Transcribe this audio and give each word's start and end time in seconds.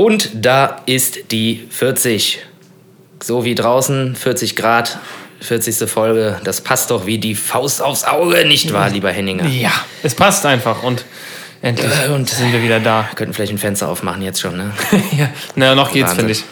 Und 0.00 0.30
da 0.32 0.80
ist 0.86 1.30
die 1.30 1.66
40. 1.68 2.38
So 3.22 3.44
wie 3.44 3.54
draußen, 3.54 4.16
40 4.16 4.56
Grad, 4.56 4.98
40. 5.42 5.90
Folge. 5.90 6.40
Das 6.42 6.62
passt 6.62 6.90
doch 6.90 7.04
wie 7.04 7.18
die 7.18 7.34
Faust 7.34 7.82
aufs 7.82 8.04
Auge, 8.04 8.46
nicht 8.46 8.72
wahr, 8.72 8.88
lieber 8.88 9.10
Henninger? 9.12 9.46
Ja, 9.46 9.72
es 10.02 10.14
passt 10.14 10.46
einfach 10.46 10.82
und 10.82 11.04
endlich 11.60 11.90
Äh, 12.06 12.08
und- 12.14 12.30
sind 12.30 12.50
wir 12.50 12.62
wieder 12.62 12.80
da. 12.80 13.02
Wir 13.10 13.14
könnten 13.14 13.34
vielleicht 13.34 13.52
ein 13.52 13.58
Fenster 13.58 13.88
aufmachen 13.90 14.22
jetzt 14.22 14.40
schon, 14.40 14.56
ne? 14.56 14.72
ja, 15.18 15.28
naja, 15.54 15.74
noch 15.74 15.92
geht's, 15.92 16.14
finde 16.14 16.32
ich. 16.32 16.44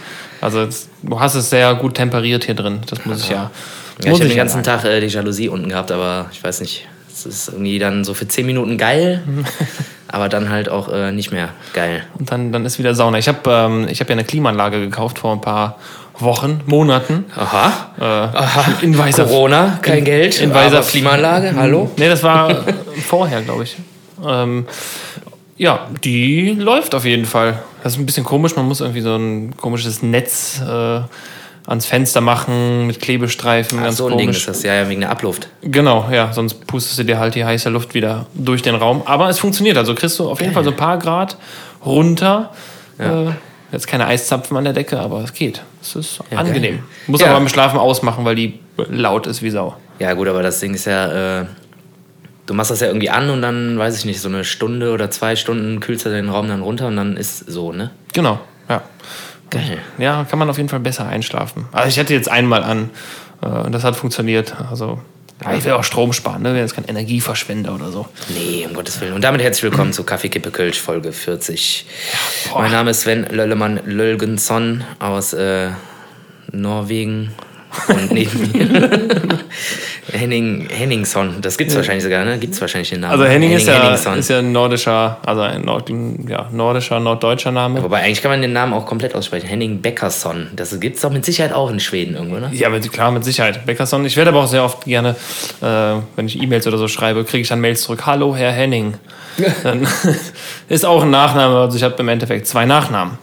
Also 0.43 0.69
du 1.03 1.19
hast 1.19 1.35
es 1.35 1.49
sehr 1.49 1.75
gut 1.77 1.95
temperiert 1.95 2.45
hier 2.45 2.55
drin. 2.55 2.81
Das 2.91 3.07
muss 3.07 3.23
ich 3.23 3.31
ja. 3.31 3.51
Ja, 4.05 4.13
ich 4.13 4.21
habe 4.21 4.29
den 4.29 4.37
ganzen. 4.37 4.63
Tag 4.63 4.85
äh, 4.85 5.01
die 5.01 5.07
Jalousie 5.07 5.49
unten 5.49 5.71
gehabt, 5.71 5.91
aber 5.91 6.29
ich 6.33 6.45
weiß 6.45 6.61
nicht. 6.61 6.87
Es 7.19 7.27
ist 7.27 7.49
irgendwie 7.49 7.79
dann 7.79 8.05
so 8.05 8.15
für 8.15 8.29
10 8.29 8.47
Minuten 8.47 8.79
geil, 8.79 9.23
aber 10.09 10.29
dann 10.29 10.51
halt 10.51 10.69
auch 10.69 10.93
äh, 10.93 11.11
nicht 11.13 11.33
mehr 11.33 11.49
geil. 11.75 12.05
Und 12.19 12.31
dann, 12.31 12.53
dann 12.53 12.65
ist 12.65 12.79
wieder 12.79 12.95
Sauna. 12.95 13.19
Ich 13.19 13.29
habe 13.29 13.39
ähm, 13.51 13.87
ich 13.91 14.01
hab 14.01 14.09
ja 14.09 14.13
eine 14.13 14.25
Klimaanlage 14.25 14.81
gekauft 14.81 15.19
vor 15.19 15.33
ein 15.33 15.41
paar 15.41 15.79
Wochen, 16.19 16.61
Monaten. 16.67 17.25
Aha. 17.37 17.93
Äh, 18.01 18.05
Aha. 18.05 18.65
In 18.83 18.97
weißer 18.97 19.25
Corona, 19.25 19.79
kein 19.83 20.05
Geld, 20.05 20.41
in 20.41 20.51
aber 20.51 20.61
weiser- 20.61 20.83
Klimaanlage, 20.83 21.55
hallo? 21.57 21.91
Nee, 21.97 22.09
das 22.09 22.23
war 22.23 22.65
vorher, 23.07 23.43
glaube 23.43 23.65
ich. 23.65 23.77
Ähm, 24.27 24.67
ja, 25.57 25.87
die 26.05 26.51
läuft 26.51 26.95
auf 26.95 27.05
jeden 27.05 27.25
Fall. 27.25 27.59
Das 27.83 27.93
ist 27.95 27.99
ein 27.99 28.07
bisschen 28.07 28.25
komisch. 28.25 28.55
Man 28.57 28.67
muss 28.67 28.81
irgendwie 28.81 29.01
so 29.01 29.15
ein 29.17 29.57
komisches 29.57 30.03
Netz 30.03 30.61
äh, 30.61 31.01
ans 31.69 31.85
Fenster 31.87 32.21
machen 32.23 32.87
mit 32.87 33.01
Klebestreifen. 33.01 33.79
Ach, 33.79 33.85
ganz 33.85 33.99
so 33.99 34.07
ein 34.07 34.17
Ding 34.17 34.29
komisch. 34.29 34.39
ist 34.39 34.49
das, 34.49 34.63
ja, 34.63 34.75
ja, 34.75 34.89
wegen 34.89 35.01
der 35.03 35.11
Abluft. 35.11 35.49
Genau, 35.61 36.09
ja, 36.11 36.33
sonst 36.33 36.67
pustest 36.67 36.99
du 36.99 37.05
dir 37.05 37.19
halt 37.19 37.35
die 37.35 37.45
heiße 37.45 37.69
Luft 37.69 37.95
wieder 37.95 38.27
durch 38.35 38.63
den 38.63 38.75
Raum. 38.75 39.03
Aber 39.05 39.29
es 39.29 39.39
funktioniert. 39.39 39.77
Also 39.77 39.95
kriegst 39.95 40.19
du 40.19 40.31
auf 40.31 40.41
jeden 40.41 40.55
Fall 40.55 40.65
so 40.65 40.71
ein 40.71 40.77
paar 40.77 40.99
Grad 40.99 41.37
runter. 41.85 42.53
Äh, 42.99 43.27
jetzt 43.71 43.87
keine 43.87 44.07
Eiszapfen 44.07 44.57
an 44.57 44.65
der 44.65 44.73
Decke, 44.73 44.99
aber 44.99 45.23
es 45.23 45.33
geht. 45.35 45.63
Es 45.83 45.95
ist 45.95 46.21
angenehm. 46.35 46.77
geil. 46.77 46.83
Muss 47.07 47.21
Ja. 47.21 47.29
aber 47.29 47.37
beim 47.37 47.49
Schlafen 47.49 47.79
ausmachen, 47.79 48.25
weil 48.25 48.35
die 48.35 48.59
laut 48.89 49.27
ist 49.27 49.43
wie 49.43 49.51
Sau. 49.51 49.77
Ja, 49.99 50.15
gut, 50.15 50.27
aber 50.29 50.43
das 50.43 50.61
Ding 50.61 50.73
ist 50.75 50.87
ja, 50.87 51.41
äh, 51.43 51.47
du 52.47 52.55
machst 52.55 52.71
das 52.71 52.81
ja 52.81 52.87
irgendwie 52.87 53.11
an 53.11 53.29
und 53.29 53.43
dann, 53.43 53.79
weiß 53.79 53.99
ich 53.99 54.05
nicht, 54.07 54.21
so 54.21 54.29
eine 54.29 54.43
Stunde 54.45 54.91
oder 54.93 55.11
zwei 55.11 55.37
Stunden 55.37 55.81
kühlst 55.81 56.07
du 56.07 56.11
den 56.11 56.31
Raum 56.31 56.49
dann 56.49 56.63
runter 56.63 56.87
und 56.87 56.97
dann 56.97 57.17
ist 57.19 57.41
so, 57.41 57.73
ne? 57.73 57.91
Genau, 58.15 58.39
ja. 58.71 58.81
Geil. 59.51 59.79
Ja, 59.99 60.25
kann 60.25 60.39
man 60.39 60.51
auf 60.51 60.57
jeden 60.57 60.69
Fall 60.69 60.81
besser 60.81 61.07
einschlafen. 61.07 61.67
Also 61.73 61.89
ich 61.89 61.99
hatte 61.99 62.13
jetzt 62.15 62.31
einmal 62.31 62.63
an 62.63 62.91
äh, 63.43 63.47
und 63.47 63.73
das 63.73 63.85
hat 63.85 63.97
funktioniert. 63.97 64.55
Also 64.71 65.01
ja, 65.45 65.55
ich 65.55 65.65
will 65.65 65.73
auch 65.73 65.85
Strom 65.85 66.13
sparen, 66.13 66.43
ne? 66.43 66.51
Wenn 66.53 66.59
jetzt 66.59 66.75
kein 66.75 66.85
Energieverschwender 66.85 67.73
oder 67.75 67.93
so. 67.93 68.07
Nee, 68.29 68.67
um 68.67 68.75
Gottes 68.75 69.01
Willen. 69.01 69.13
Und 69.13 69.23
damit 69.23 69.41
herzlich 69.41 69.63
willkommen 69.63 69.93
zu 69.93 70.03
Kaffee 70.03 70.29
Kippe 70.29 70.51
Kölsch, 70.51 70.81
Folge 70.81 71.13
40. 71.13 71.87
boah. 72.51 72.63
mein 72.63 72.73
Name 72.73 72.91
ist 72.91 73.03
Sven 73.03 73.25
Löllemann 73.31 73.81
Lölgensson 73.87 74.83
aus 74.99 75.33
äh, 75.35 75.71
Norwegen. 76.51 77.33
Und 77.89 78.13
neben 78.13 78.53
mir 78.53 79.39
Henning 80.13 80.69
Henningsson. 80.71 81.37
Das 81.43 81.59
gibt's 81.59 81.77
wahrscheinlich 81.77 82.03
sogar, 82.03 82.25
ne? 82.25 82.39
Gibt's 82.39 82.61
wahrscheinlich 82.61 82.89
den 82.91 83.01
Namen. 83.01 83.13
Also 83.13 83.25
Henning, 83.25 83.53
ist, 83.53 83.67
ja, 83.67 83.95
ist 83.95 84.31
ja 84.31 84.39
ein 84.39 84.53
nordischer, 84.53 85.19
also 85.25 85.43
ein 85.43 85.63
Nord, 85.63 85.91
ja, 86.29 86.49
nordischer, 86.51 86.99
norddeutscher 86.99 87.53
Name. 87.53 87.83
Wobei 87.83 88.03
eigentlich 88.03 88.23
kann 88.23 88.31
man 88.31 88.41
den 88.41 88.55
Namen 88.55 88.73
auch 88.73 88.87
komplett 88.87 89.15
aussprechen. 89.15 89.47
Henning 89.47 89.83
Beckersson. 89.83 90.49
Das 90.57 90.79
gibt's 90.81 91.03
doch 91.03 91.11
mit 91.11 91.25
Sicherheit 91.27 91.53
auch 91.53 91.71
in 91.71 91.79
Schweden 91.79 92.15
irgendwo, 92.15 92.37
ne? 92.39 92.51
Ja, 92.53 92.71
mit, 92.71 92.91
klar, 92.91 93.11
mit 93.11 93.25
Sicherheit. 93.25 93.67
Beckerson. 93.67 94.05
Ich 94.07 94.17
werde 94.17 94.31
aber 94.31 94.41
auch 94.41 94.49
sehr 94.49 94.65
oft 94.65 94.85
gerne, 94.85 95.11
äh, 95.61 95.65
wenn 96.17 96.27
ich 96.27 96.41
E-Mails 96.41 96.67
oder 96.67 96.79
so 96.79 96.89
schreibe, 96.89 97.25
kriege 97.25 97.43
ich 97.43 97.49
dann 97.49 97.61
Mails 97.61 97.83
zurück. 97.83 98.07
Hallo, 98.07 98.35
Herr 98.35 98.53
Henning. 98.53 98.95
Dann 99.63 99.87
ist 100.69 100.85
auch 100.85 101.03
ein 101.03 101.11
Nachname. 101.11 101.57
Also 101.59 101.77
ich 101.77 101.83
habe 101.85 101.95
im 101.99 102.09
Endeffekt 102.09 102.47
zwei 102.49 102.65
Nachnamen. 102.65 103.19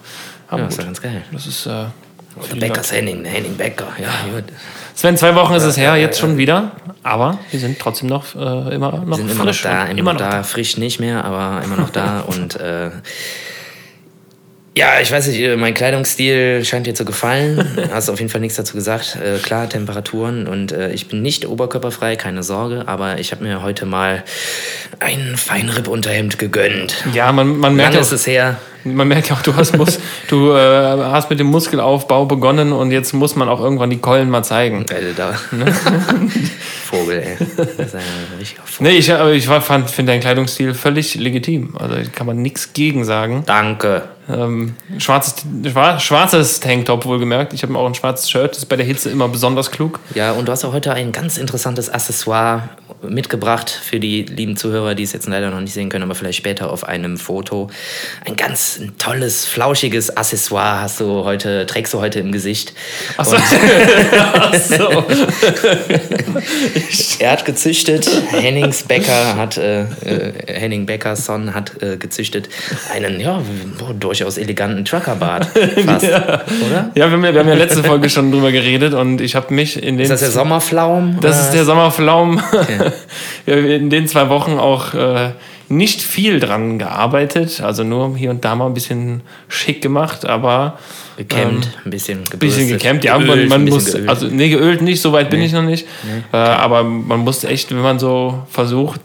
Aber 0.48 0.62
Ja, 0.62 0.68
ist 0.68 0.80
doch 0.80 0.86
ganz 0.86 1.02
geil. 1.02 1.24
das 1.32 1.46
ist. 1.48 1.66
Äh, 1.66 1.86
Oder 2.36 2.60
Beckers 2.60 2.92
Henning, 2.92 3.24
Henning 3.24 3.56
Becker. 3.56 3.88
Ja, 4.02 4.10
gut. 4.34 4.44
Sven, 4.94 5.18
zwei 5.18 5.36
Wochen 5.36 5.54
ist 5.54 5.64
es 5.64 5.78
her, 5.78 5.96
jetzt 5.96 6.20
schon 6.20 6.38
wieder. 6.38 6.72
Aber 7.04 7.40
wir 7.52 7.60
sind 7.60 7.80
trotzdem 7.80 8.10
noch 8.10 8.36
äh, 8.36 8.74
immer 8.74 9.04
noch 9.06 9.18
sind 9.18 9.30
immer 9.32 9.46
noch 9.46 9.54
frisch. 9.54 9.64
da, 9.64 9.86
immer, 9.86 10.14
noch 10.14 10.20
da, 10.20 10.44
frisch 10.44 10.78
nicht 10.78 11.00
mehr, 11.00 11.24
aber 11.26 11.64
immer 11.64 11.76
noch 11.76 11.90
da 11.90 12.20
und 12.28 12.60
äh, 12.60 12.92
ja, 14.78 15.00
ich 15.02 15.10
weiß 15.10 15.28
nicht, 15.28 15.40
äh, 15.40 15.56
mein 15.56 15.74
Kleidungsstil 15.74 16.66
scheint 16.66 16.86
dir 16.86 16.94
zu 16.94 17.06
gefallen. 17.06 17.88
Hast 17.92 18.10
auf 18.10 18.20
jeden 18.20 18.30
Fall 18.30 18.42
nichts 18.42 18.58
dazu 18.58 18.76
gesagt. 18.76 19.16
Äh, 19.16 19.38
klar, 19.40 19.70
Temperaturen 19.70 20.48
und 20.48 20.74
äh, 20.74 20.92
ich 20.92 21.08
bin 21.08 21.22
nicht 21.22 21.48
oberkörperfrei, 21.48 22.18
keine 22.18 22.44
Sorge, 22.44 22.84
aber 22.86 23.20
ich 23.20 23.32
habe 23.32 23.44
mir 23.44 23.62
heute 23.62 23.86
mal 23.86 24.24
ein 25.00 25.38
Feinripp-Unterhemd 25.38 26.40
gegönnt. 26.40 27.06
Ja, 27.14 27.32
man, 27.32 27.58
man 27.58 27.76
merkt 27.76 27.94
Lange 27.94 28.02
ist 28.02 28.12
es 28.12 28.28
her. 28.28 28.58
Man 28.86 29.08
merkt 29.08 29.30
ja 29.30 29.36
auch, 29.36 29.42
du 29.42 29.56
hast, 29.56 29.76
Mus 29.78 30.00
du, 30.30 30.52
äh, 30.52 30.60
hast 30.60 31.30
mit 31.30 31.40
dem 31.40 31.48
Muskelaufbau 31.48 32.26
begonnen 32.26 32.72
und 32.72 32.92
jetzt 32.92 33.14
muss 33.14 33.36
man 33.36 33.50
auch 33.50 33.60
irgendwann 33.60 33.90
die 33.90 33.98
Keulen 33.98 34.30
mal 34.30 34.44
zeigen. 34.44 34.86
Alter, 34.90 35.14
da. 35.16 35.34
Vogel, 36.86 37.20
ey. 37.24 37.38
Das 37.58 37.88
ist 37.88 37.96
ein 37.96 38.02
richtiger 38.40 38.62
Vogel. 38.64 38.92
Nee, 38.92 38.98
ich, 38.98 39.12
aber 39.12 39.32
ich 39.34 39.48
fand- 39.48 39.90
finde 39.90 40.12
deinen 40.12 40.22
Kleidungsstil 40.22 40.74
völlig 40.74 41.16
legitim. 41.16 41.76
Also 41.78 41.96
kann 42.14 42.28
man 42.28 42.42
nichts 42.42 42.74
gegen 42.74 43.04
sagen. 43.06 43.44
Danke. 43.46 44.04
Ähm, 44.28 44.76
schwarzes, 44.98 45.36
schwa- 45.64 46.00
schwarzes 46.00 46.60
Tanktop 46.60 47.06
wohlgemerkt. 47.06 47.54
Ich 47.54 47.62
habe 47.64 47.74
mir 47.74 47.80
auch 47.80 47.86
ein 47.88 47.94
schwarzes 47.96 48.30
Shirt. 48.30 48.52
Das 48.52 48.60
ist 48.60 48.66
bei 48.66 48.76
der 48.76 48.86
Hitze 48.86 49.10
immer 49.10 49.28
besonders 49.28 49.70
klug. 49.72 50.00
Ja, 50.16 50.32
und 50.32 50.48
du 50.48 50.52
hast 50.52 50.66
auch 50.66 50.74
heute 50.74 50.94
ein 50.94 51.12
ganz 51.12 51.38
interessantes 51.38 51.90
Accessoire 51.90 52.70
mitgebracht 53.08 53.70
für 53.70 54.00
die 54.00 54.24
lieben 54.24 54.58
Zuhörer, 54.58 54.96
die 54.96 55.04
es 55.04 55.14
jetzt 55.14 55.28
leider 55.28 55.52
noch 55.52 55.60
nicht 55.60 55.74
sehen 55.74 55.90
können, 55.90 56.04
aber 56.04 56.16
vielleicht 56.16 56.40
später 56.40 56.72
auf 56.72 56.84
einem 56.86 57.18
Foto. 57.18 57.70
Ein 58.26 58.36
ganz 58.36 58.75
tolles, 58.98 59.46
flauschiges 59.46 60.16
Accessoire 60.16 60.82
hast 60.82 61.00
du 61.00 61.24
heute, 61.24 61.66
trägst 61.66 61.94
du 61.94 62.00
heute 62.00 62.20
im 62.20 62.32
Gesicht. 62.32 62.74
Achso. 63.18 63.36
Und 63.36 63.44
so. 64.64 65.06
er 67.20 67.32
hat 67.32 67.46
gezüchtet, 67.46 68.10
Hennings 68.32 68.84
Becker 68.84 69.36
hat, 69.36 69.58
äh, 69.58 69.82
äh, 69.82 70.34
Henning 70.48 70.86
Beckerson 70.86 71.54
hat 71.54 71.82
äh, 71.82 71.98
gezüchtet 71.98 72.50
einen, 72.94 73.20
ja, 73.20 73.42
boah, 73.78 73.94
durchaus 73.94 74.38
eleganten 74.38 74.86
Truckerbart. 74.86 75.48
Fast, 75.86 76.06
oder? 76.06 76.92
Ja, 76.96 77.08
wir 77.08 77.12
haben 77.12 77.26
ja, 77.26 77.34
wir 77.34 77.40
haben 77.42 77.50
ja 77.50 77.56
letzte 77.56 77.84
Folge 77.84 78.10
schon 78.10 78.32
drüber 78.32 78.52
geredet 78.52 78.94
und 78.94 79.22
ich 79.22 79.36
habe 79.36 79.54
mich 79.54 79.82
in 79.82 79.98
den. 79.98 80.04
Ist 80.04 80.10
das 80.10 80.20
der 80.22 80.32
Sommerflaum? 80.32 81.20
Das 81.22 81.38
oder 81.38 81.46
ist 81.46 81.54
der 81.54 81.66
Sommerflaum. 81.66 82.42
Haben 82.42 82.94
in 83.46 83.90
den 83.90 84.08
zwei 84.08 84.30
Wochen 84.30 84.60
auch 84.60 84.94
äh, 84.94 85.32
nicht 85.70 86.02
viel 86.02 86.40
dran 86.40 86.80
gearbeitet, 86.80 87.62
also 87.62 87.84
nur 87.84 88.16
hier 88.16 88.30
und 88.30 88.46
da 88.46 88.56
mal 88.56 88.68
ein 88.68 88.74
bisschen 88.74 89.22
schick 89.48 89.82
gemacht, 89.82 90.26
aber 90.26 90.78
Gekämmt, 91.18 91.70
ein 91.86 91.92
bisschen 91.92 92.20
ein 92.20 92.24
gebürstet. 92.26 92.40
bisschen 92.40 92.68
gekämmt. 92.68 93.04
Ja, 93.04 93.18
man, 93.18 93.28
geölt, 93.28 93.50
man 93.50 93.66
bisschen 93.66 93.84
muss, 93.84 93.92
geölt. 93.94 94.10
also 94.10 94.28
nee, 94.28 94.50
geölt 94.50 94.82
nicht, 94.82 95.02
so 95.02 95.14
weit 95.14 95.30
bin 95.30 95.42
ich 95.42 95.54
noch 95.54 95.64
nicht. 95.64 95.88
Äh, 96.34 96.38
aber 96.38 96.84
man 96.84 97.20
muss 97.20 97.44
echt, 97.46 97.72
wenn 97.72 97.82
man 97.82 98.00
so 98.00 98.44
versucht, 98.50 99.00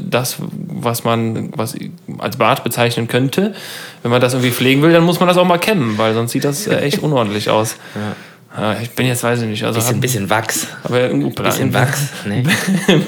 das, 0.00 0.36
was 0.40 1.04
man 1.04 1.50
was 1.56 1.74
als 2.18 2.36
Bart 2.36 2.62
bezeichnen 2.62 3.08
könnte, 3.08 3.54
wenn 4.02 4.10
man 4.10 4.20
das 4.20 4.34
irgendwie 4.34 4.52
pflegen 4.52 4.82
will, 4.82 4.92
dann 4.92 5.04
muss 5.04 5.18
man 5.18 5.28
das 5.28 5.36
auch 5.36 5.44
mal 5.44 5.58
kämmen, 5.58 5.98
weil 5.98 6.14
sonst 6.14 6.32
sieht 6.32 6.44
das 6.44 6.66
äh, 6.68 6.76
echt 6.76 7.02
unordentlich 7.02 7.50
aus. 7.50 7.76
Äh, 8.56 8.82
Ich 8.82 8.90
bin 8.90 9.06
jetzt, 9.06 9.22
weiß 9.22 9.42
ich 9.42 9.48
nicht, 9.48 9.62
also 9.64 9.78
bisschen, 9.78 9.94
hab- 9.96 10.00
bisschen 10.00 10.30
Wachs. 10.30 10.66
aber 10.82 11.00
ein 11.04 11.32
Bisschen 11.34 11.74
Wachs. 11.74 12.08
Nee. 12.26 12.42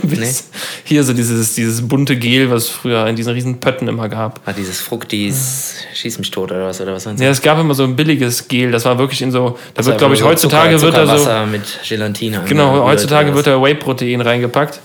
Bis 0.03 0.49
Hier 0.85 1.03
so 1.03 1.13
dieses, 1.15 1.55
dieses 1.55 1.87
bunte 1.87 2.17
Gel, 2.17 2.51
was 2.51 2.65
es 2.65 2.69
früher 2.69 3.07
in 3.07 3.17
diesen 3.17 3.33
riesen 3.33 3.59
Pötten 3.59 3.89
immer 3.89 4.09
gab. 4.09 4.45
Hat 4.47 4.57
dieses 4.59 4.81
Fructis 4.81 5.77
Schieß 5.95 6.19
mich 6.19 6.31
tot 6.31 6.51
oder 6.53 6.67
was? 6.67 6.81
Oder 6.81 6.93
was? 6.95 7.05
Ja, 7.05 7.31
es 7.31 7.41
gab 7.43 7.59
immer 7.59 7.75
so 7.75 7.85
ein 7.85 7.97
billiges 7.97 8.49
Gel, 8.49 8.71
das 8.71 8.85
war 8.85 8.99
wirklich 8.99 9.23
in 9.23 9.31
so, 9.31 9.51
da 9.51 9.57
Das 9.75 9.87
wird, 9.87 9.95
war 9.95 9.99
glaube 9.99 10.15
ich, 10.15 10.23
heutzutage 10.23 10.77
Zucker, 10.77 10.97
wird 10.97 11.09
da 11.09 11.19
so, 11.47 11.47
mit 11.51 11.63
Gelatine. 11.89 12.43
genau, 12.47 12.85
heutzutage 12.85 13.35
wird 13.35 13.47
da 13.47 13.61
Whey-Protein 13.63 14.21
reingepackt, 14.21 14.79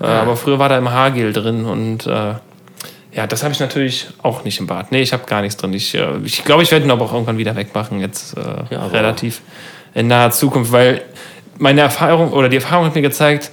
äh, 0.00 0.04
aber 0.04 0.36
früher 0.36 0.58
war 0.58 0.68
da 0.68 0.78
immer 0.78 0.92
Haargel 0.92 1.32
drin 1.32 1.64
und 1.64 2.06
äh, 2.06 2.34
ja, 3.14 3.26
das 3.26 3.42
habe 3.42 3.52
ich 3.52 3.60
natürlich 3.60 4.06
auch 4.22 4.42
nicht 4.44 4.58
im 4.60 4.66
Bad. 4.66 4.90
Nee, 4.90 5.02
ich 5.02 5.12
habe 5.12 5.24
gar 5.26 5.42
nichts 5.42 5.58
drin. 5.58 5.72
Ich 5.74 5.92
glaube, 5.92 6.22
ich, 6.24 6.44
glaub, 6.44 6.62
ich 6.62 6.70
werde 6.70 6.86
ihn 6.86 6.90
aber 6.90 7.04
auch 7.04 7.12
irgendwann 7.12 7.36
wieder 7.36 7.54
wegmachen, 7.56 8.00
jetzt 8.00 8.36
äh, 8.38 8.40
Ja, 8.70 8.86
relativ 8.86 9.42
in 9.94 10.06
naher 10.08 10.30
Zukunft, 10.30 10.72
weil 10.72 11.02
meine 11.58 11.80
Erfahrung 11.80 12.32
oder 12.32 12.48
die 12.48 12.56
Erfahrung 12.56 12.86
hat 12.86 12.94
mir 12.94 13.02
gezeigt, 13.02 13.50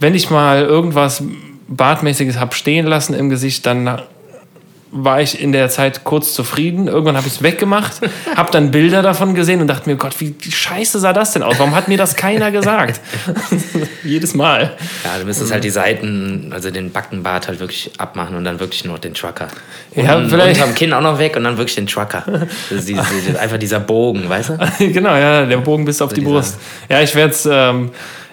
wenn 0.00 0.14
ich 0.14 0.30
mal 0.30 0.62
irgendwas 0.62 1.22
Bartmäßiges 1.68 2.38
habe 2.38 2.54
stehen 2.54 2.86
lassen 2.86 3.14
im 3.14 3.30
Gesicht, 3.30 3.66
dann 3.66 4.02
war 4.94 5.22
ich 5.22 5.40
in 5.40 5.52
der 5.52 5.70
Zeit 5.70 6.04
kurz 6.04 6.34
zufrieden. 6.34 6.86
Irgendwann 6.86 7.16
habe 7.16 7.26
ich 7.26 7.32
es 7.36 7.42
weggemacht, 7.42 7.94
habe 8.36 8.50
dann 8.52 8.70
Bilder 8.70 9.00
davon 9.00 9.34
gesehen 9.34 9.60
und 9.62 9.66
dachte 9.66 9.88
mir, 9.88 9.96
Gott, 9.96 10.20
wie 10.20 10.34
scheiße 10.48 11.00
sah 11.00 11.14
das 11.14 11.32
denn 11.32 11.42
aus? 11.42 11.58
Warum 11.58 11.74
hat 11.74 11.88
mir 11.88 11.96
das 11.96 12.14
keiner 12.14 12.50
gesagt? 12.50 13.00
Jedes 14.04 14.34
Mal. 14.34 14.76
Ja, 15.04 15.18
du 15.18 15.24
müsstest 15.24 15.50
halt 15.52 15.64
die 15.64 15.70
Seiten, 15.70 16.50
also 16.52 16.70
den 16.70 16.90
Backenbart 16.92 17.48
halt 17.48 17.58
wirklich 17.60 17.90
abmachen 17.98 18.36
und 18.36 18.44
dann 18.44 18.60
wirklich 18.60 18.84
nur 18.84 18.98
den 18.98 19.14
Trucker. 19.14 19.48
Ja, 19.96 20.16
und, 20.16 20.28
vielleicht- 20.28 20.60
Und 20.60 20.68
am 20.68 20.74
Kinn 20.74 20.92
auch 20.92 21.00
noch 21.00 21.18
weg 21.18 21.36
und 21.36 21.44
dann 21.44 21.56
wirklich 21.56 21.76
den 21.76 21.86
Trucker. 21.86 22.24
Das 22.70 22.84
diese, 22.84 23.00
einfach 23.40 23.58
dieser 23.58 23.80
Bogen, 23.80 24.28
weißt 24.28 24.50
du? 24.50 24.92
genau, 24.92 25.14
ja, 25.16 25.46
der 25.46 25.56
Bogen 25.58 25.84
bis 25.84 26.02
auf 26.02 26.12
die 26.12 26.20
dieser- 26.20 26.32
Brust. 26.32 26.58
Ja, 26.88 27.00
ich 27.00 27.14
werde 27.14 27.32
es 27.32 27.48
ähm, 27.50 27.90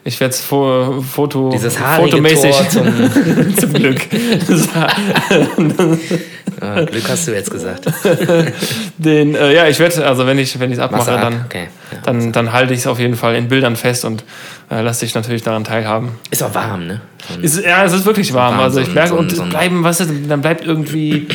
Ich 0.09 0.19
werde 0.19 0.33
es 0.33 0.41
Foto, 0.41 1.03
fotomäßig 1.03 2.69
zum, 2.69 3.55
zum 3.57 3.73
Glück. 3.73 4.01
Ah, 6.61 6.81
Glück 6.81 7.07
hast 7.07 7.25
du 7.25 7.31
jetzt 7.31 7.51
gesagt. 7.51 7.85
Den, 8.97 9.33
äh, 9.33 9.55
ja, 9.55 9.67
ich 9.69 9.79
werde, 9.79 10.05
also 10.05 10.27
wenn 10.27 10.37
ich 10.37 10.53
es 10.53 10.79
abmache, 10.79 11.11
ab? 11.13 11.21
dann, 11.21 11.45
Okay, 11.45 11.69
ja. 11.93 11.99
dann, 12.03 12.33
dann 12.33 12.51
halte 12.51 12.73
ich 12.73 12.81
es 12.81 12.87
auf 12.87 12.99
jeden 12.99 13.15
Fall 13.15 13.35
in 13.35 13.47
Bildern 13.47 13.77
fest 13.77 14.03
und 14.03 14.25
äh, 14.69 14.81
lasse 14.81 15.05
dich 15.05 15.15
natürlich 15.15 15.41
daran 15.41 15.63
teilhaben. 15.63 16.09
Ist 16.31 16.43
auch 16.43 16.53
warm, 16.53 16.87
ne? 16.87 16.99
Ist, 17.41 17.63
ja, 17.63 17.85
es 17.85 17.93
ist 17.93 18.05
wirklich 18.05 18.33
warm. 18.33 18.55
warm, 18.55 18.63
also 18.65 18.81
so 18.81 18.87
ich 18.87 18.93
merke, 18.93 19.09
so 19.09 19.17
und 19.17 19.33
so 19.33 19.43
bleiben, 19.43 19.85
was 19.85 20.01
ist, 20.01 20.11
dann 20.27 20.41
bleibt 20.41 20.65
irgendwie 20.65 21.27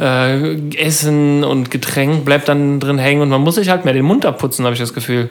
äh, 0.00 0.54
Essen 0.78 1.44
und 1.44 1.70
Getränk 1.70 2.24
bleibt 2.24 2.48
dann 2.48 2.80
drin 2.80 2.96
hängen 2.96 3.20
und 3.20 3.28
man 3.28 3.42
muss 3.42 3.56
sich 3.56 3.68
halt 3.68 3.84
mehr 3.84 3.92
den 3.92 4.06
Mund 4.06 4.24
abputzen, 4.24 4.64
habe 4.64 4.72
ich 4.72 4.80
das 4.80 4.94
Gefühl. 4.94 5.28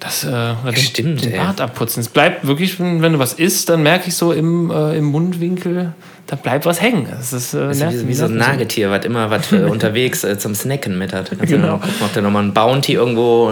Das, 0.00 0.22
äh, 0.22 0.54
den, 0.64 0.76
stimmt, 0.76 1.24
den 1.24 1.32
ey. 1.32 1.38
Bart 1.38 1.60
abputzen. 1.60 2.00
Es 2.00 2.08
bleibt 2.08 2.46
wirklich, 2.46 2.78
wenn, 2.78 3.00
du 3.00 3.18
was 3.18 3.32
isst, 3.32 3.68
dann 3.68 3.82
merke 3.82 4.08
ich 4.08 4.14
so 4.14 4.32
im, 4.32 4.70
äh, 4.70 4.96
im 4.96 5.06
Mundwinkel, 5.06 5.92
da 6.28 6.36
bleibt 6.36 6.66
was 6.66 6.80
hängen. 6.80 7.08
Das 7.10 7.32
ist, 7.32 7.54
äh, 7.54 7.68
Das 7.68 7.80
ist 7.80 8.04
wie, 8.04 8.08
wie 8.08 8.14
so 8.14 8.26
ein 8.26 8.36
Nagetier, 8.36 8.90
was 8.90 9.04
immer 9.04 9.28
was 9.30 9.50
äh, 9.50 9.56
unterwegs 9.70 10.22
äh, 10.22 10.38
zum 10.38 10.54
Snacken 10.54 10.98
mit 10.98 11.12
hat. 11.12 11.32
Also 11.32 11.56
Genau. 11.56 11.78
Gucken, 11.78 11.90
ob 12.04 12.12
du 12.12 12.22
nochmal 12.22 12.44
ein 12.44 12.54
Bounty 12.54 12.92
irgendwo 12.92 13.50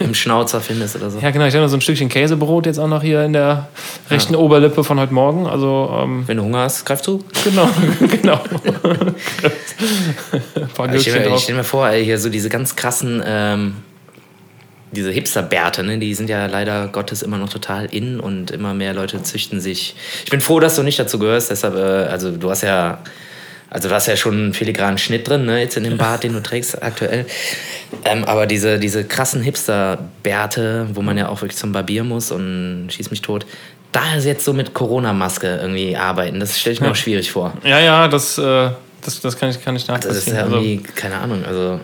im 0.00 0.14
Schnauzer 0.14 0.62
findest 0.62 0.96
oder 0.96 1.10
so. 1.10 1.18
Ja, 1.18 1.30
genau. 1.32 1.44
Ich 1.44 1.54
habe 1.54 1.64
noch 1.64 1.70
so 1.70 1.76
ein 1.76 1.82
Stückchen 1.82 2.08
Käsebrot 2.08 2.64
jetzt 2.64 2.78
auch 2.78 2.88
noch 2.88 3.02
hier 3.02 3.24
in 3.24 3.34
der 3.34 3.68
rechten 4.10 4.36
Oberlippe 4.36 4.84
von 4.84 4.98
heute 4.98 5.12
Morgen. 5.12 5.46
Also, 5.46 5.90
ähm, 6.02 6.22
Wenn 6.26 6.38
du 6.38 6.44
Hunger 6.44 6.60
hast, 6.60 6.86
greif 6.86 7.02
zu. 7.02 7.22
genau, 7.44 7.68
genau. 8.22 8.40
Ich 10.94 11.02
stelle 11.02 11.30
mir, 11.30 11.38
stell 11.38 11.56
mir 11.56 11.64
vor, 11.64 11.88
ey, 11.88 12.04
hier 12.04 12.18
so 12.18 12.28
diese 12.28 12.48
ganz 12.48 12.76
krassen, 12.76 13.22
ähm, 13.24 13.74
diese 14.92 15.10
Hipsterbärte, 15.10 15.82
ne, 15.82 15.98
die 15.98 16.14
sind 16.14 16.30
ja 16.30 16.46
leider 16.46 16.88
Gottes 16.88 17.22
immer 17.22 17.38
noch 17.38 17.48
total 17.50 17.86
in 17.86 18.20
und 18.20 18.50
immer 18.50 18.74
mehr 18.74 18.94
Leute 18.94 19.22
züchten 19.22 19.60
sich. 19.60 19.94
Ich 20.24 20.30
bin 20.30 20.40
froh, 20.40 20.60
dass 20.60 20.76
du 20.76 20.82
nicht 20.82 20.98
dazu 20.98 21.18
gehörst, 21.18 21.50
deshalb, 21.50 21.74
äh, 21.74 22.10
also 22.10 22.30
du 22.30 22.50
hast 22.50 22.62
ja. 22.62 22.98
Also 23.70 23.90
du 23.90 23.94
hast 23.94 24.06
ja 24.06 24.16
schon 24.16 24.32
einen 24.32 24.54
filigranen 24.54 24.96
Schnitt 24.96 25.28
drin, 25.28 25.44
ne, 25.44 25.60
jetzt 25.60 25.76
in 25.76 25.84
dem 25.84 25.98
Bart, 25.98 26.24
den 26.24 26.32
du 26.32 26.40
trägst 26.42 26.82
aktuell. 26.82 27.26
Ähm, 28.06 28.24
aber 28.24 28.46
diese, 28.46 28.78
diese 28.78 29.04
krassen 29.04 29.42
Hipster-Bärte, 29.42 30.88
wo 30.94 31.02
man 31.02 31.18
ja 31.18 31.28
auch 31.28 31.42
wirklich 31.42 31.58
zum 31.58 31.72
Barbier 31.72 32.02
muss 32.02 32.30
und 32.30 32.88
schieß 32.90 33.10
mich 33.10 33.20
tot, 33.20 33.44
da 33.92 34.14
ist 34.16 34.24
jetzt 34.24 34.46
so 34.46 34.54
mit 34.54 34.72
Corona-Maske 34.72 35.58
irgendwie 35.60 35.96
arbeiten, 35.98 36.40
das 36.40 36.58
stelle 36.58 36.72
ich 36.72 36.80
mir 36.80 36.90
auch 36.90 36.96
schwierig 36.96 37.30
vor. 37.30 37.52
Ja, 37.62 37.78
ja, 37.78 38.08
das, 38.08 38.38
äh, 38.38 38.70
das, 39.02 39.20
das 39.20 39.38
kann 39.38 39.50
ich, 39.50 39.62
kann 39.62 39.76
ich 39.76 39.84
Das 39.84 40.04
ist 40.04 40.28
nachvollziehen. 40.28 40.34
ja 40.34 40.42
Also, 40.44 40.56
irgendwie, 40.56 40.82
keine 40.94 41.18
Ahnung, 41.18 41.44
also 41.46 41.80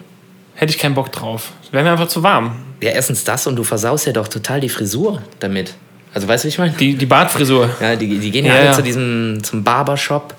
hätte 0.55 0.73
ich 0.73 0.79
keinen 0.79 0.95
Bock 0.95 1.13
drauf. 1.13 1.53
Wäre 1.71 1.85
mir 1.85 1.93
einfach 1.93 2.09
zu 2.09 2.23
warm. 2.23 2.57
Ja, 2.81 2.91
erstens 2.91 3.25
das 3.25 3.47
und 3.47 3.57
du 3.57 3.65
versaust 3.65 4.07
ja 4.07 4.13
doch 4.13 4.29
total 4.29 4.61
die 4.61 4.69
Frisur 4.69 5.23
damit. 5.41 5.75
Also 6.13 6.29
weißt 6.29 6.45
du, 6.45 6.47
wie 6.47 6.51
ich 6.51 6.59
meine? 6.59 6.73
Die, 6.73 6.95
die 6.95 7.07
Bartfrisur. 7.07 7.71
Ja, 7.81 7.97
die, 7.97 8.19
die 8.19 8.31
gehen 8.31 8.45
ja, 8.45 8.53
Ja, 8.53 8.59
alle 8.59 8.69
ja. 8.69 8.73
zu 8.73 8.83
diesem, 8.83 9.43
zum 9.43 9.65
Barbershop 9.65 10.35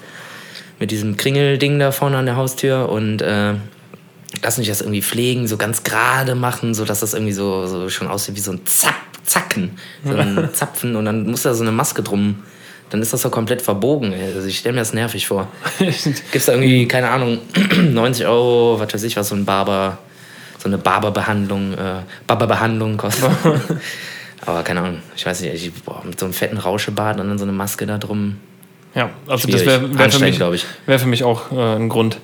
mit 0.80 0.92
diesem 0.92 1.18
Kringelding 1.18 1.80
da 1.80 1.92
vorne 1.92 2.18
an 2.18 2.26
der 2.26 2.36
Haustür 2.36 2.90
und 2.90 3.22
äh, 3.22 3.54
lassen 4.42 4.62
sich 4.62 4.68
das 4.68 4.82
irgendwie 4.82 5.02
pflegen, 5.02 5.48
so 5.48 5.58
ganz 5.58 5.84
gerade 5.84 6.36
machen, 6.36 6.74
so 6.74 6.86
dass 6.86 7.00
das 7.00 7.14
irgendwie 7.14 7.34
so, 7.34 7.68
so 7.68 7.90
schon 7.90 8.08
aussieht 8.08 8.36
wie 8.36 8.42
so 8.42 8.52
ein 8.52 8.66
Zapp, 8.66 8.96
Zacken, 9.24 9.72
so 10.04 10.16
ein 10.16 10.50
Zapfen 10.54 10.96
und 10.96 11.06
dann 11.06 11.28
muss 11.28 11.44
da 11.44 11.54
so 11.54 11.64
eine 11.64 11.72
Maske 11.72 12.04
drum. 12.04 12.44
Dann 12.90 13.02
ist 13.02 13.14
das 13.14 13.22
so 13.24 13.30
komplett 13.30 13.62
verbogen. 13.62 14.14
Also 14.36 14.48
ich 14.48 14.60
stelle 14.60 14.74
mir 14.74 14.82
das 14.82 14.94
nervig 14.94 15.28
vor. 15.28 15.48
Gibt's 15.80 16.46
da 16.46 16.52
irgendwie, 16.54 16.88
keine 16.88 17.10
Ahnung, 17.10 17.40
90 17.94 18.26
Euro, 18.28 18.80
was 18.80 18.94
weiß 18.94 19.04
ich, 19.04 19.18
was 19.18 19.30
so 19.30 19.36
ein 19.36 19.44
Barber, 19.46 19.98
so 20.60 20.70
eine 20.70 20.78
Barberbehandlung, 20.78 21.74
äh, 21.74 22.02
Barberbehandlung 22.28 22.98
kostet. 22.98 23.30
Aber 24.46 24.62
keine 24.64 24.82
Ahnung, 24.82 25.00
ich 25.16 25.26
weiß 25.26 25.42
nicht, 25.42 25.54
ich, 25.54 25.74
boah, 25.84 26.04
mit 26.06 26.20
so 26.20 26.26
einem 26.28 26.34
fetten 26.34 26.58
Rauschebart 26.58 27.20
und 27.20 27.28
dann 27.28 27.38
so 27.40 27.46
eine 27.46 27.52
Maske 27.54 27.86
da 27.88 27.98
drum. 27.98 28.38
Ja, 28.94 29.10
also 29.28 29.48
Schwierig. 29.48 29.66
das 29.66 29.82
wäre 29.82 29.98
wär 29.98 30.12
für, 30.12 30.20
mich- 30.24 30.66
wär 30.86 31.00
für 31.00 31.08
mich 31.08 31.24
auch 31.24 31.52
äh, 31.52 31.76
ein 31.76 31.90
Grund, 31.90 32.20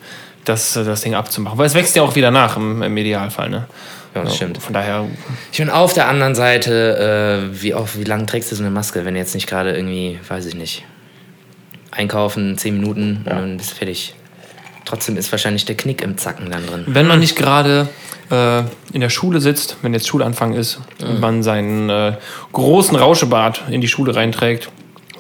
das, 0.46 0.76
äh, 0.76 0.84
das 0.84 1.02
Ding 1.02 1.16
abzumachen. 1.16 1.58
Weil 1.58 1.66
es 1.66 1.74
wächst 1.74 1.96
ja 1.96 2.04
auch 2.04 2.16
wieder 2.16 2.30
nach 2.32 2.56
im, 2.58 2.84
im 2.84 2.96
Idealfall. 2.96 3.50
Ne? 3.50 3.66
Ja, 4.14 4.24
das 4.24 4.36
stimmt. 4.36 4.58
Von 4.58 4.74
daher, 4.74 5.06
Ich 5.52 5.60
bin 5.60 5.70
auf 5.70 5.94
der 5.94 6.08
anderen 6.08 6.36
Seite, 6.36 7.50
äh, 7.54 7.62
wie, 7.62 7.74
oft, 7.74 7.98
wie 7.98 8.04
lange 8.04 8.26
trägst 8.26 8.52
du 8.52 8.56
so 8.56 8.64
eine 8.64 8.72
Maske, 8.72 9.06
wenn 9.06 9.14
du 9.14 9.20
jetzt 9.20 9.34
nicht 9.34 9.48
gerade 9.48 9.74
irgendwie, 9.74 10.20
weiß 10.28 10.46
ich 10.48 10.56
nicht, 10.56 10.84
einkaufen, 11.92 12.58
10 12.58 12.78
Minuten 12.80 13.18
und 13.26 13.30
dann 13.30 13.58
bist 13.58 13.72
du 13.72 13.76
fertig. 13.76 14.16
Trotzdem 14.86 15.16
ist 15.16 15.32
wahrscheinlich 15.32 15.66
der 15.66 15.78
Knick 15.78 16.02
im 16.02 16.18
Zacken 16.18 16.50
dann 16.50 16.66
drin. 16.66 16.84
wenn 16.88 17.08
man 17.08 17.20
nicht 17.20 17.36
gerade 17.36 17.88
äh, 18.30 18.64
in 18.92 19.00
der 19.02 19.10
Schule 19.10 19.40
sitzt, 19.40 19.78
wenn 19.82 19.94
jetzt 19.94 20.08
Schulanfang 20.08 20.54
ist 20.54 20.80
und 21.02 21.20
man 21.22 21.44
seinen 21.44 21.90
äh, 21.90 22.14
großen 22.52 22.98
Rauschebart 22.98 23.64
in 23.70 23.80
die 23.82 23.88
Schule 23.88 24.16
reinträgt, 24.16 24.70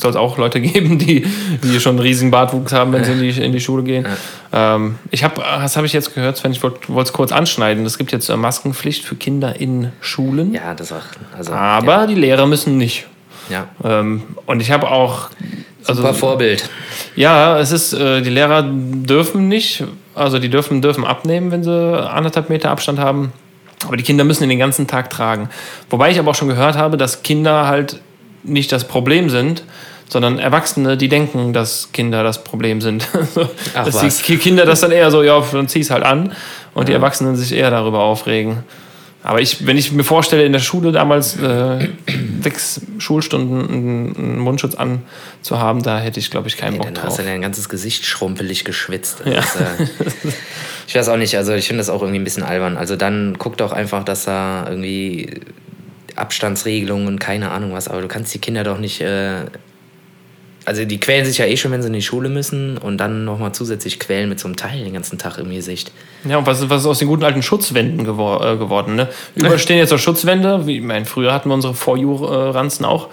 soll 0.01 0.11
es 0.11 0.17
auch 0.17 0.37
Leute 0.37 0.59
geben, 0.61 0.97
die, 0.97 1.25
die 1.63 1.79
schon 1.79 1.91
einen 1.91 1.99
riesigen 1.99 2.31
Bartwuchs 2.31 2.73
haben, 2.73 2.91
wenn 2.93 3.03
sie 3.03 3.13
in 3.13 3.19
die, 3.21 3.29
in 3.41 3.51
die 3.51 3.59
Schule 3.59 3.83
gehen. 3.83 4.05
Ähm, 4.51 4.97
ich 5.11 5.23
habe, 5.23 5.41
das 5.41 5.77
habe 5.77 5.87
ich 5.87 5.93
jetzt 5.93 6.13
gehört, 6.13 6.37
Sven, 6.37 6.51
ich 6.51 6.61
wollte 6.63 6.79
es 7.01 7.13
kurz 7.13 7.31
anschneiden. 7.31 7.85
Es 7.85 7.97
gibt 7.97 8.11
jetzt 8.11 8.29
äh, 8.29 8.35
Maskenpflicht 8.35 9.05
für 9.05 9.15
Kinder 9.15 9.59
in 9.59 9.91
Schulen, 10.01 10.53
Ja, 10.53 10.73
das 10.73 10.91
auch. 10.91 11.03
Also, 11.37 11.53
aber 11.53 12.07
die 12.07 12.15
Lehrer 12.15 12.45
müssen 12.45 12.77
nicht. 12.77 13.07
Ja. 13.49 13.67
Ähm, 13.83 14.23
und 14.45 14.61
ich 14.61 14.71
habe 14.71 14.89
auch. 14.89 15.29
Also, 15.85 16.01
Super 16.01 16.13
Vorbild. 16.13 16.69
ja, 17.15 17.59
es 17.59 17.71
ist, 17.71 17.93
äh, 17.93 18.21
die 18.21 18.29
Lehrer 18.29 18.63
dürfen 18.63 19.47
nicht, 19.47 19.83
also 20.13 20.37
die 20.37 20.49
dürfen, 20.49 20.81
dürfen 20.81 21.03
abnehmen, 21.03 21.51
wenn 21.51 21.63
sie 21.63 21.71
anderthalb 22.11 22.49
Meter 22.49 22.69
Abstand 22.69 22.99
haben. 22.99 23.33
Aber 23.87 23.97
die 23.97 24.03
Kinder 24.03 24.23
müssen 24.23 24.43
ihn 24.43 24.49
den 24.49 24.59
ganzen 24.59 24.85
Tag 24.85 25.09
tragen. 25.09 25.49
Wobei 25.89 26.11
ich 26.11 26.19
aber 26.19 26.31
auch 26.31 26.35
schon 26.35 26.49
gehört 26.49 26.77
habe, 26.77 26.97
dass 26.97 27.23
Kinder 27.23 27.65
halt 27.67 27.99
nicht 28.43 28.71
das 28.71 28.87
Problem 28.87 29.29
sind, 29.29 29.63
sondern 30.09 30.39
Erwachsene, 30.39 30.97
die 30.97 31.07
denken, 31.07 31.53
dass 31.53 31.91
Kinder 31.93 32.23
das 32.23 32.43
Problem 32.43 32.81
sind. 32.81 33.07
Ach 33.75 33.85
dass 33.85 33.95
was. 33.95 34.21
die 34.23 34.37
Kinder 34.37 34.65
das 34.65 34.81
dann 34.81 34.91
eher 34.91 35.09
so, 35.09 35.23
ja, 35.23 35.41
dann 35.51 35.67
zieh's 35.67 35.89
halt 35.89 36.03
an. 36.03 36.33
Und 36.73 36.89
die 36.89 36.93
Erwachsenen 36.93 37.35
sich 37.35 37.53
eher 37.53 37.69
darüber 37.69 37.99
aufregen. 37.99 38.63
Aber 39.23 39.39
ich, 39.39 39.67
wenn 39.67 39.77
ich 39.77 39.91
mir 39.91 40.03
vorstelle, 40.03 40.43
in 40.45 40.51
der 40.51 40.59
Schule 40.59 40.91
damals 40.91 41.37
äh, 41.37 41.89
sechs 42.41 42.81
Schulstunden 42.97 44.15
einen, 44.17 44.39
Mundschutz 44.39 44.75
anzuhaben, 44.75 45.83
da 45.83 45.99
hätte 45.99 46.19
ich, 46.19 46.31
glaube 46.31 46.47
ich, 46.47 46.57
keinen 46.57 46.77
Bock 46.77 46.87
Dann 46.87 46.95
drauf. 46.95 47.05
hast 47.05 47.19
du 47.19 47.23
dein 47.23 47.41
ganzes 47.41 47.69
Gesicht 47.69 48.05
schrumpelig 48.05 48.65
geschwitzt. 48.65 49.21
Das, 49.23 49.55
äh, 49.57 49.87
ich 50.87 50.95
weiß 50.95 51.07
auch 51.09 51.17
nicht, 51.17 51.37
also 51.37 51.53
ich 51.53 51.67
finde 51.67 51.81
das 51.81 51.89
auch 51.89 52.01
irgendwie 52.01 52.19
ein 52.19 52.23
bisschen 52.23 52.43
albern. 52.43 52.77
Also 52.77 52.95
dann 52.95 53.35
guck 53.37 53.57
doch 53.57 53.73
einfach, 53.73 54.03
dass 54.03 54.25
da 54.25 54.65
irgendwie 54.67 55.41
Abstandsregelungen 56.15 57.07
und 57.07 57.19
keine 57.19 57.51
Ahnung 57.51 57.73
was, 57.73 57.87
aber 57.87 58.01
du 58.01 58.07
kannst 58.07 58.33
die 58.33 58.39
Kinder 58.39 58.63
doch 58.63 58.77
nicht. 58.77 59.01
Äh, 59.01 59.45
also 60.63 60.85
die 60.85 60.99
quälen 60.99 61.25
sich 61.25 61.39
ja 61.39 61.45
eh 61.45 61.57
schon, 61.57 61.71
wenn 61.71 61.81
sie 61.81 61.87
in 61.87 61.93
die 61.93 62.03
Schule 62.03 62.29
müssen 62.29 62.77
und 62.77 62.97
dann 62.97 63.25
nochmal 63.25 63.51
zusätzlich 63.51 63.99
quälen 63.99 64.29
mit 64.29 64.39
so 64.39 64.47
einem 64.47 64.57
Teil 64.57 64.83
den 64.83 64.93
ganzen 64.93 65.17
Tag 65.17 65.39
im 65.39 65.49
Gesicht. 65.49 65.91
Ja, 66.23 66.37
und 66.37 66.45
was, 66.45 66.69
was 66.69 66.81
ist 66.81 66.87
aus 66.87 66.99
den 66.99 67.07
guten 67.07 67.23
alten 67.23 67.41
Schutzwänden 67.41 68.05
gewor 68.05 68.45
äh, 68.45 68.57
geworden? 68.57 68.95
Ne? 68.95 69.09
Überall 69.35 69.57
stehen 69.57 69.77
jetzt 69.77 69.91
auch 69.91 69.97
Schutzwände. 69.97 70.67
Wie, 70.67 70.77
ich 70.77 70.83
meine, 70.83 71.05
früher 71.05 71.33
hatten 71.33 71.49
wir 71.49 71.55
unsere 71.55 71.73
For 71.73 71.97
You-Ranzen 71.97 72.85
auch. 72.85 73.09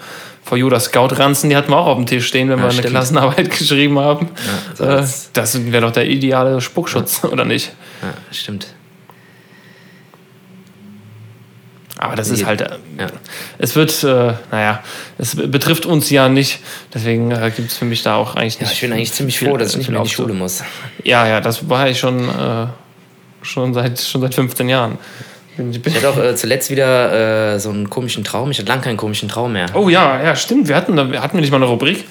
You, 0.51 0.69
das 0.69 0.85
Scout-Ranzen, 0.85 1.49
die 1.49 1.55
hatten 1.55 1.69
wir 1.71 1.77
auch 1.77 1.85
auf 1.85 1.97
dem 1.97 2.07
Tisch 2.07 2.25
stehen, 2.25 2.49
wenn 2.49 2.57
wir 2.57 2.65
eine 2.65 2.73
stimmt. 2.73 2.89
Klassenarbeit 2.89 3.49
geschrieben 3.57 3.99
haben. 3.99 4.29
so 4.73 4.83
äh, 4.83 5.05
das 5.33 5.71
wäre 5.71 5.85
doch 5.85 5.91
der 5.91 6.07
ideale 6.07 6.59
Spuckschutz, 6.59 7.23
oder 7.23 7.45
nicht? 7.45 7.71
Ja, 8.01 8.13
stimmt. 8.31 8.67
Aber 12.01 12.15
das 12.15 12.29
ist 12.29 12.45
halt, 12.45 12.61
äh, 12.61 12.69
Ja. 12.97 13.07
es 13.57 13.75
wird, 13.75 14.03
äh, 14.05 14.31
naja, 14.51 14.81
es 15.17 15.35
betrifft 15.35 15.85
uns 15.85 16.09
ja 16.09 16.29
nicht. 16.29 16.59
Deswegen 16.93 17.29
äh, 17.31 17.51
gibt 17.53 17.71
es 17.71 17.77
für 17.77 17.83
mich 17.83 18.03
da 18.03 18.15
auch 18.15 18.35
eigentlich 18.35 18.55
Ja, 18.55 18.61
nicht. 18.61 18.71
ich 18.75 18.81
bin 18.81 18.93
eigentlich 18.93 19.11
ziemlich 19.11 19.37
viel- 19.37 19.49
froh, 19.49 19.57
dass 19.57 19.71
ich 19.71 19.77
nicht 19.79 19.89
mehr 19.89 19.97
in 19.99 20.05
die 20.05 20.09
Schule 20.09 20.33
muss. 20.33 20.63
Ja, 21.03 21.27
ja, 21.27 21.41
das 21.41 21.67
war 21.67 21.89
ich 21.89 21.99
schon, 21.99 22.29
äh, 22.29 22.67
schon, 23.41 23.73
seit, 23.73 23.99
schon 23.99 24.21
seit 24.21 24.33
15 24.33 24.69
Jahren. 24.69 24.97
Ich 25.57 25.93
hatte 25.97 26.09
auch 26.09 26.17
äh, 26.17 26.35
zuletzt 26.37 26.69
wieder 26.69 27.55
äh, 27.55 27.59
so 27.59 27.69
einen 27.69 27.89
komischen 27.89 28.23
Traum. 28.23 28.49
Ich 28.51 28.59
hatte 28.59 28.69
lange 28.69 28.81
keinen 28.81 28.95
komischen 28.95 29.27
Traum 29.27 29.51
mehr. 29.51 29.65
Oh 29.73 29.89
ja, 29.89 30.23
ja, 30.23 30.37
stimmt. 30.37 30.69
Wir 30.69 30.77
hatten, 30.77 30.95
da- 30.95 31.21
hatten 31.21 31.33
wir 31.35 31.41
nicht 31.41 31.51
mal 31.51 31.57
eine 31.57 31.65
Rubrik? 31.65 32.05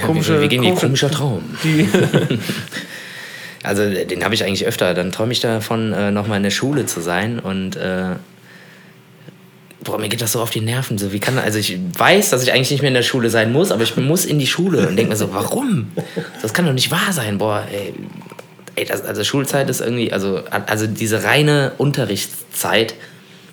Ja, 0.00 0.06
komische- 0.06 0.38
wie, 0.38 0.44
wie 0.44 0.48
ging 0.48 0.62
die 0.62 0.68
komische- 0.68 0.86
komischer 0.86 1.10
Traum? 1.10 1.42
Also 3.62 3.82
den 3.90 4.24
habe 4.24 4.34
ich 4.34 4.42
eigentlich 4.42 4.64
öfter. 4.66 4.94
Dann 4.94 5.12
träume 5.12 5.32
ich 5.32 5.40
davon, 5.40 5.92
äh, 5.92 6.10
nochmal 6.10 6.38
in 6.38 6.44
der 6.44 6.50
Schule 6.50 6.86
zu 6.86 7.02
sein 7.02 7.38
und 7.38 7.76
äh, 7.76 8.12
boah, 9.84 9.98
mir 9.98 10.08
geht 10.08 10.20
das 10.20 10.32
so 10.32 10.40
auf 10.40 10.50
die 10.50 10.60
Nerven. 10.60 10.98
So, 10.98 11.12
wie 11.12 11.20
kann, 11.20 11.38
also 11.38 11.58
ich 11.58 11.78
weiß, 11.96 12.30
dass 12.30 12.42
ich 12.42 12.52
eigentlich 12.52 12.70
nicht 12.70 12.82
mehr 12.82 12.88
in 12.88 12.94
der 12.94 13.02
Schule 13.02 13.30
sein 13.30 13.52
muss, 13.52 13.72
aber 13.72 13.82
ich 13.82 13.96
muss 13.96 14.24
in 14.24 14.38
die 14.38 14.46
Schule 14.46 14.88
und 14.88 14.96
denke 14.96 15.10
mir 15.10 15.16
so, 15.16 15.32
warum? 15.32 15.92
Das 16.42 16.52
kann 16.52 16.66
doch 16.66 16.72
nicht 16.72 16.90
wahr 16.90 17.12
sein. 17.12 17.38
Boah, 17.38 17.66
ey, 17.72 17.94
ey 18.76 18.84
das, 18.84 19.02
also 19.02 19.24
Schulzeit 19.24 19.70
ist 19.70 19.80
irgendwie, 19.80 20.12
also, 20.12 20.42
also 20.50 20.86
diese 20.86 21.24
reine 21.24 21.72
Unterrichtszeit 21.78 22.94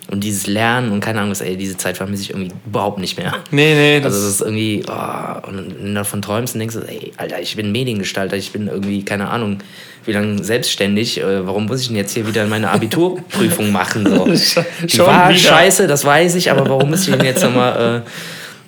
Und 0.10 0.24
dieses 0.24 0.48
Lernen 0.48 0.92
und 0.92 1.02
keine 1.02 1.20
Ahnung 1.20 1.32
was, 1.32 1.42
ey, 1.42 1.58
diese 1.58 1.76
Zeit 1.76 1.98
vermisse 1.98 2.24
ich 2.24 2.30
irgendwie 2.30 2.52
überhaupt 2.66 2.98
nicht 2.98 3.18
mehr. 3.18 3.34
Nee, 3.52 3.74
nee, 3.76 4.00
das 4.00 4.14
Also 4.14 4.28
es 4.28 4.34
ist 4.36 4.42
irgendwie, 4.42 4.84
oh, 4.88 5.48
und 5.48 5.76
wenn 5.78 5.88
du 5.88 5.94
davon 5.94 6.22
träumst 6.22 6.56
und 6.56 6.60
denkst, 6.60 6.78
ey, 6.88 7.12
Alter, 7.18 7.42
ich 7.42 7.56
bin 7.58 7.74
Mediengestalter, 7.74 8.38
ich 8.38 8.54
bin 8.54 8.68
irgendwie, 8.68 9.04
keine 9.04 9.30
Ahnung, 9.30 9.60
wie 10.06 10.14
lange 10.14 10.42
selbstständig, 10.42 11.20
äh, 11.20 11.46
warum 11.46 11.66
muss 11.66 11.82
ich 11.82 11.88
denn 11.88 11.98
jetzt 11.98 12.14
hier 12.14 12.26
wieder 12.26 12.46
meine 12.46 12.70
Abiturprüfung 12.72 13.72
machen? 13.74 14.06
So. 14.06 14.26
Die 14.88 15.00
war 15.00 15.30
wieder. 15.30 15.38
scheiße, 15.38 15.88
das 15.88 16.06
weiß 16.06 16.36
ich, 16.36 16.50
aber 16.50 16.70
warum 16.70 16.90
muss 16.90 17.06
ich 17.06 17.14
denn 17.14 17.26
jetzt 17.26 17.44
nochmal 17.44 18.04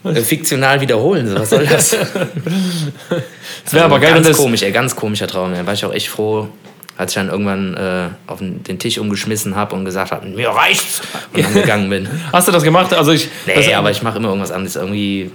äh, 0.03 0.09
äh, 0.09 0.21
fiktional 0.21 0.81
wiederholen? 0.81 1.25
So, 1.27 1.35
was 1.35 1.49
soll 1.49 1.65
das? 1.65 1.95
Es 3.65 3.73
wäre 3.73 3.85
aber 3.85 3.99
geil, 3.99 4.13
ganz 4.13 4.27
das. 4.27 4.37
komisch, 4.37 4.63
ey, 4.63 4.71
ganz 4.71 4.95
komischer 4.95 5.27
Traum. 5.27 5.53
Da 5.53 5.65
war 5.65 5.73
ich 5.73 5.85
auch 5.85 5.93
echt 5.93 6.07
froh, 6.07 6.47
als 6.99 7.11
ich 7.11 7.15
dann 7.15 7.29
irgendwann 7.29 7.75
äh, 7.75 8.09
auf 8.27 8.39
den 8.39 8.77
Tisch 8.77 8.97
umgeschmissen 8.97 9.55
habe 9.55 9.73
und 9.73 9.85
gesagt 9.85 10.11
habe, 10.11 10.27
mir 10.27 10.49
reicht's 10.49 11.01
und 11.33 11.45
dann 11.45 11.53
gegangen 11.61 11.89
bin. 11.89 12.09
Hast 12.33 12.49
du 12.49 12.51
das 12.51 12.61
gemacht? 12.61 12.93
Also 12.93 13.13
ich. 13.13 13.29
Nee, 13.47 13.53
das, 13.55 13.71
aber 13.71 13.89
ich 13.89 14.03
mache 14.03 14.17
immer 14.17 14.27
irgendwas 14.27 14.51
anderes. 14.51 14.75
Irgendwie 14.75 15.31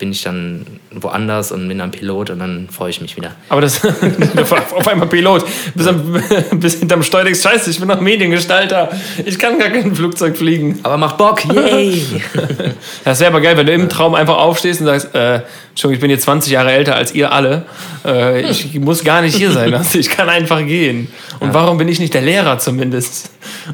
bin 0.00 0.10
ich 0.10 0.22
dann 0.22 0.66
woanders 0.90 1.52
und 1.52 1.68
bin 1.68 1.78
dann 1.78 1.90
Pilot 1.92 2.30
und 2.30 2.40
dann 2.40 2.68
freue 2.70 2.90
ich 2.90 3.00
mich 3.00 3.16
wieder. 3.16 3.32
Aber 3.50 3.60
das 3.60 3.84
auf 4.74 4.88
einmal 4.88 5.06
Pilot. 5.06 5.44
Bis, 5.74 5.86
am, 5.86 6.20
bis 6.54 6.80
hinterm 6.80 7.02
Steuer 7.02 7.24
denkst, 7.24 7.40
scheiße, 7.42 7.70
ich 7.70 7.78
bin 7.78 7.86
noch 7.86 8.00
Mediengestalter. 8.00 8.90
Ich 9.24 9.38
kann 9.38 9.58
gar 9.58 9.68
kein 9.68 9.94
Flugzeug 9.94 10.36
fliegen. 10.36 10.80
Aber 10.82 10.96
macht 10.96 11.18
Bock, 11.18 11.44
yay! 11.44 12.02
Das 13.04 13.20
wäre 13.20 13.30
aber 13.30 13.40
geil, 13.40 13.56
wenn 13.56 13.66
du 13.66 13.72
im 13.72 13.88
Traum 13.88 14.14
einfach 14.14 14.38
aufstehst 14.38 14.80
und 14.80 14.86
sagst, 14.86 15.14
äh, 15.14 15.42
Entschuldigung, 15.70 15.94
ich 15.94 16.00
bin 16.00 16.10
jetzt 16.10 16.22
20 16.24 16.50
Jahre 16.52 16.72
älter 16.72 16.96
als 16.96 17.14
ihr 17.14 17.30
alle. 17.30 17.66
Äh, 18.04 18.50
ich 18.50 18.74
muss 18.80 19.04
gar 19.04 19.20
nicht 19.22 19.36
hier 19.36 19.52
sein. 19.52 19.72
Also 19.74 19.98
ich 19.98 20.08
kann 20.10 20.28
einfach 20.28 20.60
gehen. 20.60 21.08
Und 21.40 21.54
warum 21.54 21.78
bin 21.78 21.88
ich 21.88 22.00
nicht 22.00 22.14
der 22.14 22.22
Lehrer 22.22 22.58
zumindest? 22.58 23.30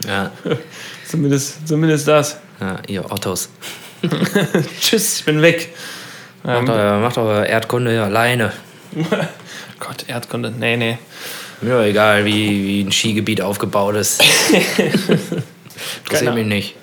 ja, 0.07 0.33
Zumindest, 1.09 1.67
zumindest 1.69 2.09
das. 2.09 2.37
ja, 2.61 2.79
ihr 2.89 3.11
Ottos. 3.11 3.49
Tschüss, 4.81 5.21
ich 5.21 5.25
bin 5.25 5.41
weg. 5.41 5.69
Macht 6.47 6.69
euer, 6.69 6.99
macht 7.01 7.19
euer 7.19 7.45
Erdkunde 7.45 7.95
ja 7.95 8.05
alleine. 8.05 8.53
Gott, 9.81 10.05
Erdkunde. 10.07 10.53
Nee, 10.57 10.77
nee. 10.77 10.99
Mir 11.61 11.75
doch 11.79 11.85
egal, 11.85 12.25
wie, 12.25 12.67
wie 12.67 12.81
ein 12.83 12.93
Skigebiet 12.93 13.41
aufgebaut 13.41 13.97
ist. 13.97 14.23
Interessiert 16.05 16.35
mich 16.35 16.47
nicht. 16.47 16.75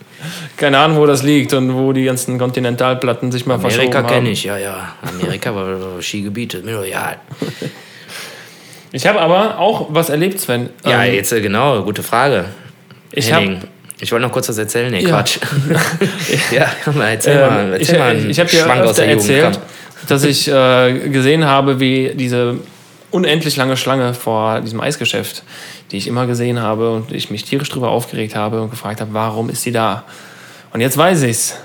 Keine 0.57 0.79
Ahnung, 0.79 0.97
wo 0.97 1.05
das 1.05 1.23
liegt 1.23 1.53
und 1.53 1.73
wo 1.75 1.93
die 1.93 2.05
ganzen 2.05 2.37
Kontinentalplatten 2.37 3.31
sich 3.31 3.45
mal 3.45 3.55
Amerika 3.55 3.75
verschoben 3.75 3.97
haben. 3.97 4.07
kenne 4.07 4.29
ich, 4.29 4.43
ja, 4.43 4.57
ja. 4.57 4.95
Amerika 5.01 5.53
war 5.55 6.01
Skigebiete, 6.01 6.61
mir 6.61 6.73
doch 6.77 6.83
egal. 6.85 7.17
Ich 8.91 9.07
habe 9.07 9.19
aber 9.21 9.59
auch 9.59 9.87
was 9.89 10.09
erlebt, 10.09 10.39
Sven. 10.39 10.69
Ja, 10.85 11.03
Ähm, 11.03 11.13
jetzt 11.13 11.31
äh, 11.31 11.41
genau, 11.41 11.83
gute 11.83 12.03
Frage. 12.03 12.45
ich 13.11 13.33
habe 13.33 13.59
ich 13.99 14.11
wollte 14.11 14.25
noch 14.25 14.31
kurz 14.33 14.49
was 14.49 14.57
erzählen. 14.57 14.91
Nee, 14.91 15.01
Ja. 15.03 15.09
Quatsch. 15.09 15.37
ja, 16.51 16.67
mal, 16.93 17.09
erzähl 17.11 17.39
mal, 17.39 17.59
Ähm, 17.59 17.73
ich 17.75 17.81
erzähl 17.89 17.99
mal 17.99 18.09
einen 18.11 18.29
ich 18.29 18.39
habe 18.39 18.49
dir 18.49 18.83
aus 18.83 18.95
der 18.95 19.05
Jugend. 19.05 19.21
erzählt, 19.29 19.53
komm. 19.53 20.07
dass 20.07 20.23
ich 20.23 20.47
äh, 20.47 21.09
gesehen 21.09 21.45
habe, 21.45 21.79
wie 21.79 22.11
diese 22.15 22.57
unendlich 23.11 23.55
lange 23.55 23.77
Schlange 23.77 24.13
vor 24.13 24.61
diesem 24.61 24.81
Eisgeschäft, 24.81 25.43
die 25.91 25.97
ich 25.97 26.07
immer 26.07 26.25
gesehen 26.25 26.59
habe 26.59 26.91
und 26.91 27.11
ich 27.11 27.29
mich 27.29 27.43
tierisch 27.45 27.69
drüber 27.69 27.89
aufgeregt 27.89 28.35
habe 28.35 28.61
und 28.61 28.71
gefragt 28.71 28.99
habe, 29.01 29.13
warum 29.13 29.49
ist 29.49 29.61
sie 29.61 29.71
da? 29.71 30.03
Und 30.73 30.81
jetzt 30.81 30.97
weiß 30.97 31.21
ich's, 31.23 31.55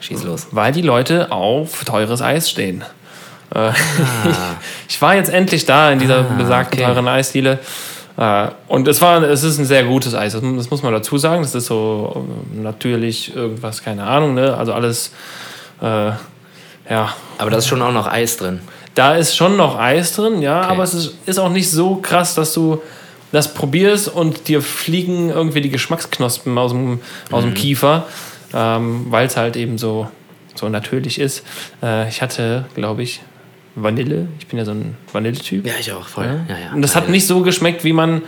Schieß 0.00 0.22
los. 0.22 0.46
weil 0.52 0.72
die 0.72 0.82
Leute 0.82 1.32
auf 1.32 1.84
teures 1.84 2.22
Eis 2.22 2.48
stehen. 2.48 2.82
Äh, 3.54 3.58
Ah. 3.58 3.72
ich 4.88 5.00
war 5.00 5.14
jetzt 5.14 5.30
endlich 5.30 5.66
da 5.66 5.90
in 5.92 5.98
dieser 5.98 6.22
besagten 6.22 6.78
okay. 6.80 6.86
teuren 6.88 7.08
Eisdiele. 7.08 7.58
Äh, 8.16 8.48
Und 8.68 8.88
es 8.88 9.00
war, 9.02 9.22
es 9.22 9.42
ist 9.42 9.58
ein 9.58 9.64
sehr 9.66 9.84
gutes 9.84 10.14
Eis, 10.14 10.32
das 10.32 10.42
das 10.42 10.70
muss 10.70 10.82
man 10.82 10.92
dazu 10.92 11.18
sagen. 11.18 11.42
Das 11.42 11.54
ist 11.54 11.66
so 11.66 12.26
äh, 12.54 12.60
natürlich 12.60 13.34
irgendwas, 13.34 13.82
keine 13.82 14.04
Ahnung, 14.04 14.34
ne? 14.34 14.56
Also 14.56 14.72
alles, 14.72 15.12
äh, 15.82 16.10
ja, 16.88 17.14
Aber 17.38 17.50
da 17.50 17.56
ist 17.58 17.66
schon 17.68 17.82
auch 17.82 17.92
noch 17.92 18.06
Eis 18.06 18.36
drin. 18.36 18.60
da 18.94 19.14
ist 19.16 19.36
schon 19.36 19.56
noch 19.56 19.78
Eis 19.78 20.14
drin, 20.14 20.40
ja, 20.40 20.62
aber 20.62 20.82
es 20.84 20.94
ist, 20.94 21.14
ist 21.26 21.38
auch 21.38 21.50
nicht 21.50 21.70
so 21.70 21.96
krass, 21.96 22.34
dass 22.34 22.54
du 22.54 22.80
das 23.32 23.52
probierst 23.52 24.08
und 24.08 24.48
dir 24.48 24.62
fliegen 24.62 25.28
irgendwie 25.30 25.60
die 25.60 25.68
Geschmacksknospen 25.70 26.56
aus 26.56 26.70
dem, 26.70 27.00
aus 27.30 27.42
Mhm. 27.44 27.48
dem 27.50 27.54
Kiefer, 27.54 28.06
ähm, 28.54 29.06
weil 29.10 29.26
es 29.26 29.36
halt 29.36 29.56
eben 29.56 29.76
so, 29.78 30.08
so 30.54 30.68
natürlich 30.70 31.20
ist. 31.20 31.42
Äh, 31.82 32.08
ich 32.08 32.22
hatte, 32.22 32.64
glaube 32.74 33.02
ich, 33.02 33.20
Vanille. 33.76 34.26
Ich 34.40 34.46
bin 34.48 34.58
ja 34.58 34.64
so 34.64 34.72
ein 34.72 34.96
Vanilletyp. 35.12 35.64
Ja, 35.66 35.74
ich 35.78 35.92
auch, 35.92 36.08
voll. 36.08 36.24
Ja, 36.24 36.56
ja. 36.58 36.72
Und 36.74 36.82
das 36.82 36.96
hat 36.96 37.08
nicht 37.08 37.26
so 37.26 37.42
geschmeckt, 37.42 37.84
wie 37.84 37.92
man 37.92 38.22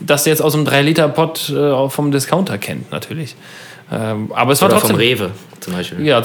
das 0.00 0.26
jetzt 0.26 0.42
aus 0.42 0.54
einem 0.54 0.66
3-Liter-Pot 0.66 1.50
äh, 1.50 1.88
vom 1.88 2.10
Discounter 2.10 2.58
kennt, 2.58 2.90
natürlich. 2.90 3.36
Ähm, 3.90 4.32
aber 4.34 4.52
es 4.52 4.60
war 4.60 4.68
Oder 4.68 4.78
trotzdem. 4.78 4.96
vom 4.96 5.00
Rewe 5.00 5.30
zum 5.60 5.74
Beispiel. 5.74 6.04
Ja, 6.04 6.20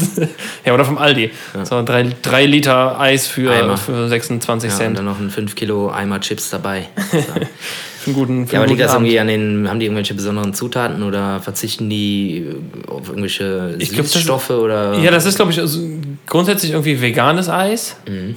ja, 0.64 0.74
oder 0.74 0.84
vom 0.84 0.96
Aldi. 0.96 1.30
So 1.64 1.82
drei, 1.82 2.10
drei 2.22 2.46
Liter 2.46 2.98
Eis 2.98 3.26
für, 3.26 3.52
Eimer. 3.52 3.76
für 3.76 4.08
26 4.08 4.70
Ja, 4.70 4.76
und 4.76 4.82
dann 4.82 4.94
dann 4.94 5.04
noch 5.04 5.18
ein 5.20 5.30
5 5.30 5.54
Kilo 5.54 5.90
Eimer 5.90 6.20
Chips 6.20 6.50
dabei. 6.50 6.88
für 8.04 8.10
einen 8.10 8.18
guten, 8.18 8.46
für 8.46 8.54
Ja, 8.54 8.60
aber 8.60 8.68
liegt 8.68 8.80
das 8.80 8.92
irgendwie 8.92 9.18
an 9.18 9.26
den, 9.26 9.68
haben 9.68 9.80
die 9.80 9.86
irgendwelche 9.86 10.14
besonderen 10.14 10.54
Zutaten 10.54 11.02
oder 11.02 11.40
verzichten 11.40 11.88
die 11.90 12.46
auf 12.86 13.08
irgendwelche 13.08 13.74
Ich 13.78 13.90
glaub, 13.90 14.02
das- 14.04 14.12
Süßstoffe 14.12 14.50
oder? 14.50 14.98
Ja, 14.98 15.10
das 15.10 15.26
ist, 15.26 15.36
glaube 15.36 15.50
ich, 15.52 15.58
also 15.58 15.80
grundsätzlich 16.26 16.72
irgendwie 16.72 17.00
veganes 17.00 17.48
Eis. 17.48 17.96
Mhm. 18.08 18.36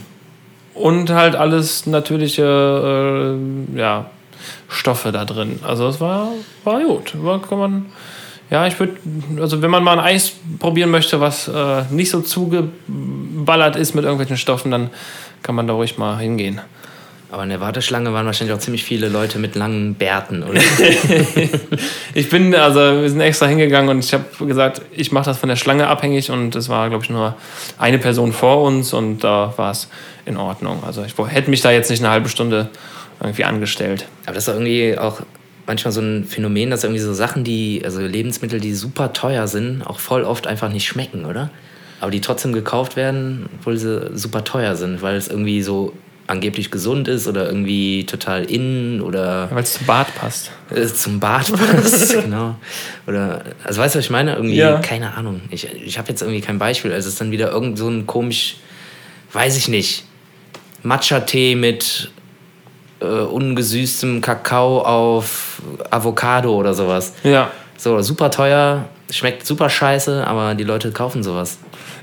Und 0.73 1.09
halt 1.09 1.35
alles 1.35 1.85
natürliche 1.87 3.37
äh, 3.75 3.77
ja, 3.79 4.09
Stoffe 4.69 5.11
da 5.11 5.25
drin. 5.25 5.59
Also 5.65 5.87
es 5.87 5.99
war, 5.99 6.29
war 6.63 6.81
gut. 6.81 7.13
War, 7.23 7.41
kann 7.41 7.57
man, 7.57 7.85
ja, 8.51 8.67
ich 8.67 8.79
würde, 8.79 8.93
also 9.41 9.61
wenn 9.61 9.71
man 9.71 9.83
mal 9.83 9.93
ein 9.93 9.99
Eis 10.05 10.33
probieren 10.59 10.91
möchte, 10.91 11.19
was 11.19 11.47
äh, 11.47 11.83
nicht 11.89 12.09
so 12.11 12.21
zugeballert 12.21 13.75
ist 13.75 13.95
mit 13.95 14.03
irgendwelchen 14.03 14.37
Stoffen, 14.37 14.71
dann 14.71 14.89
kann 15.43 15.55
man 15.55 15.67
da 15.67 15.73
ruhig 15.73 15.97
mal 15.97 16.17
hingehen. 16.19 16.61
Aber 17.29 17.43
in 17.43 17.49
der 17.49 17.59
Warteschlange 17.59 18.13
waren 18.13 18.25
wahrscheinlich 18.25 18.55
auch 18.55 18.59
ziemlich 18.59 18.85
viele 18.85 19.09
Leute 19.09 19.37
mit 19.37 19.55
langen 19.55 19.95
Bärten, 19.95 20.43
oder? 20.43 20.61
Ich 22.13 22.29
bin, 22.29 22.55
also 22.55 22.79
wir 22.79 23.09
sind 23.09 23.21
extra 23.21 23.45
hingegangen 23.45 23.89
und 23.89 23.99
ich 24.03 24.11
habe 24.11 24.23
gesagt, 24.45 24.81
ich 24.91 25.11
mache 25.11 25.25
das 25.25 25.37
von 25.37 25.49
der 25.49 25.55
Schlange 25.55 25.87
abhängig 25.87 26.31
und 26.31 26.55
es 26.55 26.67
war, 26.67 26.89
glaube 26.89 27.03
ich, 27.03 27.11
nur 27.11 27.35
eine 27.77 27.99
Person 27.99 28.33
vor 28.33 28.63
uns 28.63 28.91
und 28.91 29.23
da 29.23 29.53
war 29.57 29.71
es 29.71 29.87
in 30.25 30.35
Ordnung. 30.35 30.83
Also 30.83 31.03
ich 31.03 31.13
hätte 31.31 31.49
mich 31.51 31.61
da 31.61 31.69
jetzt 31.69 31.91
nicht 31.91 32.01
eine 32.01 32.09
halbe 32.09 32.29
Stunde 32.29 32.69
irgendwie 33.21 33.43
angestellt. 33.43 34.05
Aber 34.25 34.33
das 34.33 34.47
ist 34.47 34.53
irgendwie 34.53 34.97
auch 34.97 35.21
manchmal 35.67 35.91
so 35.91 36.01
ein 36.01 36.25
Phänomen, 36.25 36.71
dass 36.71 36.83
irgendwie 36.83 37.01
so 37.01 37.13
Sachen, 37.13 37.43
die, 37.43 37.81
also 37.83 37.99
Lebensmittel, 37.99 38.59
die 38.59 38.73
super 38.73 39.13
teuer 39.13 39.47
sind, 39.47 39.83
auch 39.85 39.99
voll 39.99 40.23
oft 40.23 40.47
einfach 40.47 40.69
nicht 40.69 40.87
schmecken, 40.87 41.25
oder? 41.25 41.51
Aber 41.99 42.09
die 42.09 42.21
trotzdem 42.21 42.53
gekauft 42.53 42.95
werden, 42.95 43.47
obwohl 43.59 43.77
sie 43.77 44.11
super 44.15 44.43
teuer 44.43 44.75
sind, 44.75 45.01
weil 45.01 45.17
es 45.17 45.27
irgendwie 45.27 45.61
so 45.61 45.93
angeblich 46.27 46.71
gesund 46.71 47.07
ist 47.07 47.27
oder 47.27 47.45
irgendwie 47.47 48.05
total 48.05 48.43
in 48.43 49.01
oder 49.01 49.49
Weil 49.51 49.63
es 49.63 49.73
zum 49.75 49.87
Bad 49.87 50.13
passt. 50.15 50.51
äh, 50.75 50.85
zum 50.85 51.19
Bad 51.19 51.51
passt, 51.51 52.13
genau. 52.21 52.55
Oder, 53.07 53.43
also 53.63 53.81
weißt 53.81 53.95
du, 53.95 53.99
was 53.99 54.05
ich 54.05 54.11
meine? 54.11 54.35
Irgendwie, 54.35 54.57
Ja. 54.57 54.79
keine 54.79 55.13
Ahnung. 55.15 55.41
Ich, 55.51 55.67
ich 55.73 55.97
habe 55.97 56.09
jetzt 56.09 56.21
irgendwie 56.21 56.41
kein 56.41 56.59
Beispiel. 56.59 56.91
Also 56.91 57.07
es 57.07 57.13
ist 57.13 57.21
dann 57.21 57.31
wieder 57.31 57.51
irgend 57.51 57.77
so 57.77 57.87
ein 57.87 58.05
komisch, 58.05 58.57
weiß 59.33 59.55
ich 59.57 59.67
nicht, 59.69 60.03
Matcha-Tee 60.83 61.55
mit 61.55 62.11
äh, 62.99 63.05
ungesüßtem 63.05 64.21
Kakao 64.21 64.81
auf 64.81 65.61
Avocado 65.91 66.53
oder 66.55 66.73
sowas. 66.73 67.13
Ja. 67.23 67.51
So, 67.77 68.01
super 68.01 68.31
teuer, 68.31 68.89
schmeckt 69.11 69.45
super 69.45 69.69
scheiße, 69.69 70.25
aber 70.25 70.55
die 70.55 70.63
Leute 70.63 70.91
kaufen 70.91 71.23
sowas. 71.23 71.57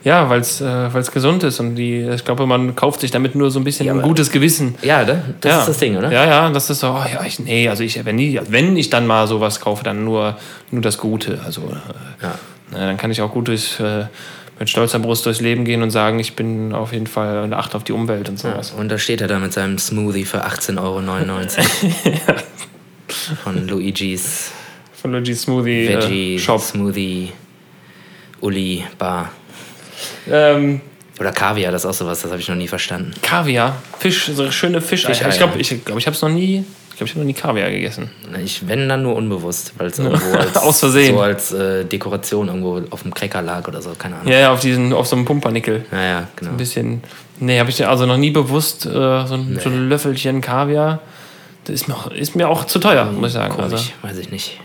Ja, 0.04 0.28
weil 0.28 0.40
es 0.40 0.60
äh, 0.60 0.92
weil's 0.92 1.10
gesund 1.10 1.42
ist 1.44 1.60
und 1.60 1.76
die, 1.76 2.00
ich 2.00 2.24
glaube, 2.24 2.46
man 2.46 2.76
kauft 2.76 3.00
sich 3.00 3.10
damit 3.10 3.34
nur 3.34 3.50
so 3.50 3.58
ein 3.58 3.64
bisschen 3.64 3.86
Ja, 3.86 3.94
ein 3.94 4.02
gutes 4.02 4.30
Gewissen. 4.30 4.74
Ja, 4.82 5.02
ne? 5.04 5.34
das 5.40 5.52
ja. 5.52 5.60
ist 5.60 5.68
das 5.70 5.78
Ding, 5.78 5.96
oder? 5.96 6.12
Ja, 6.12 6.26
ja, 6.26 6.50
das 6.50 6.68
ist 6.68 6.80
so, 6.80 6.88
oh, 6.90 7.04
ja, 7.10 7.24
ich, 7.24 7.38
nee, 7.38 7.68
also 7.68 7.82
ich, 7.82 8.04
wenn, 8.04 8.16
nie, 8.16 8.38
wenn 8.48 8.76
ich 8.76 8.90
dann 8.90 9.06
mal 9.06 9.26
sowas 9.26 9.60
kaufe, 9.60 9.82
dann 9.82 10.04
nur, 10.04 10.36
nur 10.70 10.82
das 10.82 10.98
Gute. 10.98 11.40
Also 11.44 11.62
äh, 11.62 12.22
Ja. 12.24 12.34
na, 12.70 12.78
dann 12.78 12.96
kann 12.98 13.10
ich 13.10 13.22
auch 13.22 13.32
gut 13.32 13.48
durch, 13.48 13.80
äh, 13.80 14.04
mit 14.58 14.70
stolzer 14.70 14.98
Brust 14.98 15.26
durchs 15.26 15.40
Leben 15.40 15.64
gehen 15.64 15.82
und 15.82 15.90
sagen, 15.90 16.18
ich 16.20 16.36
bin 16.36 16.74
auf 16.74 16.92
jeden 16.92 17.06
Fall 17.06 17.38
eine 17.38 17.56
Acht 17.56 17.74
auf 17.74 17.82
die 17.82 17.92
Umwelt 17.92 18.28
und 18.28 18.38
sowas. 18.38 18.70
Und 18.72 18.88
da 18.88 18.98
steht 18.98 19.20
er 19.20 19.26
da 19.26 19.38
mit 19.38 19.52
seinem 19.52 19.78
Smoothie 19.78 20.24
für 20.24 20.46
18,99 20.46 20.78
Euro. 20.80 21.00
Von 23.42 23.66
Luigi's 23.66 24.50
Von 24.92 25.12
Luigi 25.12 25.34
Smoothie 25.34 25.88
Veggie 25.88 26.34
äh, 26.36 26.38
Shop. 26.38 26.60
Smoothie 26.60 27.32
Uli 28.40 28.84
Bar. 28.98 29.30
Ähm, 30.30 30.80
Oder 31.20 31.32
Kaviar, 31.32 31.72
das 31.72 31.84
ist 31.84 31.90
auch 31.90 31.94
sowas, 31.94 32.22
das 32.22 32.30
habe 32.30 32.40
ich 32.40 32.48
noch 32.48 32.56
nie 32.56 32.68
verstanden. 32.68 33.12
Kaviar, 33.22 33.76
Fisch, 33.98 34.30
so 34.34 34.50
schöne 34.50 34.80
Fischeier. 34.80 35.14
Fischeier. 35.14 35.30
Ich 35.30 35.38
glaube, 35.38 35.58
ich, 35.58 35.84
glaub, 35.84 35.98
ich 35.98 36.06
habe 36.06 36.14
es 36.16 36.22
noch 36.22 36.28
nie, 36.28 36.64
ich 36.90 36.96
glaube, 36.96 37.04
ich 37.06 37.10
habe 37.10 37.20
noch 37.20 37.26
nie 37.26 37.34
Kaviar 37.34 37.70
gegessen. 37.70 38.10
Ich, 38.44 38.66
wenn 38.68 38.88
dann 38.88 39.02
nur 39.02 39.14
unbewusst, 39.16 39.72
weil 39.78 39.88
es 39.88 39.98
irgendwo 39.98 40.32
als, 40.38 40.56
Aus 40.56 40.80
Versehen. 40.80 41.14
so 41.14 41.20
als 41.20 41.52
äh, 41.52 41.84
Dekoration 41.84 42.48
irgendwo 42.48 42.82
auf 42.90 43.02
dem 43.02 43.12
Cracker 43.14 43.42
lag 43.42 43.66
oder 43.68 43.80
so, 43.82 43.90
keine 43.98 44.16
Ahnung. 44.16 44.32
Ja, 44.32 44.38
ja, 44.38 44.52
auf 44.52 44.60
diesen, 44.60 44.92
auf 44.92 45.06
so 45.06 45.16
einem 45.16 45.24
Pumpernickel. 45.24 45.84
Ja, 45.92 46.02
ja, 46.02 46.28
genau. 46.36 46.50
Ein 46.52 46.56
bisschen. 46.56 47.02
Nee, 47.40 47.58
habe 47.58 47.70
ich 47.70 47.86
also 47.86 48.06
noch 48.06 48.16
nie 48.16 48.30
bewusst 48.30 48.86
äh, 48.86 48.90
so, 48.90 49.34
ein, 49.34 49.58
so 49.62 49.68
ein 49.68 49.88
Löffelchen 49.88 50.40
Kaviar. 50.40 51.00
Das 51.64 51.74
ist 51.74 51.88
mir 51.88 51.94
auch, 51.94 52.10
ist 52.10 52.36
mir 52.36 52.48
auch 52.48 52.64
zu 52.64 52.78
teuer, 52.78 53.06
muss 53.06 53.28
ich 53.28 53.32
sagen. 53.34 53.54
Komisch, 53.54 53.72
Also, 53.72 53.84
weiß 54.02 54.18
ich 54.18 54.30
nicht. 54.30 54.60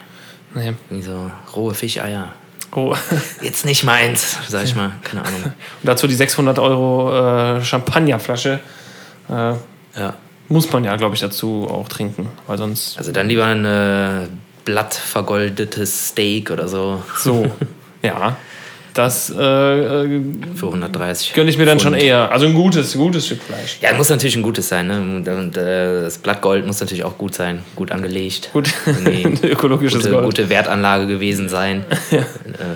Nee. 0.53 0.73
So 1.01 1.31
rohe 1.55 1.73
Fischeier. 1.73 2.33
Oh. 2.75 2.95
Jetzt 3.41 3.65
nicht 3.65 3.83
meins, 3.83 4.37
sag 4.47 4.63
ich 4.63 4.75
mal. 4.75 4.91
Keine 5.03 5.23
Ahnung. 5.25 5.43
Und 5.43 5.53
dazu 5.83 6.07
die 6.07 6.15
600 6.15 6.59
Euro 6.59 7.57
äh, 7.57 7.63
Champagnerflasche. 7.63 8.59
Äh, 9.29 9.33
Ja. 9.99 10.13
muss 10.49 10.71
man 10.71 10.83
ja, 10.83 10.95
glaube 10.95 11.15
ich, 11.15 11.21
dazu 11.21 11.67
auch 11.69 11.87
trinken. 11.89 12.29
Weil 12.47 12.57
sonst 12.57 12.97
Also 12.97 13.11
dann 13.11 13.27
lieber 13.27 13.45
ein 13.45 13.65
äh, 13.65 14.27
blattvergoldetes 14.65 16.09
Steak 16.09 16.51
oder 16.51 16.67
so 16.67 17.03
so. 17.17 17.51
ja. 18.03 18.37
Das 18.99 19.29
äh, 19.29 19.33
äh, 19.41 20.21
für 20.55 20.65
130. 20.65 21.31
gönne 21.31 21.49
ich 21.49 21.57
mir 21.57 21.65
dann 21.65 21.79
schon 21.79 21.93
Pfund. 21.93 22.03
eher. 22.03 22.33
Also 22.33 22.47
ein 22.47 22.53
gutes, 22.53 22.95
gutes 22.97 23.27
Stück 23.27 23.41
Fleisch. 23.41 23.77
Ja, 23.79 23.93
muss 23.93 24.09
natürlich 24.09 24.35
ein 24.35 24.43
gutes 24.43 24.67
sein. 24.67 24.87
Ne? 24.87 24.99
Und, 24.99 25.55
äh, 25.55 26.01
das 26.01 26.17
Blattgold 26.17 26.67
muss 26.67 26.81
natürlich 26.81 27.05
auch 27.05 27.17
gut 27.17 27.33
sein, 27.33 27.63
gut 27.77 27.93
angelegt. 27.93 28.49
Gut, 28.51 28.69
Irgendwie 28.85 29.47
ökologisches 29.47 30.01
gute, 30.01 30.11
Gold. 30.11 30.25
gute 30.25 30.49
Wertanlage 30.49 31.07
gewesen 31.07 31.47
sein. 31.47 31.85
äh, 32.11 32.19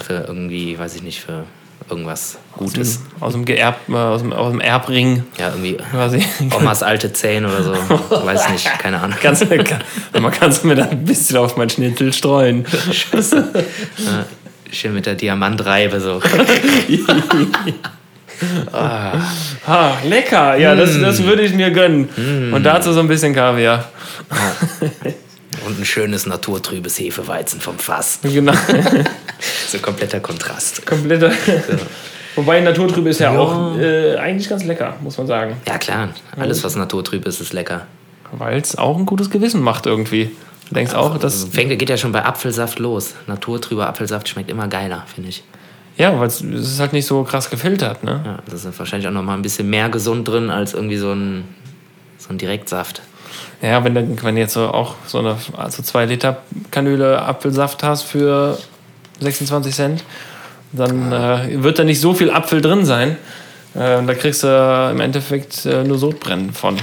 für 0.02 0.24
irgendwie, 0.26 0.80
weiß 0.80 0.96
ich 0.96 1.04
nicht, 1.04 1.20
für 1.20 1.44
irgendwas 1.90 2.38
Gutes. 2.56 3.02
Aus 3.20 3.34
dem, 3.34 3.44
Geerb, 3.44 3.80
äh, 3.90 3.94
aus, 3.94 4.22
dem, 4.22 4.32
aus 4.32 4.52
dem 4.52 4.62
Erbring 4.62 5.26
Ja, 5.38 5.50
irgendwie 5.50 5.76
quasi. 5.76 6.24
Omas 6.58 6.84
alte 6.84 7.12
Zähne 7.12 7.50
oder 7.50 7.64
so. 7.64 7.74
Weiß 8.26 8.50
nicht, 8.50 8.66
keine 8.80 9.02
Ahnung. 9.02 9.18
Ganz 9.22 9.44
lecker. 9.44 9.80
Man 10.18 10.32
kann 10.32 10.52
es 10.52 10.64
mir 10.64 10.76
dann 10.76 10.90
ein 10.90 11.04
bisschen 11.04 11.36
auf 11.36 11.58
mein 11.58 11.70
Schnitzel 11.70 12.14
streuen. 12.14 12.66
Schön 14.74 14.94
mit 14.94 15.06
der 15.06 15.16
Diamantreibe 15.16 16.00
so. 16.00 16.20
Ah, 18.74 19.94
lecker. 20.06 20.58
Ja, 20.58 20.76
das, 20.76 21.00
das 21.00 21.24
würde 21.24 21.44
ich 21.44 21.54
mir 21.54 21.72
gönnen. 21.72 22.10
Und 22.52 22.64
dazu 22.64 22.92
so 22.92 23.00
ein 23.00 23.08
bisschen 23.08 23.34
Kaviar. 23.34 23.88
Und 25.66 25.80
ein 25.80 25.86
schönes 25.86 26.26
naturtrübes 26.26 27.00
Hefeweizen 27.00 27.62
vom 27.62 27.78
Fass. 27.78 28.20
Genau. 28.24 28.54
So 29.68 29.78
kompletter 29.80 30.20
Kontrast. 30.22 30.86
Kompletter. 30.86 31.32
Wobei 32.36 32.62
Naturtrübe 32.62 33.10
ist 33.10 33.20
ja, 33.20 33.34
Ja. 33.34 33.40
auch 33.40 33.78
äh, 33.78 34.16
eigentlich 34.16 34.48
ganz 34.48 34.64
lecker, 34.64 34.96
muss 35.02 35.18
man 35.18 35.28
sagen. 35.28 35.58
Ja, 35.68 35.78
klar. 35.78 36.10
Alles, 36.38 36.64
was 36.64 36.76
naturtrüb 36.78 37.26
ist, 37.28 37.42
ist 37.42 37.52
lecker. 37.54 37.88
Weil 38.32 38.60
es 38.60 38.78
auch 38.78 38.98
ein 38.98 39.06
gutes 39.06 39.30
Gewissen 39.30 39.62
macht 39.62 39.86
irgendwie. 39.86 40.32
Du 40.74 40.80
denkst 40.80 40.96
auch, 40.96 41.20
dass. 41.20 41.44
Fängt, 41.52 41.78
geht 41.78 41.90
ja 41.90 41.98
schon 41.98 42.12
bei 42.12 42.26
Apfelsaft 42.26 42.80
los. 42.80 43.14
Naturtrüber 43.28 43.88
Apfelsaft 43.88 44.28
schmeckt 44.28 44.50
immer 44.50 44.68
geiler, 44.68 45.04
finde 45.14 45.30
ich. 45.30 45.44
Ja, 45.98 46.20
weil 46.20 46.26
es 46.26 46.42
ist 46.42 46.80
halt 46.80 46.94
nicht 46.94 47.06
so 47.06 47.24
krass 47.24 47.52
gefiltert, 47.52 48.04
ne? 48.04 48.22
Ja, 48.26 48.40
das 48.50 48.66
ist 48.66 48.80
wahrscheinlich 48.80 49.08
auch 49.08 49.12
noch 49.12 49.22
mal 49.22 49.36
ein 49.36 49.44
bisschen 49.44 49.70
mehr 49.70 49.90
gesund 49.90 50.28
drin 50.28 50.50
als 50.50 50.74
irgendwie 50.74 50.98
so 50.98 51.12
ein, 51.12 51.44
so 52.18 52.30
ein 52.32 52.40
Direktsaft. 52.40 53.04
Ja, 53.62 53.84
wenn 53.84 53.94
du, 53.94 54.24
wenn 54.24 54.34
du 54.34 54.42
jetzt 54.42 54.54
so 54.54 54.68
auch 54.68 54.96
so 55.06 55.20
eine 55.20 55.38
also 55.56 55.84
zwei 55.84 56.06
Liter 56.06 56.42
Kanüle 56.72 57.22
Apfelsaft 57.22 57.84
hast 57.84 58.04
für 58.04 58.58
26 59.20 59.76
Cent, 59.76 60.04
dann 60.72 61.12
äh, 61.12 61.62
wird 61.62 61.78
da 61.78 61.84
nicht 61.84 62.02
so 62.02 62.16
viel 62.16 62.32
Apfel 62.32 62.62
drin 62.62 62.84
sein. 62.84 63.18
Äh, 63.76 64.04
da 64.04 64.14
kriegst 64.16 64.42
du 64.42 64.90
im 64.92 65.00
Endeffekt 65.00 65.68
äh, 65.68 65.84
nur 65.84 66.00
Sodbrennen 66.00 66.52
von. 66.52 66.78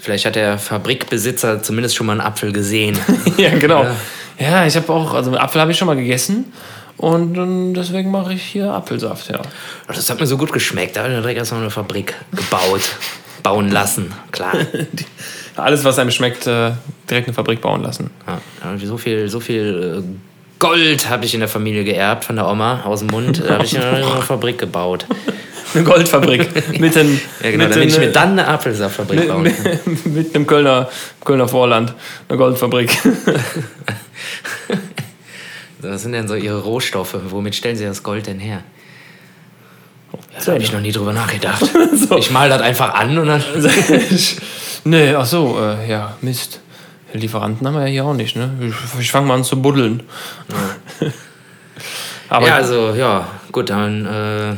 Vielleicht 0.00 0.26
hat 0.26 0.36
der 0.36 0.58
Fabrikbesitzer 0.58 1.62
zumindest 1.62 1.96
schon 1.96 2.06
mal 2.06 2.12
einen 2.12 2.20
Apfel 2.20 2.52
gesehen. 2.52 2.98
ja, 3.36 3.50
genau. 3.58 3.84
Ja. 3.84 3.96
Ja, 4.38 4.66
ich 4.66 4.76
habe 4.76 4.92
auch, 4.92 5.14
also 5.14 5.36
Apfel 5.36 5.60
habe 5.60 5.72
ich 5.72 5.78
schon 5.78 5.86
mal 5.86 5.96
gegessen 5.96 6.52
und 6.96 7.74
deswegen 7.74 8.10
mache 8.10 8.34
ich 8.34 8.42
hier 8.42 8.72
Apfelsaft, 8.72 9.30
ja. 9.30 9.40
Das 9.88 10.08
hat 10.08 10.20
mir 10.20 10.26
so 10.26 10.36
gut 10.36 10.52
geschmeckt. 10.52 10.96
Da 10.96 11.02
habe 11.02 11.12
ich 11.12 11.20
direkt 11.20 11.38
erstmal 11.38 11.60
eine 11.60 11.70
Fabrik 11.70 12.14
gebaut, 12.32 12.90
bauen 13.42 13.70
lassen. 13.70 14.12
Klar. 14.30 14.54
Alles, 15.56 15.82
was 15.82 15.98
einem 15.98 16.12
schmeckt, 16.12 16.46
äh, 16.46 16.70
direkt 17.10 17.26
eine 17.26 17.34
Fabrik 17.34 17.60
bauen 17.60 17.82
lassen. 17.82 18.10
Ja, 18.26 18.40
so 18.78 18.96
viel, 18.96 19.28
so 19.28 19.40
viel 19.40 20.04
äh, 20.04 20.18
Gold 20.60 21.08
habe 21.08 21.24
ich 21.24 21.34
in 21.34 21.40
der 21.40 21.48
Familie 21.48 21.84
geerbt 21.84 22.24
von 22.24 22.36
der 22.36 22.48
Oma 22.48 22.82
aus 22.82 23.00
dem 23.00 23.08
Mund. 23.08 23.42
Da 23.44 23.54
habe 23.54 23.64
ich 23.64 23.76
eine 23.80 24.04
Fabrik 24.22 24.58
gebaut. 24.58 25.06
Eine 25.74 25.84
Goldfabrik 25.84 26.80
mit, 26.80 26.94
den, 26.94 27.20
Ja, 27.42 27.50
genau, 27.50 27.64
mit, 27.64 27.74
damit 27.74 27.76
den, 27.76 27.88
ich 27.88 27.98
mir 27.98 28.12
dann 28.12 28.30
eine 28.32 28.46
Apfelsaftfabrik 28.48 29.20
mit, 29.20 29.28
bauen 29.28 29.44
kann. 29.44 29.80
mit, 29.84 30.06
mit 30.06 30.34
einem 30.34 30.46
Kölner, 30.46 30.88
Kölner 31.24 31.48
Vorland, 31.48 31.94
eine 32.28 32.38
Goldfabrik. 32.38 32.96
Was 35.80 36.02
sind 36.02 36.12
denn 36.12 36.26
so 36.26 36.34
ihre 36.34 36.60
Rohstoffe? 36.60 37.16
Womit 37.28 37.54
stellen 37.54 37.76
sie 37.76 37.84
das 37.84 38.02
Gold 38.02 38.26
denn 38.26 38.40
her? 38.40 38.64
Ja, 40.12 40.18
da 40.44 40.52
habe 40.52 40.62
ich 40.62 40.72
noch 40.72 40.80
nie 40.80 40.92
drüber 40.92 41.12
nachgedacht. 41.12 41.62
Ich 42.16 42.30
mal 42.30 42.48
das 42.48 42.62
einfach 42.62 42.94
an 42.94 43.18
und 43.18 43.26
dann. 43.26 43.42
nee, 44.84 45.14
ach 45.14 45.26
so, 45.26 45.58
äh, 45.60 45.88
ja, 45.88 46.16
Mist. 46.20 46.60
Lieferanten 47.12 47.66
haben 47.66 47.74
wir 47.74 47.82
ja 47.82 47.88
hier 47.88 48.04
auch 48.04 48.14
nicht, 48.14 48.36
ne? 48.36 48.50
Ich, 48.60 49.00
ich 49.00 49.10
fange 49.10 49.26
mal 49.26 49.34
an 49.34 49.44
zu 49.44 49.60
buddeln. 49.62 50.02
Aber 52.28 52.46
ja, 52.46 52.56
also, 52.56 52.92
ja, 52.94 53.26
gut, 53.50 53.70
dann 53.70 54.04
äh, 54.04 54.56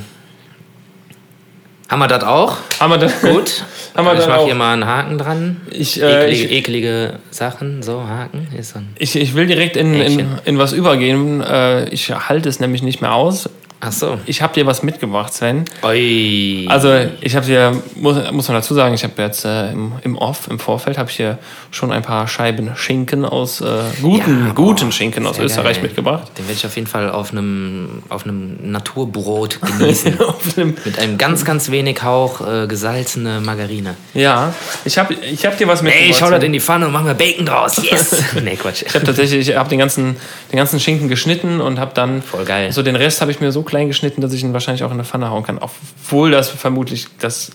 haben 1.90 1.98
wir 1.98 2.06
das 2.08 2.24
auch. 2.24 2.56
haben 2.78 2.90
wir 2.90 2.98
da, 2.98 3.06
Gut. 3.06 3.64
Haben 3.96 4.06
wir 4.06 4.12
ich 4.14 4.20
dann 4.20 4.28
mache 4.28 4.44
hier 4.44 4.54
mal 4.54 4.72
einen 4.72 4.86
Haken 4.86 5.18
dran. 5.18 5.56
Ich, 5.72 6.00
äh, 6.00 6.22
eklige, 6.26 6.44
ich- 6.44 6.52
eklige 6.52 7.12
Sachen, 7.32 7.82
so 7.82 8.04
Haken. 8.06 8.46
Ist 8.56 8.74
ich, 8.96 9.16
ich 9.16 9.34
will 9.34 9.48
direkt 9.48 9.76
in, 9.76 9.94
in, 9.94 10.28
in 10.44 10.58
was 10.58 10.72
übergehen. 10.72 11.40
Äh, 11.40 11.88
ich 11.88 12.10
halte 12.10 12.48
es 12.48 12.60
nämlich 12.60 12.82
nicht 12.84 13.00
mehr 13.00 13.12
aus. 13.12 13.50
Ach 13.82 13.92
so. 13.92 14.18
Ich 14.26 14.42
habe 14.42 14.52
dir 14.52 14.66
was 14.66 14.82
mitgebracht, 14.82 15.32
Sven. 15.32 15.64
Oi. 15.82 16.66
Also 16.68 16.92
ich 17.22 17.34
habe 17.34 17.46
dir, 17.46 17.82
muss, 17.96 18.16
muss 18.30 18.48
man 18.48 18.56
dazu 18.58 18.74
sagen, 18.74 18.92
ich 18.94 19.02
habe 19.04 19.14
jetzt 19.22 19.46
äh, 19.46 19.72
im, 19.72 19.92
im 20.02 20.18
Off, 20.18 20.48
im 20.50 20.58
Vorfeld, 20.58 20.98
habe 20.98 21.08
ich 21.08 21.16
hier 21.16 21.38
schon 21.70 21.90
ein 21.90 22.02
paar 22.02 22.28
Scheiben 22.28 22.72
Schinken 22.76 23.24
aus, 23.24 23.62
äh, 23.62 23.66
guten, 24.02 24.48
Ja, 24.48 24.52
guten 24.52 24.88
oh, 24.88 24.90
Schinken 24.90 25.26
aus 25.26 25.38
Österreich 25.38 25.76
geil. 25.76 25.84
mitgebracht. 25.84 26.30
Den 26.36 26.46
werde 26.46 26.58
ich 26.58 26.66
auf 26.66 26.76
jeden 26.76 26.88
Fall 26.88 27.10
auf 27.10 27.32
einem, 27.32 28.02
auf 28.10 28.24
einem 28.24 28.58
Naturbrot 28.70 29.58
genießen. 29.62 30.18
Einem- 30.58 30.76
Mit 30.84 30.98
einem 30.98 31.16
ganz, 31.16 31.46
ganz 31.46 31.70
wenig 31.70 32.02
Hauch 32.02 32.46
äh, 32.46 32.66
gesalzene 32.66 33.40
Margarine. 33.40 33.94
ja, 34.12 34.52
ich 34.84 34.98
habe 34.98 35.14
ich 35.14 35.46
hab 35.46 35.56
dir 35.56 35.68
was 35.68 35.80
mitgebracht. 35.82 36.04
Ey, 36.06 36.10
ich 36.10 36.20
hau 36.22 36.28
das 36.30 36.44
in 36.44 36.52
die 36.52 36.60
Pfanne 36.60 36.86
und 36.86 36.92
mach 36.92 37.02
mir 37.02 37.14
Bacon 37.14 37.46
draus. 37.46 37.76
Yes! 37.82 38.22
nee, 38.44 38.56
Quatsch. 38.56 38.82
Ich 38.86 38.94
habe 38.94 39.06
tatsächlich, 39.06 39.48
ich 39.48 39.56
habe 39.56 39.70
den 39.70 39.78
ganzen, 39.78 40.16
den 40.52 40.56
ganzen 40.58 40.80
Schinken 40.80 41.08
geschnitten 41.08 41.62
und 41.62 41.78
habe 41.80 41.92
dann 41.94 42.20
Voll 42.22 42.44
geil. 42.44 42.72
so 42.72 42.82
den 42.82 42.96
Rest 42.96 43.22
habe 43.22 43.30
ich 43.30 43.40
mir 43.40 43.52
so 43.52 43.62
klein 43.70 43.88
geschnitten, 43.88 44.20
dass 44.20 44.32
ich 44.34 44.42
ihn 44.42 44.52
wahrscheinlich 44.52 44.82
auch 44.84 44.88
in 44.90 44.94
eine 44.94 45.04
Pfanne 45.04 45.30
hauen 45.30 45.42
kann. 45.44 45.58
Obwohl 45.58 46.30
das 46.30 46.48
vermutlich 46.50 47.06
das 47.18 47.50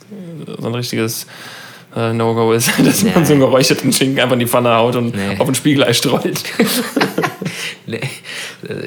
äh, 0.47 0.51
so 0.59 0.67
ein 0.67 0.73
richtiges 0.75 1.27
äh, 1.95 2.11
No-Go 2.13 2.51
ist, 2.53 2.71
dass 2.83 3.03
Nee. 3.03 3.11
man 3.13 3.25
so 3.25 3.33
einen 3.33 3.41
geräucherten 3.41 3.93
Schinken 3.93 4.19
einfach 4.19 4.33
in 4.33 4.39
die 4.39 4.47
Pfanne 4.47 4.73
haut 4.75 4.95
und 4.95 5.15
Nee. 5.15 5.37
auf 5.37 5.47
ein 5.47 5.55
Spiegelei 5.55 5.93
streut. 5.93 6.41
Nee. 7.87 8.01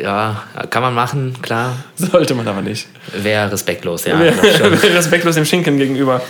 Ja, 0.03 0.43
kann 0.71 0.83
man 0.83 0.93
machen, 0.93 1.37
klar. 1.41 1.77
Sollte 1.95 2.35
man 2.35 2.49
aber 2.49 2.63
nicht. 2.63 2.89
Wäre 3.13 3.53
respektlos, 3.53 4.05
ja. 4.05 4.19
doch 4.19 4.45
schon. 4.45 4.75
Respektlos 4.95 5.37
dem 5.37 5.45
Schinken 5.45 5.79
gegenüber. 5.79 6.21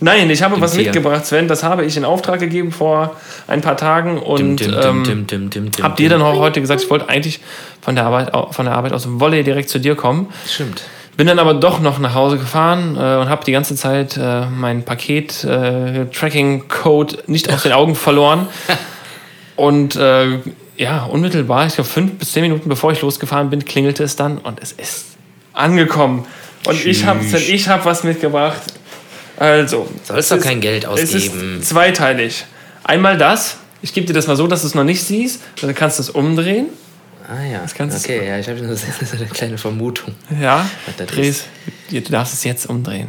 Nein, 0.00 0.28
ich 0.28 0.42
habe 0.42 0.60
was 0.60 0.72
Tier. 0.72 0.84
mitgebracht, 0.84 1.24
Sven. 1.24 1.48
Das 1.48 1.62
habe 1.62 1.86
ich 1.86 1.96
in 1.96 2.04
Auftrag 2.04 2.40
gegeben 2.40 2.70
vor 2.70 3.16
ein 3.46 3.62
paar 3.62 3.78
Tagen 3.78 4.18
und 4.18 4.60
ähm, 4.60 5.04
dir 5.04 5.38
dim. 5.38 6.08
dann 6.10 6.22
auch 6.22 6.38
heute 6.38 6.60
gesagt, 6.60 6.82
ich 6.82 6.90
wollte 6.90 7.08
eigentlich 7.08 7.40
von 7.80 7.94
der 7.94 8.04
Arbeit, 8.04 8.30
von 8.54 8.66
der 8.66 8.74
Arbeit 8.74 8.92
aus 8.92 9.06
Wolle 9.08 9.42
direkt 9.42 9.70
zu 9.70 9.78
dir 9.78 9.94
kommen. 9.94 10.28
Stimmt. 10.46 10.82
Bin 11.16 11.26
dann 11.26 11.38
aber 11.38 11.54
doch 11.54 11.80
noch 11.80 11.98
nach 11.98 12.14
Hause 12.14 12.38
gefahren 12.38 12.96
äh, 12.96 13.20
und 13.20 13.28
habe 13.28 13.44
die 13.44 13.52
ganze 13.52 13.74
Zeit 13.74 14.16
äh, 14.16 14.46
mein 14.46 14.84
Paket 14.84 15.44
äh, 15.44 16.06
Tracking 16.06 16.68
Code 16.68 17.18
nicht 17.26 17.52
aus 17.52 17.62
den 17.62 17.72
Augen 17.72 17.94
verloren. 17.94 18.48
Und 19.54 19.96
äh, 19.96 20.38
ja, 20.76 21.04
unmittelbar, 21.04 21.66
ich 21.66 21.74
glaube 21.74 21.88
fünf 21.88 22.12
bis 22.18 22.32
zehn 22.32 22.42
Minuten 22.42 22.68
bevor 22.68 22.92
ich 22.92 23.00
losgefahren 23.02 23.50
bin, 23.50 23.64
klingelte 23.64 24.02
es 24.04 24.16
dann 24.16 24.38
und 24.38 24.60
es 24.62 24.72
ist 24.72 25.06
angekommen. 25.52 26.26
Und 26.66 26.84
ich 26.84 27.04
habe 27.04 27.20
Tschüss. 27.20 27.48
ich 27.48 27.68
hab 27.68 27.84
was 27.84 28.04
mitgebracht. 28.04 28.62
Also. 29.36 29.88
Sollst 30.04 30.10
es 30.24 30.28
doch 30.28 30.36
ist- 30.36 30.44
kein 30.44 30.60
Geld 30.60 30.84
Es 30.84 30.88
ausgeben. 31.14 31.58
ist 31.60 31.68
zweiteilig. 31.68 32.44
Einmal 32.84 33.18
das. 33.18 33.56
Ich 33.82 33.92
gebe 33.92 34.06
dir 34.06 34.12
das 34.12 34.26
mal 34.28 34.36
so, 34.36 34.46
dass 34.46 34.60
du 34.60 34.68
es 34.68 34.74
noch 34.74 34.84
nicht 34.84 35.02
siehst. 35.02 35.40
Dann 35.60 35.74
kannst 35.74 35.98
du 35.98 36.02
es 36.02 36.10
umdrehen. 36.10 36.66
Ah 37.28 37.42
ja. 37.44 37.64
kannst 37.76 37.96
du- 38.06 38.12
okay, 38.12 38.26
ja, 38.28 38.38
ich 38.38 38.48
habe 38.48 38.58
so 38.60 38.74
so 39.06 39.16
eine 39.16 39.26
kleine 39.26 39.58
Vermutung. 39.58 40.14
Ja. 40.40 40.68
Das 40.96 41.06
Dreh's. 41.08 41.44
Du 41.90 42.00
darfst 42.00 42.34
es 42.34 42.44
jetzt 42.44 42.66
umdrehen. 42.68 43.08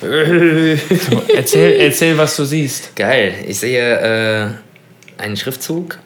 So, 0.00 0.06
erzähl, 1.34 1.80
erzähl, 1.80 2.16
was 2.18 2.36
du 2.36 2.44
siehst. 2.44 2.94
Geil. 2.96 3.34
Ich 3.46 3.58
sehe 3.58 3.98
äh, 5.18 5.20
einen 5.22 5.36
Schriftzug. 5.36 5.98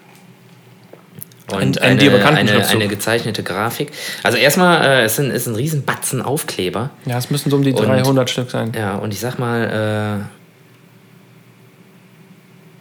Und 1.51 1.79
Ein- 1.83 1.99
ein 2.01 2.01
eine, 2.01 2.25
eine, 2.37 2.49
Schriftzug. 2.49 2.75
eine 2.77 2.89
gezeichnete 2.89 3.43
Grafik. 3.43 3.91
Also 4.23 4.39
erstmal, 4.39 4.83
äh, 4.85 5.03
es, 5.05 5.17
sind, 5.17 5.31
ist 5.31 5.47
ein 5.47 5.55
riesen 5.55 5.85
Batzen 5.85 6.23
Aufkleber. 6.23 6.91
Ja, 7.05 7.19
es 7.19 7.31
müssen 7.31 7.51
so 7.51 7.57
um 7.57 7.63
die 7.63 7.73
Und- 7.73 7.85
300 7.87 8.31
Stück 8.31 8.51
sein. 8.51 8.73
Ja, 8.75 8.95
und 8.97 9.13
ich 9.13 9.21
sag 9.21 9.39
mal, 9.39 10.25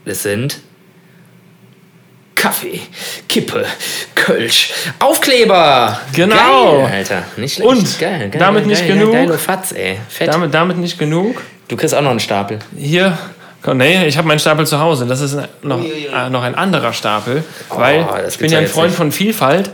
äh, 0.06 0.10
es 0.10 0.24
sind 0.24 0.62
Kaffee, 2.41 2.82
Kippe, 3.30 3.63
Kölsch, 4.15 4.71
Aufkleber. 4.97 5.99
Genau. 6.12 6.82
Geil, 6.82 6.91
Alter. 6.91 7.23
Nicht 7.38 7.54
schlecht. 7.54 7.69
Und 7.69 7.99
geil, 7.99 8.30
geil, 8.32 8.39
damit 8.39 8.63
geil, 8.63 8.67
nicht 8.71 8.88
geil, 8.88 8.97
genug. 8.97 9.13
Geile 9.13 9.38
Fatz, 9.38 9.73
ey. 9.73 9.99
Fett. 10.10 10.27
Damit, 10.27 10.51
damit 10.51 10.77
nicht 10.77 10.97
genug. 10.97 11.39
du 11.67 11.77
kriegst 11.77 11.93
auch 11.93 12.01
noch 12.01 12.10
einen 12.10 12.19
Stapel. 12.19 12.58
Hier 12.75 13.15
Nee, 13.75 14.08
ich 14.08 14.17
habe 14.17 14.27
meinen 14.27 14.39
Stapel 14.39 14.65
zu 14.65 14.80
Hause. 14.80 15.06
Das 15.06 15.21
ist 15.21 15.38
noch, 15.62 15.86
äh, 15.86 16.32
noch 16.32 16.41
ein 16.41 16.56
anderer 16.56 16.93
Stapel, 16.93 17.43
weil 17.69 18.04
das 18.23 18.34
ich 18.34 18.39
bin 18.39 18.51
ja 18.51 18.58
ein 18.58 18.65
Freund 18.65 18.89
nicht. 18.89 18.97
von 18.97 19.12
Vielfalt 19.12 19.69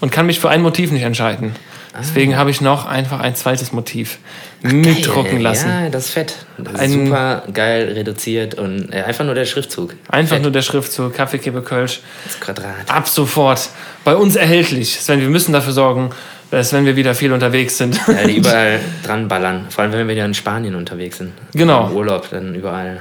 und 0.00 0.10
kann 0.10 0.24
mich 0.24 0.40
für 0.40 0.48
ein 0.48 0.62
Motiv 0.62 0.90
nicht 0.90 1.02
entscheiden. 1.02 1.54
Ah. 1.96 2.00
Deswegen 2.02 2.36
habe 2.36 2.50
ich 2.50 2.60
noch 2.60 2.84
einfach 2.86 3.20
ein 3.20 3.34
zweites 3.34 3.72
Motiv 3.72 4.18
mitdrucken 4.62 5.40
lassen. 5.40 5.68
Ja, 5.68 5.88
das 5.88 6.06
ist 6.06 6.10
fett. 6.12 6.34
Das 6.58 6.74
ist 6.74 6.80
Ein- 6.80 7.06
super 7.06 7.42
geil 7.52 7.92
reduziert 7.94 8.54
und 8.54 8.92
äh, 8.92 9.02
einfach 9.02 9.24
nur 9.24 9.34
der 9.34 9.44
Schriftzug. 9.46 9.94
Einfach 10.08 10.34
Fett. 10.36 10.42
nur 10.42 10.50
der 10.52 10.62
Schriftzug 10.62 11.14
Kaffeekippe 11.14 11.62
Kölsch. 11.62 12.00
das 12.24 12.40
Quadrat. 12.40 12.74
Ab 12.88 13.08
sofort 13.08 13.68
bei 14.04 14.14
uns 14.16 14.36
erhältlich. 14.36 14.98
Sven, 15.00 15.20
wir 15.20 15.28
müssen 15.28 15.52
dafür 15.52 15.72
sorgen, 15.72 16.10
dass 16.50 16.72
wenn 16.72 16.84
wir 16.84 16.96
wieder 16.96 17.14
viel 17.14 17.32
unterwegs 17.32 17.78
sind. 17.78 17.98
Ja, 18.08 18.26
die 18.26 18.36
überall 18.38 18.80
dran 19.04 19.28
ballern. 19.28 19.66
Vor 19.70 19.82
allem, 19.84 19.92
wenn 19.92 20.06
wir 20.08 20.14
wieder 20.14 20.24
in 20.24 20.34
Spanien 20.34 20.74
unterwegs 20.74 21.18
sind. 21.18 21.32
Genau. 21.54 21.88
Im 21.88 21.96
Urlaub, 21.96 22.28
dann 22.30 22.54
überall. 22.54 23.00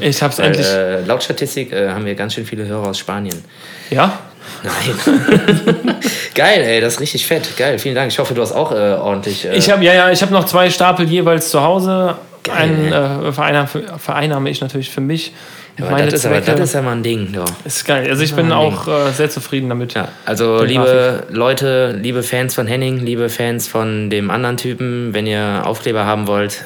Ich 0.00 0.22
hab's 0.22 0.38
Weil, 0.38 0.46
endlich. 0.46 0.66
äh, 0.66 1.02
laut 1.04 1.22
Statistik 1.22 1.72
äh, 1.72 1.90
haben 1.90 2.04
wir 2.04 2.14
ganz 2.16 2.34
schön 2.34 2.44
viele 2.44 2.66
Hörer 2.66 2.88
aus 2.88 2.98
Spanien. 2.98 3.42
ja? 3.90 4.18
Nein. 4.62 5.96
Geil, 6.34 6.62
ey, 6.62 6.80
das 6.80 6.94
ist 6.94 7.00
richtig 7.00 7.26
fett. 7.26 7.56
Geil, 7.56 7.78
vielen 7.78 7.94
Dank. 7.94 8.10
Ich 8.10 8.18
hoffe, 8.18 8.34
du 8.34 8.42
hast 8.42 8.52
auch 8.52 8.72
äh, 8.72 8.94
ordentlich. 8.94 9.44
Äh, 9.44 9.56
Ich 9.56 9.70
habe 9.70 9.84
ja, 9.84 9.92
ja, 9.94 10.10
ich 10.10 10.22
habe 10.22 10.32
noch 10.32 10.44
zwei 10.44 10.70
Stapel 10.70 11.06
jeweils 11.08 11.50
zu 11.50 11.62
Hause. 11.62 12.16
Geil, 12.42 12.56
Einen 12.56 12.92
äh, 12.92 13.32
vereinnahme, 13.32 13.68
vereinnahme 13.98 14.50
ich 14.50 14.60
natürlich 14.60 14.90
für 14.90 15.00
mich. 15.00 15.32
und 15.78 15.86
aber, 15.86 16.02
das 16.02 16.14
ist, 16.14 16.26
aber 16.26 16.40
das 16.40 16.60
ist 16.60 16.74
ja 16.74 16.82
mal 16.82 16.92
ein 16.92 17.02
Ding. 17.02 17.32
Ja. 17.34 17.44
ist 17.64 17.84
geil. 17.86 18.06
Also 18.08 18.22
ich 18.22 18.34
bin 18.34 18.52
auch 18.52 18.86
äh, 18.86 19.10
sehr 19.12 19.30
zufrieden 19.30 19.68
damit. 19.70 19.94
Ja, 19.94 20.08
also 20.26 20.62
liebe 20.62 21.24
Leute, 21.30 21.92
liebe 22.00 22.22
Fans 22.22 22.54
von 22.54 22.66
Henning, 22.66 22.98
liebe 22.98 23.28
Fans 23.30 23.66
von 23.66 24.10
dem 24.10 24.30
anderen 24.30 24.56
Typen, 24.58 25.14
wenn 25.14 25.26
ihr 25.26 25.62
Aufkleber 25.64 26.04
haben 26.04 26.26
wollt, 26.26 26.64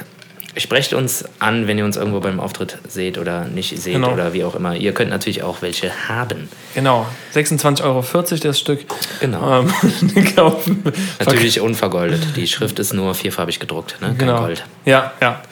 sprecht 0.59 0.93
uns 0.95 1.25
an, 1.39 1.67
wenn 1.67 1.79
ihr 1.79 1.85
uns 1.85 1.97
irgendwo 1.97 2.21
beim 2.21 2.41
Auftritt 2.41 2.79
seht 2.89 3.19
oder 3.19 3.45
nicht 3.45 3.81
seht 3.81 3.95
Genau. 3.95 4.13
oder 4.13 4.33
wie 4.33 4.45
auch 4.45 4.55
immer. 4.55 4.75
Ihr 4.75 4.93
könnt 4.93 5.11
natürlich 5.11 5.43
auch 5.43 5.63
welche 5.63 5.91
haben. 6.09 6.49
Genau. 6.75 7.07
26,40 7.35 7.83
Euro 7.85 8.05
das 8.43 8.59
Stück. 8.59 8.81
Genau. 9.21 9.61
Ähm. 9.61 9.73
Natürlich 11.19 11.61
unvergoldet. 11.61 12.37
Die 12.37 12.47
Schrift 12.47 12.79
ist 12.79 12.93
nur 12.95 13.15
vierfarbig 13.15 13.59
gedruckt, 13.61 14.01
ne? 14.01 14.09
Kein 14.09 14.19
Genau. 14.19 14.39
Gold. 14.41 14.65
Ja, 14.85 15.13
ja. 15.21 15.43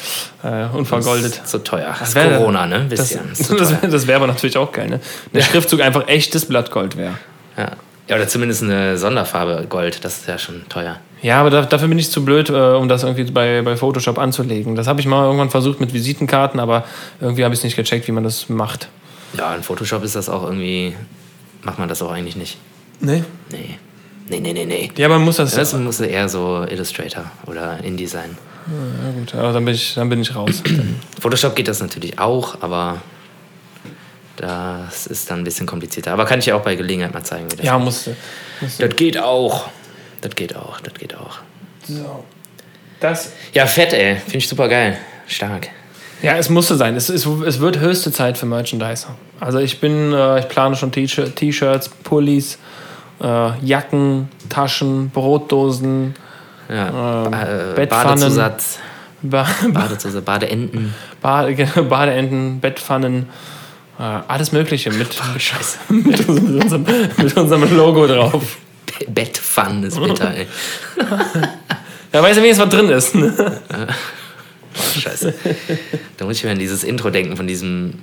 Äh, 0.43 0.67
unvergoldet. 0.77 1.35
Ist 1.45 1.49
so 1.49 1.59
teuer. 1.59 1.95
Das 1.99 2.11
ist 2.11 2.15
wär- 2.15 2.39
Corona, 2.39 2.67
ne? 2.67 2.87
Wisst 2.89 3.19
Das, 3.39 3.49
das, 3.49 3.75
das 3.91 4.07
wäre 4.07 4.17
aber 4.17 4.27
natürlich 4.27 4.57
auch 4.57 4.73
geil, 4.73 4.89
ne? 4.89 5.01
Der 5.33 5.43
Schriftzug 5.43 5.81
einfach 5.81 6.09
echtes 6.09 6.47
Blattgold 6.47 6.97
wäre. 6.97 7.15
Ja. 7.57 7.71
ja, 8.09 8.17
oder 8.17 8.29
zumindest 8.29 8.63
eine 8.63 8.99
Sonderfarbe 8.99 9.67
Gold. 9.69 10.05
Das 10.05 10.19
ist 10.19 10.29
ja 10.29 10.39
schon 10.39 10.69
teuer. 10.69 10.99
Ja, 11.23 11.41
aber 11.41 11.51
da, 11.51 11.63
dafür 11.63 11.89
bin 11.89 11.99
ich 11.99 12.11
zu 12.11 12.25
blöd, 12.25 12.51
äh, 12.51 12.53
um 12.53 12.89
das 12.89 13.03
irgendwie 13.03 13.25
bei, 13.25 13.63
bei 13.63 13.77
Photoshop 13.77 14.19
anzulegen. 14.19 14.75
Das 14.75 14.87
habe 14.87 15.01
ich 15.01 15.07
mal 15.07 15.25
irgendwann 15.25 15.51
versucht 15.51 15.81
mit 15.81 15.93
Visitenkarten, 15.93 16.61
aber 16.61 16.85
irgendwie 17.21 17.45
habe 17.45 17.55
ich 17.55 17.61
es 17.61 17.65
nicht 17.65 17.77
gecheckt, 17.77 18.07
wie 18.07 18.13
man 18.13 18.25
das 18.25 18.49
macht. 18.49 18.89
Ja, 19.37 19.55
in 19.55 19.63
Photoshop 19.63 20.05
ist 20.05 20.17
das 20.17 20.29
auch 20.29 20.45
irgendwie. 20.45 20.95
Macht 21.63 21.79
man 21.79 21.89
das 21.89 22.03
auch 22.03 22.13
eigentlich 22.13 22.37
nicht. 22.37 22.59
Nee. 23.01 23.25
Nee. 23.51 23.79
Nee, 24.29 24.41
nee, 24.41 24.53
nee, 24.53 24.67
nee. 24.67 24.91
Ja, 24.97 25.09
man 25.09 25.23
muss 25.23 25.37
das. 25.37 25.55
Das 25.55 25.73
muss 25.75 26.01
eher 26.01 26.29
so 26.29 26.65
Illustrator 26.69 27.31
oder 27.47 27.83
InDesign. 27.83 28.37
Ja, 28.67 29.11
gut, 29.13 29.35
aber 29.35 29.53
dann 29.53 29.65
bin 29.65 29.75
ich, 29.75 29.95
dann 29.95 30.09
bin 30.09 30.21
ich 30.21 30.35
raus. 30.35 30.63
Photoshop 31.21 31.55
geht 31.55 31.69
das 31.69 31.81
natürlich 31.81 32.19
auch, 32.19 32.61
aber 32.63 33.01
das 34.37 35.07
ist 35.07 35.31
dann 35.31 35.39
ein 35.39 35.45
bisschen 35.45 35.67
komplizierter. 35.67 36.13
Aber 36.13 36.25
kann 36.25 36.41
ich 36.41 36.47
ja 36.47 36.57
auch 36.57 36.63
bei 36.63 36.75
Gelegenheit 36.75 37.15
mal 37.15 37.23
zeigen, 37.23 37.51
wie 37.51 37.57
das 37.57 37.65
ja, 37.65 37.79
musste. 37.79 38.17
musste. 38.61 38.89
Das 38.89 38.97
geht 38.97 39.19
auch. 39.19 39.69
Das 40.27 40.35
geht 40.35 40.57
auch, 40.57 40.81
das 40.81 40.95
geht 40.95 41.17
auch. 41.17 41.39
So. 41.87 42.25
Das. 42.99 43.33
Ja, 43.53 43.67
fett, 43.67 43.93
ey. 43.93 44.17
Finde 44.17 44.39
ich 44.39 44.49
super 44.49 44.69
geil. 44.69 44.97
Stark. 45.29 45.69
Ja, 46.21 46.37
es 46.37 46.51
musste 46.51 46.75
sein. 46.75 46.97
Es, 46.97 47.09
es, 47.09 47.25
es 47.27 47.61
wird 47.61 47.79
höchste 47.79 48.11
Zeit 48.11 48.37
für 48.37 48.47
Merchandise. 48.47 49.07
Also 49.39 49.61
ich 49.61 49.79
bin, 49.81 50.13
äh, 50.13 50.41
ich 50.41 50.49
plane 50.49 50.75
schon 50.75 50.91
T-Shirt- 50.91 51.37
T-Shirts, 51.37 51.91
Pullis, 52.03 52.59
äh, 53.23 53.51
Jacken, 53.65 54.29
Taschen, 54.49 55.11
Brotdosen, 55.11 56.17
Ja, 56.69 57.25
Ähm, 57.27 57.31
ba 57.31 57.43
äh, 57.43 57.75
Bettpfannen. 57.77 58.09
Badezusatz, 58.19 58.79
ba 59.23 59.47
Badezusatz, 59.73 60.25
Badeenten. 60.25 60.93
Bade 61.23 61.55
Badeenten, 61.89 62.59
Bettpfannen, 62.59 63.29
äh, 64.01 64.03
alles 64.03 64.51
Mögliche 64.51 64.91
mit, 64.91 65.15
Scheiße. 65.39 65.79
mit, 65.93 66.29
unserem, 66.29 66.85
mit 67.17 67.37
unserem 67.37 67.77
Logo 67.77 68.09
drauf. 68.09 68.57
Be- 68.99 69.11
Bettpfannen 69.11 69.85
ist 69.85 70.01
bitter, 70.01 70.33
ey. 70.35 70.47
Ja, 72.13 72.23
weiß 72.23 72.37
ja 72.37 72.43
wenigstens, 72.43 72.67
was 72.67 72.75
drin 72.75 72.89
ist. 72.91 73.15
Ne? 73.15 73.33
Oh, 74.79 75.01
scheiße. 75.01 75.35
Da 76.17 76.25
muss 76.25 76.37
ich 76.37 76.45
mir 76.45 76.51
an 76.51 76.59
dieses 76.59 76.85
Intro 76.85 77.11
denken 77.11 77.37
von 77.37 77.47
diesem 77.47 77.95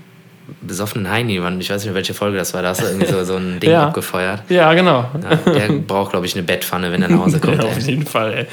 besoffenen 0.62 1.10
Heini. 1.10 1.40
Mann. 1.40 1.60
Ich 1.62 1.70
weiß 1.70 1.78
nicht 1.78 1.86
mehr, 1.86 1.96
welche 1.96 2.14
Folge 2.14 2.38
das 2.38 2.54
war. 2.54 2.62
Da 2.64 2.70
hast 2.70 2.82
du 2.82 2.86
irgendwie 2.86 3.06
so, 3.08 3.24
so 3.24 3.36
ein 3.38 3.60
Ding 3.60 3.70
Ja. 3.72 3.84
abgefeuert. 3.88 4.42
Ja, 4.50 4.74
genau. 4.74 5.06
Ja, 5.24 5.36
der 5.52 5.68
braucht, 5.74 6.12
glaube 6.12 6.26
ich, 6.26 6.34
eine 6.36 6.44
Bettpfanne, 6.44 6.92
wenn 6.92 7.02
er 7.02 7.10
nach 7.10 7.20
Hause 7.20 7.40
kommt. 7.40 7.58
Ja, 7.62 7.70
auf 7.70 7.80
jeden 7.80 8.06
Fall, 8.06 8.34
ey. 8.34 8.48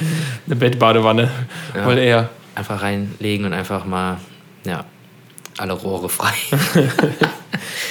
Eine 0.47 0.55
Bettbadewanne. 0.55 1.29
Ja. 1.75 1.85
Wohl 1.85 1.97
eher. 1.97 2.29
Einfach 2.55 2.81
reinlegen 2.81 3.45
und 3.45 3.53
einfach 3.53 3.85
mal, 3.85 4.17
ja, 4.65 4.85
alle 5.57 5.73
Rohre 5.73 6.09
frei. 6.09 6.33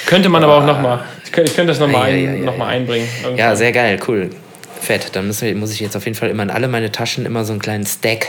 Könnte 0.05 0.29
man 0.29 0.43
aber 0.43 0.57
auch 0.57 0.65
nochmal. 0.65 0.99
Ich 1.25 1.31
könnte, 1.31 1.49
ich 1.51 1.55
könnte 1.55 1.71
das 1.71 1.79
nochmal 1.79 2.09
Ja, 2.15 2.29
ein, 2.31 2.45
noch 2.45 2.59
einbringen. 2.59 3.07
Ja, 3.37 3.55
sehr 3.55 3.71
geil, 3.71 3.99
cool. 4.07 4.29
Fett. 4.81 5.15
Dann 5.15 5.27
wir, 5.27 5.55
muss 5.55 5.71
ich 5.71 5.79
jetzt 5.79 5.95
auf 5.95 6.05
jeden 6.05 6.17
Fall 6.17 6.29
immer 6.29 6.43
in 6.43 6.49
alle 6.49 6.67
meine 6.67 6.91
Taschen 6.91 7.25
immer 7.25 7.45
so 7.45 7.53
einen 7.53 7.61
kleinen 7.61 7.85
Stack 7.85 8.27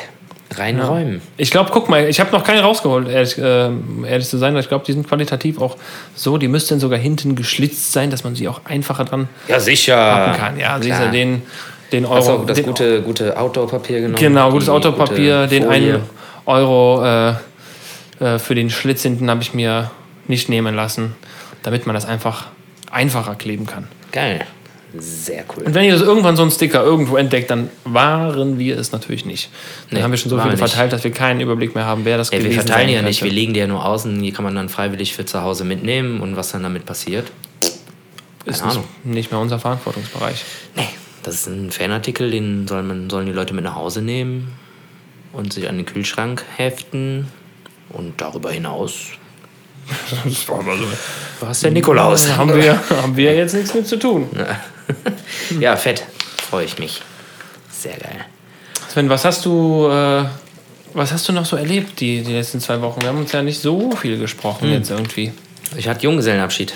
reinräumen. 0.58 1.22
Ich 1.38 1.50
glaube, 1.50 1.70
guck 1.72 1.88
mal, 1.88 2.06
ich 2.08 2.20
habe 2.20 2.30
noch 2.32 2.44
keinen 2.44 2.60
rausgeholt, 2.60 3.08
ehrlich, 3.08 3.38
äh, 3.38 3.70
ehrlich 4.06 4.28
zu 4.28 4.36
sein. 4.38 4.56
Ich 4.56 4.68
glaube, 4.68 4.84
die 4.86 4.92
sind 4.92 5.08
qualitativ 5.08 5.60
auch 5.60 5.76
so. 6.14 6.36
Die 6.38 6.48
müssten 6.48 6.78
sogar 6.78 6.98
hinten 6.98 7.36
geschlitzt 7.36 7.92
sein, 7.92 8.10
dass 8.10 8.22
man 8.24 8.34
sie 8.34 8.48
auch 8.48 8.60
einfacher 8.64 9.04
dran 9.04 9.28
Ja, 9.48 9.60
sicher. 9.60 9.96
packen 9.96 10.38
kann. 10.40 10.58
Ja, 10.58 10.78
klar. 10.98 11.10
den, 11.10 11.42
den 11.90 12.04
Euro. 12.04 12.32
Auch 12.42 12.46
das 12.46 12.56
den, 12.56 12.66
gute, 12.66 13.02
gute 13.02 13.38
Outdoor-Papier 13.38 14.00
genommen? 14.00 14.16
Genau, 14.16 14.50
gutes 14.50 14.68
gute 14.68 14.88
Den 15.46 15.64
Folie. 15.64 15.94
einen 15.94 16.02
Euro 16.46 17.04
äh, 17.04 17.34
äh, 18.20 18.38
für 18.38 18.54
den 18.54 18.70
Schlitz 18.70 19.02
hinten 19.02 19.30
habe 19.30 19.42
ich 19.42 19.54
mir 19.54 19.90
nicht 20.28 20.48
nehmen 20.48 20.74
lassen, 20.74 21.14
damit 21.62 21.86
man 21.86 21.94
das 21.94 22.04
einfach 22.04 22.46
einfacher 22.90 23.34
kleben 23.34 23.66
kann. 23.66 23.88
Geil. 24.12 24.44
Sehr 24.98 25.44
cool. 25.56 25.64
Und 25.64 25.74
wenn 25.74 25.84
ihr 25.84 25.92
das 25.92 26.02
irgendwann 26.02 26.36
so 26.36 26.42
einen 26.42 26.50
Sticker 26.50 26.82
irgendwo 26.84 27.16
entdeckt, 27.16 27.50
dann 27.50 27.70
waren 27.84 28.58
wir 28.58 28.78
es 28.78 28.92
natürlich 28.92 29.24
nicht. 29.24 29.50
Dann 29.88 29.98
Nee, 29.98 30.02
haben 30.04 30.10
wir 30.10 30.18
schon 30.18 30.28
so 30.30 30.36
viele 30.36 30.50
wir 30.50 30.50
nicht. 30.52 30.58
verteilt, 30.70 30.92
dass 30.92 31.02
wir 31.04 31.10
keinen 31.12 31.40
Überblick 31.40 31.74
mehr 31.74 31.86
haben, 31.86 32.04
wer 32.04 32.18
das 32.18 32.28
Ja, 32.28 32.32
wir 32.34 32.44
gewesen 32.44 32.60
verteilen 32.60 32.88
die 32.88 32.94
sein 32.94 33.02
ja 33.04 33.08
nicht, 33.08 33.22
wir 33.22 33.30
legen 33.32 33.54
die 33.54 33.60
ja 33.60 33.66
nur 33.66 33.84
außen, 33.84 34.20
die 34.22 34.32
kann 34.32 34.44
man 34.44 34.54
dann 34.54 34.68
freiwillig 34.68 35.14
für 35.14 35.24
zu 35.24 35.42
Hause 35.42 35.64
mitnehmen 35.64 36.20
und 36.20 36.36
was 36.36 36.52
dann 36.52 36.62
damit 36.62 36.84
passiert. 36.84 37.30
Ist 38.44 38.58
Keine 38.60 38.66
nicht, 38.66 38.76
Ahnung. 38.78 38.84
nicht 39.04 39.30
mehr 39.30 39.40
unser 39.40 39.58
Verantwortungsbereich. 39.58 40.44
Nee, 40.76 40.88
das 41.22 41.34
ist 41.36 41.46
ein 41.46 41.70
Fanartikel, 41.70 42.30
den 42.30 42.66
soll 42.68 42.82
man, 42.82 43.08
sollen 43.08 43.26
die 43.26 43.32
Leute 43.32 43.54
mit 43.54 43.64
nach 43.64 43.76
Hause 43.76 44.02
nehmen 44.02 44.52
und 45.32 45.52
sich 45.52 45.68
an 45.68 45.76
den 45.76 45.86
Kühlschrank 45.86 46.44
heften. 46.56 47.28
Und 47.88 48.20
darüber 48.20 48.50
hinaus 48.50 48.94
Das 50.24 50.48
war 50.48 50.62
mal 50.62 50.76
so. 50.78 50.84
war 51.40 51.50
es 51.50 51.60
der 51.60 51.70
Nikolaus. 51.72 52.36
Haben 52.36 52.54
wir, 52.54 52.78
haben 53.02 53.16
wir 53.16 53.34
jetzt 53.34 53.54
nichts 53.54 53.74
mit 53.74 53.86
zu 53.86 53.98
tun. 53.98 54.28
Ja, 55.60 55.76
fett. 55.76 56.04
Freue 56.50 56.64
ich 56.64 56.78
mich. 56.78 57.02
Sehr 57.70 57.96
geil. 57.96 58.24
Sven, 58.88 59.08
was 59.08 59.24
hast 59.24 59.44
du, 59.44 59.88
äh, 59.88 60.24
was 60.94 61.12
hast 61.12 61.28
du 61.28 61.32
noch 61.32 61.46
so 61.46 61.56
erlebt 61.56 62.00
die, 62.00 62.22
die 62.22 62.32
letzten 62.32 62.60
zwei 62.60 62.80
Wochen? 62.82 63.00
Wir 63.00 63.08
haben 63.08 63.18
uns 63.18 63.32
ja 63.32 63.42
nicht 63.42 63.60
so 63.60 63.90
viel 63.92 64.18
gesprochen 64.18 64.68
Hm. 64.68 64.74
jetzt 64.74 64.90
irgendwie. 64.90 65.32
Ich 65.76 65.88
hatte 65.88 66.02
Junggesellenabschied. 66.04 66.74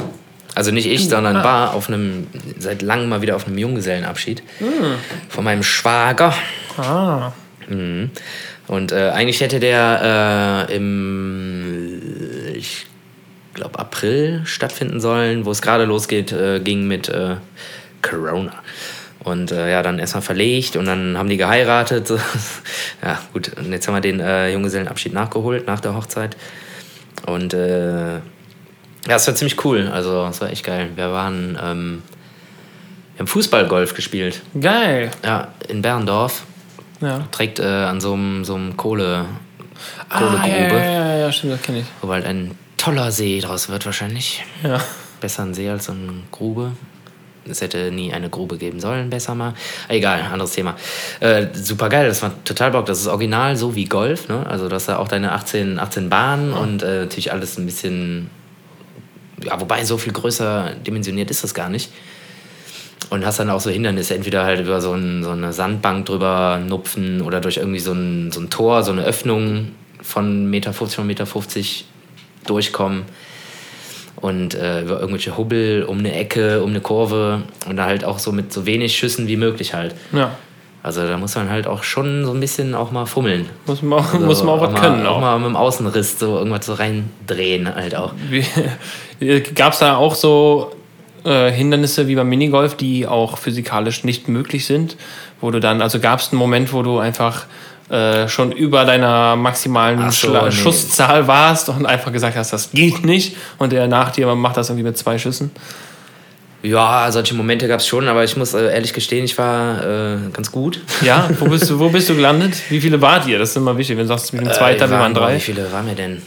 Also 0.55 0.71
nicht 0.71 0.87
ich, 0.87 1.07
sondern 1.07 1.45
war 1.45 1.75
auf 1.75 1.89
einem, 1.89 2.29
seit 2.59 2.81
langem 2.81 3.11
mal 3.11 3.21
wieder 3.21 3.37
auf 3.37 3.47
einem 3.47 3.59
Junggesellenabschied. 3.59 4.43
Von 5.29 5.45
meinem 5.45 5.63
Schwager. 5.63 6.33
Ah. 6.79 7.33
Mhm. 7.69 8.11
Und 8.67 8.91
äh, 8.91 9.11
eigentlich 9.11 9.43
hätte 9.43 9.61
der 9.61 10.67
äh, 10.71 10.75
im, 10.75 12.01
ich 12.55 12.87
glaube, 13.53 13.79
April 13.79 14.43
stattfinden 14.47 14.99
sollen, 14.99 15.45
wo 15.45 15.51
es 15.51 15.61
gerade 15.61 15.85
losgeht, 15.85 16.33
äh, 16.33 16.61
ging 16.61 16.87
mit 16.89 17.11
äh, 17.11 17.37
Corona. 18.09 18.53
Und 19.25 19.51
äh, 19.51 19.71
ja, 19.73 19.83
dann 19.83 19.99
erstmal 19.99 20.23
verlegt 20.23 20.77
und 20.77 20.85
dann 20.87 21.19
haben 21.19 21.29
die 21.29 21.37
geheiratet. 21.37 22.13
Ja, 23.03 23.19
gut, 23.33 23.53
und 23.59 23.71
jetzt 23.73 23.87
haben 23.87 23.95
wir 23.95 24.01
den 24.01 24.21
äh, 24.21 24.51
Junggesellenabschied 24.53 25.13
nachgeholt 25.13 25.67
nach 25.67 25.81
der 25.81 25.95
Hochzeit. 25.95 26.37
Und 27.27 27.53
äh, 27.55 28.15
ja, 28.15 28.21
es 29.07 29.27
war 29.27 29.35
ziemlich 29.35 29.63
cool. 29.65 29.89
Also, 29.93 30.27
es 30.31 30.41
war 30.41 30.51
echt 30.51 30.65
geil. 30.65 30.91
Wir 30.97 31.13
waren, 31.13 31.59
ähm, 31.63 32.03
wir 33.15 33.21
haben 33.21 33.27
Fußballgolf 33.27 33.95
gespielt. 33.95 34.43
Geil. 34.61 35.11
Ja, 35.25 35.49
in 35.69 35.83
Berndorf 35.83 36.45
Ja. 37.01 37.29
trägt 37.33 37.59
äh, 37.61 37.65
an 37.65 38.01
so 38.01 38.15
einem 38.15 38.77
Kohle, 38.77 39.27
Ah, 40.09 40.19
Kohlegrube, 40.19 40.51
ja, 40.51 40.85
ja, 40.85 41.07
ja, 41.09 41.17
ja, 41.19 41.33
stimmt, 41.33 41.53
das 41.53 41.63
kenne 41.63 41.81
ich. 41.81 41.85
wo 42.01 42.07
bald 42.09 42.25
ein 42.25 42.57
toller 42.79 43.13
See 43.13 43.41
draus 43.41 43.69
wird 43.69 43.85
wahrscheinlich. 43.85 44.43
Ja. 44.63 44.81
Besser 45.21 45.43
ein 45.43 45.53
See 45.55 45.69
als 45.69 45.85
so 45.85 45.93
eine 45.93 46.23
Grube. 46.33 46.73
Es 47.49 47.61
hätte 47.61 47.91
nie 47.91 48.13
eine 48.13 48.29
Grube 48.29 48.59
geben 48.59 48.81
sollen, 48.81 49.11
besser 49.11 49.35
mal. 49.35 49.55
Egal, 49.89 50.23
anderes 50.33 50.53
Thema. 50.53 50.77
Äh, 51.21 51.47
super 51.55 51.89
geil, 51.89 52.09
das 52.09 52.23
war 52.23 52.33
total 52.45 52.71
Bock. 52.71 52.87
Das 52.87 53.01
ist 53.01 53.07
original 53.07 53.57
so 53.57 53.75
wie 53.75 53.85
Golf, 53.85 54.29
ne? 54.29 54.47
Also, 54.47 54.69
das 54.69 54.87
da 54.87 54.99
auch 54.99 55.09
deine 55.09 55.33
18, 55.33 55.79
18 55.79 56.09
Bahnen 56.09 56.53
und 56.53 56.83
äh, 56.83 57.01
natürlich 57.01 57.33
alles 57.33 57.59
ein 57.59 57.67
bisschen. 57.67 58.31
Ja, 59.43 59.61
wobei 59.61 59.85
so 59.85 59.99
viel 59.99 60.13
größer 60.13 60.73
dimensioniert 60.87 61.31
ist 61.31 61.45
das 61.45 61.53
gar 61.53 61.69
nicht. 61.69 61.93
Und 63.11 63.25
hast 63.25 63.39
dann 63.39 63.51
auch 63.51 63.61
so 63.61 63.71
Hindernisse, 63.71 64.15
entweder 64.15 64.45
halt 64.45 64.61
über 64.61 64.81
so, 64.81 64.93
ein, 64.93 65.23
so 65.23 65.31
eine 65.31 65.53
Sandbank 65.53 66.07
drüber 66.07 66.59
nupfen 66.59 67.21
oder 67.23 67.41
durch 67.41 67.59
irgendwie 67.59 67.79
so 67.79 67.93
ein, 67.93 68.33
so 68.33 68.41
ein 68.41 68.51
Tor, 68.51 68.83
so 68.83 68.91
eine 68.91 69.05
Öffnung 69.05 69.73
von 70.01 70.51
Meter 70.51 70.73
50 70.73 70.97
von 70.97 71.07
Meter 71.07 71.27
50 71.27 71.85
durchkommen 72.47 73.05
und 74.17 74.55
äh, 74.55 74.83
über 74.83 74.99
irgendwelche 75.01 75.37
Hubbel 75.37 75.85
um 75.85 75.99
eine 75.99 76.15
Ecke, 76.15 76.63
um 76.63 76.71
eine 76.71 76.81
Kurve 76.81 77.43
und 77.69 77.77
da 77.77 77.85
halt 77.87 78.05
auch 78.05 78.19
so 78.19 78.33
mit 78.33 78.53
so 78.53 78.67
wenig 78.67 78.97
Schüssen 78.97 79.29
wie 79.29 79.37
möglich 79.37 79.75
halt. 79.75 79.95
Ja. 80.13 80.33
Also 80.83 81.05
da 81.05 81.19
muss 81.19 81.35
man 81.35 81.51
halt 81.51 81.67
auch 81.67 81.83
schon 81.83 82.25
so 82.25 82.33
ein 82.33 82.39
bisschen 82.39 82.75
auch 82.75 82.93
mal 82.93 83.07
fummeln. 83.07 83.49
Muss 83.67 83.83
man, 83.83 83.99
Also 83.99 84.19
muss 84.21 84.45
man 84.45 84.55
auch 84.55 84.61
was 84.61 84.73
mal, 84.73 84.81
können. 84.81 85.05
Auch 85.07 85.17
Auch. 85.17 85.21
mal 85.21 85.39
mit 85.39 85.49
dem 85.49 85.57
Außenriss 85.57 86.19
so 86.19 86.39
irgendwas 86.39 86.67
so 86.67 86.75
reindrehen 86.75 87.75
halt 87.75 87.97
auch. 87.97 88.13
Gab 89.57 89.73
es 89.73 89.81
da 89.81 89.97
auch 89.97 90.15
so 90.15 90.71
äh, 91.25 91.51
Hindernisse 91.51 92.07
wie 92.07 92.15
beim 92.15 92.29
Minigolf, 92.29 92.77
die 92.77 93.07
auch 93.07 93.37
physikalisch 93.37 94.05
nicht 94.05 94.29
möglich 94.29 94.65
sind? 94.65 94.97
Wo 95.41 95.51
du 95.51 95.59
dann, 95.59 95.83
also 95.83 95.99
gab 95.99 96.21
es 96.21 96.31
einen 96.31 96.39
Moment, 96.39 96.73
wo 96.73 96.83
du 96.83 96.99
einfach 96.99 97.47
äh, 97.91 98.27
schon 98.29 98.51
über 98.53 98.85
deiner 98.85 99.37
maximalen 99.37 100.11
so, 100.11 100.29
nee. 100.31 100.51
Schusszahl 100.51 101.27
warst 101.29 101.69
und 101.69 101.87
einfach 101.87 102.13
gesagt 102.13 102.37
hast, 102.37 102.53
das 102.53 102.71
geht 102.73 103.05
nicht 103.05 103.37
und 103.59 103.73
der 103.73 103.87
nach 103.89 104.11
dir 104.11 104.35
macht 104.35 104.57
das 104.57 104.69
irgendwie 104.71 104.85
mit 104.85 104.99
zwei 104.99 105.19
Schüssen? 105.19 105.51
Ja, 106.63 107.13
solche 107.13 107.35
Momente 107.35 107.69
gab 107.69 107.79
es 107.81 107.87
schon, 107.87 108.09
aber 108.09 108.25
ich 108.25 108.37
muss 108.37 108.55
äh, 108.55 108.73
ehrlich 108.73 108.93
gestehen, 108.93 109.25
ich 109.25 109.39
war 109.39 109.85
äh, 109.85 110.17
ganz 110.33 110.51
gut. 110.51 110.81
Ja, 111.03 111.29
wo 111.39 111.45
bist, 111.45 111.71
du, 111.71 111.79
wo 111.79 111.89
bist 111.91 112.09
du 112.09 112.17
gelandet? 112.17 112.55
Wie 112.71 112.81
viele 112.81 113.01
wart 113.01 113.27
ihr? 113.29 113.39
Das 113.39 113.51
ist 113.51 113.57
immer 113.57 113.77
wichtig. 113.79 113.97
Wenn 113.97 114.05
du 114.05 114.09
sagst, 114.09 114.33
wir 114.33 114.41
sind 114.41 114.53
Zweiter, 114.53 114.87
Äh, 114.87 114.91
wir 114.91 114.99
waren 114.99 115.15
drei. 115.15 115.37
Wie 115.37 115.41
viele 115.41 115.71
waren 115.71 115.87
wir 115.87 115.95
denn? 115.95 116.23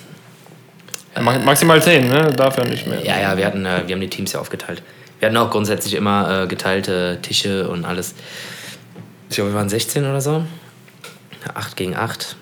Ma- 1.20 1.40
Maximal 1.40 1.82
zehn, 1.84 2.08
ne? 2.08 2.32
Dafür 2.38 2.64
nicht 2.66 2.88
mehr. 2.88 3.04
Ja, 3.04 3.20
ja, 3.20 3.36
wir, 3.36 3.46
hatten, 3.46 3.66
äh, 3.66 3.82
wir 3.86 3.96
haben 3.96 4.02
die 4.02 4.10
Teams 4.10 4.32
ja 4.32 4.40
aufgeteilt. 4.40 4.82
Wir 5.20 5.28
hatten 5.28 5.38
auch 5.38 5.50
grundsätzlich 5.50 5.96
immer 5.96 6.44
äh, 6.44 6.48
geteilte 6.48 7.18
Tische 7.22 7.68
und 7.68 7.84
alles. 7.84 8.14
Ich 9.30 9.36
glaube, 9.36 9.52
wir 9.52 9.58
waren 9.58 9.68
16 9.68 10.06
oder 10.06 10.22
so. 10.22 10.46
8 11.54 11.76
gegen 11.76 11.96
8. 11.96 12.36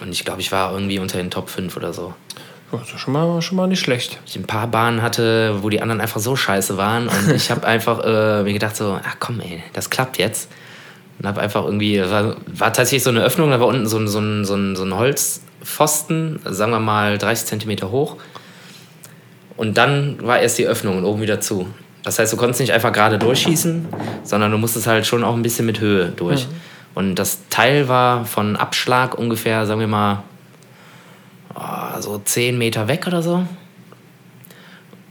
Und 0.00 0.10
ich 0.10 0.24
glaube, 0.24 0.40
ich 0.40 0.52
war 0.52 0.72
irgendwie 0.72 0.98
unter 0.98 1.18
den 1.18 1.30
Top 1.30 1.48
5 1.48 1.76
oder 1.76 1.92
so. 1.92 2.14
Also 2.72 2.96
schon 2.96 3.12
mal, 3.12 3.42
schon 3.42 3.56
mal 3.56 3.66
nicht 3.66 3.80
schlecht. 3.80 4.18
Ich 4.26 4.36
ein 4.36 4.44
paar 4.44 4.66
Bahnen 4.66 5.02
hatte, 5.02 5.62
wo 5.62 5.68
die 5.68 5.82
anderen 5.82 6.00
einfach 6.00 6.20
so 6.20 6.36
scheiße 6.36 6.78
waren. 6.78 7.08
Und 7.08 7.30
ich 7.34 7.50
habe 7.50 7.66
einfach 7.66 8.00
äh, 8.04 8.42
mir 8.42 8.52
gedacht 8.52 8.76
so, 8.76 8.98
ach 9.02 9.16
komm 9.18 9.40
ey, 9.40 9.62
das 9.74 9.90
klappt 9.90 10.18
jetzt. 10.18 10.50
Und 11.18 11.26
habe 11.26 11.40
einfach 11.40 11.64
irgendwie, 11.64 12.00
war, 12.00 12.36
war 12.46 12.72
tatsächlich 12.72 13.02
so 13.02 13.10
eine 13.10 13.22
Öffnung, 13.22 13.50
da 13.50 13.60
war 13.60 13.66
unten 13.66 13.86
so 13.86 13.98
ein, 13.98 14.08
so 14.08 14.20
so 14.44 14.54
ein, 14.54 14.76
so 14.76 14.84
ein 14.84 14.96
Holzpfosten, 14.96 16.40
sagen 16.44 16.72
wir 16.72 16.80
mal 16.80 17.18
30 17.18 17.46
Zentimeter 17.46 17.90
hoch. 17.90 18.16
Und 19.56 19.76
dann 19.76 20.18
war 20.22 20.40
erst 20.40 20.58
die 20.58 20.66
Öffnung 20.66 20.98
und 20.98 21.04
oben 21.04 21.20
wieder 21.20 21.40
zu. 21.40 21.68
Das 22.02 22.18
heißt, 22.18 22.32
du 22.32 22.36
konntest 22.36 22.60
nicht 22.60 22.72
einfach 22.72 22.92
gerade 22.92 23.18
durchschießen, 23.18 23.86
sondern 24.24 24.50
du 24.50 24.58
musstest 24.58 24.86
halt 24.86 25.06
schon 25.06 25.22
auch 25.22 25.34
ein 25.34 25.42
bisschen 25.42 25.66
mit 25.66 25.78
Höhe 25.78 26.12
durch. 26.16 26.48
Und 26.94 27.14
das 27.16 27.40
Teil 27.48 27.88
war 27.88 28.24
von 28.26 28.56
Abschlag 28.56 29.16
ungefähr, 29.18 29.66
sagen 29.66 29.80
wir 29.80 29.86
mal, 29.86 30.22
oh, 31.54 32.00
so 32.00 32.18
10 32.18 32.58
Meter 32.58 32.88
weg 32.88 33.06
oder 33.06 33.22
so. 33.22 33.46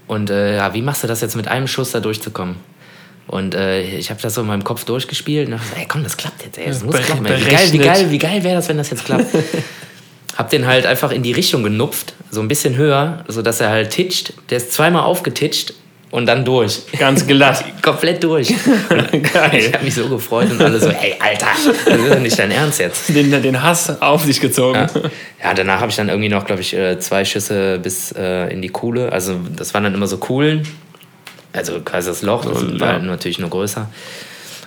Und 0.08 0.30
äh, 0.30 0.58
ja, 0.58 0.74
wie 0.74 0.82
machst 0.82 1.04
du 1.04 1.08
das 1.08 1.22
jetzt 1.22 1.36
mit 1.36 1.48
einem 1.48 1.67
Schuss 1.67 1.91
da 1.91 2.00
durchzukommen? 2.00 2.58
Und 3.28 3.56
äh, 3.56 3.82
ich 3.82 4.10
habe 4.10 4.22
das 4.22 4.34
so 4.34 4.41
in 4.41 4.48
meinem 4.48 4.63
Kopf 4.63 4.84
durchgespielt 4.84 5.48
und 5.48 5.54
dachte, 5.54 5.67
so, 5.70 5.76
ey, 5.80 5.86
komm, 5.88 6.04
das 6.04 6.17
klappt 6.17 6.44
jetzt, 6.44 6.58
ey, 6.58 6.67
das 6.67 6.84
muss 6.84 6.98
klappen. 6.98 7.26
Ey. 7.26 7.39
Wie 7.39 7.50
geil, 7.50 7.72
wie 7.72 7.78
geil, 7.78 8.12
wie 8.12 8.17
geil 8.17 8.44
wäre 8.44 8.56
das, 8.56 8.67
wenn 8.67 8.78
das 8.78 8.89
jetzt 8.89 9.06
klappt? 9.06 9.28
hab 10.38 10.50
den 10.50 10.65
halt 10.65 10.86
einfach 10.86 11.12
in 11.12 11.24
die 11.24 11.32
Richtung 11.32 11.63
genupft, 11.63 12.13
so 12.30 12.41
ein 12.41 12.48
bisschen 12.48 12.76
höher, 12.76 13.24
sodass 13.28 13.62
er 13.62 13.70
halt 13.70 13.91
titscht. 13.91 14.34
Der 14.50 14.58
ist 14.58 14.74
zweimal 14.74 15.04
aufgetitscht 15.04 15.74
und 16.12 16.26
dann 16.26 16.45
durch. 16.45 16.82
Ganz 16.97 17.26
glatt. 17.26 17.63
Komplett 17.82 18.24
durch. 18.24 18.54
Ich 19.13 19.34
Geil. 19.34 19.71
habe 19.74 19.84
mich 19.84 19.95
so 19.95 20.08
gefreut 20.08 20.52
und 20.52 20.62
alle 20.62 20.80
so, 20.80 20.89
ey, 20.89 21.15
Alter, 21.19 21.47
das 21.86 21.95
ist 21.97 22.12
doch 22.12 22.19
nicht 22.19 22.38
dein 22.38 22.52
Ernst 22.52 22.80
jetzt. 22.80 23.10
Den, 23.10 23.32
den 23.41 23.62
Hass 23.62 24.02
auf 24.02 24.24
sich 24.24 24.39
gezogen. 24.39 24.76
Ja, 24.93 25.02
ja 25.43 25.54
danach 25.54 25.80
habe 25.82 25.89
ich 25.89 25.95
dann 25.97 26.10
irgendwie 26.10 26.30
noch, 26.30 26.45
glaube 26.45 26.62
ich, 26.62 26.74
äh, 26.74 27.00
zwei 27.00 27.26
Schüsse 27.26 27.80
bis 27.80 28.12
äh, 28.13 28.52
in 28.54 28.62
die 28.62 28.69
Kuhle. 28.69 29.12
Also 29.12 29.39
das 29.56 29.74
waren 29.74 29.84
dann 29.84 29.93
immer 29.93 30.08
so 30.08 30.17
Kuhlen. 30.17 30.67
Also 31.54 31.82
quasi 31.82 32.10
das 32.10 32.21
Loch, 32.21 32.45
das 32.45 32.62
Ja. 32.62 32.80
war 32.80 32.93
halt 32.93 33.04
natürlich 33.04 33.39
nur 33.39 33.50
größer. 33.50 33.89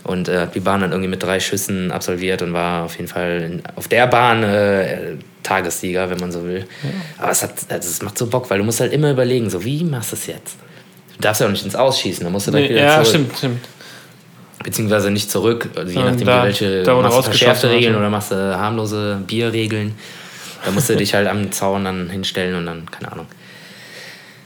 Und 0.04 0.28
äh, 0.28 0.46
die 0.54 0.60
Bahn 0.60 0.82
dann 0.82 0.90
irgendwie 0.92 1.08
mit 1.08 1.22
drei 1.22 1.40
Schüssen 1.40 1.90
absolviert 1.90 2.42
und 2.42 2.52
war 2.52 2.84
auf 2.84 2.96
jeden 2.96 3.08
Fall 3.08 3.40
in, 3.42 3.62
auf 3.76 3.88
der 3.88 4.06
Bahn 4.06 4.42
äh, 4.42 5.16
Tagessieger, 5.42 6.10
wenn 6.10 6.18
man 6.18 6.30
so 6.32 6.44
will. 6.44 6.66
Aber 7.18 7.30
es, 7.30 7.42
hat, 7.42 7.52
also 7.70 7.88
es 7.88 8.02
macht 8.02 8.18
so 8.18 8.26
Bock, 8.26 8.50
weil 8.50 8.58
du 8.58 8.64
musst 8.64 8.80
halt 8.80 8.92
immer 8.92 9.10
überlegen, 9.10 9.48
so 9.48 9.64
wie 9.64 9.82
machst 9.84 10.12
du 10.12 10.16
es 10.16 10.26
jetzt? 10.26 10.56
Du 11.16 11.20
darfst 11.22 11.40
ja 11.40 11.46
auch 11.46 11.50
nicht 11.50 11.64
ins 11.64 11.76
Ausschießen, 11.76 12.24
dann 12.24 12.32
musst 12.32 12.46
du 12.46 12.50
direkt 12.50 12.70
Nee, 12.70 12.76
wieder 12.76 12.86
ja, 12.86 12.94
zurück. 12.94 13.06
stimmt, 13.08 13.36
stimmt. 13.38 13.68
Beziehungsweise 14.62 15.10
nicht 15.10 15.30
zurück, 15.30 15.68
also 15.76 15.92
je 15.92 15.98
Ja, 16.00 16.10
nachdem, 16.10 16.26
da- 16.26 16.44
welche 16.44 16.82
da, 16.82 16.94
machst 16.94 17.18
du 17.18 17.22
verschärfte 17.22 17.68
Regeln 17.70 17.92
ja. 17.92 17.98
oder 17.98 18.08
machst 18.10 18.30
du 18.30 18.34
harmlose 18.58 19.20
Bierregeln. 19.26 19.94
Da 20.64 20.70
musst 20.70 20.88
du 20.88 20.96
dich 20.96 21.14
halt 21.14 21.28
am 21.28 21.52
Zaun 21.52 21.84
dann 21.84 22.08
hinstellen 22.08 22.54
und 22.56 22.66
dann, 22.66 22.90
keine 22.90 23.12
Ahnung. 23.12 23.26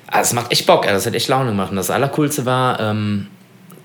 Also 0.09 0.29
es 0.29 0.33
macht 0.33 0.51
echt 0.51 0.67
Bock, 0.67 0.87
ja, 0.87 0.93
das 0.93 1.07
hat 1.07 1.15
echt 1.15 1.29
Laune 1.29 1.51
gemacht. 1.51 1.71
Und 1.71 1.77
das 1.77 1.91
Allercoolste 1.91 2.47
war, 2.47 2.81
ähm, 2.81 3.29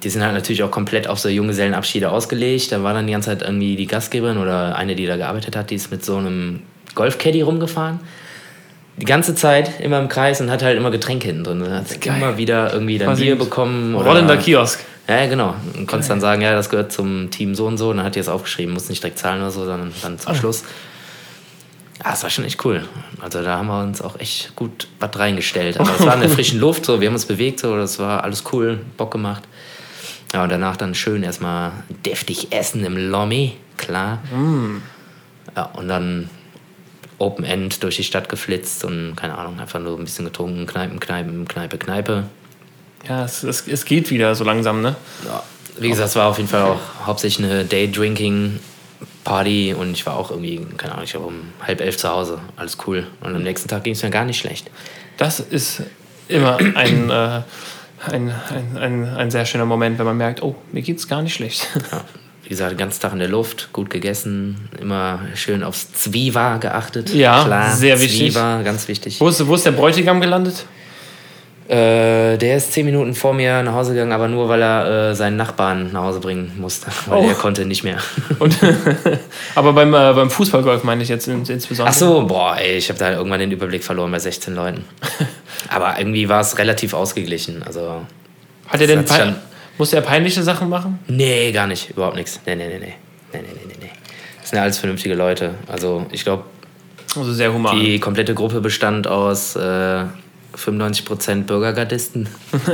die 0.04 0.10
sind 0.10 0.24
halt 0.24 0.34
natürlich 0.34 0.63
auch 0.63 0.72
komplett 0.72 1.08
auf 1.08 1.19
so 1.19 1.30
Junggesellenabschiede 1.30 2.10
ausgelegt. 2.10 2.72
Da 2.72 2.82
war 2.82 2.93
dann 2.93 3.06
die 3.06 3.13
ganze 3.13 3.30
Zeit 3.30 3.41
irgendwie 3.43 3.76
die 3.76 3.86
Gastgeberin 3.88 4.38
oder 4.38 4.76
eine, 4.76 4.96
die 4.96 5.06
da 5.06 5.17
gearbeitet 5.17 5.56
hat, 5.56 5.69
die 5.69 5.76
ist 5.76 5.91
mit 5.91 6.04
so 6.04 6.17
einem 6.17 6.62
Golfcaddy 6.96 7.41
rumgefahren. 7.41 8.00
Die 8.98 9.06
ganze 9.06 9.34
Zeit 9.34 9.80
immer 9.80 10.00
im 10.00 10.08
Kreis 10.08 10.40
und 10.40 10.52
hat 10.52 10.62
halt 10.62 10.78
immer 10.78 10.92
Getränke 10.92 11.28
hinten 11.28 11.44
drin. 11.44 11.60
Dann 11.62 11.74
hat 11.74 11.88
sie 11.90 11.96
immer 12.10 12.38
wieder 12.38 12.72
irgendwie 12.74 12.98
dann 13.00 13.16
Bier 13.18 13.36
bekommen. 13.38 13.96
oder- 13.96 14.06
Rollender 14.10 14.38
Kiosk. 14.38 14.80
ja, 15.08 15.26
genau. 15.26 15.56
Und 15.76 15.88
konntest 15.88 16.12
dann 16.12 16.22
sagen, 16.22 16.42
ja, 16.42 16.54
das 16.54 16.70
gehört 16.70 16.92
zum 16.92 17.32
Team 17.32 17.56
so 17.56 17.66
und 17.66 17.78
so. 17.78 17.90
Und 17.90 17.98
dann 17.98 18.06
hat 18.06 18.16
die 18.16 18.20
es 18.20 18.30
aufgeschrieben, 18.30 18.74
muss 18.74 18.90
nicht 18.90 19.02
direkt 19.02 19.18
zahlen 19.20 19.42
oder 19.42 19.50
so, 19.52 19.66
sondern 19.66 19.92
dann 20.04 20.20
zum 20.20 20.36
Schluss. 20.36 20.64
Ja, 22.04 22.12
das 22.12 22.22
war 22.24 22.30
schon 22.30 22.46
echt 22.46 22.64
cool. 22.66 22.84
Also 23.22 23.42
da 23.42 23.58
haben 23.58 23.68
wir 23.68 23.82
uns 23.82 24.02
auch 24.02 24.20
echt 24.20 24.56
gut 24.56 24.88
was 25.00 25.18
reingestellt. 25.18 25.80
Aber 25.80 25.90
es 25.98 26.06
war 26.06 26.14
in 26.16 26.22
der 26.22 26.30
frischen 26.30 26.60
Luft, 26.60 26.86
so, 26.86 27.00
wir 27.02 27.08
haben 27.08 27.16
uns 27.16 27.26
bewegt, 27.26 27.62
so, 27.62 27.76
das 27.78 27.98
war 27.98 28.24
alles 28.24 28.44
cool, 28.52 28.80
Bock 28.98 29.12
gemacht. 29.12 29.44
Ja, 30.34 30.44
und 30.44 30.50
danach 30.50 30.78
dann 30.78 30.96
schön 30.96 31.24
erstmal 31.24 31.72
deftig 32.06 32.52
essen 32.52 32.84
im 32.86 32.96
Lomé, 32.96 33.52
klar. 33.78 34.20
Ja, 35.56 35.64
und 35.74 35.88
dann 35.88 36.30
Open 37.24 37.46
End 37.46 37.84
durch 37.84 37.96
die 37.96 38.04
Stadt 38.04 38.30
geflitzt 38.30 38.86
und 38.86 39.16
keine 39.16 39.38
Ahnung, 39.38 39.60
einfach 39.60 39.80
nur 39.80 39.98
ein 39.98 40.04
bisschen 40.04 40.26
getrunken, 40.26 40.66
Kneipen, 40.66 41.00
Kneipen, 41.00 41.48
Kneipe, 41.48 41.78
Kneipe. 41.78 42.26
Ja, 43.08 43.26
es, 43.26 43.44
es, 43.44 43.68
es 43.68 43.86
geht 43.86 44.10
wieder 44.12 44.36
so 44.36 44.44
langsam, 44.44 44.82
ne? 44.82 44.96
Ja, 45.26 45.44
wie 45.80 45.90
gesagt, 45.90 46.10
es 46.10 46.16
war 46.16 46.30
auf 46.30 46.38
jeden 46.38 46.50
Fall 46.50 46.64
auch 46.64 46.80
hauptsächlich 47.06 47.46
eine 47.46 47.66
Day-Drinking-Party 47.66 49.74
und 49.74 49.92
ich 49.92 50.06
war 50.06 50.18
auch 50.18 50.30
irgendwie, 50.30 50.66
keine 50.78 50.94
Ahnung, 50.94 51.06
ich 51.06 51.16
war 51.16 51.26
um 51.26 51.52
halb 51.66 51.82
elf 51.82 51.98
zu 51.98 52.10
Hause. 52.10 52.40
Alles 52.56 52.78
cool. 52.86 53.08
Und 53.22 53.36
am 53.36 53.44
nächsten 53.44 53.68
Tag 53.68 53.84
ging 53.84 53.94
es 53.94 54.04
mir 54.04 54.10
gar 54.10 54.26
nicht 54.26 54.38
schlecht. 54.38 54.70
Das 55.18 55.40
ist 55.40 55.84
immer 56.28 56.58
ein, 56.58 57.10
äh, 57.10 57.42
ein, 58.06 58.34
ein, 58.50 58.78
ein, 58.78 59.08
ein 59.08 59.32
sehr 59.32 59.46
schöner 59.46 59.66
Moment, 59.66 59.98
wenn 60.00 60.06
man 60.06 60.18
merkt, 60.18 60.44
oh, 60.44 60.56
mir 60.72 60.82
geht's 60.82 61.08
gar 61.08 61.22
nicht 61.22 61.34
schlecht. 61.34 61.68
Ja, 61.92 62.02
wie 62.44 62.50
gesagt, 62.50 62.72
den 62.72 62.78
ganzen 62.78 63.02
Tag 63.02 63.14
in 63.14 63.20
der 63.20 63.28
Luft, 63.30 63.70
gut 63.74 63.90
gegessen, 63.90 64.70
immer 64.80 65.20
schön 65.36 65.64
aufs 65.64 65.94
Zwiewa 65.94 66.58
geachtet. 66.58 67.14
Ja, 67.14 67.72
sehr 67.74 68.00
wichtig. 68.02 68.34
Zwiewa, 68.34 68.62
ganz 68.64 68.88
wichtig. 68.88 69.20
Wo 69.22 69.28
ist, 69.30 69.46
wo 69.48 69.56
ist 69.56 69.66
der 69.66 69.72
Bräutigam 69.72 70.20
gelandet? 70.22 70.66
Äh, 71.70 72.38
der 72.38 72.58
ist 72.58 72.74
zehn 72.74 72.86
Minuten 72.86 73.16
vor 73.16 73.34
mir 73.34 73.64
nach 73.64 73.72
Hause 73.74 73.94
gegangen, 73.94 74.12
aber 74.12 74.28
nur, 74.28 74.50
weil 74.50 74.62
er 74.62 75.12
äh, 75.12 75.16
seinen 75.16 75.38
Nachbarn 75.38 75.94
nach 75.94 76.02
Hause 76.04 76.20
bringen 76.20 76.52
musste. 76.58 76.88
Weil 77.08 77.20
Oh. 77.20 77.28
er 77.30 77.36
konnte 77.36 77.66
nicht 77.66 77.86
mehr. 77.86 77.98
Und, 78.40 78.58
aber 79.56 79.72
beim, 79.72 79.94
äh, 79.94 80.14
beim 80.14 80.30
Fußballgolf 80.30 80.84
meine 80.84 81.04
ich 81.04 81.10
jetzt 81.10 81.30
ins, 81.30 81.50
insbesondere. 81.50 81.96
Ach 81.96 81.98
so, 81.98 82.26
boah, 82.28 82.58
ey, 82.58 82.76
ich 82.78 82.90
habe 82.90 83.00
da 83.00 83.14
irgendwann 83.14 83.40
den 83.40 83.52
Überblick 83.52 83.82
verloren 83.86 84.12
bei 84.12 84.20
16 84.20 84.54
Leuten. 84.54 84.84
Aber 85.70 85.96
irgendwie 85.98 86.28
war 86.28 86.42
es 86.42 86.58
relativ 86.58 86.94
ausgeglichen. 86.94 87.64
Also, 87.64 88.02
Hat 88.68 88.82
er 88.82 88.88
denn 88.88 89.00
hat 89.00 89.36
musste 89.78 89.96
er 89.98 90.02
peinliche 90.02 90.44
Sachen 90.44 90.70
machen? 90.70 91.00
nee, 91.08 91.52
gar 91.52 91.68
nicht, 91.68 91.90
überhaupt 91.92 92.16
nichts. 92.16 92.40
Nee, 92.46 92.56
nee, 92.56 92.68
nee, 92.68 92.80
nee. 92.80 92.94
Nee, 93.34 93.42
nee, 93.42 93.48
nee, 93.54 93.66
nee, 93.68 93.76
nee. 93.82 93.90
Das 94.40 94.50
sind 94.50 94.58
ja 94.58 94.64
alles 94.64 94.78
vernünftige 94.78 95.16
Leute. 95.16 95.56
Also, 95.68 96.06
ich 96.12 96.24
glaube, 96.24 96.44
Also 97.16 97.32
sehr 97.34 97.54
human. 97.54 97.80
die 97.80 98.00
komplette 98.00 98.34
Gruppe 98.36 98.62
bestand 98.62 99.08
aus 99.08 99.56
äh, 99.56 100.06
95% 100.56 101.44
Bürgergardisten. 101.44 102.28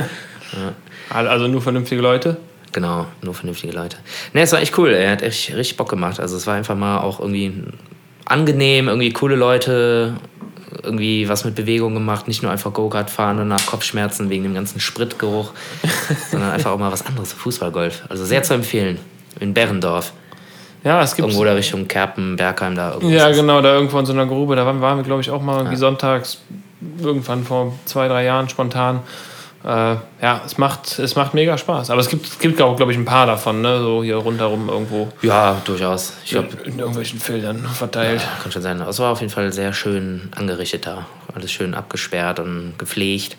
Also 1.12 1.48
nur 1.48 1.62
vernünftige 1.62 2.02
Leute. 2.02 2.38
Genau, 2.72 3.08
nur 3.22 3.34
vernünftige 3.34 3.74
Leute. 3.74 3.98
Ne, 4.34 4.42
es 4.42 4.52
war 4.52 4.60
echt 4.62 4.78
cool. 4.78 4.90
Er 4.92 5.12
hat 5.12 5.22
echt 5.24 5.56
richtig 5.56 5.78
Bock 5.78 5.90
gemacht. 5.90 6.20
Also 6.20 6.38
es 6.38 6.46
war 6.46 6.56
einfach 6.56 6.76
mal 6.76 7.00
auch 7.00 7.20
irgendwie 7.20 7.54
angenehm, 8.26 8.88
irgendwie 8.88 9.12
coole 9.12 9.36
Leute, 9.36 10.16
irgendwie 10.84 11.28
was 11.30 11.46
mit 11.46 11.56
Bewegung 11.56 11.94
gemacht, 11.94 12.28
nicht 12.28 12.44
nur 12.44 12.52
einfach 12.52 12.72
Go-Kart 12.74 13.10
fahren 13.10 13.40
und 13.40 13.48
nach 13.48 13.66
Kopfschmerzen 13.66 14.30
wegen 14.30 14.44
dem 14.44 14.54
ganzen 14.54 14.80
Spritgeruch, 14.80 15.52
sondern 16.32 16.52
einfach 16.52 16.72
auch 16.72 16.80
mal 16.80 16.92
was 16.92 17.06
anderes, 17.06 17.34
Fußballgolf. 17.34 18.04
Also 18.10 18.26
sehr 18.26 18.44
zu 18.44 18.54
empfehlen. 18.54 19.00
In 19.40 19.54
Berrendorf. 19.54 20.14
Ja, 20.84 21.02
es 21.02 21.16
gibt. 21.16 21.28
Irgendwo 21.28 21.44
da 21.44 21.54
Richtung 21.54 21.88
Kerpen, 21.88 22.36
Bergheim 22.36 22.76
da. 22.76 22.94
irgendwas 22.94 23.12
Ja, 23.14 23.32
genau, 23.32 23.62
da 23.62 23.74
irgendwo 23.74 24.00
in 24.00 24.06
so 24.06 24.14
einer 24.14 24.26
Grube. 24.26 24.56
Da 24.56 24.66
waren, 24.66 24.98
wir, 24.98 25.04
glaube 25.04 25.22
ich, 25.22 25.30
auch 25.30 25.42
mal 25.42 25.58
irgendwie 25.58 25.74
Ja. 25.74 25.80
sonntags, 25.80 26.40
irgendwann 27.02 27.44
vor 27.44 27.74
zwei, 27.86 28.08
drei 28.08 28.24
Jahren 28.24 28.48
spontan. 28.50 29.02
Äh, 29.63 29.67
ja, 30.22 30.41
es 30.45 30.58
macht, 30.58 31.00
es 31.00 31.15
macht 31.17 31.34
mega 31.34 31.58
Spaß. 31.58 31.89
Aber 31.89 32.00
es 32.00 32.08
gibt, 32.08 32.26
es 32.26 32.39
gibt 32.39 32.62
auch, 32.62 32.78
glaube 32.78 32.93
ich, 32.93 32.98
ein 32.98 33.04
paar 33.06 33.26
davon, 33.26 33.62
ne? 33.62 33.80
so 33.82 34.02
hier 34.04 34.15
rundherum 34.15 34.69
irgendwo 34.69 35.10
Ja, 35.22 35.62
durchaus. 35.65 36.13
Ich 36.24 36.32
glaube, 36.32 36.48
in 36.63 36.80
irgendwelchen 36.80 37.19
Feldern 37.19 37.60
verteilt. 37.65 38.22
Ja, 38.22 38.41
kann 38.41 38.52
schon 38.54 38.62
sein. 38.62 38.80
Es 38.82 39.00
war 39.00 39.12
auf 39.12 39.19
jeden 39.19 39.32
Fall 39.32 39.52
sehr 39.52 39.74
schön 39.74 40.30
angerichtet 40.36 40.86
da. 40.88 41.06
Alles 41.36 41.52
schön 41.52 41.74
abgesperrt 41.74 42.39
und 42.39 42.74
gepflegt. 42.78 43.36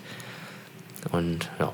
Und 1.11 1.49
ja. 1.59 1.71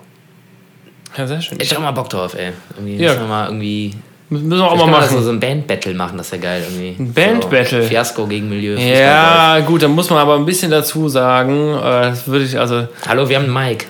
Ja, 1.18 1.28
sehr 1.28 1.42
schön. 1.42 1.60
Ich 1.60 1.74
hab 1.74 1.82
mal 1.82 1.92
Bock 1.92 2.10
drauf, 2.10 2.34
ey. 2.36 2.54
Irgendwie 2.76 2.98
Ja. 2.98 3.10
müssen 3.10 3.22
wir 3.24 3.28
mal 3.28 3.46
irgendwie. 3.48 3.96
Müssen 4.30 4.50
wir 4.50 4.70
auch 4.70 4.76
mal 4.76 4.88
machen. 4.88 5.10
So, 5.10 5.22
so 5.22 5.30
ein 5.30 5.40
Band-Battle 5.40 5.94
machen, 5.94 6.18
das 6.18 6.32
wäre 6.34 6.42
geil 6.42 6.64
irgendwie. 6.70 7.02
Ein 7.02 7.14
Band-Battle? 7.14 7.84
So 7.84 7.88
Fiasko 7.88 8.28
gegen 8.28 8.50
Milieu. 8.50 8.78
Ja, 8.78 9.60
gut, 9.62 9.84
da 9.84 9.88
muss 9.88 10.10
man 10.10 10.20
aber 10.20 10.36
ein 10.36 10.46
bisschen 10.46 10.70
dazu 10.70 11.08
sagen. 11.08 11.74
Äh, 11.78 11.82
das 11.82 12.28
würde 12.28 12.44
ich, 12.44 12.60
also, 12.60 12.88
Hallo, 13.08 13.30
wir 13.30 13.38
haben 13.38 13.46
einen 13.46 13.54
Mike. 13.54 13.86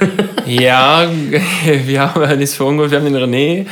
ja, 0.46 1.08
wir 1.64 2.00
haben 2.00 2.20
ja 2.20 2.36
nichts 2.36 2.54
für 2.56 2.64
ungut, 2.64 2.90
wir 2.90 2.98
haben 2.98 3.10
den 3.10 3.16
René. 3.16 3.66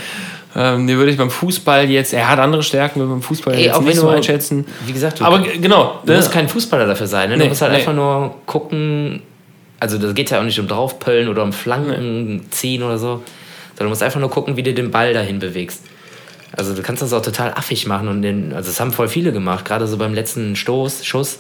Ähm, 0.56 0.86
den 0.86 0.96
würde 0.96 1.10
ich 1.12 1.18
beim 1.18 1.30
Fußball 1.30 1.90
jetzt, 1.90 2.14
er 2.14 2.30
hat 2.30 2.38
andere 2.38 2.62
Stärken, 2.62 3.00
würde 3.00 3.12
beim 3.12 3.22
Fußball 3.22 3.54
Ey, 3.54 3.66
jetzt 3.66 3.76
auch 3.76 3.82
nicht 3.82 3.96
so 3.96 4.08
einschätzen. 4.08 4.64
Wie 4.86 4.92
gesagt, 4.92 5.20
du, 5.20 5.24
Aber 5.24 5.40
genau, 5.40 6.00
du 6.06 6.12
ne? 6.12 6.16
musst 6.16 6.32
kein 6.32 6.48
Fußballer 6.48 6.86
dafür 6.86 7.06
sein. 7.06 7.28
Ne? 7.28 7.36
Du 7.36 7.42
Nee, 7.42 7.48
musst 7.50 7.60
halt 7.60 7.72
nee. 7.72 7.78
einfach 7.78 7.92
nur 7.92 8.34
gucken. 8.46 9.20
Also, 9.78 9.98
das 9.98 10.14
geht 10.14 10.30
ja 10.30 10.40
auch 10.40 10.44
nicht 10.44 10.58
um 10.58 10.66
draufpöllen 10.66 11.28
oder 11.28 11.42
um 11.42 11.52
Flanken 11.52 12.46
ziehen 12.50 12.82
oder 12.82 12.96
so. 12.98 13.22
Sondern 13.76 13.86
du 13.86 13.88
musst 13.90 14.02
einfach 14.02 14.18
nur 14.20 14.30
gucken, 14.30 14.56
wie 14.56 14.62
du 14.62 14.72
den 14.72 14.90
Ball 14.90 15.12
dahin 15.12 15.38
bewegst. 15.38 15.84
Also, 16.56 16.74
du 16.74 16.82
kannst 16.82 17.02
das 17.02 17.12
auch 17.12 17.22
total 17.22 17.52
affig 17.54 17.86
machen. 17.86 18.08
Und 18.08 18.22
den, 18.22 18.52
also, 18.52 18.70
das 18.70 18.80
haben 18.80 18.92
voll 18.92 19.08
viele 19.08 19.32
gemacht. 19.32 19.64
Gerade 19.64 19.86
so 19.86 19.96
beim 19.96 20.14
letzten 20.14 20.56
Stoß, 20.56 21.04
Schuss. 21.04 21.38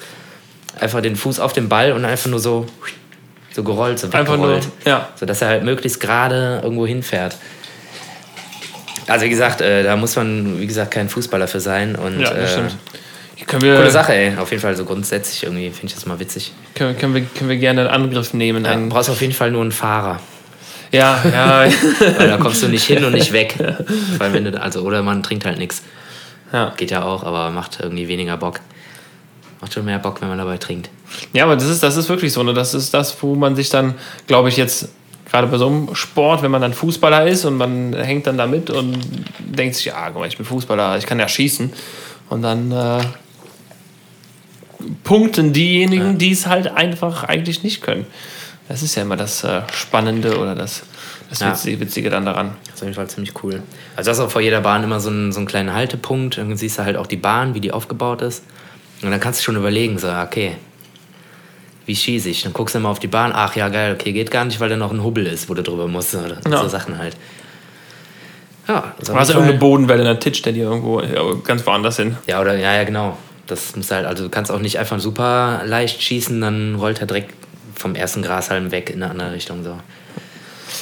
Einfach 0.78 1.00
den 1.00 1.16
Fuß 1.16 1.40
auf 1.40 1.52
den 1.52 1.68
Ball 1.68 1.92
und 1.92 2.04
einfach 2.04 2.30
nur 2.30 2.38
so, 2.38 2.66
so 3.52 3.64
gerollt, 3.64 3.98
so 3.98 4.08
Einfach 4.10 4.36
nur, 4.36 4.60
ja. 4.84 5.08
So 5.16 5.26
dass 5.26 5.42
er 5.42 5.48
halt 5.48 5.64
möglichst 5.64 5.98
gerade 5.98 6.60
irgendwo 6.62 6.86
hinfährt. 6.86 7.36
Also, 9.06 9.24
wie 9.24 9.30
gesagt, 9.30 9.60
äh, 9.60 9.82
da 9.82 9.96
muss 9.96 10.14
man, 10.16 10.60
wie 10.60 10.66
gesagt, 10.66 10.90
kein 10.90 11.08
Fußballer 11.08 11.48
für 11.48 11.60
sein. 11.60 11.96
Und, 11.96 12.20
Ja, 12.20 12.32
das 12.32 12.50
äh, 12.50 12.52
stimmt. 12.52 12.76
Können 13.46 13.62
wir, 13.62 13.76
Coole 13.76 13.90
Sache, 13.90 14.14
ey. 14.14 14.36
Auf 14.36 14.50
jeden 14.50 14.60
Fall 14.60 14.76
so 14.76 14.84
grundsätzlich 14.84 15.44
irgendwie 15.44 15.70
finde 15.70 15.86
ich 15.86 15.94
das 15.94 16.04
mal 16.04 16.20
witzig. 16.20 16.52
Können, 16.74 16.98
können, 16.98 17.14
wir, 17.14 17.22
können 17.22 17.48
wir 17.48 17.56
gerne 17.56 17.88
einen 17.88 18.04
Angriff 18.04 18.34
nehmen. 18.34 18.64
Ja, 18.64 18.72
Einen, 18.72 18.90
brauchst 18.90 19.08
auf 19.08 19.20
jeden 19.22 19.32
Fall 19.32 19.50
nur 19.50 19.62
einen 19.62 19.72
Fahrer. 19.72 20.20
Ja, 20.92 21.20
ja, 21.30 21.64
Weil 22.18 22.28
da 22.28 22.36
kommst 22.36 22.62
du 22.62 22.68
nicht 22.68 22.84
hin 22.84 23.04
und 23.04 23.12
nicht 23.12 23.32
weg. 23.32 23.56
Weil 24.18 24.32
wenn 24.32 24.44
du, 24.44 24.60
also, 24.60 24.82
oder 24.82 25.02
man 25.02 25.22
trinkt 25.22 25.44
halt 25.44 25.58
nichts. 25.58 25.82
ja. 26.52 26.72
Geht 26.76 26.90
ja 26.90 27.04
auch, 27.04 27.24
aber 27.24 27.50
macht 27.50 27.78
irgendwie 27.80 28.08
weniger 28.08 28.36
Bock. 28.36 28.60
Macht 29.60 29.74
schon 29.74 29.84
mehr 29.84 29.98
Bock, 29.98 30.20
wenn 30.20 30.28
man 30.28 30.38
dabei 30.38 30.56
trinkt. 30.56 30.90
Ja, 31.32 31.44
aber 31.44 31.56
das 31.56 31.66
ist, 31.66 31.82
das 31.82 31.96
ist 31.96 32.08
wirklich 32.08 32.32
so. 32.32 32.42
Ne? 32.42 32.54
Das 32.54 32.74
ist 32.74 32.94
das, 32.94 33.22
wo 33.22 33.34
man 33.34 33.56
sich 33.56 33.68
dann, 33.70 33.94
glaube 34.26 34.48
ich, 34.48 34.56
jetzt 34.56 34.88
gerade 35.28 35.46
bei 35.46 35.58
so 35.58 35.66
einem 35.66 35.94
Sport, 35.94 36.42
wenn 36.42 36.50
man 36.50 36.62
dann 36.62 36.72
Fußballer 36.72 37.26
ist 37.26 37.44
und 37.44 37.56
man 37.56 37.92
hängt 37.92 38.26
dann 38.26 38.38
da 38.38 38.46
mit 38.46 38.70
und 38.70 38.98
denkt 39.38 39.74
sich, 39.74 39.86
ja, 39.86 40.08
guck 40.10 40.20
mal, 40.20 40.28
ich 40.28 40.36
bin 40.36 40.46
Fußballer, 40.46 40.96
ich 40.96 41.06
kann 41.06 41.18
ja 41.18 41.28
schießen. 41.28 41.72
Und 42.30 42.42
dann 42.42 42.72
äh, 42.72 43.00
punkten 45.04 45.52
diejenigen, 45.52 46.18
die 46.18 46.32
es 46.32 46.46
halt 46.46 46.68
einfach 46.68 47.24
eigentlich 47.24 47.62
nicht 47.62 47.82
können. 47.82 48.06
Das 48.68 48.82
ist 48.82 48.94
ja 48.94 49.02
immer 49.02 49.16
das 49.16 49.44
äh, 49.44 49.62
Spannende 49.72 50.38
oder 50.38 50.54
das, 50.54 50.82
das 51.30 51.40
Ja. 51.40 51.50
Witzige, 51.52 51.80
Witzige 51.80 52.10
dann 52.10 52.26
daran. 52.26 52.56
Das 52.66 52.74
ist 52.74 52.80
auf 52.80 52.82
jeden 52.82 52.94
Fall 52.94 53.08
ziemlich 53.08 53.32
cool. 53.42 53.62
Also, 53.96 54.10
das 54.10 54.18
ist 54.18 54.24
auch 54.24 54.30
vor 54.30 54.42
jeder 54.42 54.60
Bahn 54.60 54.84
immer 54.84 55.00
so 55.00 55.08
ein, 55.10 55.32
so 55.32 55.40
ein 55.40 55.46
kleiner 55.46 55.74
Haltepunkt. 55.74 56.36
Dann 56.38 56.54
siehst 56.56 56.78
du 56.78 56.84
halt 56.84 56.96
auch 56.96 57.06
die 57.06 57.16
Bahn, 57.16 57.54
wie 57.54 57.60
die 57.60 57.72
aufgebaut 57.72 58.20
ist. 58.22 58.44
Und 59.02 59.10
dann 59.10 59.20
kannst 59.20 59.40
du 59.40 59.44
schon 59.44 59.56
überlegen, 59.56 59.98
so, 59.98 60.08
okay, 60.10 60.56
wie 61.86 61.96
schieße 61.96 62.28
ich? 62.28 62.42
Dann 62.42 62.52
guckst 62.52 62.74
du 62.74 62.78
immer 62.80 62.90
auf 62.90 62.98
die 62.98 63.06
Bahn, 63.06 63.32
ach 63.34 63.56
ja, 63.56 63.68
geil, 63.70 63.96
okay, 63.98 64.12
geht 64.12 64.30
gar 64.30 64.44
nicht, 64.44 64.60
weil 64.60 64.68
da 64.68 64.76
noch 64.76 64.92
ein 64.92 65.02
Hubbel 65.02 65.26
ist, 65.26 65.48
wo 65.48 65.54
du 65.54 65.62
drüber 65.62 65.86
musst. 65.88 66.14
Oder 66.14 66.36
Ja. 66.50 66.58
so 66.62 66.68
Sachen 66.68 66.98
halt. 66.98 67.16
Ja, 68.66 68.92
also 68.98 69.12
Du 69.14 69.18
hast 69.18 69.30
irgendeine 69.30 69.58
Bodenwelle, 69.58 70.02
eine 70.02 70.18
Titch, 70.18 70.42
der 70.42 70.52
dir 70.52 70.64
irgendwo 70.64 71.00
ja, 71.00 71.22
ganz 71.42 71.64
woanders 71.64 71.96
hin. 71.96 72.18
Ja, 72.26 72.40
oder 72.42 72.54
ja, 72.58 72.74
ja, 72.74 72.84
genau. 72.84 73.16
Das 73.46 73.74
muss 73.76 73.90
halt, 73.90 74.04
also 74.04 74.24
du 74.24 74.28
kannst 74.28 74.50
auch 74.50 74.58
nicht 74.58 74.78
einfach 74.78 75.00
super 75.00 75.62
leicht 75.64 76.02
schießen, 76.02 76.38
dann 76.42 76.74
rollt 76.74 77.00
er 77.00 77.06
direkt 77.06 77.32
vom 77.78 77.94
ersten 77.94 78.22
Grashalm 78.22 78.70
weg 78.70 78.90
in 78.90 79.02
eine 79.02 79.10
andere 79.10 79.32
Richtung. 79.32 79.62
So. 79.64 79.78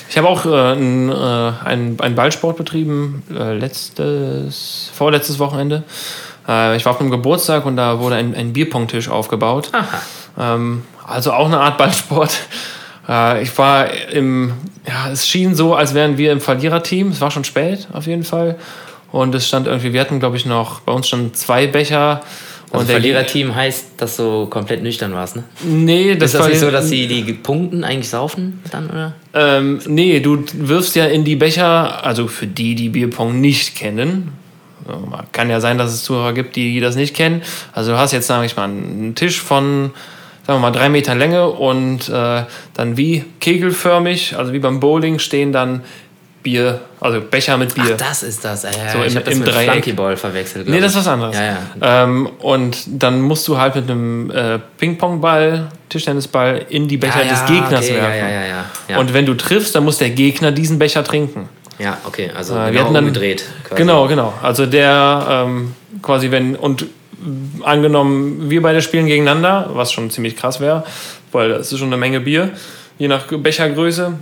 Ich 0.09 0.19
habe 0.19 0.29
auch 0.29 0.47
äh, 0.47 0.49
einen, 0.49 1.11
äh, 1.11 1.53
einen, 1.65 2.01
einen 2.01 2.15
Ballsport 2.15 2.57
betrieben, 2.57 3.23
äh, 3.31 3.53
letztes, 3.53 4.91
vorletztes 4.95 5.39
Wochenende. 5.39 5.85
Äh, 6.49 6.77
ich 6.77 6.85
war 6.85 6.93
auf 6.93 7.01
einem 7.01 7.11
Geburtstag 7.11 7.67
und 7.67 7.77
da 7.77 8.01
wurde 8.01 8.17
ein, 8.17 8.35
ein 8.35 8.53
Bierpongtisch 8.53 9.09
aufgebaut. 9.09 9.71
Ähm, 10.39 10.83
also 11.07 11.33
auch 11.33 11.47
eine 11.47 11.61
Art 11.61 11.79
Ballsport. 11.79 12.37
Äh, 13.09 13.43
ich 13.43 13.57
war 13.59 13.91
im, 14.11 14.53
ja, 14.87 15.11
es 15.11 15.27
schien 15.27 15.55
so, 15.55 15.75
als 15.75 15.95
wären 15.95 16.19
wir 16.19 16.33
im 16.33 16.41
Verliererteam. 16.41 17.09
Es 17.09 17.21
war 17.21 17.31
schon 17.31 17.45
spät 17.45 17.89
auf 17.93 18.07
jeden 18.07 18.25
Fall. 18.25 18.57
Und 19.13 19.35
es 19.35 19.47
stand 19.47 19.67
irgendwie, 19.67 19.93
wir 19.93 20.01
hatten 20.01 20.21
glaube 20.21 20.37
ich 20.37 20.47
noch, 20.47 20.81
bei 20.81 20.93
uns 20.93 21.07
standen 21.07 21.33
zwei 21.35 21.67
Becher. 21.67 22.23
Also 22.77 22.87
und 22.87 22.91
Verliererteam 22.91 23.55
heißt, 23.55 23.87
dass 23.97 24.17
du 24.17 24.47
komplett 24.47 24.83
nüchtern 24.83 25.15
warst, 25.15 25.37
ne? 25.37 25.45
Nee, 25.65 26.17
das 26.17 26.35
Ist 26.35 26.41
das 26.41 26.49
nicht 26.49 26.61
so, 26.61 26.71
dass 26.71 26.89
sie 26.89 27.07
die 27.07 27.33
Punkten 27.33 27.85
eigentlich 27.85 28.09
saufen 28.09 28.61
dann, 28.71 28.91
oder? 28.91 29.15
Ähm, 29.35 29.81
nee, 29.87 30.21
du 30.21 30.45
wirfst 30.55 30.97
ja 30.97 31.07
in 31.07 31.25
die 31.25 31.37
Becher, 31.37 32.05
also 32.05 32.29
für 32.29 32.47
die, 32.47 32.75
die 32.75 32.89
Bierpong 32.89 33.41
nicht 33.41 33.77
kennen. 33.77 34.33
Kann 35.33 35.51
ja 35.51 35.61
sein, 35.61 35.79
dass 35.79 35.93
es 35.93 36.05
Zuhörer 36.05 36.33
gibt, 36.33 36.55
die 36.55 36.79
das 36.79 36.95
nicht 36.95 37.15
kennen. 37.15 37.43
Also 37.73 37.93
du 37.93 37.99
hast 37.99 38.13
jetzt, 38.13 38.29
sage 38.29 38.47
ich 38.47 38.57
mal, 38.57 38.65
einen 38.65 39.15
Tisch 39.17 39.41
von, 39.41 39.91
sagen 40.47 40.59
wir 40.59 40.71
mal, 40.71 40.71
drei 40.71 40.89
Metern 40.89 41.19
Länge 41.19 41.49
und 41.49 42.09
äh, 42.09 42.45
dann 42.75 42.97
wie 42.97 43.25
kegelförmig, 43.41 44.37
also 44.37 44.53
wie 44.53 44.61
beim 44.61 44.79
Bowling, 44.79 45.19
stehen 45.19 45.53
dann 45.53 45.83
Bier, 46.47 46.81
also 47.01 47.21
Becher 47.21 47.57
mit 47.59 47.75
Bier. 47.75 47.95
Ach, 47.95 47.97
das 47.97 48.23
ist 48.23 48.45
das. 48.45 48.63
Ja, 48.63 48.71
ja, 48.71 48.93
So 48.93 48.99
ich 49.03 49.07
im- 49.13 49.15
habe 49.17 49.25
das 49.25 49.35
im 49.35 49.41
mit 49.41 49.49
Dreieck. 49.53 49.71
Flunkyball 49.71 50.17
verwechselt. 50.17 50.69
Nee, 50.69 50.79
das 50.81 50.93
ist 50.93 50.99
was 50.99 51.09
anderes. 51.09 51.37
Ja. 51.37 52.05
Ähm, 52.05 52.29
und 52.39 52.77
dann 52.87 53.21
musst 53.21 53.49
du 53.49 53.59
halt 53.59 53.75
mit 53.75 53.91
einem 53.91 54.31
äh, 54.31 54.61
Ping-Pong-Ball, 54.79 55.69
Tischtennisball 55.89 56.67
in 56.69 56.87
die 56.87 56.99
Becher 56.99 57.25
des 57.25 57.45
Gegners 57.47 57.85
okay, 57.85 57.95
werfen. 57.97 58.19
Ja, 58.19 58.29
ja, 58.29 58.31
ja, 58.31 58.47
ja. 58.47 58.65
ja. 58.91 58.99
Und 58.99 59.13
wenn 59.13 59.27
du 59.27 59.35
triffst, 59.35 59.75
dann 59.75 59.83
muss 59.85 59.99
der 59.99 60.11
Gegner 60.11 60.53
diesen 60.53 60.79
Becher 60.79 61.03
trinken. 61.03 61.49
ja, 61.81 61.99
okay, 62.07 62.31
also 62.37 62.55
Äh, 62.55 62.59
wir 62.59 62.71
genau 62.71 62.85
hatten 62.85 62.95
dann- 62.95 63.05
umgedreht. 63.07 63.45
quasi. 63.65 63.83
Genau, 63.83 64.07
genau. 64.07 64.33
Also 64.41 64.67
der 64.67 65.27
ähm, 65.47 65.75
quasi, 66.01 66.31
wenn, 66.31 66.55
und 66.55 66.87
angenommen, 67.63 68.49
wir 68.51 68.63
beide 68.63 68.81
spielen 68.83 69.07
gegeneinander, 69.07 69.71
was 69.73 69.91
schon 69.93 70.11
ziemlich 70.11 70.37
krass 70.37 70.61
wäre, 70.61 70.85
weil 71.33 71.49
das 71.49 71.73
ist 71.73 71.79
schon 71.79 71.89
eine 71.89 71.97
Menge 71.97 72.21
Bier, 72.21 72.51
je 72.99 73.09
nach 73.09 73.25
Bechergröße. 73.27 74.13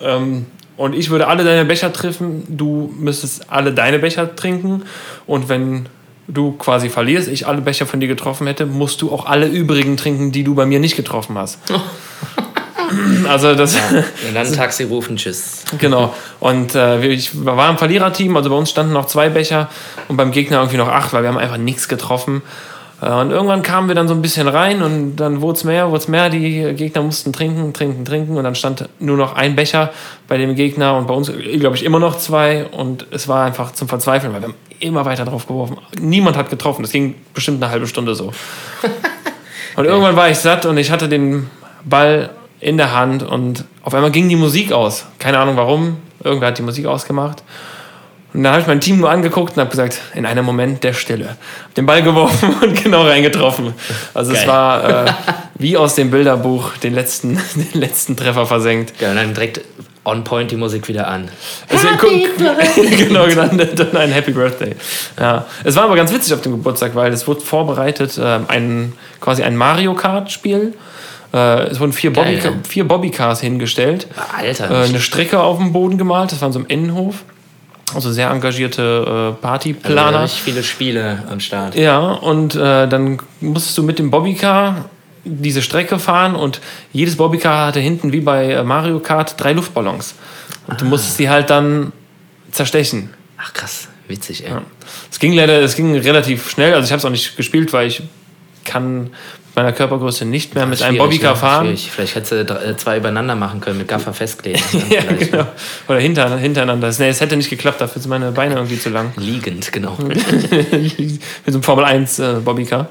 Ähm, 0.00 0.46
und 0.76 0.94
ich 0.94 1.10
würde 1.10 1.26
alle 1.28 1.44
deine 1.44 1.64
Becher 1.64 1.92
treffen, 1.92 2.44
du 2.48 2.92
müsstest 2.98 3.50
alle 3.50 3.72
deine 3.72 3.98
Becher 3.98 4.34
trinken. 4.36 4.82
Und 5.26 5.48
wenn 5.48 5.88
du 6.28 6.52
quasi 6.52 6.88
verlierst, 6.90 7.28
ich 7.28 7.46
alle 7.46 7.60
Becher 7.60 7.86
von 7.86 8.00
dir 8.00 8.08
getroffen 8.08 8.46
hätte, 8.46 8.66
musst 8.66 9.00
du 9.02 9.12
auch 9.12 9.26
alle 9.26 9.46
übrigen 9.46 9.96
trinken, 9.96 10.32
die 10.32 10.44
du 10.44 10.54
bei 10.54 10.66
mir 10.66 10.78
nicht 10.80 10.96
getroffen 10.96 11.38
hast. 11.38 11.58
also 13.28 13.54
das. 13.54 13.74
Und 13.74 14.04
dann 14.34 14.52
Taxi 14.52 14.84
rufen, 14.84 15.16
tschüss. 15.16 15.64
Genau. 15.78 16.14
Und 16.40 16.74
äh, 16.74 17.02
wir- 17.02 17.10
ich 17.10 17.44
war 17.44 17.70
im 17.70 17.78
Verliererteam, 17.78 18.36
also 18.36 18.50
bei 18.50 18.56
uns 18.56 18.70
standen 18.70 18.92
noch 18.92 19.06
zwei 19.06 19.28
Becher 19.28 19.68
und 20.08 20.16
beim 20.16 20.30
Gegner 20.30 20.58
irgendwie 20.58 20.76
noch 20.76 20.88
acht, 20.88 21.12
weil 21.12 21.22
wir 21.22 21.28
haben 21.30 21.38
einfach 21.38 21.56
nichts 21.58 21.88
getroffen. 21.88 22.42
Äh, 23.00 23.10
und 23.10 23.30
irgendwann 23.30 23.62
kamen 23.62 23.88
wir 23.88 23.94
dann 23.94 24.08
so 24.08 24.14
ein 24.14 24.22
bisschen 24.22 24.48
rein 24.48 24.82
und 24.82 25.16
dann 25.16 25.40
wurde 25.40 25.58
es 25.58 25.64
mehr, 25.64 25.88
wurde 25.88 25.98
es 25.98 26.08
mehr. 26.08 26.30
Die 26.30 26.74
Gegner 26.74 27.02
mussten 27.02 27.32
trinken, 27.32 27.72
trinken, 27.72 28.04
trinken 28.04 28.36
und 28.36 28.44
dann 28.44 28.54
stand 28.54 28.88
nur 28.98 29.16
noch 29.16 29.34
ein 29.34 29.56
Becher 29.56 29.90
bei 30.28 30.38
dem 30.38 30.54
Gegner 30.54 30.96
und 30.96 31.06
bei 31.06 31.14
uns, 31.14 31.30
glaube 31.58 31.76
ich, 31.76 31.84
immer 31.84 31.98
noch 31.98 32.18
zwei 32.18 32.66
und 32.66 33.06
es 33.10 33.28
war 33.28 33.44
einfach 33.44 33.72
zum 33.72 33.88
Verzweifeln, 33.88 34.32
weil 34.32 34.40
wir 34.40 34.48
haben 34.48 34.56
immer 34.80 35.04
weiter 35.04 35.24
drauf 35.24 35.46
geworfen. 35.46 35.78
Niemand 36.00 36.36
hat 36.36 36.50
getroffen. 36.50 36.82
Das 36.82 36.92
ging 36.92 37.14
bestimmt 37.34 37.62
eine 37.62 37.72
halbe 37.72 37.86
Stunde 37.86 38.14
so. 38.14 38.32
Und 39.76 39.84
irgendwann 39.84 40.16
war 40.16 40.30
ich 40.30 40.38
satt 40.38 40.64
und 40.64 40.78
ich 40.78 40.90
hatte 40.90 41.06
den 41.06 41.50
Ball 41.84 42.30
in 42.60 42.78
der 42.78 42.94
Hand 42.94 43.22
und 43.22 43.64
auf 43.82 43.92
einmal 43.92 44.10
ging 44.10 44.26
die 44.28 44.36
Musik 44.36 44.72
aus. 44.72 45.04
Keine 45.18 45.38
Ahnung 45.38 45.58
warum. 45.58 45.98
Irgendwer 46.24 46.48
hat 46.48 46.58
die 46.58 46.62
Musik 46.62 46.86
ausgemacht. 46.86 47.42
Und 48.34 48.42
dann 48.42 48.52
habe 48.52 48.60
ich 48.60 48.66
mein 48.66 48.80
Team 48.80 48.98
nur 48.98 49.10
angeguckt 49.10 49.56
und 49.56 49.60
habe 49.60 49.70
gesagt, 49.70 50.00
in 50.14 50.26
einem 50.26 50.44
Moment 50.44 50.84
der 50.84 50.92
Stille. 50.92 51.28
Hab 51.64 51.74
den 51.74 51.86
Ball 51.86 52.02
geworfen 52.02 52.54
und 52.62 52.82
genau 52.82 53.02
reingetroffen. 53.02 53.72
Also 54.12 54.32
es 54.32 54.40
Geil. 54.40 54.48
war 54.48 55.06
äh, 55.06 55.12
wie 55.54 55.76
aus 55.76 55.94
dem 55.94 56.10
Bilderbuch 56.10 56.76
den 56.78 56.94
letzten, 56.94 57.34
den 57.54 57.80
letzten 57.80 58.16
Treffer 58.16 58.46
versenkt. 58.46 59.00
Ja, 59.00 59.10
und 59.10 59.16
dann 59.16 59.32
direkt 59.34 59.60
on 60.04 60.22
point 60.22 60.50
die 60.50 60.56
Musik 60.56 60.86
wieder 60.86 61.08
an. 61.08 61.28
Also, 61.68 61.88
genau, 62.96 63.26
genannt, 63.26 63.60
dann 63.74 63.96
ein 63.96 64.12
Happy 64.12 64.30
Birthday. 64.30 64.76
Ja. 65.18 65.46
Es 65.64 65.74
war 65.74 65.84
aber 65.84 65.96
ganz 65.96 66.12
witzig 66.12 66.32
auf 66.32 66.42
dem 66.42 66.52
Geburtstag, 66.52 66.94
weil 66.94 67.12
es 67.12 67.26
wurde 67.26 67.40
vorbereitet, 67.40 68.16
äh, 68.16 68.38
ein, 68.46 68.92
quasi 69.20 69.42
ein 69.42 69.56
Mario 69.56 69.94
Kart-Spiel. 69.94 70.74
Äh, 71.34 71.64
es 71.64 71.80
wurden 71.80 71.92
vier, 71.92 72.12
Geil, 72.12 72.36
Bobby, 72.36 72.54
ne? 72.54 72.62
vier 72.68 72.86
Bobbycars 72.86 73.40
hingestellt. 73.40 74.06
Alter, 74.36 74.70
Äh, 74.70 74.84
eine 74.84 75.00
Strecke 75.00 75.40
auf 75.40 75.58
dem 75.58 75.72
Boden 75.72 75.98
gemalt, 75.98 76.30
das 76.30 76.40
war 76.40 76.48
in 76.48 76.52
so 76.52 76.58
einem 76.60 76.68
Innenhof. 76.68 77.24
Also 77.94 78.10
sehr 78.10 78.30
engagierte 78.30 79.34
äh, 79.38 79.40
Partyplaner. 79.40 80.24
richtig 80.24 80.42
viele 80.42 80.62
Spiele 80.62 81.22
am 81.30 81.40
Start. 81.40 81.76
Ja, 81.76 81.98
und 82.00 82.54
äh, 82.56 82.88
dann 82.88 83.18
musstest 83.40 83.78
du 83.78 83.82
mit 83.84 83.98
dem 83.98 84.10
Bobbycar 84.10 84.86
diese 85.24 85.62
Strecke 85.62 85.98
fahren 85.98 86.34
und 86.34 86.60
jedes 86.92 87.16
Bobbycar 87.16 87.66
hatte 87.66 87.80
hinten 87.80 88.12
wie 88.12 88.20
bei 88.20 88.52
äh, 88.52 88.64
Mario 88.64 89.00
Kart 89.00 89.34
drei 89.40 89.52
Luftballons. 89.52 90.14
Und 90.66 90.80
du 90.80 90.84
musstest 90.84 91.18
die 91.18 91.28
halt 91.28 91.50
dann 91.50 91.92
zerstechen. 92.50 93.10
Ach 93.38 93.52
krass, 93.52 93.88
witzig, 94.08 94.44
ey. 94.46 94.52
Es 95.10 95.18
ging 95.18 95.32
leider, 95.32 95.60
es 95.62 95.76
ging 95.76 95.96
relativ 95.96 96.50
schnell. 96.50 96.74
Also 96.74 96.86
ich 96.86 96.92
habe 96.92 96.98
es 96.98 97.04
auch 97.04 97.10
nicht 97.10 97.36
gespielt, 97.36 97.72
weil 97.72 97.86
ich 97.88 98.02
kann 98.64 99.10
meiner 99.56 99.72
Körpergröße 99.72 100.26
nicht 100.26 100.54
mehr 100.54 100.66
mit 100.66 100.82
einem 100.82 100.98
Bobbycar 100.98 101.32
ne? 101.32 101.36
fahren. 101.36 101.66
Schwierig. 101.66 101.90
Vielleicht 101.90 102.14
hättest 102.14 102.32
du 102.32 102.54
äh, 102.54 102.76
zwei 102.76 102.98
übereinander 102.98 103.34
machen 103.34 103.60
können, 103.60 103.78
mit 103.78 103.88
Gaffer 103.88 104.12
festkleben. 104.12 104.60
Ja, 104.90 105.00
Vielleicht 105.00 105.32
genau. 105.32 105.46
Oder 105.88 105.98
hinter, 105.98 106.36
hintereinander. 106.38 106.92
Nee, 106.98 107.08
es 107.08 107.20
hätte 107.20 107.36
nicht 107.36 107.50
geklappt, 107.50 107.80
dafür 107.80 108.00
sind 108.00 108.10
meine 108.10 108.30
Beine 108.30 108.54
irgendwie 108.54 108.78
zu 108.78 108.90
lang. 108.90 109.12
Liegend, 109.16 109.72
genau. 109.72 109.96
mit 109.98 110.20
so 111.46 111.52
einem 111.52 111.62
Formel 111.62 111.84
1 111.84 112.18
äh, 112.18 112.34
Bobbycar. 112.44 112.88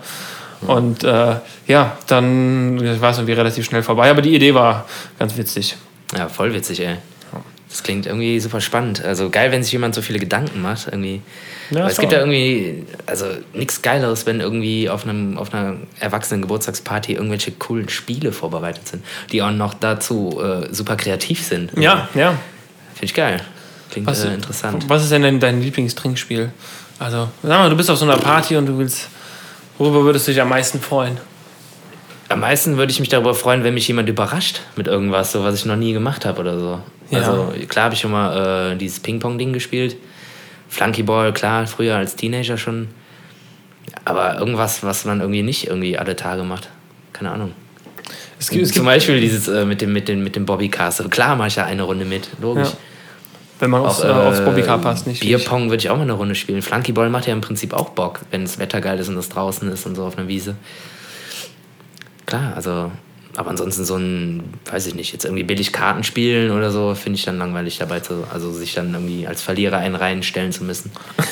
Und 0.61 1.03
äh, 1.03 1.35
ja, 1.67 1.97
dann 2.07 2.99
war 2.99 3.11
es 3.11 3.17
irgendwie 3.17 3.33
relativ 3.33 3.65
schnell 3.65 3.83
vorbei. 3.83 4.09
Aber 4.09 4.21
die 4.21 4.35
Idee 4.35 4.53
war 4.53 4.85
ganz 5.19 5.37
witzig. 5.37 5.75
Ja, 6.17 6.27
voll 6.27 6.53
witzig, 6.53 6.81
ey. 6.81 6.97
Das 7.75 7.83
klingt 7.83 8.05
irgendwie 8.05 8.39
super 8.39 8.61
spannend. 8.61 9.03
Also 9.03 9.29
geil, 9.29 9.51
wenn 9.51 9.61
sich 9.61 9.73
jemand 9.73 9.95
so 9.95 10.01
viele 10.01 10.17
Gedanken 10.17 10.61
macht. 10.61 10.87
Irgendwie. 10.87 11.21
Ja, 11.71 11.81
Weil 11.81 11.91
es 11.91 11.97
gibt 11.97 12.13
ja 12.13 12.19
irgendwie, 12.19 12.85
also 13.05 13.25
nichts 13.53 13.81
Geileres, 13.81 14.25
wenn 14.25 14.39
irgendwie 14.39 14.89
auf, 14.89 15.03
einem, 15.03 15.37
auf 15.37 15.53
einer 15.53 15.75
erwachsenen 15.99 16.41
Geburtstagsparty 16.41 17.15
irgendwelche 17.15 17.51
coolen 17.51 17.89
Spiele 17.89 18.31
vorbereitet 18.31 18.87
sind, 18.87 19.03
die 19.33 19.41
auch 19.41 19.51
noch 19.51 19.73
dazu 19.73 20.41
äh, 20.41 20.73
super 20.73 20.95
kreativ 20.95 21.45
sind. 21.45 21.73
Ja, 21.77 22.07
ja. 22.15 22.37
Finde 22.93 23.05
ich 23.07 23.13
geil. 23.13 23.41
Klingt 23.91 24.07
Was, 24.07 24.23
äh, 24.23 24.33
interessant. 24.33 24.85
was 24.87 25.03
ist 25.03 25.11
denn 25.11 25.23
dein, 25.23 25.41
dein 25.41 25.61
Lieblingstrinkspiel? 25.61 26.53
Also, 26.97 27.27
sag 27.43 27.59
mal, 27.59 27.69
du 27.69 27.75
bist 27.75 27.89
auf 27.91 27.97
so 27.97 28.05
einer 28.05 28.15
Party 28.15 28.55
und 28.55 28.67
du 28.67 28.77
willst. 28.77 29.09
Worüber 29.77 30.05
würdest 30.05 30.29
du 30.29 30.31
dich 30.31 30.39
am 30.39 30.47
meisten 30.47 30.79
freuen? 30.79 31.17
Am 32.29 32.39
meisten 32.39 32.77
würde 32.77 32.93
ich 32.93 33.01
mich 33.01 33.09
darüber 33.09 33.35
freuen, 33.35 33.65
wenn 33.65 33.73
mich 33.73 33.85
jemand 33.89 34.07
überrascht 34.07 34.61
mit 34.77 34.87
irgendwas, 34.87 35.33
so 35.33 35.43
was 35.43 35.55
ich 35.55 35.65
noch 35.65 35.75
nie 35.75 35.91
gemacht 35.91 36.23
habe 36.23 36.39
oder 36.39 36.57
so. 36.57 36.81
Ja. 37.09 37.19
Also 37.19 37.53
klar 37.67 37.85
habe 37.85 37.95
ich 37.95 38.01
schon 38.01 38.11
mal 38.11 38.73
äh, 38.73 38.75
dieses 38.77 38.99
Ping-Pong-Ding 38.99 39.53
gespielt. 39.53 39.95
Flunkyball, 40.69 41.33
klar, 41.33 41.67
früher 41.67 41.95
als 41.95 42.15
Teenager 42.15 42.57
schon. 42.57 42.89
Aber 44.03 44.39
irgendwas, 44.39 44.83
was 44.83 45.05
man 45.05 45.19
irgendwie 45.19 45.43
nicht 45.43 45.67
irgendwie 45.67 45.97
alle 45.97 46.15
Tage 46.15 46.43
macht. 46.43 46.69
Keine 47.13 47.31
Ahnung. 47.31 47.53
Es 48.39 48.49
gibt, 48.49 48.63
es 48.63 48.69
Zum 48.69 48.83
gibt 48.83 48.85
Beispiel 48.85 49.21
dieses 49.21 49.47
äh, 49.47 49.65
mit 49.65 49.81
dem, 49.81 49.93
mit 49.93 50.07
dem, 50.07 50.23
mit 50.23 50.35
dem 50.35 50.45
Bobbycast. 50.45 51.09
Klar 51.09 51.35
mache 51.35 51.47
ich 51.47 51.55
ja 51.55 51.65
eine 51.65 51.83
Runde 51.83 52.05
mit, 52.05 52.29
logisch. 52.41 52.69
Ja. 52.69 52.77
wenn 53.59 53.69
man 53.69 53.81
aufs, 53.81 54.01
Auch, 54.01 54.05
äh, 54.05 54.27
aufs 54.27 54.39
äh, 54.39 54.43
Bobbycar 54.43 54.79
passt, 54.79 55.07
nicht. 55.07 55.21
Bierpong 55.21 55.69
würde 55.69 55.77
ich 55.77 55.89
auch 55.89 55.95
mal 55.95 56.03
eine 56.03 56.13
Runde 56.13 56.35
spielen. 56.35 56.61
Flunkyball 56.61 57.09
macht 57.09 57.27
ja 57.27 57.33
im 57.33 57.41
Prinzip 57.41 57.73
auch 57.73 57.89
Bock, 57.89 58.21
wenn 58.31 58.41
das 58.41 58.59
Wetter 58.59 58.81
geil 58.81 58.99
ist 58.99 59.07
und 59.07 59.17
es 59.17 59.29
draußen 59.29 59.71
ist 59.71 59.85
und 59.85 59.95
so 59.95 60.03
auf 60.03 60.17
einer 60.17 60.27
Wiese. 60.27 60.55
Klar, 62.25 62.53
also, 62.55 62.91
aber 63.35 63.49
ansonsten 63.49 63.85
so 63.85 63.97
ein, 63.97 64.43
weiß 64.71 64.87
ich 64.87 64.95
nicht, 64.95 65.11
jetzt 65.13 65.25
irgendwie 65.25 65.43
billig 65.43 65.73
Karten 65.73 66.03
spielen 66.03 66.51
oder 66.51 66.71
so, 66.71 66.95
finde 66.95 67.17
ich 67.17 67.25
dann 67.25 67.37
langweilig 67.37 67.77
dabei 67.77 67.99
zu, 67.99 68.25
also 68.31 68.51
sich 68.51 68.73
dann 68.73 68.93
irgendwie 68.93 69.27
als 69.27 69.41
Verlierer 69.41 69.77
einen 69.77 69.95
reinstellen 69.95 70.51
zu 70.51 70.63
müssen. 70.63 70.91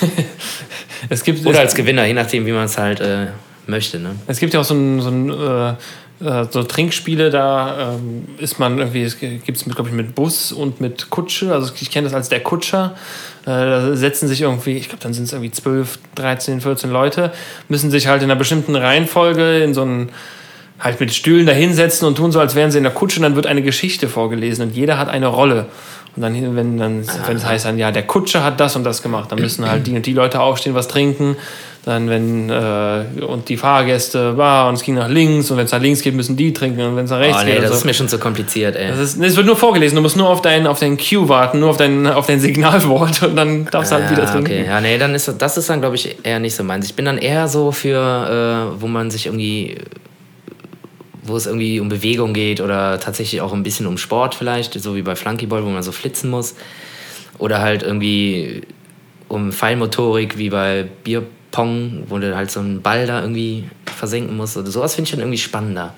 Es 1.10 1.22
gibt, 1.22 1.44
Oder 1.44 1.60
als 1.60 1.74
Gewinner, 1.74 2.06
je 2.06 2.14
nachdem, 2.14 2.46
wie 2.46 2.52
man 2.52 2.64
es 2.64 2.78
halt 2.78 2.98
äh, 3.00 3.26
möchte, 3.66 3.98
ne? 3.98 4.14
es 4.26 4.38
gibt 4.38 4.54
ja 4.54 4.60
auch 4.60 4.64
so 4.64 4.72
ein, 4.72 5.02
so 5.02 5.10
ein 5.10 5.30
äh, 5.30 5.74
äh, 6.20 6.46
so 6.50 6.62
Trinkspiele, 6.62 7.30
da 7.30 7.94
ähm, 7.94 8.26
ist 8.38 8.58
man 8.58 8.78
irgendwie, 8.78 9.02
es 9.02 9.18
gibt 9.18 9.50
es, 9.50 9.64
glaube 9.64 9.88
ich, 9.88 9.94
mit 9.94 10.14
Bus 10.14 10.52
und 10.52 10.80
mit 10.80 11.10
Kutsche. 11.10 11.52
Also 11.52 11.72
ich 11.78 11.90
kenne 11.90 12.06
das 12.06 12.14
als 12.14 12.28
der 12.28 12.40
Kutscher. 12.40 12.94
Äh, 13.42 13.46
da 13.46 13.96
setzen 13.96 14.28
sich 14.28 14.40
irgendwie, 14.40 14.76
ich 14.76 14.88
glaube, 14.88 15.02
dann 15.02 15.12
sind 15.12 15.24
es 15.24 15.32
irgendwie 15.32 15.50
12, 15.50 15.98
13, 16.14 16.60
14 16.60 16.90
Leute, 16.90 17.32
müssen 17.68 17.90
sich 17.90 18.06
halt 18.06 18.22
in 18.22 18.30
einer 18.30 18.38
bestimmten 18.38 18.76
Reihenfolge 18.76 19.62
in 19.62 19.74
so 19.74 19.82
einen 19.82 20.10
halt 20.78 21.00
mit 21.00 21.14
Stühlen 21.14 21.46
da 21.46 21.52
hinsetzen 21.52 22.06
und 22.06 22.16
tun 22.16 22.32
so, 22.32 22.40
als 22.40 22.54
wären 22.54 22.70
sie 22.70 22.78
in 22.78 22.84
der 22.84 22.92
Kutsche 22.92 23.18
und 23.20 23.22
dann 23.22 23.36
wird 23.36 23.46
eine 23.46 23.62
Geschichte 23.62 24.08
vorgelesen 24.08 24.68
und 24.68 24.76
jeder 24.76 24.98
hat 24.98 25.08
eine 25.08 25.28
Rolle. 25.28 25.66
Und 26.16 26.22
dann, 26.22 26.34
wenn 26.56 26.78
dann, 26.78 27.04
wenn 27.26 27.36
es 27.36 27.44
heißt 27.44 27.64
dann, 27.64 27.78
ja, 27.78 27.90
der 27.90 28.04
Kutscher 28.04 28.44
hat 28.44 28.60
das 28.60 28.76
und 28.76 28.84
das 28.84 29.02
gemacht, 29.02 29.32
dann 29.32 29.40
müssen 29.40 29.68
halt 29.68 29.86
die 29.86 29.96
und 29.96 30.06
die 30.06 30.12
Leute 30.12 30.40
aufstehen, 30.40 30.74
was 30.74 30.86
trinken. 30.88 31.36
Dann, 31.84 32.08
wenn, 32.08 32.48
äh, 32.48 33.22
und 33.26 33.50
die 33.50 33.58
Fahrgäste, 33.58 34.38
war 34.38 34.68
und 34.68 34.74
es 34.74 34.82
ging 34.82 34.94
nach 34.94 35.08
links 35.08 35.50
und 35.50 35.58
wenn 35.58 35.66
es 35.66 35.72
nach 35.72 35.82
links 35.82 36.00
geht, 36.00 36.14
müssen 36.14 36.34
die 36.34 36.54
trinken 36.54 36.80
und 36.80 36.96
wenn 36.96 37.04
es 37.04 37.10
nach 37.10 37.18
rechts 37.18 37.40
Oh 37.42 37.44
nee, 37.44 37.52
geht. 37.52 37.62
das 37.62 37.70
und 37.70 37.76
ist 37.76 37.82
so. 37.82 37.86
mir 37.88 37.94
schon 37.94 38.08
zu 38.08 38.18
kompliziert, 38.18 38.74
ey. 38.74 38.88
Das 38.88 38.98
ist, 38.98 39.20
es 39.20 39.36
wird 39.36 39.44
nur 39.44 39.56
vorgelesen, 39.56 39.96
du 39.96 40.00
musst 40.00 40.16
nur 40.16 40.28
auf 40.30 40.40
dein, 40.40 40.66
auf 40.66 40.78
dein 40.78 40.96
Cue 40.96 41.28
warten, 41.28 41.60
nur 41.60 41.68
auf 41.68 41.76
dein, 41.76 42.06
auf 42.06 42.26
dein 42.26 42.40
Signalwort 42.40 43.22
und 43.24 43.36
dann 43.36 43.66
darfst 43.66 43.92
du 43.92 43.96
halt 43.96 44.10
wieder 44.10 44.24
trinken. 44.24 44.46
Okay, 44.46 44.64
ja, 44.66 44.80
nee, 44.80 44.96
dann 44.96 45.14
ist 45.14 45.30
das 45.36 45.58
ist 45.58 45.68
dann, 45.68 45.80
glaube 45.80 45.96
ich, 45.96 46.16
eher 46.22 46.38
nicht 46.38 46.54
so 46.54 46.64
meins. 46.64 46.86
Ich 46.86 46.94
bin 46.94 47.04
dann 47.04 47.18
eher 47.18 47.48
so 47.48 47.70
für, 47.70 48.70
äh, 48.78 48.80
wo 48.80 48.86
man 48.86 49.10
sich 49.10 49.26
irgendwie, 49.26 49.76
wo 51.24 51.36
es 51.36 51.46
irgendwie 51.46 51.80
um 51.80 51.88
Bewegung 51.88 52.34
geht 52.34 52.60
oder 52.60 53.00
tatsächlich 53.00 53.40
auch 53.40 53.52
ein 53.52 53.62
bisschen 53.62 53.86
um 53.86 53.98
Sport 53.98 54.34
vielleicht, 54.34 54.74
so 54.74 54.94
wie 54.94 55.02
bei 55.02 55.16
Flunkyball, 55.16 55.64
wo 55.64 55.70
man 55.70 55.82
so 55.82 55.92
flitzen 55.92 56.30
muss. 56.30 56.54
Oder 57.38 57.60
halt 57.60 57.82
irgendwie 57.82 58.62
um 59.28 59.50
Feinmotorik, 59.50 60.38
wie 60.38 60.50
bei 60.50 60.86
Bierpong, 61.02 62.04
wo 62.08 62.18
du 62.18 62.36
halt 62.36 62.50
so 62.50 62.60
einen 62.60 62.82
Ball 62.82 63.06
da 63.06 63.20
irgendwie 63.20 63.64
versenken 63.86 64.36
musst. 64.36 64.56
Oder 64.56 64.70
sowas 64.70 64.94
finde 64.94 65.08
ich 65.08 65.10
dann 65.12 65.20
irgendwie 65.20 65.38
spannender. 65.38 65.94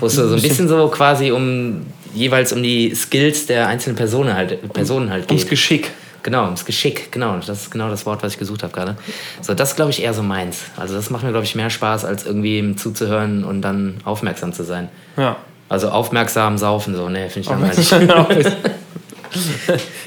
Wo 0.00 0.06
es 0.06 0.14
so, 0.14 0.34
ein 0.34 0.42
bisschen 0.42 0.68
so 0.68 0.88
quasi 0.88 1.30
um 1.30 1.86
jeweils 2.12 2.52
um 2.52 2.62
die 2.62 2.94
Skills 2.94 3.46
der 3.46 3.68
einzelnen 3.68 3.96
Personen 3.96 4.34
halt, 4.34 4.72
Personen 4.72 5.10
halt 5.10 5.28
geht. 5.28 5.38
Ums 5.38 5.48
Geschick. 5.48 5.92
Genau, 6.26 6.46
ums 6.46 6.64
Geschick, 6.64 7.12
genau. 7.12 7.36
Das 7.36 7.48
ist 7.48 7.70
genau 7.70 7.88
das 7.88 8.04
Wort, 8.04 8.20
was 8.24 8.32
ich 8.32 8.38
gesucht 8.40 8.64
habe 8.64 8.72
gerade. 8.72 8.96
So, 9.42 9.54
das 9.54 9.70
ist, 9.70 9.76
glaube 9.76 9.92
ich, 9.92 10.02
eher 10.02 10.12
so 10.12 10.24
meins. 10.24 10.62
Also 10.76 10.96
das 10.96 11.08
macht 11.08 11.22
mir, 11.22 11.30
glaube 11.30 11.44
ich, 11.44 11.54
mehr 11.54 11.70
Spaß, 11.70 12.04
als 12.04 12.26
irgendwie 12.26 12.74
zuzuhören 12.74 13.44
und 13.44 13.62
dann 13.62 13.98
aufmerksam 14.04 14.52
zu 14.52 14.64
sein. 14.64 14.88
Ja. 15.16 15.36
Also 15.68 15.88
aufmerksam 15.88 16.58
saufen, 16.58 16.96
so, 16.96 17.08
ne, 17.08 17.30
finde 17.30 17.40
ich 17.40 17.48
langweilig. 17.48 18.52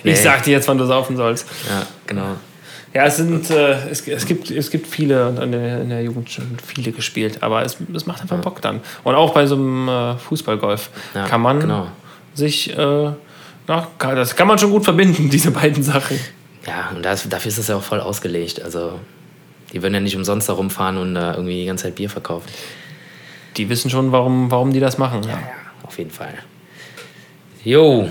Nee. 0.03 0.11
ich 0.11 0.21
sag 0.21 0.43
dir 0.43 0.51
jetzt, 0.51 0.67
wann 0.67 0.77
du 0.77 0.85
saufen 0.85 1.15
sollst. 1.15 1.47
Ja, 1.69 1.85
genau. 2.07 2.35
Ja, 2.93 3.05
es 3.05 3.17
sind, 3.17 3.49
äh, 3.51 3.89
es, 3.89 4.05
es, 4.07 4.25
gibt, 4.25 4.49
es 4.49 4.71
gibt 4.71 4.87
viele 4.87 5.29
in 5.41 5.51
der, 5.51 5.81
in 5.81 5.89
der 5.89 6.01
Jugend 6.01 6.31
schon 6.31 6.57
viele 6.65 6.91
gespielt, 6.91 7.43
aber 7.43 7.63
es, 7.63 7.77
es 7.93 8.07
macht 8.07 8.21
einfach 8.21 8.39
Bock 8.39 8.61
dann. 8.61 8.81
Und 9.03 9.15
auch 9.15 9.33
bei 9.33 9.45
so 9.45 9.55
einem 9.55 9.87
äh, 9.87 10.17
Fußballgolf 10.17 10.89
Ja, 11.13 11.27
kann 11.27 11.41
man 11.41 11.59
genau. 11.59 11.87
sich, 12.33 12.75
äh, 12.75 13.11
kann, 13.97 14.15
das 14.15 14.35
kann 14.35 14.47
man 14.47 14.57
schon 14.57 14.71
gut 14.71 14.83
verbinden, 14.83 15.29
diese 15.31 15.51
beiden 15.51 15.83
Sachen. 15.83 16.19
Ja, 16.65 16.91
und 16.95 17.03
das, 17.03 17.27
dafür 17.29 17.49
ist 17.49 17.59
das 17.59 17.67
ja 17.67 17.75
auch 17.75 17.83
voll 17.83 17.99
ausgelegt. 17.99 18.61
Also, 18.61 18.99
die 19.71 19.81
würden 19.81 19.93
ja 19.93 19.99
nicht 19.99 20.15
umsonst 20.15 20.49
da 20.49 20.53
rumfahren 20.53 20.97
und 20.97 21.15
da 21.15 21.35
irgendwie 21.35 21.59
die 21.61 21.65
ganze 21.65 21.83
Zeit 21.85 21.95
Bier 21.95 22.09
verkaufen. 22.09 22.47
Die 23.57 23.69
wissen 23.69 23.89
schon, 23.89 24.11
warum, 24.11 24.51
warum 24.51 24.73
die 24.73 24.79
das 24.79 24.97
machen. 24.97 25.23
Ja. 25.23 25.29
Ja, 25.29 25.39
auf 25.83 25.97
jeden 25.97 26.11
Fall. 26.11 26.33
Jo. 27.63 28.09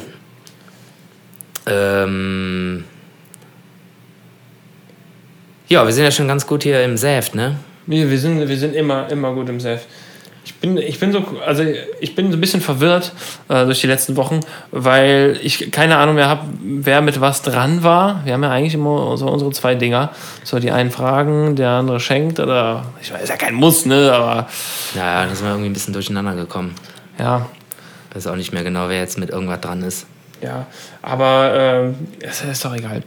Ähm. 1.66 2.84
Ja, 5.68 5.84
wir 5.84 5.92
sind 5.92 6.04
ja 6.04 6.10
schon 6.10 6.28
ganz 6.28 6.46
gut 6.46 6.62
hier 6.62 6.82
im 6.82 6.96
Saft, 6.96 7.34
ne? 7.34 7.58
Wir, 7.86 8.10
wir, 8.10 8.18
sind, 8.18 8.48
wir 8.48 8.56
sind 8.56 8.74
immer, 8.74 9.10
immer 9.10 9.34
gut 9.34 9.48
im 9.48 9.60
Safe. 9.60 9.80
Ich 10.48 10.54
bin, 10.54 10.78
ich 10.78 10.98
bin 10.98 11.12
so, 11.12 11.22
also 11.46 11.62
ich 12.00 12.14
bin 12.14 12.30
so 12.30 12.38
ein 12.38 12.40
bisschen 12.40 12.62
verwirrt 12.62 13.12
äh, 13.50 13.66
durch 13.66 13.82
die 13.82 13.86
letzten 13.86 14.16
Wochen, 14.16 14.40
weil 14.70 15.38
ich 15.42 15.70
keine 15.70 15.98
Ahnung 15.98 16.14
mehr 16.14 16.26
habe, 16.30 16.46
wer 16.62 17.02
mit 17.02 17.20
was 17.20 17.42
dran 17.42 17.82
war. 17.82 18.22
Wir 18.24 18.32
haben 18.32 18.42
ja 18.42 18.50
eigentlich 18.50 18.72
immer 18.72 19.14
so 19.18 19.28
unsere 19.28 19.50
zwei 19.52 19.74
Dinger. 19.74 20.10
So 20.44 20.58
die 20.58 20.70
einen 20.70 20.90
fragen, 20.90 21.54
der 21.54 21.68
andere 21.72 22.00
schenkt 22.00 22.40
oder 22.40 22.86
ich 23.02 23.12
weiß, 23.12 23.22
ist 23.24 23.28
ja 23.28 23.36
kein 23.36 23.54
Muss, 23.54 23.84
ne? 23.84 24.10
Aber 24.10 24.48
Ja, 24.94 25.26
da 25.26 25.34
sind 25.34 25.44
wir 25.44 25.50
irgendwie 25.50 25.68
ein 25.68 25.74
bisschen 25.74 25.92
durcheinander 25.92 26.34
gekommen. 26.34 26.74
ja, 27.18 27.46
Weiß 28.14 28.26
auch 28.26 28.36
nicht 28.36 28.52
mehr 28.54 28.64
genau, 28.64 28.88
wer 28.88 28.98
jetzt 29.00 29.18
mit 29.18 29.28
irgendwas 29.28 29.60
dran 29.60 29.82
ist. 29.82 30.06
ja. 30.40 30.66
Aber 31.02 31.92
es 32.20 32.40
ist 32.42 32.64
doch 32.64 32.74
egal. 32.74 33.02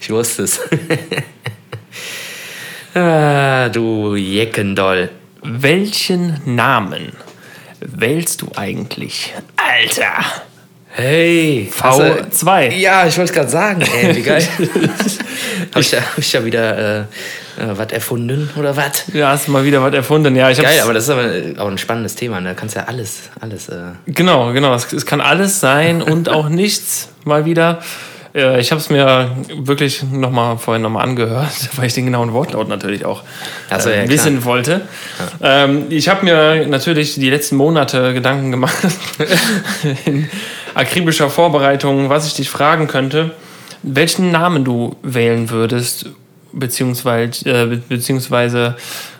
Ich 0.00 0.10
wusste 0.10 0.42
es. 0.42 0.60
ah, 2.94 3.68
du 3.68 4.14
Jeckendoll. 4.16 5.10
Welchen 5.42 6.40
Namen 6.44 7.12
wählst 7.80 8.42
du 8.42 8.48
eigentlich? 8.56 9.32
Alter! 9.56 10.24
Hey, 10.92 11.70
hast 11.80 11.98
du- 12.00 12.02
V2. 12.46 12.72
Ja, 12.74 13.06
ich 13.06 13.16
wollte 13.16 13.32
gerade 13.32 13.48
sagen, 13.48 13.80
ey, 13.82 14.16
wie 14.16 14.22
geil. 14.22 14.46
Habe 14.58 15.80
ich, 15.80 15.94
hab 15.94 16.18
ich 16.18 16.32
da 16.32 16.44
wieder 16.44 16.78
äh, 16.78 17.00
äh, 17.02 17.04
was 17.78 17.92
erfunden 17.92 18.50
oder 18.56 18.76
was? 18.76 19.04
Ja, 19.14 19.28
hast 19.30 19.46
du 19.46 19.52
mal 19.52 19.64
wieder 19.64 19.80
was 19.82 19.94
erfunden. 19.94 20.34
Ja, 20.34 20.52
Geil, 20.52 20.80
aber 20.82 20.92
das 20.92 21.04
ist 21.04 21.10
aber 21.10 21.62
auch 21.62 21.68
ein 21.68 21.78
spannendes 21.78 22.16
Thema. 22.16 22.40
ne? 22.40 22.50
Da 22.50 22.54
kannst 22.54 22.74
du 22.74 22.80
ja 22.80 22.86
alles, 22.86 23.30
alles. 23.40 23.68
Äh, 23.68 23.82
Genau, 24.06 24.52
genau. 24.52 24.74
Es, 24.74 24.92
es 24.92 25.06
kann 25.06 25.20
alles 25.20 25.60
sein 25.60 26.02
und 26.02 26.28
auch 26.28 26.48
nichts 26.48 27.08
mal 27.24 27.44
wieder. 27.44 27.80
Äh, 28.34 28.60
Ich 28.60 28.70
habe 28.70 28.80
es 28.80 28.90
mir 28.90 29.30
wirklich 29.54 30.02
noch 30.02 30.30
mal 30.30 30.56
vorhin 30.56 30.82
nochmal 30.82 31.04
angehört, 31.04 31.50
weil 31.76 31.86
ich 31.86 31.94
den 31.94 32.04
genauen 32.06 32.32
Wortlaut 32.32 32.68
natürlich 32.68 33.04
auch 33.04 33.22
Ach 33.70 33.80
so, 33.80 33.90
ja, 33.90 33.96
äh, 34.02 34.08
wissen 34.08 34.44
wollte. 34.44 34.82
Ähm, 35.42 35.86
ich 35.90 36.08
habe 36.08 36.24
mir 36.24 36.66
natürlich 36.66 37.14
die 37.14 37.30
letzten 37.30 37.56
Monate 37.56 38.12
Gedanken 38.14 38.50
gemacht 38.50 38.76
in 40.04 40.28
akribischer 40.74 41.30
Vorbereitung, 41.30 42.08
was 42.08 42.26
ich 42.26 42.34
dich 42.34 42.50
fragen 42.50 42.86
könnte, 42.86 43.32
welchen 43.82 44.30
Namen 44.30 44.64
du 44.64 44.96
wählen 45.02 45.50
würdest, 45.50 46.06
beziehungsweise, 46.52 47.48
äh, 47.48 47.66
be- 47.66 47.76
beziehungsweise 47.88 48.76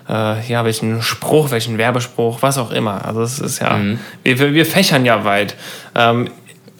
äh, 0.08 0.46
ja, 0.48 0.64
welchen 0.64 1.02
Spruch, 1.02 1.50
welchen 1.50 1.78
Werbespruch, 1.78 2.38
was 2.42 2.58
auch 2.58 2.70
immer. 2.72 3.04
Also 3.06 3.22
es 3.22 3.38
ist 3.38 3.60
ja, 3.60 3.78
wir, 4.24 4.38
wir, 4.38 4.52
wir 4.54 4.66
fächern 4.66 5.04
ja 5.04 5.24
weit. 5.24 5.54
Ähm, 5.94 6.30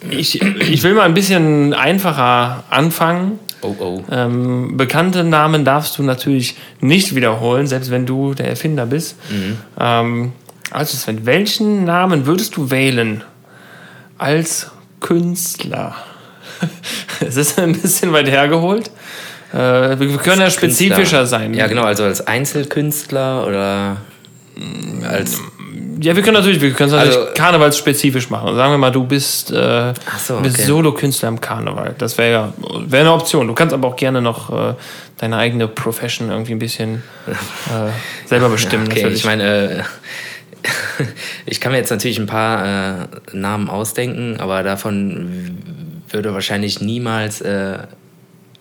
ich, 0.08 0.40
ich 0.40 0.82
will 0.82 0.94
mal 0.94 1.02
ein 1.02 1.14
bisschen 1.14 1.74
einfacher 1.74 2.64
anfangen. 2.70 3.38
oh, 3.62 3.74
oh. 3.78 4.04
Ähm, 4.10 4.76
bekannte 4.76 5.24
Namen 5.24 5.64
darfst 5.64 5.98
du 5.98 6.02
natürlich 6.02 6.56
nicht 6.80 7.14
wiederholen, 7.14 7.66
selbst 7.66 7.90
wenn 7.90 8.06
du 8.06 8.34
der 8.34 8.48
Erfinder 8.48 8.86
bist. 8.86 9.16
Ähm, 9.78 10.32
also 10.70 10.96
Sven, 10.96 11.26
welchen 11.26 11.84
Namen 11.84 12.26
würdest 12.26 12.56
du 12.56 12.70
wählen 12.70 13.24
als 14.16 14.70
Künstler? 15.00 15.96
es 17.20 17.36
ist 17.36 17.58
ein 17.58 17.72
bisschen 17.72 18.12
weit 18.12 18.28
hergeholt. 18.28 18.90
Äh, 19.52 19.98
wir 19.98 20.16
können 20.18 20.40
ja 20.40 20.50
spezifischer 20.50 20.96
Künstler. 20.96 21.26
sein. 21.26 21.54
Ja, 21.54 21.66
genau, 21.66 21.82
also 21.82 22.04
als 22.04 22.26
Einzelkünstler 22.26 23.46
oder 23.46 23.96
als. 25.08 25.40
Ja, 26.02 26.16
wir 26.16 26.22
können 26.22 26.34
natürlich, 26.36 26.60
wir 26.60 26.72
können 26.72 26.88
es 26.90 26.94
natürlich 26.94 27.16
Also- 27.16 27.34
karnevalsspezifisch 27.34 28.30
machen. 28.30 28.54
Sagen 28.56 28.72
wir 28.72 28.78
mal, 28.78 28.90
du 28.90 29.04
bist, 29.04 29.50
äh, 29.50 29.92
so, 30.18 30.38
bist 30.40 30.56
okay. 30.56 30.66
Solokünstler 30.66 31.28
im 31.28 31.40
Karneval. 31.40 31.94
Das 31.98 32.16
wäre 32.16 32.30
ja 32.32 32.52
wäre 32.86 33.02
eine 33.02 33.12
Option. 33.12 33.46
Du 33.48 33.54
kannst 33.54 33.74
aber 33.74 33.88
auch 33.88 33.96
gerne 33.96 34.22
noch 34.22 34.50
äh, 34.50 34.74
deine 35.18 35.36
eigene 35.36 35.68
Profession 35.68 36.30
irgendwie 36.30 36.52
ein 36.52 36.58
bisschen 36.58 37.02
äh, 37.26 37.90
selber 38.26 38.48
bestimmen. 38.56 38.86
Okay, 38.86 38.96
natürlich. 39.02 39.18
ich 39.18 39.24
meine, 39.24 39.42
äh, 39.70 39.82
ich 41.46 41.60
kann 41.60 41.72
mir 41.72 41.78
jetzt 41.78 41.90
natürlich 41.90 42.18
ein 42.18 42.26
paar 42.26 42.64
äh, 42.64 43.06
Namen 43.32 43.68
ausdenken, 43.68 44.38
aber 44.40 44.62
davon 44.62 45.58
würde 46.08 46.32
wahrscheinlich 46.34 46.80
niemals 46.80 47.40
äh, 47.40 47.78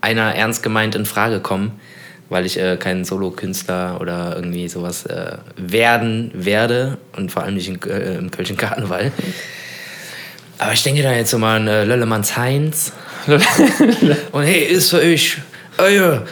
einer 0.01 0.35
ernst 0.35 0.63
gemeint 0.63 0.95
in 0.95 1.05
Frage 1.05 1.39
kommen, 1.39 1.79
weil 2.29 2.45
ich 2.45 2.59
äh, 2.59 2.77
kein 2.77 3.05
Solokünstler 3.05 3.99
oder 3.99 4.35
irgendwie 4.35 4.67
sowas 4.69 5.05
äh, 5.05 5.37
werden 5.57 6.31
werde 6.33 6.97
und 7.15 7.31
vor 7.31 7.43
allem 7.43 7.55
nicht 7.55 7.67
in, 7.67 7.81
äh, 7.89 8.15
im 8.15 8.31
Kölschen 8.31 8.57
Karneval. 8.57 9.11
Aber 10.57 10.73
ich 10.73 10.83
denke 10.83 11.01
da 11.01 11.13
jetzt 11.13 11.31
so 11.31 11.37
mal 11.37 11.57
an 11.57 11.67
äh, 11.67 11.83
Löllemanns 11.85 12.37
Heinz. 12.37 12.91
Und 14.31 14.43
hey, 14.43 14.63
ist 14.65 14.89
für 14.89 14.99
euch 14.99 15.37
euer 15.77 16.25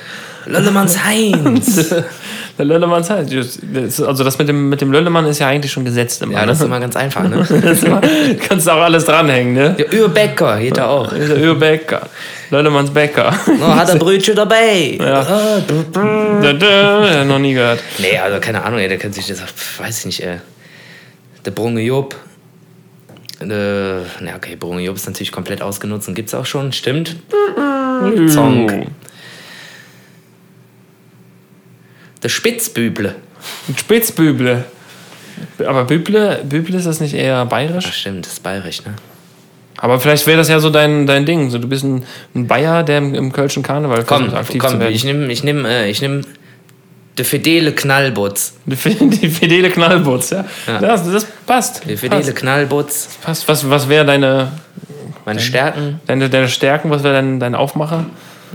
Löllemanns 0.45 1.03
Heinz. 1.03 1.93
Der 2.57 2.65
Löllemann 2.65 3.07
halt. 3.07 3.31
das- 3.31 4.01
Also 4.01 4.23
das 4.23 4.37
mit 4.39 4.49
dem, 4.49 4.69
mit 4.69 4.81
dem 4.81 4.91
Löllemann 4.91 5.25
ist 5.25 5.39
ja 5.39 5.47
eigentlich 5.47 5.71
schon 5.71 5.85
gesetzt 5.85 6.21
immer. 6.23 6.33
Ja, 6.33 6.45
das 6.45 6.57
ist 6.57 6.61
ne? 6.61 6.65
immer 6.67 6.79
ganz 6.79 6.95
einfach, 6.95 7.23
ne? 7.27 7.41
ist 7.71 7.83
immer, 7.83 8.01
kannst 8.47 8.65
du 8.65 8.71
auch 8.71 8.81
alles 8.81 9.05
dranhängen, 9.05 9.53
ne? 9.53 9.75
Der 9.77 10.01
Urbecker 10.01 10.59
geht 10.59 10.77
da 10.77 10.87
auch. 10.87 11.09
Der 11.13 11.37
Öbäcker. 11.37 12.07
Löllemanns 12.49 12.89
Bäcker. 12.91 13.31
Oh, 13.61 13.75
hat 13.75 13.89
er 13.89 13.95
Brötchen 13.99 14.35
dabei? 14.35 14.97
Ja. 14.99 15.19
Ah, 15.21 17.05
ja, 17.05 17.25
noch 17.25 17.39
nie 17.39 17.53
gehört. 17.53 17.79
Nee, 17.99 18.17
also 18.17 18.39
keine 18.39 18.63
Ahnung, 18.63 18.79
ey, 18.79 18.87
der 18.87 18.97
kennt 18.97 19.13
sich 19.13 19.27
das, 19.27 19.41
weiß 19.77 19.99
ich 19.99 20.05
nicht, 20.05 20.23
ey. 20.23 20.37
Der 21.45 21.51
Brunge 21.51 21.81
Job. 21.81 22.15
Äh, 23.39 23.45
na 23.47 24.35
okay, 24.35 24.55
Brunge 24.55 24.81
Job 24.81 24.95
ist 24.95 25.05
natürlich 25.05 25.31
komplett 25.31 25.61
ausgenutzt 25.61 26.07
und 26.07 26.15
gibt's 26.15 26.33
auch 26.33 26.45
schon, 26.45 26.71
stimmt. 26.71 27.17
Zonk. 28.29 28.87
Der 32.27 32.31
Spitzbüble. 32.31 33.15
Spitzbüble. 33.73 34.65
Aber 35.65 35.85
Büble, 35.85 36.41
Büble 36.43 36.75
ist 36.75 36.85
das 36.85 36.99
nicht 36.99 37.13
eher 37.13 37.45
bayerisch? 37.45 37.85
Ach 37.87 37.93
stimmt, 37.93 38.25
das 38.25 38.33
ist 38.33 38.43
bayerisch, 38.43 38.83
ne? 38.83 38.95
Aber 39.77 39.97
vielleicht 40.01 40.27
wäre 40.27 40.37
das 40.37 40.49
ja 40.49 40.59
so 40.59 40.69
dein, 40.69 41.07
dein 41.07 41.25
Ding. 41.25 41.49
So, 41.51 41.57
du 41.57 41.69
bist 41.69 41.85
ein, 41.85 42.03
ein 42.35 42.45
Bayer, 42.45 42.83
der 42.83 42.97
im, 42.97 43.15
im 43.15 43.31
Kölschen 43.31 43.63
Karneval 43.63 44.03
Komm, 44.03 44.33
aktiv 44.33 44.61
zu 44.61 44.67
komm, 44.67 44.81
werden. 44.81 44.93
ich 44.93 45.05
nehm, 45.05 45.29
ich 45.29 45.45
nehm, 45.45 45.63
äh, 45.63 45.89
ich 45.89 46.01
nehm 46.01 46.25
der 47.17 47.23
fidele 47.23 47.71
Knallbutz. 47.71 48.55
Die, 48.65 48.75
die 48.75 49.29
fidele 49.29 49.69
Knallbutz, 49.69 50.31
ja. 50.31 50.43
Das, 50.81 51.09
das 51.09 51.25
passt. 51.45 51.87
Der 51.87 51.97
fidele 51.97 52.23
passt. 52.23 52.35
Knallbutz. 52.35 53.07
passt. 53.23 53.47
Was, 53.47 53.69
was 53.69 53.87
wäre 53.87 54.05
deine, 54.05 54.51
Meine 55.23 55.39
Stärken, 55.39 56.01
deine, 56.07 56.29
deine 56.29 56.49
Stärken? 56.49 56.89
Was 56.89 57.03
wäre 57.03 57.13
dein, 57.13 57.39
dein 57.39 57.55
Aufmacher? 57.55 58.07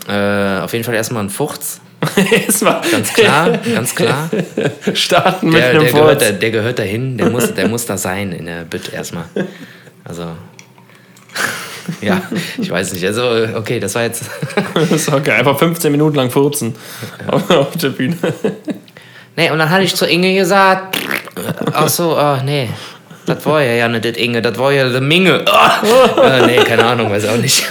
äh, 0.08 0.60
auf 0.60 0.72
jeden 0.72 0.84
Fall 0.84 0.94
erstmal 0.94 1.24
ein 1.24 1.30
Furz. 1.30 1.80
Ganz 2.90 3.12
klar, 3.12 3.59
ganz 3.59 3.94
klar. 3.94 4.28
starten 4.94 5.50
mit 5.50 5.59
Der, 5.59 5.70
einem 5.70 5.82
der, 5.82 5.92
gehört, 5.92 6.22
da, 6.22 6.32
der 6.32 6.50
gehört 6.50 6.78
dahin, 6.78 7.16
der 7.16 7.30
muss, 7.30 7.55
der 7.55 7.68
muss 7.68 7.86
da 7.86 7.96
sein 7.96 8.32
in 8.32 8.46
der 8.46 8.64
Bütt 8.64 8.92
erstmal. 8.92 9.24
Also. 10.05 10.24
Ja, 12.00 12.22
ich 12.59 12.70
weiß 12.70 12.92
nicht. 12.92 13.05
Also, 13.05 13.22
okay, 13.57 13.80
das 13.80 13.96
war 13.96 14.05
jetzt. 14.05 14.22
Das 14.72 14.92
ist 14.92 15.12
okay. 15.12 15.32
Einfach 15.32 15.59
15 15.59 15.90
Minuten 15.90 16.14
lang 16.14 16.30
furzen 16.30 16.76
auf, 17.26 17.50
auf 17.50 17.76
der 17.76 17.88
Bühne. 17.88 18.16
Nee, 19.34 19.50
und 19.50 19.59
dann 19.59 19.68
hatte 19.68 19.82
ich 19.82 19.96
zu 19.96 20.07
Inge 20.07 20.32
gesagt. 20.32 20.96
Ach 21.72 21.88
so, 21.88 22.16
ah, 22.16 22.40
nee. 22.44 22.68
Das 23.26 23.46
war 23.46 23.62
ja 23.62 23.72
ja 23.72 23.88
nicht 23.88 24.04
das 24.04 24.16
Inge, 24.16 24.42
das 24.42 24.58
war 24.58 24.72
ja 24.72 24.88
der 24.88 25.00
Minge. 25.00 25.44
Oh. 25.46 26.20
Äh, 26.20 26.46
nee, 26.46 26.56
keine 26.56 26.84
Ahnung, 26.84 27.10
weiß 27.10 27.26
auch 27.26 27.36
nicht. 27.36 27.70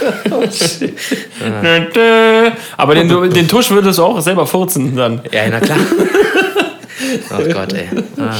Aber 2.76 2.94
den, 2.94 3.30
den 3.30 3.48
Tusch 3.48 3.70
würdest 3.70 3.98
du 3.98 4.04
auch 4.04 4.20
selber 4.20 4.46
furzen 4.46 4.96
dann. 4.96 5.20
Ja, 5.30 5.48
na 5.50 5.60
klar. 5.60 5.78
Oh 7.30 7.42
Gott, 7.52 7.72
ey. 7.74 7.88
Ah. 8.16 8.34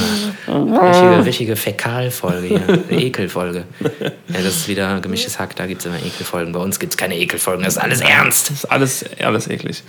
Richtige, 0.88 1.26
richtige 1.26 1.56
Fäkalfolge 1.56 2.46
hier. 2.46 2.62
Eine 2.88 3.02
Ekelfolge. 3.02 3.64
Ja, 3.80 4.10
das 4.28 4.56
ist 4.56 4.68
wieder 4.68 5.00
gemischtes 5.00 5.38
Hack, 5.38 5.54
da 5.56 5.66
gibt 5.66 5.80
es 5.80 5.86
immer 5.86 5.98
Ekelfolgen. 5.98 6.52
Bei 6.52 6.60
uns 6.60 6.78
gibt 6.78 6.94
es 6.94 6.96
keine 6.96 7.18
Ekelfolgen, 7.18 7.64
das 7.64 7.76
ist 7.76 7.82
alles 7.82 8.00
ernst. 8.00 8.50
Das 8.50 8.56
ist 8.58 8.64
alles, 8.66 9.04
alles 9.20 9.48
eklig. 9.48 9.82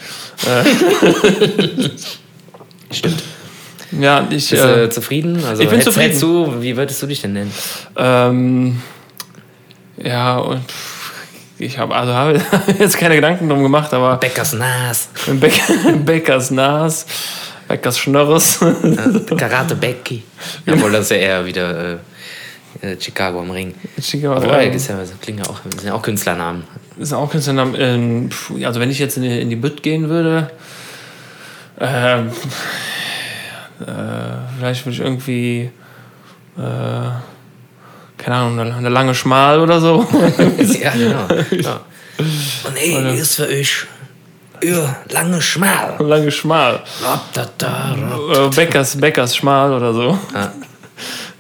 Stimmt. 2.91 3.23
Ja, 3.99 4.21
ich. 4.29 4.49
Bist 4.49 4.63
du 4.63 4.83
Äh, 4.83 4.89
zufrieden? 4.89 5.43
Also, 5.45 5.63
ich 5.63 5.69
bin 5.69 5.81
zufrieden. 5.81 6.19
Du, 6.19 6.61
wie 6.61 6.75
würdest 6.75 7.01
du 7.01 7.07
dich 7.07 7.21
denn 7.21 7.33
nennen? 7.33 7.51
ähm, 7.97 8.81
ja, 9.97 10.37
und 10.37 10.63
ich 11.59 11.77
habe 11.77 11.95
also 11.95 12.13
habe 12.13 12.41
jetzt 12.79 12.97
keine 12.97 13.15
Gedanken 13.15 13.47
drum 13.47 13.61
gemacht, 13.61 13.93
aber 13.93 14.17
Bäckers 14.17 14.53
Nas, 14.53 15.09
Beck, 15.39 15.53
Bäckers 16.05 16.51
Nas, 16.51 17.05
Bäckers 17.67 17.99
Schnörres. 17.99 18.59
Karate 19.37 19.75
Becky. 19.75 20.23
Obwohl 20.67 20.91
das 20.91 21.01
ist 21.05 21.11
ja 21.11 21.17
eher 21.17 21.45
wieder 21.45 21.93
äh, 22.81 22.91
äh, 22.93 22.97
Chicago 22.99 23.39
am 23.39 23.51
Ring. 23.51 23.73
Obwohl, 23.97 24.51
ja, 24.51 24.65
das 24.65 24.75
ist 24.75 24.87
ja, 24.89 24.97
das 24.97 25.13
klingt 25.21 25.39
ja 25.39 25.45
auch, 25.51 25.59
das 25.63 25.81
sind 25.81 25.87
ja 25.89 25.93
auch 25.93 26.01
Künstlernamen. 26.01 26.63
ist 26.97 27.13
auch 27.13 27.29
Künstlername. 27.29 27.77
Ähm, 27.77 28.29
also 28.63 28.79
wenn 28.79 28.89
ich 28.89 28.99
jetzt 28.99 29.17
in 29.17 29.23
die, 29.23 29.39
in 29.39 29.49
die 29.49 29.55
Bütt 29.55 29.83
gehen 29.83 30.09
würde, 30.09 30.49
ähm, 31.79 32.31
äh, 33.83 34.57
vielleicht 34.57 34.85
würde 34.85 34.93
ich 34.95 35.01
irgendwie, 35.01 35.69
äh, 36.57 36.61
keine 38.17 38.35
Ahnung, 38.35 38.59
eine, 38.59 38.75
eine 38.75 38.89
lange 38.89 39.15
Schmal 39.15 39.59
oder 39.59 39.79
so. 39.79 40.05
ja, 40.81 40.91
genau. 40.91 41.27
Ja. 41.51 41.81
Und 42.17 42.77
ey, 42.77 43.17
ist 43.19 43.35
für 43.35 43.47
euch 43.47 43.85
ja, 44.61 44.95
lange 45.09 45.41
Schmal. 45.41 45.95
lange 45.99 46.31
Schmal. 46.31 46.81
Äh, 48.33 48.49
Bäckers, 48.55 48.95
Bäckers 48.99 49.35
Schmal 49.35 49.73
oder 49.73 49.93
so. 49.93 50.17
Ja. 50.33 50.51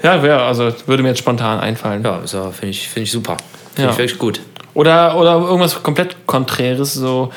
Ja, 0.03 0.21
wäre, 0.21 0.41
also 0.43 0.73
würde 0.85 1.01
mir 1.01 1.09
jetzt 1.09 1.19
spontan 1.19 1.59
einfallen. 1.59 2.03
Ja, 2.03 2.19
so, 2.25 2.51
finde 2.51 2.71
ich, 2.71 2.89
find 2.89 3.05
ich 3.05 3.11
super. 3.11 3.37
Finde 3.73 3.87
Ja. 3.87 3.91
ich 3.93 3.97
wirklich 3.97 4.19
gut. 4.19 4.41
Oder, 4.73 5.15
oder 5.15 5.33
irgendwas 5.35 5.81
komplett 5.81 6.25
Konträres, 6.25 6.93
so 6.93 7.31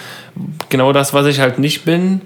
genau 0.69 0.93
das, 0.93 1.13
was 1.13 1.27
ich 1.27 1.39
halt 1.39 1.59
nicht 1.61 1.85
bin. 1.85 2.23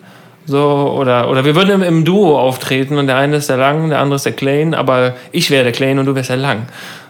So, 0.47 0.95
oder, 0.99 1.28
oder 1.30 1.45
wir 1.45 1.55
würden 1.55 1.70
im, 1.70 1.82
im 1.82 2.05
Duo 2.05 2.38
auftreten 2.38 2.99
und 2.99 3.07
der 3.07 3.16
eine 3.16 3.36
ist 3.36 3.49
der 3.49 3.57
Lang, 3.57 3.91
der 3.91 4.01
andere 4.01 4.16
ist 4.16 4.24
der 4.26 4.32
Klein, 4.32 4.74
aber 4.74 5.14
ich 5.32 5.51
wäre 5.51 5.64
der 5.64 5.72
Klein 5.72 5.99
und 5.99 6.07
du 6.07 6.14
wärst 6.14 6.30
der 6.30 6.36
Lang. 6.38 6.66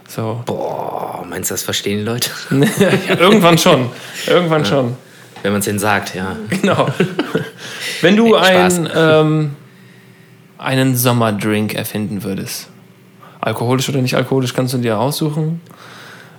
So. 0.09 0.43
Boah, 0.45 1.25
meinst 1.29 1.51
du, 1.51 1.55
das 1.55 1.63
verstehen 1.63 1.99
die 1.99 2.05
Leute? 2.05 2.31
ja, 3.09 3.17
irgendwann 3.19 3.57
schon. 3.57 3.89
Irgendwann 4.27 4.65
schon. 4.65 4.97
Wenn 5.43 5.53
man 5.53 5.61
es 5.61 5.65
denen 5.65 5.79
sagt, 5.79 6.15
ja. 6.15 6.37
Genau. 6.51 6.89
Wenn 8.03 8.17
du 8.17 8.35
ein, 8.35 8.89
ähm, 8.95 9.51
einen 10.59 10.97
Sommerdrink 10.97 11.75
erfinden 11.75 12.25
würdest, 12.25 12.69
alkoholisch 13.41 13.89
oder 13.89 14.03
nicht 14.03 14.17
alkoholisch, 14.17 14.53
kannst 14.53 14.75
du 14.75 14.79
dir 14.79 14.99
aussuchen. 14.99 15.61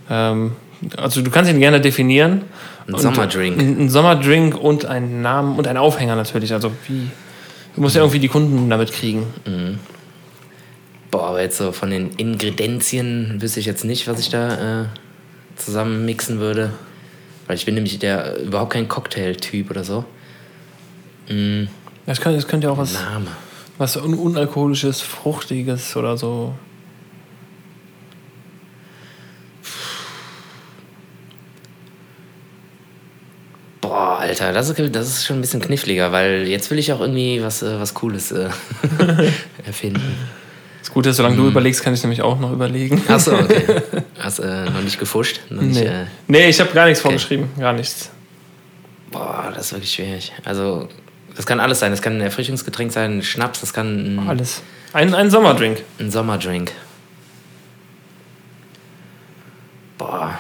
Ähm, 0.09 0.51
Also 0.97 1.21
du 1.21 1.31
kannst 1.31 1.49
ihn 1.49 1.59
gerne 1.59 1.79
definieren. 1.81 2.41
Ein 2.87 2.93
Und 2.93 2.99
Sommerdrink. 3.01 3.59
Ein, 3.59 3.85
ein 3.85 3.89
Sommerdrink 3.89 4.57
und 4.57 4.85
einen 4.85 5.21
Namen 5.21 5.57
und 5.57 5.67
einen 5.67 5.77
Aufhänger 5.77 6.15
natürlich. 6.15 6.53
Also 6.53 6.71
wie. 6.87 7.09
Du 7.75 7.81
musst 7.81 7.95
ja 7.95 8.01
irgendwie 8.01 8.19
die 8.19 8.27
Kunden 8.27 8.69
damit 8.69 8.91
kriegen. 8.91 9.25
Boah, 11.09 11.27
aber 11.29 11.41
jetzt 11.41 11.57
so 11.57 11.71
von 11.71 11.89
den 11.89 12.11
Ingredienzien 12.11 13.41
wüsste 13.41 13.61
ich 13.61 13.65
jetzt 13.65 13.85
nicht, 13.85 14.07
was 14.07 14.19
ich 14.19 14.29
da 14.29 14.81
äh, 14.81 14.85
zusammen 15.55 16.05
mixen 16.05 16.39
würde. 16.39 16.73
Weil 17.47 17.55
ich 17.55 17.65
bin 17.65 17.75
nämlich 17.75 17.97
der 17.99 18.37
überhaupt 18.39 18.73
kein 18.73 18.87
Cocktail-Typ 18.87 19.71
oder 19.71 19.83
so. 19.83 20.03
Das, 22.05 22.19
kann, 22.19 22.33
das 22.35 22.47
könnte 22.47 22.67
ja 22.67 22.73
auch 22.73 22.77
was, 22.77 22.93
Name. 22.93 23.27
was 23.77 23.95
un 23.95 24.15
unalkoholisches, 24.15 25.01
fruchtiges 25.01 25.95
oder 25.95 26.17
so. 26.17 26.53
Boah, 33.91 34.19
Alter, 34.19 34.53
das 34.53 34.69
ist, 34.69 34.95
das 34.95 35.07
ist 35.09 35.25
schon 35.25 35.39
ein 35.39 35.41
bisschen 35.41 35.59
kniffliger, 35.59 36.13
weil 36.13 36.47
jetzt 36.47 36.71
will 36.71 36.79
ich 36.79 36.93
auch 36.93 37.01
irgendwie 37.01 37.43
was, 37.43 37.61
äh, 37.61 37.77
was 37.77 37.93
Cooles 37.93 38.31
äh, 38.31 38.47
erfinden. 39.65 40.15
Das 40.79 40.91
Gute 40.93 41.09
ist, 41.09 41.17
solange 41.17 41.35
du 41.35 41.45
überlegst, 41.45 41.83
kann 41.83 41.93
ich 41.93 42.01
nämlich 42.01 42.21
auch 42.21 42.39
noch 42.39 42.53
überlegen. 42.53 43.03
Achso, 43.09 43.33
okay. 43.37 43.81
Hast 44.17 44.39
äh, 44.39 44.63
noch 44.63 44.81
nicht 44.81 44.97
gefuscht? 44.97 45.41
Noch 45.49 45.61
nicht, 45.63 45.81
Nee, 45.81 45.87
äh, 45.87 46.05
nee 46.27 46.47
ich 46.47 46.61
habe 46.61 46.71
gar 46.71 46.85
nichts 46.85 47.01
vorgeschrieben. 47.01 47.49
Gar 47.59 47.73
nichts. 47.73 48.11
boah, 49.11 49.51
das 49.53 49.65
ist 49.65 49.73
wirklich 49.73 49.91
schwierig. 49.91 50.31
Also, 50.45 50.87
das 51.35 51.45
kann 51.45 51.59
alles 51.59 51.79
sein. 51.79 51.91
Das 51.91 52.01
kann 52.01 52.13
ein 52.13 52.21
Erfrischungsgetränk 52.21 52.93
sein, 52.93 53.17
ein 53.17 53.23
Schnaps, 53.23 53.59
das 53.59 53.73
kann 53.73 54.19
ein, 54.19 54.29
Alles. 54.29 54.61
Ein, 54.93 55.13
ein 55.13 55.29
Sommerdrink. 55.29 55.83
ein 55.99 56.11
Sommerdrink. 56.11 56.71
Boah. 59.97 60.39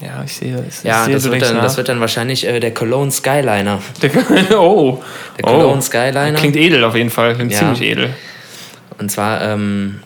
Ja, 0.00 0.22
ich 0.24 0.34
sehe 0.34 0.56
es. 0.66 0.82
Ja, 0.82 1.04
sehe, 1.04 1.14
das 1.14 1.24
wird, 1.24 1.42
dann, 1.42 1.56
das 1.56 1.76
wird 1.76 1.88
dann 1.88 2.00
wahrscheinlich 2.00 2.46
äh, 2.46 2.60
der 2.60 2.72
Cologne 2.72 3.10
Skyliner. 3.10 3.82
Der, 4.02 4.60
oh. 4.60 5.02
Der 5.36 5.44
Cologne 5.44 5.78
oh. 5.78 5.80
Skyliner. 5.80 6.34
Klingt 6.34 6.56
edel 6.56 6.84
auf 6.84 6.94
jeden 6.94 7.10
Fall. 7.10 7.34
Klingt 7.34 7.52
Ja. 7.52 7.58
ziemlich 7.58 7.82
edel. 7.82 8.10
Und 8.98 9.10
zwar 9.10 9.42
ähm, 9.42 10.00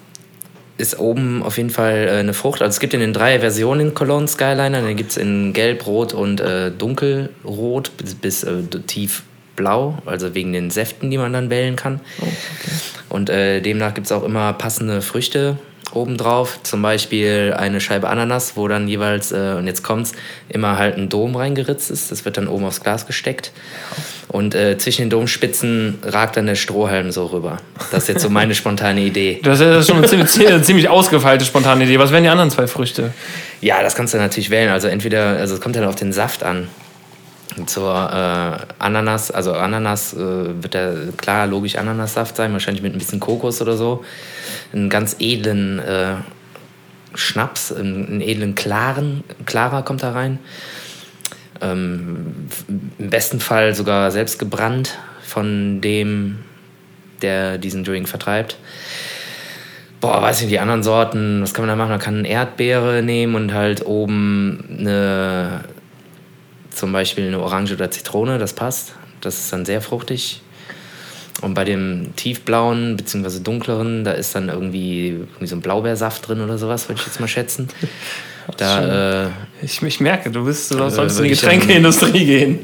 ist 0.78 0.99
oben 0.99 1.43
auf 1.43 1.59
jeden 1.59 1.70
Fall 1.70 2.09
äh, 2.09 2.18
eine 2.18 2.34
Frucht. 2.34 2.62
Also 2.62 2.70
es 2.70 2.80
gibt 2.80 2.95
in 2.95 3.01
den 3.01 3.12
drei 3.12 3.40
Versionen 3.40 3.95
Cologne 3.95 4.28
Skyliner. 4.28 4.80
Den 4.82 4.97
gibt 4.97 5.11
es 5.11 5.16
in 5.16 5.53
gelb, 5.53 5.86
rot 5.86 6.14
und 6.14 6.40
äh, 6.40 6.70
dunkelrot 6.70 7.97
bis, 7.99 8.14
bis 8.14 8.45
äh, 8.45 8.62
tiefblau. 8.86 9.99
Also 10.07 10.34
wegen 10.34 10.53
den 10.53 10.70
Säften, 10.70 11.11
die 11.11 11.18
man 11.18 11.32
dann 11.32 11.51
wählen 11.51 11.76
kann. 11.76 12.01
Und 13.11 13.28
äh, 13.28 13.61
demnach 13.61 13.93
gibt 13.93 14.07
es 14.07 14.12
auch 14.12 14.24
immer 14.24 14.55
passende 14.55 15.03
Früchte 15.03 15.59
obendrauf. 15.93 16.59
Zum 16.62 16.80
Beispiel 16.83 17.55
eine 17.57 17.80
Scheibe 17.80 18.09
Ananas, 18.09 18.53
wo 18.57 18.68
dann 18.68 18.89
jeweils, 18.89 19.33
äh, 19.33 19.55
und 19.59 19.66
jetzt 19.66 19.83
kommt's, 19.83 20.12
immer 20.49 20.78
halt 20.78 20.97
ein 20.97 21.09
Dom 21.09 21.37
reingeritzt 21.37 21.91
ist. 21.91 22.11
Das 22.11 22.24
wird 22.24 22.37
dann 22.37 22.49
oben 22.49 22.64
aufs 22.64 22.80
Glas 22.83 23.07
gesteckt. 23.07 23.53
Und 24.28 24.55
äh, 24.55 24.78
zwischen 24.78 25.03
den 25.03 25.11
Domspitzen 25.11 25.99
ragt 26.03 26.37
dann 26.39 26.47
der 26.47 26.55
Strohhalm 26.55 27.12
so 27.12 27.26
rüber. 27.26 27.59
Das 27.91 28.05
ist 28.05 28.09
jetzt 28.09 28.22
so 28.22 28.30
meine 28.30 28.55
spontane 28.55 29.01
Idee. 29.03 29.41
Das 29.45 29.61
ist- 29.61 29.87
schon 29.89 29.99
eine 29.99 30.07
ziemlich, 30.07 30.30
ziemlich 30.64 30.89
ausgefeilte 30.89 31.45
spontane 31.45 31.85
Idee. 31.85 31.99
Was 31.99 32.12
wären 32.12 32.22
die 32.22 32.28
anderen 32.30 32.51
zwei 32.51 32.66
Früchte? 32.66 33.12
Ja, 33.61 33.83
das 33.83 33.95
kannst 33.95 34.14
du 34.14 34.18
natürlich 34.18 34.49
wählen. 34.51 34.70
Also 34.70 34.89
entweder, 34.89 35.37
also 35.37 35.55
es 35.55 35.61
kommt 35.61 35.76
dann 35.76 35.85
auf 35.85 35.97
den 35.97 36.12
Saft 36.12 36.43
an. 36.45 36.68
Zur 37.66 37.92
äh, 37.92 38.66
Ananas, 38.78 39.30
also 39.30 39.53
Ananas 39.53 40.14
äh, 40.14 40.62
wird 40.62 40.74
da 40.74 40.92
klar 41.16 41.46
logisch 41.46 41.76
Ananassaft 41.76 42.36
sein, 42.36 42.53
wahrscheinlich 42.53 42.82
mit 42.82 42.94
ein 42.94 42.98
bisschen 42.98 43.20
Kokos 43.20 43.61
oder 43.61 43.76
so. 43.76 44.05
Einen 44.72 44.88
ganz 44.88 45.16
edlen 45.18 45.78
äh, 45.78 46.14
Schnaps, 47.14 47.72
einen, 47.72 48.07
einen 48.07 48.20
edlen 48.20 48.55
klaren, 48.55 49.22
klarer 49.44 49.82
kommt 49.82 50.03
da 50.03 50.12
rein. 50.12 50.38
Ähm, 51.61 52.48
Im 52.98 53.11
besten 53.11 53.40
Fall 53.40 53.74
sogar 53.74 54.11
selbst 54.11 54.38
gebrannt 54.38 54.98
von 55.22 55.80
dem, 55.80 56.38
der 57.20 57.59
diesen 57.59 57.84
Drink 57.84 58.09
vertreibt. 58.09 58.57
Boah, 60.00 60.20
weiß 60.20 60.40
nicht, 60.40 60.50
die 60.50 60.59
anderen 60.59 60.82
Sorten, 60.82 61.42
was 61.42 61.55
kann 61.55 61.64
man 61.64 61.68
da 61.68 61.76
machen? 61.76 61.90
Man 61.90 62.00
kann 62.00 62.24
Erdbeere 62.24 63.03
nehmen 63.03 63.36
und 63.36 63.55
halt 63.55 63.86
oben 63.86 64.76
eine, 64.80 65.61
zum 66.77 66.93
Beispiel 66.93 67.27
eine 67.27 67.41
Orange 67.41 67.73
oder 67.75 67.91
Zitrone, 67.91 68.39
das 68.39 68.53
passt. 68.53 68.95
Das 69.20 69.39
ist 69.39 69.53
dann 69.53 69.64
sehr 69.64 69.81
fruchtig. 69.81 70.41
Und 71.41 71.55
bei 71.55 71.64
dem 71.64 72.14
tiefblauen 72.16 72.97
bzw. 72.97 73.41
dunkleren, 73.41 74.05
da 74.05 74.12
ist 74.12 74.35
dann 74.35 74.49
irgendwie, 74.49 75.09
irgendwie 75.09 75.47
so 75.47 75.57
ein 75.57 75.61
Blaubeersaft 75.61 76.29
drin 76.29 76.41
oder 76.41 76.59
sowas, 76.59 76.89
würde 76.89 77.01
ich 77.01 77.07
jetzt 77.07 77.20
mal 77.20 77.29
schätzen. 77.29 77.68
Da, 78.57 79.27
äh, 79.27 79.31
Ich, 79.62 79.81
ich 79.83 80.01
merke, 80.01 80.29
du 80.33 80.45
bist, 80.45 80.73
du 80.73 80.91
sollst 80.91 81.18
in 81.20 81.27
die 81.27 81.31
ich 81.31 81.41
dann- 81.43 81.51
Getränkeindustrie 81.61 82.25
gehen. 82.27 82.59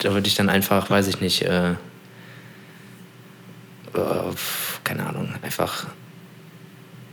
da 0.00 0.12
würde 0.12 0.26
ich 0.26 0.34
dann 0.34 0.48
einfach, 0.48 0.90
weiß 0.90 1.06
ich 1.06 1.20
nicht, 1.20 1.42
äh, 1.42 1.70
äh, 1.70 1.74
keine 4.82 5.06
Ahnung, 5.06 5.28
einfach 5.42 5.86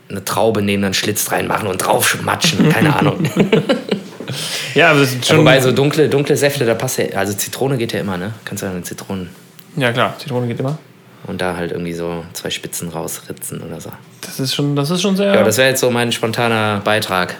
eine 0.09 0.25
Traube 0.25 0.63
nehmen, 0.63 0.81
dann 0.81 0.95
Schlitz 0.95 1.31
reinmachen 1.31 1.67
und 1.67 1.77
drauf 1.77 2.17
matschen, 2.23 2.69
keine 2.69 2.95
Ahnung. 2.95 3.23
Ja, 4.75 4.91
aber 4.91 4.99
das 5.01 5.13
ist 5.13 5.27
schon. 5.27 5.39
Wobei 5.39 5.59
so 5.59 5.71
dunkle, 5.71 6.07
dunkle 6.09 6.37
Säfte, 6.37 6.65
da 6.65 6.73
passt 6.75 6.97
ja, 6.97 7.05
also 7.15 7.33
Zitrone 7.33 7.77
geht 7.77 7.93
ja 7.93 7.99
immer, 7.99 8.17
ne? 8.17 8.33
Kannst 8.45 8.63
du 8.63 8.67
ja 8.67 8.71
eine 8.73 8.83
Zitronen 8.83 9.29
Ja, 9.75 9.91
klar, 9.91 10.15
Zitrone 10.19 10.47
geht 10.47 10.59
immer. 10.59 10.77
und 11.27 11.41
da 11.41 11.55
halt 11.55 11.71
irgendwie 11.71 11.93
so 11.93 12.23
zwei 12.33 12.49
Spitzen 12.49 12.89
rausritzen 12.89 13.61
oder 13.61 13.79
so. 13.81 13.91
Das 14.21 14.39
ist 14.39 14.53
schon, 14.55 14.75
das 14.75 14.89
ist 14.89 15.01
schon 15.01 15.15
sehr. 15.15 15.33
Ja, 15.33 15.43
das 15.43 15.57
wäre 15.57 15.69
jetzt 15.69 15.81
so 15.81 15.89
mein 15.91 16.11
spontaner 16.11 16.81
Beitrag. 16.83 17.35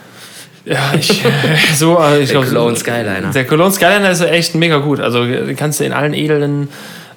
Ja, 0.66 0.94
ich, 0.98 1.22
so, 1.76 1.98
äh, 2.00 2.20
ich 2.22 2.30
Der 2.30 2.42
glaub, 2.42 2.46
Cologne 2.48 2.76
Skyliner. 2.78 3.32
Der 3.34 3.46
Cologne 3.46 3.74
Skyliner 3.74 4.12
ist 4.12 4.22
echt 4.22 4.54
mega 4.56 4.78
gut. 4.78 5.00
Also 5.00 5.26
kannst 5.58 5.80
du 5.80 5.86
in 5.86 5.94
allen 5.94 6.14
edlen 6.14 6.70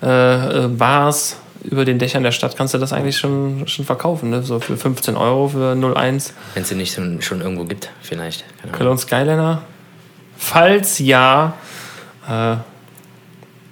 äh, 0.03 0.65
äh, 0.65 0.69
Bars 0.69 1.37
über 1.65 1.85
den 1.85 1.99
Dächern 1.99 2.23
der 2.23 2.33
Stadt 2.33 2.57
kannst 2.57 2.75
du 2.75 2.79
das 2.79 2.93
eigentlich 2.93 3.17
schon, 3.17 3.67
schon 3.67 3.85
verkaufen. 3.85 4.31
Ne? 4.31 4.43
So 4.43 4.61
für 4.61 4.77
15 4.77 5.17
Euro 5.17 5.49
für 5.49 5.75
01. 5.75 6.35
Wenn 6.53 6.63
es 6.63 6.69
den 6.69 6.79
nicht 6.79 6.95
schon, 6.95 7.41
irgendwo 7.41 7.65
gibt, 7.65 7.91
vielleicht. 8.03 8.45
Ahnung. 8.63 8.77
Cologne 8.77 8.99
Skyliner. 8.99 9.63
Falls 10.37 10.99
ja. 10.99 11.55
Äh, 12.29 12.57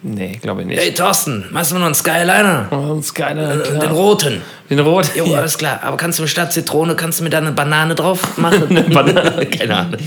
nee, 0.03 0.39
glaube 0.41 0.63
ich 0.63 0.69
nicht. 0.69 0.81
Hey 0.81 0.95
Thorsten, 0.95 1.47
machst 1.51 1.73
du 1.73 1.77
noch 1.77 1.87
einen 1.87 1.95
Skyliner? 1.95 2.67
Cologne 2.71 3.03
Skyliner, 3.03 3.57
Den 3.57 3.79
klar. 3.79 3.93
roten. 3.93 4.43
Den 4.71 4.79
rot. 4.81 5.15
Jo, 5.15 5.35
alles 5.35 5.59
klar. 5.59 5.81
Aber 5.83 5.99
kannst 5.99 6.19
du 6.19 6.27
statt 6.27 6.53
Zitrone, 6.53 6.97
kannst 6.97 7.21
du 7.21 7.25
mir 7.25 7.31
da 7.31 7.39
eine 7.39 7.53
Banane 7.53 7.95
drauf 7.95 8.39
machen? 8.39 8.65
eine 8.71 8.83
Banane. 8.83 9.47
Keine 9.51 9.77
Ahnung. 9.77 10.01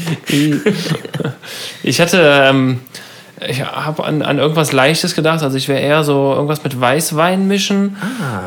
Ich 1.84 2.02
hatte, 2.02 2.20
ähm, 2.46 2.80
ich 3.48 3.64
habe 3.64 4.04
an, 4.04 4.22
an 4.22 4.38
irgendwas 4.38 4.72
Leichtes 4.72 5.16
gedacht. 5.16 5.44
Also 5.44 5.58
ich 5.58 5.68
wäre 5.68 5.80
eher 5.80 6.04
so 6.04 6.34
irgendwas 6.34 6.64
mit 6.64 6.80
Weißwein 6.80 7.48
mischen. 7.48 7.98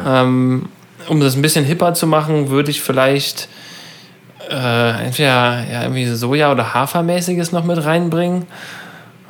Ähm, 0.06 0.68
um 1.08 1.20
das 1.20 1.36
ein 1.36 1.42
bisschen 1.42 1.64
hipper 1.64 1.94
zu 1.94 2.06
machen, 2.06 2.50
würde 2.50 2.70
ich 2.70 2.80
vielleicht 2.80 3.48
äh, 4.50 5.04
entweder 5.04 5.64
ja, 5.70 5.82
irgendwie 5.82 6.06
Soja- 6.06 6.52
oder 6.52 6.74
Hafermäßiges 6.74 7.52
noch 7.52 7.64
mit 7.64 7.84
reinbringen. 7.84 8.46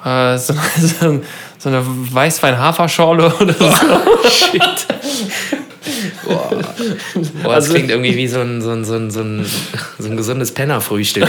Äh, 0.04 0.38
so, 0.38 0.54
so, 0.76 1.20
so 1.59 1.68
eine 1.68 1.82
Weißwein-Haferschorle 1.84 3.34
oder 3.40 3.52
so. 3.52 3.70
Shit. 4.28 4.62
Boah, 6.24 6.50
Boah 7.43 7.55
das 7.55 7.64
Also- 7.64 7.74
klingt 7.74 7.91
irgendwie 7.91 8.16
wie 8.16 8.29
so 8.29 8.41
ein, 8.41 8.61
so 8.62 8.70
ein, 8.70 8.85
so 8.85 8.95
ein, 8.95 9.11
so 9.11 9.20
ein, 9.20 9.47
so 9.99 10.09
ein 10.09 10.16
gesundes 10.16 10.53
Pennerfrühstück. 10.53 11.29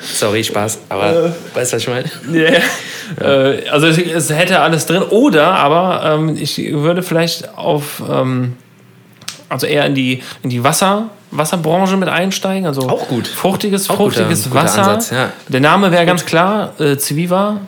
Sorry, 0.00 0.44
Spaß, 0.44 0.78
aber 0.88 1.32
weißt 1.54 1.72
du, 1.72 1.76
was 1.76 1.82
ich 1.82 1.88
meine? 1.88 2.04
Yeah. 2.32 2.60
Äh, 3.20 3.68
also 3.68 3.86
es, 3.86 3.98
es 3.98 4.30
hätte 4.30 4.60
alles 4.60 4.86
drin. 4.86 5.02
Oder 5.02 5.54
aber 5.54 6.02
ähm, 6.18 6.36
ich 6.38 6.58
würde 6.72 7.02
vielleicht 7.02 7.56
auf 7.56 8.02
ähm, 8.10 8.54
also 9.48 9.66
eher 9.66 9.86
in 9.86 9.94
die, 9.94 10.22
in 10.42 10.50
die 10.50 10.62
Wasser, 10.62 11.08
Wasserbranche 11.30 11.96
mit 11.96 12.08
einsteigen. 12.08 12.66
Also 12.66 12.82
Auch 12.88 13.08
gut. 13.08 13.26
fruchtiges, 13.26 13.88
guter- 13.88 13.96
fruchtiges 13.96 14.44
guter 14.44 14.54
Wasser. 14.64 14.82
Ansatz, 14.82 15.10
ja. 15.10 15.32
Der 15.48 15.60
Name 15.60 15.90
wäre 15.90 16.04
ganz 16.06 16.24
klar 16.26 16.74
äh, 16.80 16.96
Zwiva. 16.96 17.60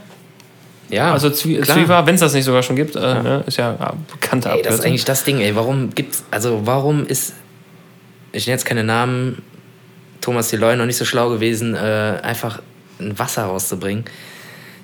Ja, 0.91 1.13
Also 1.13 1.31
Zwi 1.31 1.57
klar. 1.59 1.77
Zwiva, 1.77 2.07
wenn 2.07 2.15
es 2.15 2.21
das 2.21 2.35
nicht 2.35 2.45
sogar 2.45 2.63
schon 2.63 2.77
gibt, 2.77 2.97
äh, 2.97 3.01
ne, 3.01 3.45
ist 3.47 3.57
ja, 3.57 3.77
ja 3.79 3.93
bekannte 4.13 4.51
Ey, 4.51 4.63
das 4.63 4.77
ist 4.77 4.85
eigentlich 4.85 5.05
das 5.05 5.25
Ding, 5.25 5.41
ey. 5.41 5.55
Warum 5.55 5.91
gibt's, 5.95 6.25
also 6.31 6.63
warum 6.65 7.07
ist, 7.07 7.35
ich 8.33 8.47
nenne 8.47 8.55
jetzt 8.57 8.65
keine 8.65 8.85
Namen, 8.85 9.43
Thomas 10.21 10.49
Deloy 10.49 10.77
noch 10.77 10.87
nicht 10.87 10.97
so 10.97 11.05
schlau 11.05 11.31
gewesen, 11.31 11.75
äh, 11.75 12.19
einfach 12.23 12.61
ein 12.99 13.19
Wasser 13.19 13.45
rauszubringen. 13.45 14.05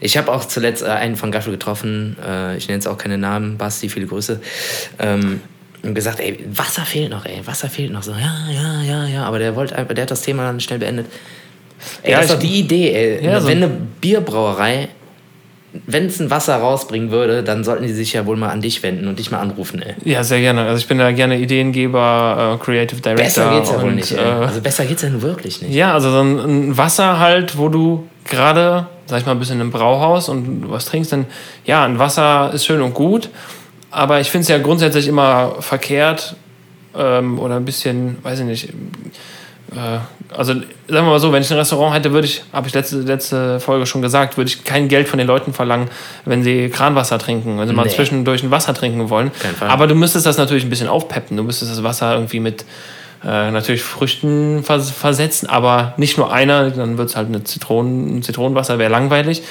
Ich 0.00 0.16
habe 0.16 0.30
auch 0.32 0.44
zuletzt 0.44 0.82
äh, 0.82 0.86
einen 0.86 1.16
von 1.16 1.30
Gaffel 1.32 1.52
getroffen, 1.52 2.16
äh, 2.26 2.56
ich 2.56 2.68
nenne 2.68 2.76
jetzt 2.76 2.86
auch 2.88 2.98
keine 2.98 3.18
Namen, 3.18 3.56
Basti, 3.58 3.88
viele 3.88 4.06
Grüße, 4.06 4.40
ähm, 4.98 5.40
und 5.82 5.94
gesagt, 5.94 6.20
ey, 6.20 6.44
Wasser 6.52 6.82
fehlt 6.82 7.10
noch, 7.10 7.24
ey, 7.26 7.40
Wasser 7.46 7.68
fehlt 7.68 7.92
noch. 7.92 8.02
So, 8.02 8.12
ja, 8.12 8.34
ja, 8.50 8.82
ja, 8.82 9.06
ja, 9.06 9.24
aber 9.24 9.38
der 9.38 9.54
wollte 9.56 9.74
der 9.74 10.02
hat 10.02 10.10
das 10.10 10.22
Thema 10.22 10.44
dann 10.44 10.58
schnell 10.60 10.78
beendet. 10.78 11.06
Ey, 12.02 12.12
Ja, 12.12 12.16
das 12.18 12.26
ist 12.26 12.34
doch 12.34 12.40
die 12.40 12.58
Idee, 12.60 12.92
ey. 12.92 13.24
Ja, 13.24 13.40
so- 13.40 13.46
Wenn 13.48 13.58
eine 13.62 13.68
Bierbrauerei 14.00 14.88
wenn 15.86 16.06
es 16.06 16.20
ein 16.20 16.30
Wasser 16.30 16.56
rausbringen 16.56 17.10
würde, 17.10 17.42
dann 17.42 17.62
sollten 17.64 17.86
die 17.86 17.92
sich 17.92 18.12
ja 18.14 18.24
wohl 18.24 18.36
mal 18.36 18.48
an 18.48 18.62
dich 18.62 18.82
wenden 18.82 19.08
und 19.08 19.18
dich 19.18 19.30
mal 19.30 19.40
anrufen, 19.40 19.82
ey. 19.82 19.94
Ja, 20.04 20.24
sehr 20.24 20.40
gerne. 20.40 20.62
Also 20.62 20.78
ich 20.78 20.86
bin 20.88 20.98
da 20.98 21.12
gerne 21.12 21.38
Ideengeber, 21.38 22.56
äh, 22.60 22.64
Creative 22.64 23.00
Director. 23.00 23.24
Besser 23.24 23.50
geht's 23.50 23.70
ja 23.70 23.82
wohl 23.82 23.88
und, 23.90 23.96
nicht, 23.96 24.12
ey. 24.12 24.18
Äh, 24.18 24.44
Also 24.46 24.60
besser 24.60 24.84
geht's 24.86 25.02
ja 25.02 25.10
nun 25.10 25.22
wirklich 25.22 25.60
nicht. 25.62 25.74
ja, 25.74 25.92
also 25.92 26.10
so 26.10 26.20
ein, 26.20 26.38
ein 26.38 26.78
Wasser 26.78 27.18
halt, 27.18 27.58
wo 27.58 27.68
du 27.68 28.06
gerade, 28.24 28.86
sag 29.06 29.20
ich 29.20 29.26
mal, 29.26 29.36
bist 29.36 29.50
in 29.50 29.60
einem 29.60 29.70
Brauhaus 29.70 30.28
und 30.28 30.62
du 30.62 30.70
was 30.70 30.86
trinkst, 30.86 31.12
dann 31.12 31.26
ja, 31.64 31.84
ein 31.84 31.98
Wasser 31.98 32.50
ist 32.54 32.64
schön 32.64 32.80
und 32.80 32.94
gut, 32.94 33.28
aber 33.90 34.20
ich 34.20 34.30
finde 34.30 34.42
es 34.42 34.48
ja 34.48 34.58
grundsätzlich 34.58 35.06
immer 35.08 35.56
verkehrt 35.60 36.36
ähm, 36.96 37.38
oder 37.38 37.56
ein 37.56 37.64
bisschen, 37.64 38.16
weiß 38.22 38.40
ich 38.40 38.46
nicht, 38.46 38.68
also 40.36 40.52
sagen 40.54 40.64
wir 40.88 41.02
mal 41.02 41.18
so, 41.20 41.32
wenn 41.32 41.42
ich 41.42 41.50
ein 41.50 41.58
Restaurant 41.58 41.94
hätte, 41.94 42.12
würde 42.12 42.26
ich, 42.26 42.42
habe 42.52 42.68
ich 42.68 42.74
letzte, 42.74 42.98
letzte 43.00 43.60
Folge 43.60 43.86
schon 43.86 44.00
gesagt, 44.02 44.36
würde 44.36 44.48
ich 44.48 44.64
kein 44.64 44.88
Geld 44.88 45.08
von 45.08 45.18
den 45.18 45.26
Leuten 45.26 45.52
verlangen, 45.52 45.88
wenn 46.24 46.42
sie 46.42 46.68
Kranwasser 46.70 47.18
trinken, 47.18 47.58
wenn 47.58 47.66
sie 47.68 47.74
mal 47.74 47.84
Nee. 47.84 47.90
zwischendurch 47.92 48.42
ein 48.42 48.50
Wasser 48.50 48.74
trinken 48.74 49.10
wollen. 49.10 49.30
Aber 49.60 49.86
du 49.86 49.94
müsstest 49.94 50.24
das 50.26 50.38
natürlich 50.38 50.64
ein 50.64 50.70
bisschen 50.70 50.88
aufpeppen. 50.88 51.36
Du 51.36 51.42
müsstest 51.42 51.70
das 51.72 51.82
Wasser 51.82 52.14
irgendwie 52.14 52.40
mit 52.40 52.64
äh, 53.24 53.50
natürlich 53.50 53.82
Früchten 53.82 54.62
vers 54.62 54.90
versetzen, 54.90 55.48
aber 55.48 55.94
nicht 55.96 56.16
nur 56.16 56.32
einer, 56.32 56.70
dann 56.70 56.96
wird 56.98 57.08
es 57.10 57.16
halt 57.16 57.28
eine 57.28 57.42
Zitronen, 57.44 58.18
ein 58.18 58.22
Zitronenwasser, 58.22 58.78
wäre 58.78 58.90
langweilig, 58.90 59.42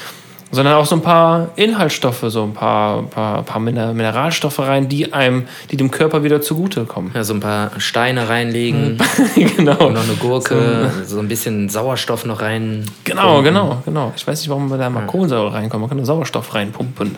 sondern 0.51 0.75
auch 0.75 0.85
so 0.85 0.95
ein 0.95 1.01
paar 1.01 1.49
Inhaltsstoffe, 1.55 2.23
so 2.27 2.43
ein 2.43 2.53
paar, 2.53 3.03
paar, 3.03 3.43
paar 3.43 3.59
Miner- 3.59 3.93
Mineralstoffe 3.93 4.59
rein, 4.59 4.87
die 4.87 5.13
einem, 5.13 5.47
die 5.71 5.77
dem 5.77 5.91
Körper 5.91 6.23
wieder 6.23 6.41
zugutekommen. 6.41 7.11
Ja, 7.13 7.23
so 7.23 7.33
ein 7.33 7.39
paar 7.39 7.71
Steine 7.79 8.29
reinlegen, 8.29 8.97
genau. 9.35 9.89
noch 9.89 10.03
eine 10.03 10.13
Gurke, 10.19 10.91
so 11.05 11.19
ein 11.19 11.27
bisschen 11.27 11.69
Sauerstoff 11.69 12.25
noch 12.25 12.41
rein. 12.41 12.85
Genau, 13.03 13.41
genau, 13.41 13.81
genau. 13.85 14.13
Ich 14.15 14.25
weiß 14.25 14.39
nicht, 14.39 14.49
warum 14.49 14.69
wir 14.69 14.77
da 14.77 14.89
mal 14.89 15.05
Kohlensäure 15.07 15.53
reinkommen. 15.53 15.81
Man 15.81 15.89
kann 15.89 15.97
da 15.97 16.05
Sauerstoff 16.05 16.53
reinpumpen. 16.53 17.15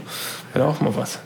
Wäre 0.54 0.68
auch 0.68 0.80
mal 0.82 0.94
was. 0.96 1.20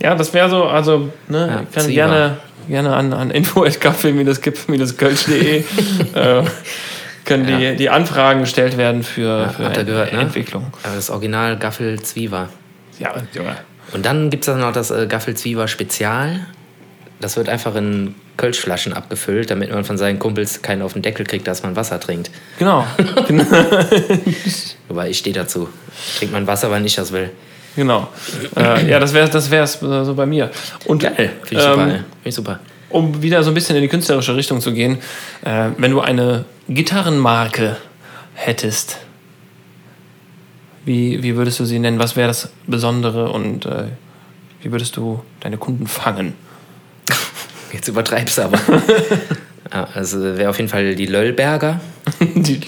Ja, 0.00 0.14
das 0.14 0.32
wäre 0.32 0.48
so, 0.48 0.64
also, 0.64 1.08
ne, 1.28 1.48
Ja, 1.48 1.60
ich 1.68 1.74
kann 1.74 1.88
gerne, 1.90 2.36
gerne 2.68 2.94
an, 2.94 3.12
an 3.12 3.30
info.kaffee-kölsch.de 3.30 5.58
äh, 6.14 6.42
können 7.28 7.46
die, 7.46 7.76
die 7.76 7.90
Anfragen 7.90 8.40
gestellt 8.40 8.76
werden 8.76 9.02
für, 9.04 9.50
für 9.50 9.64
habt 9.66 9.76
ihr 9.76 9.84
gehört, 9.84 10.12
ne? 10.12 10.20
Entwicklung. 10.20 10.66
Aber 10.82 10.96
das 10.96 11.10
Original 11.10 11.56
Gaffel 11.58 12.00
Zwieber. 12.02 12.48
Ja, 12.98 13.14
Junge. 13.32 13.56
Und 13.92 14.04
dann 14.04 14.30
gibt 14.30 14.42
es 14.42 14.46
dann 14.46 14.60
noch 14.60 14.72
das 14.72 14.90
äh, 14.90 15.06
Gaffel 15.06 15.34
Zwieber 15.34 15.68
Spezial. 15.68 16.40
Das 17.20 17.36
wird 17.36 17.48
einfach 17.48 17.74
in 17.74 18.14
Kölschflaschen 18.36 18.92
abgefüllt, 18.92 19.50
damit 19.50 19.70
man 19.72 19.84
von 19.84 19.98
seinen 19.98 20.18
Kumpels 20.18 20.62
keinen 20.62 20.82
auf 20.82 20.92
den 20.94 21.02
Deckel 21.02 21.26
kriegt, 21.26 21.46
dass 21.46 21.62
man 21.62 21.76
Wasser 21.76 22.00
trinkt. 22.00 22.30
Genau, 22.58 22.86
Wobei 24.88 25.10
ich 25.10 25.18
stehe 25.18 25.34
dazu. 25.34 25.68
Trinkt 26.18 26.32
man 26.32 26.46
Wasser, 26.46 26.70
weil 26.70 26.84
ich 26.86 26.94
das 26.94 27.12
will. 27.12 27.30
genau. 27.76 28.08
Äh, 28.56 28.88
ja, 28.88 29.00
das 29.00 29.12
wäre 29.12 29.28
das 29.28 29.50
wär's 29.50 29.82
äh, 29.82 30.04
so 30.04 30.14
bei 30.14 30.26
mir. 30.26 30.50
Und 30.86 31.02
Geil. 31.02 31.32
Finde 31.42 31.54
ich 31.54 31.60
super, 31.60 31.82
ähm, 31.82 31.90
ey. 31.90 31.96
Finde 31.96 32.04
ich 32.24 32.34
super. 32.34 32.60
Um 32.90 33.22
wieder 33.22 33.42
so 33.42 33.50
ein 33.50 33.54
bisschen 33.54 33.76
in 33.76 33.82
die 33.82 33.88
künstlerische 33.88 34.34
Richtung 34.34 34.60
zu 34.60 34.72
gehen, 34.72 34.98
äh, 35.44 35.70
wenn 35.76 35.90
du 35.90 36.00
eine 36.00 36.44
Gitarrenmarke 36.68 37.76
hättest, 38.34 38.98
wie, 40.84 41.22
wie 41.22 41.36
würdest 41.36 41.60
du 41.60 41.64
sie 41.64 41.78
nennen? 41.78 41.98
Was 41.98 42.16
wäre 42.16 42.28
das 42.28 42.50
Besondere 42.66 43.30
und 43.30 43.66
äh, 43.66 43.84
wie 44.62 44.72
würdest 44.72 44.96
du 44.96 45.22
deine 45.40 45.58
Kunden 45.58 45.86
fangen? 45.86 46.34
Jetzt 47.72 47.88
übertreibst 47.88 48.38
du 48.38 48.42
aber. 48.42 48.58
ja, 49.70 49.88
also 49.94 50.22
wäre 50.38 50.48
auf 50.48 50.56
jeden 50.56 50.70
Fall 50.70 50.94
die 50.94 51.06
Löllberger. 51.06 51.80
Die, 52.20 52.60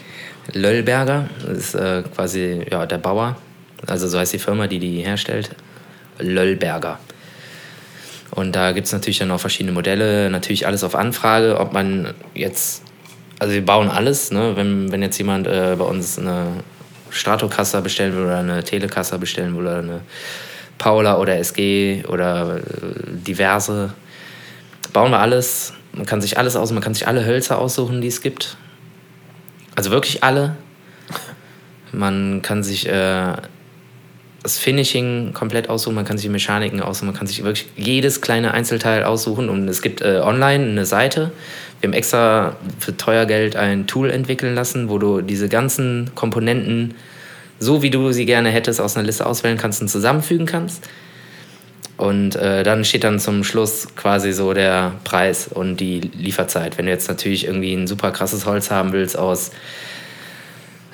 Löllberger 0.53 1.29
ist 1.55 1.75
äh, 1.75 2.03
quasi 2.15 2.65
ja, 2.71 2.85
der 2.85 2.99
Bauer. 2.99 3.37
Also 3.87 4.09
so 4.09 4.19
heißt 4.19 4.33
die 4.33 4.39
Firma, 4.39 4.67
die 4.67 4.79
die 4.79 5.01
herstellt. 5.01 5.51
Löllberger. 6.19 6.99
Und 8.31 8.55
da 8.55 8.73
gibt 8.73 8.87
es 8.87 8.93
natürlich 8.93 9.19
dann 9.19 9.31
auch 9.31 9.41
verschiedene 9.41 9.73
Modelle. 9.73 10.31
Natürlich 10.31 10.67
alles 10.67 10.85
auf 10.85 10.95
Anfrage, 10.95 11.59
ob 11.59 11.73
man 11.73 12.15
jetzt... 12.35 12.83
Also 13.39 13.55
wir 13.55 13.65
bauen 13.65 13.89
alles. 13.89 14.31
Ne? 14.31 14.53
Wenn, 14.55 14.93
wenn 14.93 15.03
jetzt 15.03 15.19
jemand 15.19 15.47
äh, 15.47 15.75
bei 15.79 15.85
uns 15.85 16.19
eine 16.19 16.47
Stratocaster 17.11 17.81
bestellen 17.81 18.15
will 18.15 18.25
oder 18.25 18.39
eine 18.39 18.63
Telecaster 18.63 19.19
bestellen 19.19 19.55
will 19.57 19.63
oder 19.63 19.79
eine 19.79 20.01
Paula 20.79 21.19
oder 21.19 21.37
SG 21.39 22.05
oder 22.07 22.59
äh, 22.59 22.61
diverse, 23.07 23.93
bauen 24.93 25.11
wir 25.11 25.21
alles. 25.21 25.73
Man 25.93 26.07
kann 26.07 26.21
sich 26.21 26.39
alles 26.39 26.57
aus, 26.57 26.71
man 26.73 26.83
kann 26.83 26.95
sich 26.95 27.07
alle 27.07 27.25
Hölzer 27.25 27.59
aussuchen, 27.59 28.01
die 28.01 28.09
es 28.09 28.21
gibt. 28.21 28.57
Also 29.75 29.91
wirklich 29.91 30.23
alle. 30.23 30.57
Man 31.93 32.43
kann 32.43 32.63
sich 32.63 32.89
äh, 32.89 33.33
das 34.43 34.59
Finishing 34.59 35.33
komplett 35.35 35.69
aussuchen, 35.69 35.95
man 35.95 36.05
kann 36.05 36.17
sich 36.17 36.27
die 36.27 36.33
Mechaniken 36.33 36.81
aussuchen, 36.81 37.07
man 37.07 37.15
kann 37.15 37.27
sich 37.27 37.45
wirklich 37.45 37.67
jedes 37.77 38.21
kleine 38.21 38.53
Einzelteil 38.55 39.05
aussuchen. 39.05 39.49
Und 39.49 39.69
es 39.69 39.83
gibt 39.83 40.01
äh, 40.01 40.21
online 40.23 40.65
eine 40.65 40.87
Seite. 40.87 41.33
Wir 41.81 41.89
haben 41.89 41.95
extra 41.95 42.57
für 42.79 42.97
teuer 42.97 43.27
Geld 43.27 43.57
ein 43.57 43.87
Tool 43.87 44.11
entwickeln 44.11 44.55
lassen, 44.55 44.89
wo 44.89 44.99
du 44.99 45.21
diese 45.21 45.49
ganzen 45.49 46.11
Komponenten, 46.15 46.95
so 47.59 47.83
wie 47.83 47.91
du 47.91 48.13
sie 48.13 48.25
gerne 48.25 48.51
hättest, 48.51 48.81
aus 48.81 48.97
einer 48.97 49.07
Liste 49.07 49.27
auswählen 49.27 49.59
kannst 49.59 49.83
und 49.83 49.89
zusammenfügen 49.89 50.47
kannst. 50.47 50.89
Und 51.99 52.35
äh, 52.37 52.63
dann 52.63 52.87
steht 52.87 53.05
dann 53.05 53.21
zum 53.21 53.45
Schluss 53.45 53.89
quasi 53.95 54.33
so 54.33 54.55
der 54.55 54.93
Preis 55.05 55.49
und 55.49 55.77
die 55.77 56.01
Lieferzeit. 56.01 56.79
Wenn 56.79 56.87
du 56.87 56.93
jetzt 56.93 57.09
natürlich 57.09 57.45
irgendwie 57.45 57.75
ein 57.75 57.87
super 57.87 58.11
krasses 58.11 58.47
Holz 58.47 58.71
haben 58.71 58.93
willst 58.93 59.19
aus 59.19 59.51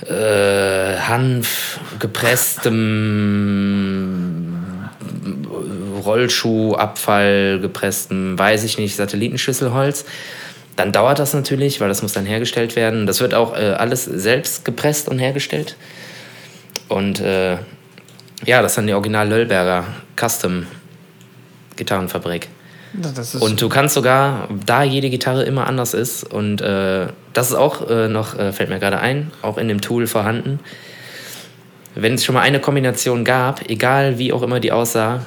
äh, 0.03 0.97
Hanf, 0.99 1.81
gepresstem 1.99 2.87
Rollschuhabfall, 6.05 7.59
gepresstem, 7.61 8.39
weiß 8.39 8.65
ich 8.65 8.79
nicht, 8.79 8.97
Satellitenschüsselholz, 8.97 10.05
dann 10.77 10.93
dauert 10.93 11.19
das 11.19 11.33
natürlich, 11.33 11.81
weil 11.81 11.89
das 11.89 12.03
muss 12.03 12.13
dann 12.13 12.27
hergestellt 12.27 12.77
werden. 12.77 13.07
Das 13.07 13.21
wird 13.21 13.35
auch 13.35 13.57
äh, 13.57 13.73
alles 13.73 14.05
selbst 14.05 14.65
gepresst 14.65 15.09
und 15.09 15.19
hergestellt. 15.19 15.77
Und 16.89 17.21
äh, 17.21 17.57
ja, 18.45 18.63
das 18.63 18.73
ist 18.73 18.77
dann 18.77 18.87
die 18.87 18.93
Original 18.93 19.29
Löllberger 19.29 19.85
Custom 20.17 20.67
Gitarrenfabrik. 21.77 22.49
Und 23.43 23.61
du 23.61 23.69
kannst 23.69 23.95
sogar, 23.95 24.49
da 24.65 24.83
jede 24.83 25.11
Gitarre 25.11 25.45
immer 25.45 25.67
anders 25.67 25.95
ist, 25.95 26.25
und 26.25 26.61
äh, 26.61 27.07
das 27.33 27.51
ist 27.51 27.55
auch 27.55 27.89
äh, 27.89 28.09
noch, 28.09 28.39
äh, 28.39 28.53
fällt 28.53 28.71
mir 28.71 28.79
gerade 28.79 28.99
ein, 28.99 29.31
auch 29.43 29.59
in 29.59 29.69
dem 29.69 29.81
Tool 29.81 30.07
vorhanden. 30.07 30.61
Wenn 31.95 32.15
es 32.15 32.25
schon 32.25 32.35
mal 32.35 32.43
eine 32.43 32.61
Kombination 32.61 33.25
gab, 33.25 33.69
egal 33.71 34.19
wie 34.19 34.33
auch 34.33 34.43
immer 34.43 34.61
die 34.61 34.73
aussah, 34.73 35.23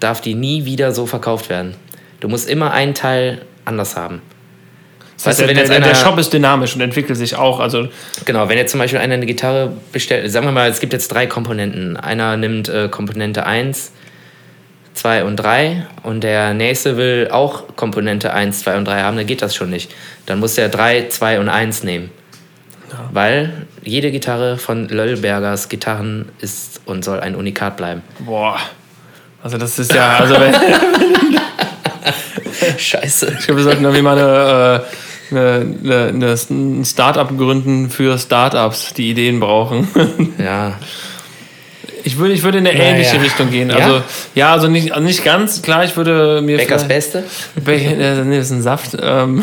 darf 0.00 0.20
die 0.20 0.34
nie 0.34 0.64
wieder 0.64 0.92
so 0.92 1.06
verkauft 1.06 1.48
werden. 1.50 1.74
Du 2.20 2.28
musst 2.28 2.48
immer 2.48 2.72
einen 2.72 2.94
Teil 2.94 3.42
anders 3.64 3.96
haben. 3.96 4.22
das 5.16 5.26
heißt, 5.26 5.40
der, 5.40 5.48
der, 5.52 5.80
der 5.80 5.94
Shop 5.94 6.18
ist 6.18 6.32
dynamisch 6.32 6.74
und 6.74 6.80
entwickelt 6.80 7.18
sich 7.18 7.36
auch. 7.36 7.60
Also 7.60 7.88
Genau, 8.24 8.48
wenn 8.48 8.58
jetzt 8.58 8.70
zum 8.70 8.78
Beispiel 8.78 9.00
einer 9.00 9.14
eine 9.14 9.26
Gitarre 9.26 9.72
bestellt, 9.92 10.30
sagen 10.30 10.46
wir 10.46 10.52
mal, 10.52 10.70
es 10.70 10.80
gibt 10.80 10.92
jetzt 10.92 11.08
drei 11.08 11.26
Komponenten. 11.26 11.96
Einer 11.96 12.36
nimmt 12.36 12.68
äh, 12.68 12.88
Komponente 12.88 13.44
1, 13.46 13.92
2 14.96 15.24
und 15.24 15.36
3 15.36 15.86
und 16.02 16.22
der 16.22 16.54
nächste 16.54 16.96
will 16.96 17.28
auch 17.30 17.76
Komponente 17.76 18.32
1, 18.32 18.60
2 18.60 18.78
und 18.78 18.84
3 18.86 19.02
haben, 19.02 19.16
dann 19.16 19.26
geht 19.26 19.42
das 19.42 19.54
schon 19.54 19.70
nicht. 19.70 19.94
Dann 20.26 20.40
muss 20.40 20.54
der 20.54 20.68
3, 20.68 21.08
2 21.08 21.40
und 21.40 21.48
1 21.48 21.84
nehmen. 21.84 22.10
Weil 23.12 23.66
jede 23.82 24.10
Gitarre 24.10 24.58
von 24.58 24.88
Löllbergers 24.88 25.68
Gitarren 25.68 26.30
ist 26.40 26.80
und 26.86 27.04
soll 27.04 27.20
ein 27.20 27.34
Unikat 27.34 27.76
bleiben. 27.76 28.02
boah, 28.20 28.58
also 29.42 29.58
das 29.58 29.78
ist 29.78 29.92
ja, 29.92 30.16
also 30.16 30.34
wenn, 30.40 30.54
Scheiße. 32.78 33.36
ich 33.38 33.46
glaube, 33.46 33.60
wir 33.60 33.64
sollten 33.64 33.84
irgendwie 33.84 34.02
mal 34.02 34.18
eine, 34.18 34.82
äh, 35.30 35.36
eine, 35.36 36.08
eine, 36.08 36.34
ein 36.50 36.84
Startup 36.84 37.28
gründen 37.28 37.90
für 37.90 38.18
Startups, 38.18 38.92
die 38.94 39.10
Ideen 39.10 39.40
brauchen. 39.40 39.88
Ja, 40.38 40.78
Ich 42.06 42.18
würde, 42.18 42.34
ich 42.34 42.44
würde 42.44 42.58
in 42.58 42.66
eine 42.68 42.78
ähnliche 42.78 43.16
ja. 43.16 43.22
Richtung 43.22 43.50
gehen. 43.50 43.68
Ja? 43.68 43.78
Also, 43.78 44.02
ja, 44.36 44.52
also 44.52 44.68
nicht, 44.68 44.92
also 44.92 45.04
nicht 45.04 45.24
ganz. 45.24 45.60
Klar, 45.60 45.84
ich 45.84 45.96
würde 45.96 46.40
mir. 46.40 46.60
Vielleicht- 46.60 46.86
Beste. 46.86 47.24
Be 47.56 47.74
äh, 47.74 48.22
nee, 48.24 48.36
das 48.36 48.46
ist 48.46 48.52
ein 48.52 48.62
Saft. 48.62 48.96
Ähm, 49.00 49.42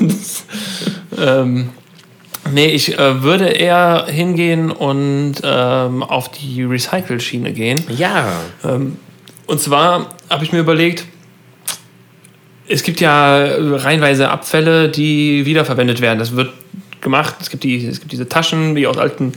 das, 0.00 0.44
ähm, 1.20 1.68
nee, 2.50 2.68
ich 2.68 2.98
äh, 2.98 3.22
würde 3.22 3.48
eher 3.48 4.06
hingehen 4.08 4.70
und 4.70 5.34
ähm, 5.44 6.02
auf 6.02 6.30
die 6.30 6.62
Recycle-Schiene 6.62 7.52
gehen. 7.52 7.84
Ja. 7.98 8.24
Ähm, 8.64 8.96
und 9.46 9.60
zwar 9.60 10.14
habe 10.30 10.44
ich 10.44 10.52
mir 10.52 10.60
überlegt, 10.60 11.04
es 12.66 12.82
gibt 12.82 12.98
ja 13.00 13.44
reihenweise 13.44 14.30
Abfälle, 14.30 14.88
die 14.88 15.44
wiederverwendet 15.44 16.00
werden. 16.00 16.18
Das 16.18 16.34
wird 16.34 16.50
gemacht. 17.00 17.34
Es 17.40 17.50
gibt, 17.50 17.64
die, 17.64 17.86
es 17.86 18.00
gibt 18.00 18.12
diese 18.12 18.28
Taschen, 18.28 18.74
die 18.74 18.86
aus 18.86 18.98
alten 18.98 19.32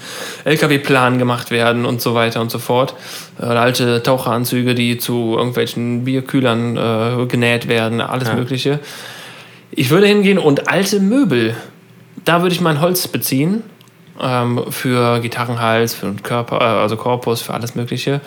LKW-Planen 0.45 1.20
gemacht 1.20 1.51
werden 1.51 1.86
und 1.86 2.01
so 2.01 2.14
weiter 2.14 2.41
und 2.41 2.51
so 2.51 2.59
fort. 2.59 2.95
Äh, 3.39 3.45
Oder 3.45 3.61
alte 3.61 4.03
Taucheranzüge, 4.03 4.76
die 4.76 4.97
zu 4.97 5.36
irgendwelchen 5.38 6.03
Bierkühlern 6.05 6.78
äh, 6.78 7.26
genäht 7.28 7.68
werden, 7.68 8.01
alles 8.01 8.28
Ja. 8.30 8.36
Mögliche. 8.36 8.80
Ich 9.72 9.89
würde 9.89 10.07
hingehen 10.07 10.38
und 10.38 10.70
alte 10.70 10.99
Möbel, 10.99 11.55
da 12.26 12.41
würde 12.41 12.53
ich 12.53 12.61
mein 12.61 12.80
Holz 12.80 13.07
beziehen 13.07 13.64
ähm, 14.22 14.61
für 14.70 15.20
Gitarrenhals, 15.20 15.95
für 15.95 16.05
den 16.05 16.22
Körper, 16.22 16.61
äh, 16.61 16.82
also 16.82 16.95
Korpus, 16.95 17.41
für 17.41 17.53
alles 17.53 17.76
Mögliche. 17.76 18.22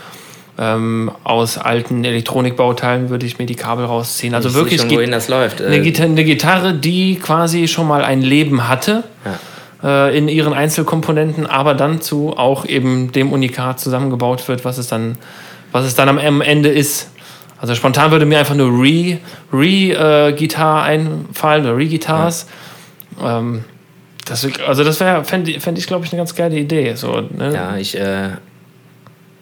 Ähm, 0.59 1.11
aus 1.23 1.59
alten 1.59 2.03
Elektronikbauteilen 2.05 3.11
würde 3.11 3.27
ich 3.27 3.39
mir 3.39 3.45
die 3.45 3.57
Kabel 3.57 3.85
rausziehen. 3.85 4.35
Also 4.35 4.49
Ich 4.49 4.55
wirklich 4.55 4.81
schon, 4.81 4.91
wohin 4.91 5.11
das 5.11 5.29
läuft. 5.29 5.61
eine, 5.61 5.77
Äh, 5.77 5.81
Gitarre, 5.81 6.09
eine 6.09 6.25
Gitarre, 6.25 6.75
die 6.75 7.17
quasi 7.17 7.69
schon 7.69 7.87
mal 7.87 8.03
ein 8.03 8.23
Leben 8.23 8.67
hatte 8.67 9.05
äh, 9.85 10.17
in 10.17 10.29
ihren 10.29 10.55
Einzelkomponenten, 10.55 11.47
aber 11.47 11.75
dann 11.75 12.01
zu 12.01 12.37
auch 12.39 12.65
eben 12.65 13.13
dem 13.13 13.33
Unikat 13.33 13.81
zusammengebaut 13.81 14.49
wird, 14.49 14.65
was 14.65 14.79
es 14.79 14.89
dann, 14.89 15.19
was 15.73 15.85
es 15.85 15.95
dann 15.95 16.09
am, 16.09 16.41
Ende 16.41 16.71
ist. 16.71 17.11
Also 17.61 17.75
spontan 17.75 18.11
würde 18.11 18.25
mir 18.25 18.39
einfach 18.39 18.55
nur 18.55 18.69
Re, 18.69 19.19
Re 19.53 20.29
äh, 20.29 20.33
Gitarre 20.33 20.83
einfallen 20.83 21.65
oder 21.65 21.77
Re-Guitars. 21.77 22.47
Ähm, 23.23 23.65
das, 24.25 24.47
also 24.67 24.85
das 24.85 25.01
wäre, 25.01 25.25
fände 25.25 25.61
fänd 25.61 25.79
ich, 25.79 25.87
glaube 25.87 26.05
ich, 26.05 26.13
eine 26.13 26.19
ganz 26.19 26.35
geile 26.35 26.57
Idee. 26.59 26.95
So, 26.95 27.21
ne? 27.21 27.55
ja, 27.55 27.77
ich 27.77 27.97
äh, 27.99 28.31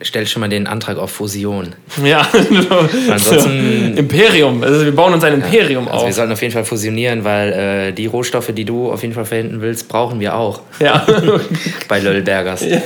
stelle 0.05 0.27
schon 0.27 0.41
mal 0.41 0.49
den 0.49 0.67
Antrag 0.67 0.99
auf 0.99 1.11
Fusion. 1.11 1.75
Ja, 2.05 2.27
Ansonsten- 3.11 3.97
Imperium. 3.97 4.63
Also 4.63 4.85
wir 4.85 4.95
bauen 4.95 5.13
uns 5.15 5.25
ein 5.25 5.35
Imperium 5.35 5.89
Also 5.89 6.03
wir 6.03 6.09
auf. 6.11 6.15
sollten 6.15 6.33
auf 6.33 6.43
jeden 6.43 6.53
Fall 6.55 6.65
fusionieren, 6.65 7.25
weil 7.25 7.53
äh, 7.53 7.93
die 7.93 8.07
Rohstoffe, 8.07 8.53
die 8.55 8.65
du 8.65 8.93
auf 8.93 9.03
jeden 9.03 9.15
Fall 9.15 9.25
verwenden 9.25 9.61
willst, 9.61 9.89
brauchen 9.89 10.21
wir 10.21 10.37
auch 10.37 10.61
Ja. 10.81 11.05
bei 11.89 12.01
Löllbergers. 12.01 12.65
Ja, 12.65 12.81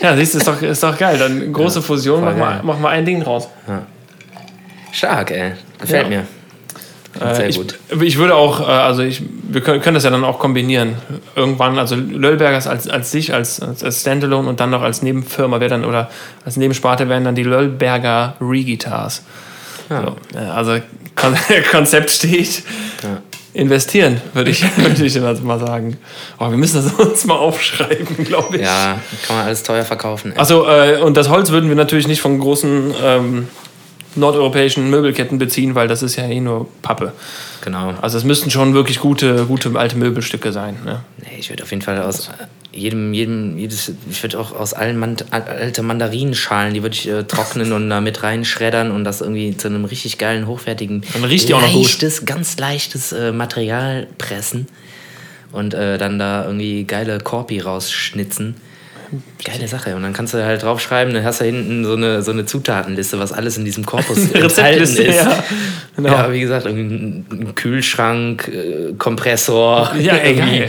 ja 0.00 0.16
siehst 0.16 0.34
du, 0.34 0.38
ist 0.38 0.48
doch, 0.48 0.62
ist 0.62 0.82
doch 0.82 0.96
geil. 0.96 1.16
Dann 1.18 1.52
große 1.52 1.82
Fusion, 1.82 2.22
mach 2.24 2.36
mal, 2.36 2.50
geil. 2.52 2.60
mach 2.62 2.78
mal 2.78 2.88
ein 2.90 3.04
Ding 3.04 3.22
draus. 3.22 3.48
Stark, 4.92 5.30
ey. 5.30 5.52
Gefällt 5.80 6.04
Ja. 6.04 6.08
mir. 6.08 6.26
Sehr 7.18 7.40
Äh, 7.40 7.48
ich, 7.48 7.56
gut. 7.56 7.78
ich 8.00 8.18
würde 8.18 8.34
auch, 8.34 8.60
äh, 8.60 8.64
also 8.64 9.02
ich, 9.02 9.22
wir 9.48 9.60
können, 9.60 9.80
können 9.82 9.94
das 9.94 10.04
ja 10.04 10.10
dann 10.10 10.24
auch 10.24 10.38
kombinieren. 10.38 10.94
Irgendwann, 11.36 11.78
also 11.78 11.94
Löllbergers 11.94 12.66
als, 12.66 12.88
als 12.88 13.10
sich, 13.10 13.34
als, 13.34 13.60
als, 13.60 14.00
Standalone 14.00 14.48
und 14.48 14.60
dann 14.60 14.70
noch 14.70 14.82
als 14.82 15.02
Nebenfirma 15.02 15.60
wäre 15.60 15.70
dann, 15.70 15.84
oder 15.84 16.10
als 16.44 16.56
Nebensparte 16.56 17.08
wären 17.08 17.24
dann 17.24 17.34
die 17.34 17.42
Löllberger 17.42 18.34
Re-Guitars. 18.40 19.22
Ja. 19.90 20.02
So, 20.02 20.38
äh, 20.38 20.42
also 20.42 20.78
Kon 21.14 21.36
Konzept 21.70 22.10
steht. 22.10 22.62
Investieren, 23.54 24.22
würde 24.32 24.50
ich, 24.50 24.62
würde 24.78 25.04
ich 25.04 25.42
mal 25.42 25.58
sagen. 25.58 25.98
Oh, 26.38 26.48
wir 26.48 26.56
müssen 26.56 26.82
das 26.82 26.92
uns 27.06 27.26
mal 27.26 27.34
aufschreiben, 27.34 28.24
glaube 28.24 28.56
ich. 28.56 28.62
Ja, 28.62 28.98
kann 29.26 29.36
man 29.36 29.46
alles 29.46 29.62
teuer 29.62 29.84
verkaufen. 29.84 30.32
Achso, 30.36 30.66
äh, 30.66 30.96
und 30.96 31.18
das 31.18 31.28
Holz 31.28 31.50
würden 31.50 31.68
wir 31.68 31.76
natürlich 31.76 32.08
nicht 32.08 32.22
von 32.22 32.38
großen 32.38 32.94
ähm, 33.02 33.48
nordeuropäischen 34.16 34.88
Möbelketten 34.90 35.38
beziehen, 35.38 35.74
weil 35.74 35.88
das 35.88 36.02
ist 36.02 36.16
ja 36.16 36.24
eh 36.26 36.40
nur 36.40 36.68
Pappe. 36.82 37.12
Genau. 37.62 37.94
Also 38.00 38.18
es 38.18 38.24
müssten 38.24 38.50
schon 38.50 38.74
wirklich 38.74 38.98
gute, 38.98 39.46
gute 39.46 39.70
alte 39.78 39.96
Möbelstücke 39.96 40.52
sein. 40.52 40.76
Ne? 40.84 41.00
Nee, 41.18 41.38
ich 41.38 41.48
würde 41.50 41.62
auf 41.62 41.70
jeden 41.70 41.82
Fall 41.82 42.00
aus 42.02 42.28
äh, 42.28 42.76
jedem, 42.76 43.12
jedem, 43.14 43.58
jedes, 43.58 43.92
ich 44.10 44.22
würde 44.22 44.38
auch 44.40 44.52
aus 44.58 44.74
allen 44.74 44.98
Mand 44.98 45.26
al- 45.30 45.42
alte 45.42 45.82
Mandarinenschalen, 45.82 46.74
die 46.74 46.82
würde 46.82 46.94
ich 46.96 47.08
äh, 47.08 47.22
trocknen 47.24 47.72
und 47.72 47.88
da 47.90 48.00
mit 48.00 48.22
reinschreddern 48.22 48.90
und 48.90 49.04
das 49.04 49.20
irgendwie 49.20 49.56
zu 49.56 49.68
einem 49.68 49.84
richtig 49.84 50.18
geilen, 50.18 50.46
hochwertigen, 50.46 51.04
Dann 51.12 51.24
riecht 51.24 51.48
die 51.48 51.54
auch 51.54 51.60
noch 51.60 51.72
gut. 51.72 51.82
leichtes, 51.84 52.24
ganz 52.24 52.58
leichtes 52.58 53.12
äh, 53.12 53.30
Material 53.32 54.08
pressen 54.18 54.66
und 55.52 55.74
äh, 55.74 55.98
dann 55.98 56.18
da 56.18 56.44
irgendwie 56.46 56.84
geile 56.84 57.18
Korpi 57.18 57.60
rausschnitzen. 57.60 58.56
Geile 59.44 59.68
Sache. 59.68 59.94
Und 59.96 60.02
dann 60.02 60.12
kannst 60.12 60.34
du 60.34 60.44
halt 60.44 60.62
draufschreiben, 60.62 61.12
dann 61.12 61.24
hast 61.24 61.40
du 61.40 61.44
hinten 61.44 61.84
so 61.84 61.94
eine, 61.94 62.22
so 62.22 62.30
eine 62.30 62.46
Zutatenliste, 62.46 63.18
was 63.18 63.32
alles 63.32 63.56
in 63.58 63.64
diesem 63.64 63.84
Korpus 63.84 64.30
enthalten 64.32 64.82
ist. 64.82 64.98
ja. 64.98 65.44
Genau. 65.96 66.08
Ja, 66.08 66.32
wie 66.32 66.40
gesagt, 66.40 66.66
irgendwie 66.66 67.24
ein 67.30 67.54
Kühlschrank, 67.54 68.48
äh, 68.48 68.92
Kompressor. 68.96 69.92
Ja, 69.98 70.16
irgendwie 70.24 70.64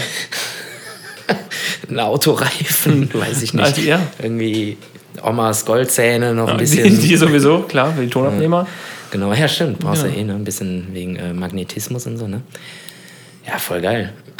ein 1.90 2.00
Autoreifen, 2.00 3.10
weiß 3.14 3.42
ich 3.44 3.54
nicht. 3.54 3.64
Also, 3.66 3.82
ja. 3.82 4.02
Irgendwie 4.22 4.78
Omas 5.22 5.66
Goldzähne, 5.66 6.34
noch 6.34 6.50
ein 6.50 6.58
Die, 6.58 6.64
bisschen. 6.64 7.00
die 7.02 7.16
sowieso, 7.16 7.60
klar, 7.60 7.94
für 7.94 8.02
die 8.02 8.10
Tonabnehmer. 8.10 8.68
Genau, 9.12 9.32
ja, 9.34 9.48
stimmt. 9.48 9.80
Brauchst 9.80 10.04
Ja. 10.04 10.10
du 10.10 10.16
eh 10.16 10.24
ne? 10.24 10.34
ein 10.34 10.44
bisschen 10.44 10.88
wegen 10.92 11.16
äh, 11.16 11.34
Magnetismus 11.34 12.08
und 12.08 12.18
so, 12.18 12.28
ne? 12.28 12.42
Ja, 13.48 13.58
voll 13.60 13.82
geil. 13.82 14.12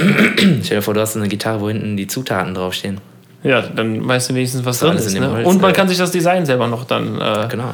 Stell 0.64 0.78
dir 0.78 0.82
vor, 0.82 0.94
du 0.96 1.02
hast 1.02 1.16
eine 1.16 1.28
Gitarre, 1.28 1.62
wo 1.62 1.68
hinten 1.70 1.96
die 1.96 2.08
Zutaten 2.08 2.54
draufstehen. 2.56 3.00
Ja, 3.44 3.62
dann 3.62 4.08
weißt 4.08 4.30
du 4.30 4.36
wenigstens, 4.36 4.64
was 4.66 4.80
drin 4.80 4.92
alles 4.92 5.06
ist. 5.06 5.16
in 5.16 5.22
dem 5.22 5.32
Ne? 5.32 5.38
Holz, 5.38 5.48
Und 5.48 5.62
man 5.62 5.72
äh, 5.72 5.74
kann 5.74 5.88
sich 5.90 5.98
das 5.98 6.12
Design 6.12 6.46
selber 6.46 6.68
noch 6.68 6.86
dann 6.86 7.20
äh, 7.20 7.48
Genau. 7.50 7.74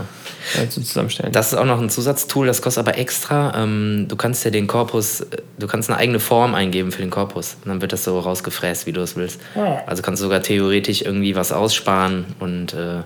äh, 0.56 0.66
so 0.70 0.82
zusammenstellen. 0.82 1.32
Das 1.32 1.54
ist 1.54 1.58
auch 1.60 1.66
noch 1.66 1.80
ein 1.80 1.90
Zusatztool, 1.90 2.48
das 2.48 2.62
kostet 2.62 2.88
aber 2.88 2.98
extra. 2.98 3.54
Ähm, 3.56 4.06
du 4.08 4.16
kannst 4.16 4.44
ja 4.46 4.52
den 4.52 4.66
Korpus, 4.68 5.22
äh, 5.22 5.26
du 5.60 5.68
kannst 5.68 5.90
eine 5.90 6.00
eigene 6.00 6.20
Form 6.20 6.56
eingeben 6.56 6.92
für 6.92 7.02
den 7.02 7.12
Korpus. 7.12 7.58
Und 7.64 7.70
dann 7.70 7.82
wird 7.82 7.94
das 7.94 8.04
so 8.04 8.20
rausgefräst, 8.20 8.88
wie 8.88 8.92
du 8.94 9.02
es 9.02 9.16
willst. 9.16 9.40
Ah. 9.56 9.78
Also 9.86 10.02
kannst 10.02 10.22
du 10.22 10.26
sogar 10.26 10.42
theoretisch 10.42 11.02
irgendwie 11.04 11.36
was 11.36 11.52
aussparen 11.52 12.26
und 12.40 12.74
äh, 12.74 13.04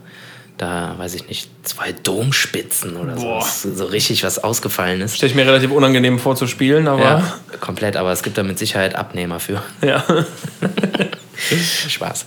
da, 0.57 0.93
weiß 0.99 1.15
ich 1.15 1.27
nicht, 1.27 1.49
zwei 1.63 1.91
Domspitzen 2.03 2.95
oder 2.95 3.17
so. 3.17 3.25
Boah. 3.25 3.39
Ist 3.39 3.63
So 3.63 3.85
richtig 3.85 4.23
was 4.23 4.41
Ausgefallenes. 4.43 5.15
Stelle 5.15 5.31
ich 5.31 5.35
mir 5.35 5.45
relativ 5.47 5.71
unangenehm 5.71 6.19
vor 6.19 6.35
zu 6.35 6.45
spielen, 6.47 6.87
aber 6.87 7.01
Ja, 7.01 7.33
komplett, 7.59 7.97
aber 7.97 8.11
es 8.11 8.21
gibt 8.21 8.37
da 8.37 8.43
mit 8.43 8.59
Sicherheit 8.59 8.95
Abnehmer 8.95 9.39
für. 9.39 9.61
ja. 9.81 10.03
Spaß. 11.89 12.25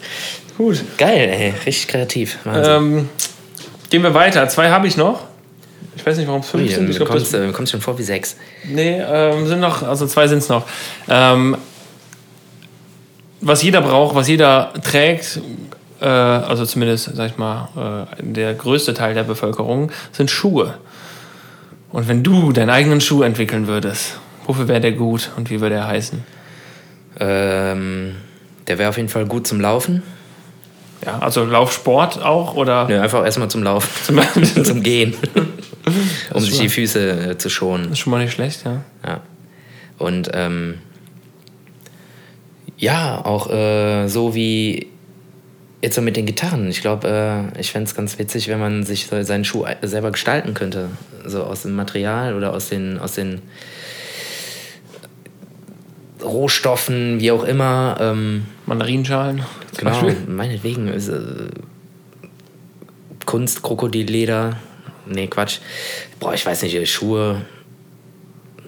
Gut. 0.57 0.83
Geil, 0.99 1.29
ey, 1.29 1.55
richtig 1.65 1.89
kreativ. 1.89 2.39
Ähm, 2.47 3.09
gehen 3.91 4.03
wir 4.03 4.15
weiter. 4.15 4.49
Zwei 4.49 4.71
habe 4.71 4.87
ich 4.87 4.97
noch. 4.97 5.25
Ich 5.97 6.05
weiß 6.05 6.19
nicht, 6.19 6.27
warum 6.27 6.41
es 6.43 6.49
fünf 6.49 6.73
sind. 6.73 6.89
Ich 6.89 6.97
du 6.97 7.05
glaube, 7.05 7.13
kommst, 7.13 7.35
das 7.35 7.41
äh, 7.41 7.53
kommst 7.53 7.73
schon 7.73 7.81
vor 7.81 7.99
wie 7.99 8.03
sechs. 8.03 8.37
Nee, 8.65 9.01
ähm, 9.01 9.47
sind 9.47 9.61
noch, 9.61 9.83
also 9.83 10.07
zwei 10.07 10.29
sind 10.29 10.39
es 10.39 10.49
noch. 10.49 10.67
Ähm, 11.09 11.57
was 13.41 13.63
jeder 13.63 13.81
braucht, 13.81 14.15
was 14.15 14.29
jeder 14.29 14.73
trägt, 14.83 15.41
äh, 16.01 16.07
also 16.07 16.65
zumindest, 16.67 17.11
sag 17.15 17.31
ich 17.31 17.39
mal, 17.39 18.07
äh, 18.19 18.23
der 18.23 18.55
größte 18.55 18.95
Teil 18.95 19.15
der 19.15 19.25
Bevölkerung, 19.25 19.91
sind 20.13 20.31
Schuhe. 20.31 20.75
Und 21.93 22.09
wenn 22.09 22.23
du 22.23 22.53
deinen 22.53 22.71
eigenen 22.71 23.01
Schuh 23.01 23.23
entwickeln 23.23 23.67
würdest, 23.67 24.19
wofür 24.47 24.69
wäre 24.69 24.81
der 24.81 24.93
gut 24.93 25.31
und 25.37 25.51
wie 25.51 25.61
würde 25.61 25.77
er 25.77 25.87
heißen? 25.87 26.23
Ähm, 27.19 28.17
der 28.69 28.79
wäre 28.79 28.89
auf 28.91 28.97
jeden 28.97 29.09
Fall 29.09 29.27
gut 29.27 29.47
zum 29.47 29.61
Laufen. 29.61 30.03
Ja, 31.05 31.19
also 31.19 31.45
Laufsport 31.45 32.23
auch 32.23 32.55
oder? 32.55 32.89
Nö, 32.89 32.99
einfach 33.01 33.25
erstmal 33.25 33.49
zum 33.49 33.63
Laufen. 33.63 34.19
Zum, 34.65 34.83
Gehen. 34.83 35.15
um 36.33 36.41
sich 36.41 36.59
die 36.59 36.69
Füße 36.69 37.31
äh, 37.31 37.39
zu 37.39 37.49
schonen. 37.51 37.93
ist 37.93 37.99
schon 38.01 38.11
mal 38.11 38.23
nicht 38.25 38.33
schlecht, 38.33 38.65
ja. 38.65 38.83
Ja. 39.07 39.21
Und 39.99 40.31
ähm, 40.35 40.79
ja, 42.79 43.25
auch 43.25 43.51
äh, 43.51 44.09
so 44.09 44.35
wie 44.35 44.89
jetzt 45.83 45.95
so 45.95 46.03
mit 46.03 46.17
den 46.17 46.27
Gitarren. 46.27 46.69
Ich 46.69 46.81
glaube, 46.81 47.53
äh, 47.57 47.61
ich 47.61 47.71
fände 47.73 47.89
es 47.89 47.95
ganz 47.95 48.19
witzig, 48.19 48.49
wenn 48.49 48.59
man 48.59 48.83
sich 48.85 49.07
so 49.07 49.23
seinen 49.23 49.45
Schuh 49.45 49.65
ei- 49.65 49.77
selber 49.83 50.11
gestalten 50.11 50.55
könnte. 50.55 50.89
So 51.25 51.45
aus 51.45 51.63
dem 51.63 51.75
Material 51.77 52.35
oder 52.35 52.53
aus 52.53 52.69
den, 52.69 52.99
aus 52.99 53.13
den 53.13 53.43
Rohstoffen, 56.27 57.21
wie 57.21 57.31
auch 57.31 57.45
immer. 57.45 57.97
Ähm, 58.01 58.47
Mandarinschalen. 58.67 59.43
Genau, 59.77 59.91
Beispiel. 59.91 60.17
meinetwegen. 60.29 60.89
Ist, 60.89 61.09
äh, 61.09 61.49
Kunst, 63.25 63.63
Krokodilleder. 63.63 64.57
Nee, 65.07 65.27
Quatsch. 65.29 65.59
Boah, 66.21 66.35
ich 66.35 66.45
weiß 66.45 66.63
nicht, 66.63 66.91
Schuhe. 66.91 67.43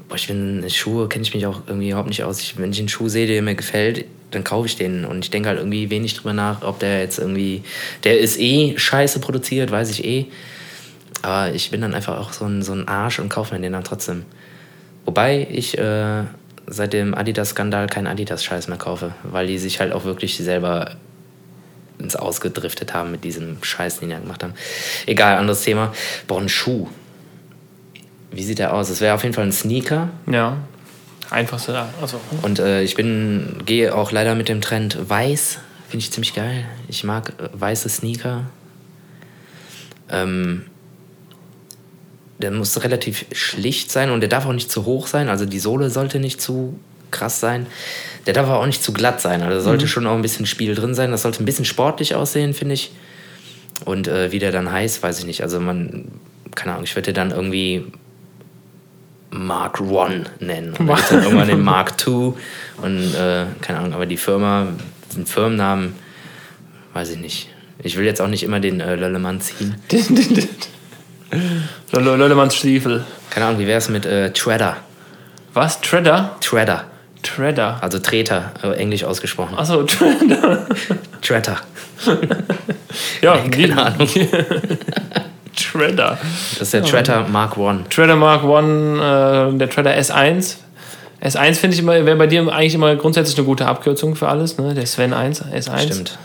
Boah, 0.08 0.16
ich 0.16 0.28
bin, 0.28 0.64
Schuhe 0.68 1.08
kenne 1.08 1.22
ich 1.22 1.34
mich 1.34 1.46
auch 1.46 1.62
irgendwie 1.66 1.90
überhaupt 1.90 2.08
nicht 2.08 2.24
aus. 2.24 2.40
Ich, 2.40 2.58
wenn 2.58 2.72
ich 2.72 2.78
einen 2.78 2.88
Schuh 2.88 3.08
sehe, 3.08 3.26
der 3.26 3.42
mir 3.42 3.54
gefällt, 3.54 4.04
dann 4.30 4.44
kaufe 4.44 4.66
ich 4.66 4.76
den. 4.76 5.04
Und 5.04 5.24
ich 5.24 5.30
denke 5.30 5.48
halt 5.48 5.58
irgendwie 5.58 5.90
wenig 5.90 6.14
drüber 6.14 6.32
nach, 6.32 6.62
ob 6.62 6.78
der 6.78 7.00
jetzt 7.00 7.18
irgendwie. 7.18 7.62
Der 8.04 8.18
ist 8.18 8.38
eh 8.38 8.76
scheiße 8.76 9.20
produziert, 9.20 9.70
weiß 9.70 9.90
ich 9.90 10.04
eh. 10.04 10.26
Aber 11.22 11.52
ich 11.52 11.70
bin 11.70 11.80
dann 11.80 11.94
einfach 11.94 12.18
auch 12.18 12.32
so 12.32 12.44
ein, 12.44 12.62
so 12.62 12.72
ein 12.72 12.86
Arsch 12.86 13.18
und 13.18 13.28
kaufe 13.28 13.54
mir 13.54 13.60
den 13.60 13.72
dann 13.72 13.84
trotzdem. 13.84 14.24
Wobei 15.04 15.46
ich 15.50 15.76
äh, 15.78 16.24
seit 16.68 16.92
dem 16.92 17.14
Adidas-Skandal 17.14 17.86
keinen 17.88 18.06
Adidas-Scheiß 18.06 18.68
mehr 18.68 18.78
kaufe, 18.78 19.14
weil 19.22 19.46
die 19.46 19.58
sich 19.58 19.80
halt 19.80 19.92
auch 19.92 20.04
wirklich 20.04 20.36
selber 20.36 20.96
ins 21.98 22.16
Ausgedriftet 22.16 22.94
haben 22.94 23.10
mit 23.10 23.24
diesem 23.24 23.62
Scheiß, 23.62 24.00
den 24.00 24.08
die 24.08 24.14
da 24.14 24.20
gemacht 24.20 24.42
haben. 24.42 24.54
Egal, 25.06 25.36
anderes 25.36 25.62
Thema. 25.62 25.92
Boah, 26.26 26.40
ein 26.40 26.48
Schuh. 26.48 26.88
Wie 28.30 28.42
sieht 28.42 28.58
der 28.58 28.74
aus? 28.74 28.88
Es 28.88 29.00
wäre 29.00 29.14
auf 29.14 29.22
jeden 29.22 29.34
Fall 29.34 29.44
ein 29.44 29.52
Sneaker. 29.52 30.10
Ja. 30.30 30.58
Einfachste, 31.30 31.86
also. 32.00 32.20
Und 32.42 32.58
äh, 32.58 32.82
ich 32.82 32.94
bin, 32.94 33.62
gehe 33.66 33.94
auch 33.94 34.12
leider 34.12 34.34
mit 34.34 34.48
dem 34.48 34.60
Trend 34.60 34.96
weiß. 35.08 35.58
Finde 35.88 36.02
ich 36.02 36.12
ziemlich 36.12 36.34
geil. 36.34 36.64
Ich 36.88 37.04
mag 37.04 37.32
äh, 37.38 37.48
weiße 37.52 37.88
Sneaker. 37.88 38.44
Ähm, 40.10 40.66
der 42.38 42.50
muss 42.50 42.82
relativ 42.82 43.26
schlicht 43.32 43.90
sein 43.90 44.10
und 44.10 44.20
der 44.20 44.28
darf 44.28 44.46
auch 44.46 44.52
nicht 44.52 44.70
zu 44.70 44.84
hoch 44.84 45.06
sein. 45.06 45.28
Also 45.28 45.44
die 45.44 45.58
Sohle 45.58 45.90
sollte 45.90 46.20
nicht 46.20 46.40
zu 46.40 46.78
krass 47.10 47.40
sein. 47.40 47.66
Der 48.26 48.34
darf 48.34 48.46
aber 48.46 48.60
auch 48.60 48.66
nicht 48.66 48.82
zu 48.82 48.92
glatt 48.92 49.20
sein. 49.20 49.42
Also 49.42 49.60
sollte 49.60 49.88
schon 49.88 50.06
auch 50.06 50.14
ein 50.14 50.22
bisschen 50.22 50.46
Spiel 50.46 50.74
drin 50.74 50.94
sein. 50.94 51.10
Das 51.10 51.22
sollte 51.22 51.42
ein 51.42 51.46
bisschen 51.46 51.64
sportlich 51.64 52.14
aussehen, 52.14 52.54
finde 52.54 52.74
ich. 52.74 52.92
Und 53.84 54.08
äh, 54.08 54.30
wie 54.32 54.38
der 54.38 54.52
dann 54.52 54.70
heißt, 54.70 55.02
weiß 55.02 55.18
ich 55.20 55.24
nicht. 55.24 55.42
Also 55.42 55.60
man, 55.60 56.06
keine 56.54 56.72
Ahnung, 56.72 56.84
ich 56.84 56.94
würde 56.94 57.12
dann 57.12 57.30
irgendwie 57.30 57.86
Mark 59.30 59.80
One 59.80 60.24
nennen. 60.40 60.74
Und 60.74 60.86
dann 60.86 60.98
dann 61.08 61.22
irgendwann 61.22 61.48
den 61.48 61.62
Mark 61.62 61.94
II. 62.06 62.34
Und 62.82 63.14
äh, 63.14 63.46
keine 63.60 63.78
Ahnung, 63.78 63.94
aber 63.94 64.06
die 64.06 64.16
Firma, 64.16 64.68
den 65.16 65.26
Firmennamen 65.26 65.94
weiß 66.92 67.10
ich 67.10 67.18
nicht. 67.18 67.48
Ich 67.82 67.96
will 67.96 68.04
jetzt 68.04 68.20
auch 68.20 68.28
nicht 68.28 68.42
immer 68.42 68.60
den 68.60 68.80
äh, 68.80 68.96
Löllemann 68.96 69.40
ziehen. 69.40 69.76
Löllemanns 71.92 72.54
Stiefel. 72.56 73.04
Keine 73.30 73.46
Ahnung, 73.46 73.60
wie 73.60 73.66
wäre 73.66 73.78
es 73.78 73.88
mit 73.88 74.06
äh, 74.06 74.30
Treader? 74.32 74.76
Was? 75.54 75.80
Treader? 75.80 76.36
Treader. 76.40 76.84
Treader. 77.22 77.78
Also 77.80 77.98
Treter, 77.98 78.52
äh, 78.62 78.72
englisch 78.76 79.04
ausgesprochen. 79.04 79.58
Achso, 79.58 79.82
Treader. 79.82 80.66
Treader. 81.22 81.56
Ja, 83.20 83.34
Nee, 83.36 83.50
die- 83.50 83.68
keine 83.68 83.82
Ahnung. 83.84 84.08
Treader. 85.56 86.18
Das 86.52 86.62
ist 86.62 86.74
der 86.74 86.82
Treader 86.84 87.26
Mark 87.28 87.56
One. 87.58 87.84
Treader 87.90 88.16
Mark 88.16 88.44
One, 88.44 89.52
äh, 89.52 89.58
der 89.58 89.68
Treader 89.68 89.94
S1. 89.96 90.56
S1 91.22 91.54
finde 91.56 91.74
ich 91.74 91.80
immer, 91.82 91.92
wäre 92.06 92.16
bei 92.16 92.26
dir 92.28 92.50
eigentlich 92.52 92.74
immer 92.74 92.94
grundsätzlich 92.96 93.36
eine 93.36 93.44
gute 93.46 93.66
Abkürzung 93.66 94.14
für 94.16 94.28
alles, 94.28 94.56
ne? 94.56 94.72
Der 94.74 94.86
Sven 94.86 95.12
1, 95.12 95.44
S1. 95.44 95.78
Stimmt. 95.82 96.18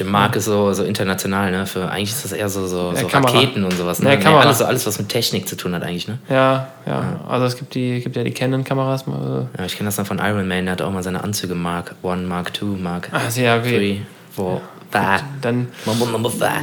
Ich 0.00 0.04
Mark 0.04 0.34
ist 0.34 0.46
so, 0.46 0.72
so 0.72 0.82
international, 0.82 1.52
ne? 1.52 1.66
Für, 1.66 1.88
eigentlich 1.88 2.10
ist 2.10 2.24
das 2.24 2.32
eher 2.32 2.48
so, 2.48 2.66
so, 2.66 2.92
Ja, 2.94 3.00
so. 3.00 3.06
Raketen 3.06 3.62
und 3.64 3.72
sowas. 3.74 4.00
Ne? 4.02 4.10
Ja, 4.14 4.16
Nee, 4.18 4.36
alles, 4.36 4.58
so, 4.58 4.64
alles, 4.64 4.86
was 4.86 4.98
mit 4.98 5.08
Technik 5.08 5.48
zu 5.48 5.56
tun 5.56 5.72
hat, 5.74 5.82
eigentlich, 5.84 6.08
ne? 6.08 6.18
Ja, 6.28 6.68
ja. 6.84 7.20
Also 7.28 7.46
es 7.46 7.56
gibt, 7.56 7.74
die, 7.74 8.00
gibt 8.00 8.16
ja 8.16 8.24
die 8.24 8.32
Canon-Kameras. 8.32 9.06
mal, 9.06 9.48
Ja, 9.56 9.64
ich 9.64 9.76
kenne 9.76 9.86
das 9.88 9.96
dann 9.96 10.06
von 10.06 10.18
Iron 10.18 10.48
Man, 10.48 10.64
der 10.64 10.72
hat 10.72 10.82
auch 10.82 10.90
mal 10.90 11.02
seine 11.04 11.22
Anzüge 11.22 11.54
Mark 11.54 11.94
One, 12.02 12.22
Mark 12.22 12.52
Two, 12.54 12.66
Mark 12.76 13.08
Ah, 13.12 13.20
ja, 13.36 13.56
okay. 13.58 13.76
Three, 13.76 14.00
Four, 14.34 14.60
Five. 14.90 15.22
Dann 15.40 15.68
Number, 15.86 16.06
number 16.06 16.30
five. 16.30 16.60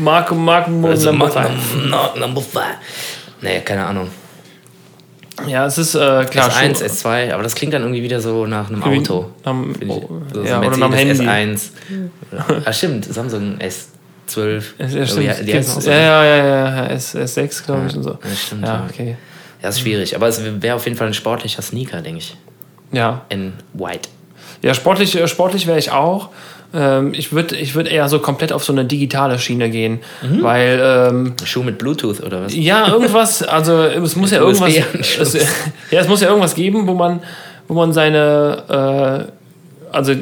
Mark, 0.00 0.32
Mark, 0.32 0.68
Also 0.84 1.10
Number 1.10 1.26
Mark, 1.26 1.32
five. 1.32 1.74
number, 1.74 2.12
number 2.18 2.40
five. 2.40 2.76
Nee, 3.40 3.60
keine 3.60 3.84
Ahnung. 3.86 4.08
Ja, 5.46 5.66
es 5.66 5.78
ist 5.78 5.94
äh, 5.94 6.24
klar. 6.24 6.50
S1, 6.50 6.78
schon- 6.78 6.86
S2, 6.88 7.32
aber 7.32 7.42
das 7.42 7.54
klingt 7.54 7.72
dann 7.74 7.82
irgendwie 7.82 8.02
wieder 8.02 8.20
so 8.20 8.46
nach 8.46 8.68
einem 8.70 8.82
Auto. 8.82 9.30
Am, 9.44 9.74
Finde 9.74 9.84
ich. 9.96 10.02
oh, 10.02 10.22
So, 10.32 10.42
ja, 10.44 10.60
oder 10.60 10.76
nach 10.76 10.92
Handy. 10.94 11.14
S1. 11.26 11.60
Ah, 12.64 12.72
stimmt, 12.72 13.04
Samsung 13.06 13.58
S12. 13.58 14.62
Ja, 14.78 14.86
Oder 14.86 15.06
stimmt. 15.06 15.48
die 15.48 15.54
heißen 15.54 15.76
auch 15.76 15.80
so. 15.82 15.90
ja, 15.90 15.96
ja, 16.24 16.24
ja, 16.24 16.46
ja, 16.46 16.86
S, 16.86 17.14
S6, 17.14 17.64
glaube 17.64 17.86
ich, 17.88 17.96
und 17.96 18.02
so. 18.04 18.10
Ja, 18.10 18.18
stimmt, 18.36 18.62
Ja, 18.62 18.74
ja. 18.74 18.86
okay. 18.88 19.16
Ja, 19.62 19.68
ist 19.68 19.80
schwierig. 19.80 20.16
Aber 20.16 20.28
es 20.28 20.40
wäre 20.60 20.76
auf 20.76 20.84
jeden 20.86 20.96
Fall 20.96 21.06
ein 21.08 21.14
sportlicher 21.14 21.62
Sneaker, 21.62 22.00
denke 22.02 22.18
ich. 22.18 22.36
Ja, 22.90 23.22
In 23.28 23.52
White. 23.74 24.08
ja 24.62 24.74
sportlich, 24.74 25.14
äh, 25.18 25.26
sportlich 25.28 25.66
wäre 25.66 25.78
ich 25.78 25.90
auch. 25.90 26.30
Ähm, 26.74 27.12
ich 27.14 27.32
würde 27.32 27.56
ich 27.56 27.74
würd 27.74 27.86
eher 27.88 28.08
so 28.08 28.18
komplett 28.18 28.52
auf 28.52 28.64
so 28.64 28.72
eine 28.72 28.84
digitale 28.86 29.38
Schiene 29.38 29.68
gehen, 29.70 30.00
Mhm. 30.22 30.42
weil 30.42 30.80
ähm, 30.82 31.34
Schuh 31.44 31.62
mit 31.62 31.78
Bluetooth 31.78 32.22
oder 32.22 32.44
was? 32.44 32.54
ja 32.54 32.88
irgendwas, 32.88 33.42
also 33.42 33.82
es 33.82 34.16
muss 34.16 34.30
ja 34.30 34.38
irgendwas, 34.38 34.72
es, 35.20 35.34
ja 35.90 36.00
es 36.00 36.08
muss 36.08 36.20
ja 36.22 36.28
irgendwas 36.28 36.54
geben, 36.54 36.86
wo 36.86 36.94
man, 36.94 37.20
wo 37.68 37.74
man 37.74 37.92
seine, 37.92 39.28
äh, 39.30 39.94
also 39.94 40.14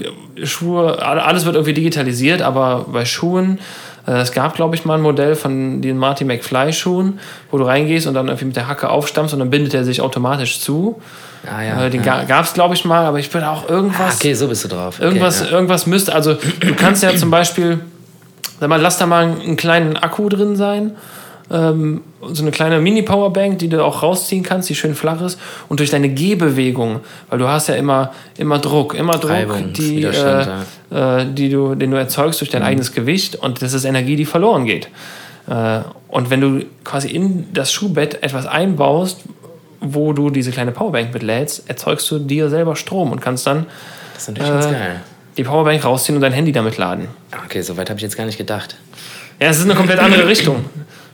Schuhe, 0.42 1.01
all- 1.01 1.20
alles 1.20 1.44
wird 1.44 1.55
irgendwie 1.55 1.74
digitalisiert, 1.74 2.42
aber 2.42 2.86
bei 2.92 3.05
Schuhen, 3.05 3.61
äh, 4.09 4.12
es 4.22 4.32
gab 4.32 4.55
glaube 4.57 4.74
ich 4.74 4.84
mal 4.84 4.94
ein 4.94 5.03
Modell 5.03 5.36
von 5.36 5.82
den 5.82 5.96
Marty 5.98 6.24
McFly 6.24 6.72
Schuhen, 6.72 7.20
wo 7.53 7.59
du 7.59 7.64
reingehst 7.64 8.07
und 8.09 8.14
dann 8.14 8.26
irgendwie 8.26 8.46
mit 8.46 8.57
der 8.57 8.66
Hacke 8.66 8.88
aufstammst 8.88 9.34
und 9.34 9.38
dann 9.40 9.51
bindet 9.51 9.74
er 9.74 9.84
sich 9.84 10.01
automatisch 10.01 10.59
zu. 10.61 11.01
Ah 11.47 11.62
ja. 11.62 11.86
Äh, 11.86 11.91
den 11.91 12.03
ja. 12.05 12.24
gab 12.24 12.45
es 12.45 12.53
glaube 12.53 12.74
ich 12.74 12.84
mal, 12.84 13.05
aber 13.07 13.18
ich 13.18 13.30
bin 13.30 13.43
auch 13.43 13.68
irgendwas. 13.68 14.14
Ah, 14.14 14.16
okay, 14.16 14.34
so 14.34 14.49
bist 14.49 14.64
du 14.64 14.68
drauf. 14.68 14.97
Okay, 14.97 15.05
Irgendwas, 15.07 15.41
ja. 15.41 15.51
irgendwas 15.51 15.86
müsste, 15.86 16.14
also 16.14 16.34
du 16.34 16.74
kannst 16.74 17.03
ja 17.03 17.14
zum 17.16 17.30
Beispiel, 17.30 17.80
sag 18.59 18.68
mal, 18.68 18.80
lass 18.80 18.99
da 18.99 19.07
mal 19.07 19.24
einen 19.24 19.57
kleinen 19.57 19.97
Akku 19.97 20.28
drin 20.28 20.57
sein, 20.57 20.93
ähm, 21.51 22.03
so 22.32 22.43
eine 22.43 22.51
kleine 22.51 22.80
Mini-Powerbank, 22.80 23.59
die 23.59 23.68
du 23.68 23.82
auch 23.82 24.03
rausziehen 24.03 24.43
kannst, 24.45 24.68
die 24.68 24.74
schön 24.74 24.95
flach 24.95 25.20
ist 25.22 25.38
und 25.68 25.80
durch 25.80 25.91
deine 25.91 26.11
Gehbewegung, 26.11 27.01
weil 27.28 27.38
du 27.38 27.49
hast 27.49 27.68
ja 27.68 27.74
immer, 27.74 28.12
immer 28.36 28.59
Druck, 28.59 28.95
immer 28.95 29.16
Druck, 29.16 29.30
Reibung, 29.30 29.72
die, 29.72 30.05
äh, 30.05 30.47
äh, 30.91 31.26
die 31.32 31.49
du, 31.49 31.74
den 31.74 31.91
du 31.91 31.97
erzeugst 31.97 32.41
durch 32.41 32.51
Mhm. 32.51 32.59
dein 32.59 32.62
eigenes 32.64 32.93
Gewicht 32.93 33.36
und 33.36 33.62
das 33.62 33.72
ist 33.72 33.84
Energie, 33.84 34.16
die 34.16 34.26
verloren 34.26 34.66
geht. 34.66 34.88
Äh, 35.49 35.80
und 36.09 36.28
wenn 36.30 36.41
du 36.41 36.64
quasi 36.84 37.09
in 37.09 37.47
das 37.55 37.72
Schuhbett 37.72 38.22
etwas 38.22 38.47
einbaust, 38.47 39.22
wo 39.81 40.12
du 40.12 40.31
diese 40.31 40.51
kleine 40.51 40.72
Powerbank 40.72 41.12
mitlädst, 41.14 41.68
erzeugst 41.68 42.11
du 42.11 42.18
dir 42.18 42.51
selber 42.51 42.76
Strom 42.76 43.12
und 43.12 43.20
kannst 43.20 43.47
dann 43.47 43.66
Das 44.14 44.22
ist 44.24 44.28
natürlich 44.28 44.51
ganz 44.53 44.66
äh, 44.66 44.70
geil. 44.72 45.01
die 45.37 45.45
Powerbank 45.45 45.85
rausziehen 45.85 46.16
und 46.16 46.22
dein 46.22 46.33
Handy 46.33 46.53
damit 46.53 46.76
laden. 46.76 47.09
Ah, 47.31 47.39
Okay, 47.47 47.62
so 47.62 47.76
weit 47.76 47.89
habe 47.91 47.99
ich 47.99 48.03
jetzt 48.03 48.16
gar 48.16 48.26
nicht 48.26 48.39
gedacht. 48.39 48.76
Ja, 49.41 49.49
es 49.49 49.59
ist 49.59 49.64
eine 49.64 49.74
komplett 49.74 49.99
andere 49.99 50.26
Richtung. 50.28 50.64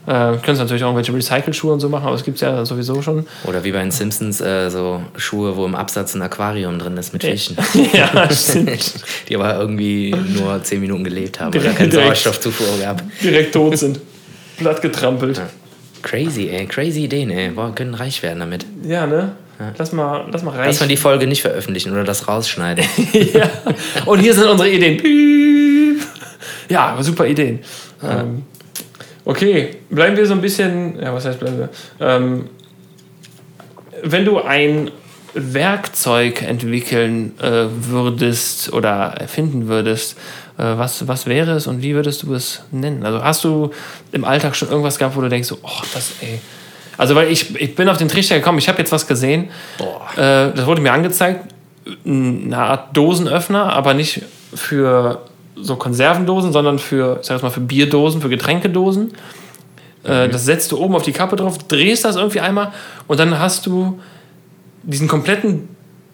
Äh, 0.06 0.10
du 0.12 0.32
könntest 0.38 0.58
natürlich 0.60 0.82
auch 0.84 0.88
irgendwelche 0.94 1.12
Recycle-Schuhe 1.14 1.72
und 1.72 1.80
so 1.80 1.88
machen, 1.88 2.06
aber 2.06 2.14
es 2.16 2.24
gibt 2.24 2.40
ja 2.40 2.64
sowieso 2.64 3.02
schon. 3.02 3.26
Oder 3.44 3.62
wie 3.64 3.72
bei 3.72 3.80
den 3.80 3.90
Simpsons, 3.90 4.40
äh, 4.40 4.68
so 4.68 5.00
Schuhe, 5.16 5.56
wo 5.56 5.64
im 5.64 5.74
Absatz 5.74 6.14
ein 6.14 6.22
Aquarium 6.22 6.78
drin 6.78 6.96
ist 6.96 7.12
mit 7.12 7.22
Fischen. 7.24 7.56
ja, 7.92 8.28
stimmt. 8.32 8.94
Die 9.28 9.34
aber 9.36 9.58
irgendwie 9.58 10.14
nur 10.36 10.62
10 10.62 10.80
Minuten 10.80 11.02
gelebt 11.04 11.38
haben 11.40 11.48
oder 11.48 11.58
Direkt- 11.60 11.76
keine 11.78 11.88
direkt. 11.90 12.06
Sauerstoffzufuhr 12.06 12.66
gab. 12.80 13.02
Direkt 13.22 13.52
tot 13.54 13.78
sind. 13.78 14.00
Platt 14.58 14.80
getrampelt. 14.82 15.40
Crazy, 16.06 16.48
ey. 16.50 16.66
Crazy 16.66 17.04
Ideen, 17.04 17.30
ey. 17.30 17.48
Boah, 17.48 17.74
können 17.74 17.92
reich 17.94 18.22
werden 18.22 18.38
damit. 18.38 18.64
Ja, 18.84 19.06
ne? 19.08 19.32
Lass 19.76 19.90
mal, 19.90 20.28
lass 20.30 20.44
mal 20.44 20.54
rein. 20.54 20.66
Lass 20.66 20.78
mal 20.78 20.86
die 20.86 20.96
Folge 20.96 21.26
nicht 21.26 21.42
veröffentlichen 21.42 21.92
oder 21.92 22.04
das 22.04 22.28
rausschneiden. 22.28 22.84
ja. 23.12 23.50
Und 24.04 24.20
hier 24.20 24.32
sind 24.32 24.46
unsere 24.46 24.70
Ideen. 24.70 26.00
Ja, 26.68 26.96
super 27.00 27.26
Ideen. 27.26 27.58
Ähm, 28.04 28.44
okay, 29.24 29.78
bleiben 29.90 30.16
wir 30.16 30.26
so 30.26 30.34
ein 30.34 30.40
bisschen. 30.40 31.00
Ja, 31.00 31.12
was 31.12 31.24
heißt 31.24 31.40
bleiben 31.40 31.58
wir? 31.58 31.70
Ähm, 31.98 32.50
wenn 34.04 34.24
du 34.24 34.40
ein 34.40 34.92
Werkzeug 35.36 36.42
entwickeln 36.42 37.38
äh, 37.40 37.66
würdest 37.70 38.72
oder 38.72 39.14
erfinden 39.18 39.68
würdest, 39.68 40.16
äh, 40.58 40.62
was, 40.62 41.06
was 41.06 41.26
wäre 41.26 41.52
es 41.52 41.66
und 41.66 41.82
wie 41.82 41.94
würdest 41.94 42.22
du 42.22 42.34
es 42.34 42.62
nennen? 42.70 43.04
Also 43.04 43.22
hast 43.22 43.44
du 43.44 43.70
im 44.12 44.24
Alltag 44.24 44.56
schon 44.56 44.70
irgendwas 44.70 44.98
gehabt, 44.98 45.14
wo 45.16 45.20
du 45.20 45.28
denkst, 45.28 45.48
so, 45.48 45.58
oh, 45.62 45.82
das, 45.92 46.12
ey. 46.22 46.40
Also, 46.98 47.14
weil 47.14 47.30
ich, 47.30 47.54
ich 47.60 47.74
bin 47.74 47.90
auf 47.90 47.98
den 47.98 48.08
Trichter 48.08 48.36
gekommen, 48.36 48.58
ich 48.58 48.68
habe 48.68 48.78
jetzt 48.78 48.90
was 48.90 49.06
gesehen. 49.06 49.50
Äh, 50.16 50.52
das 50.54 50.64
wurde 50.64 50.80
mir 50.80 50.92
angezeigt, 50.92 51.52
eine 52.06 52.56
Art 52.56 52.96
Dosenöffner, 52.96 53.72
aber 53.72 53.92
nicht 53.92 54.22
für 54.54 55.22
so 55.56 55.76
Konservendosen, 55.76 56.52
sondern 56.52 56.78
für, 56.78 57.18
ich 57.20 57.26
sag 57.26 57.42
mal, 57.42 57.50
für 57.50 57.60
Bierdosen, 57.60 58.22
für 58.22 58.30
Getränkedosen. 58.30 59.12
Äh, 60.04 60.28
das 60.28 60.44
setzt 60.44 60.72
du 60.72 60.78
oben 60.78 60.94
auf 60.94 61.02
die 61.02 61.12
Kappe 61.12 61.36
drauf, 61.36 61.58
drehst 61.58 62.04
das 62.04 62.16
irgendwie 62.16 62.40
einmal 62.40 62.72
und 63.06 63.20
dann 63.20 63.38
hast 63.38 63.66
du 63.66 64.00
diesen 64.86 65.08
kompletten 65.08 65.68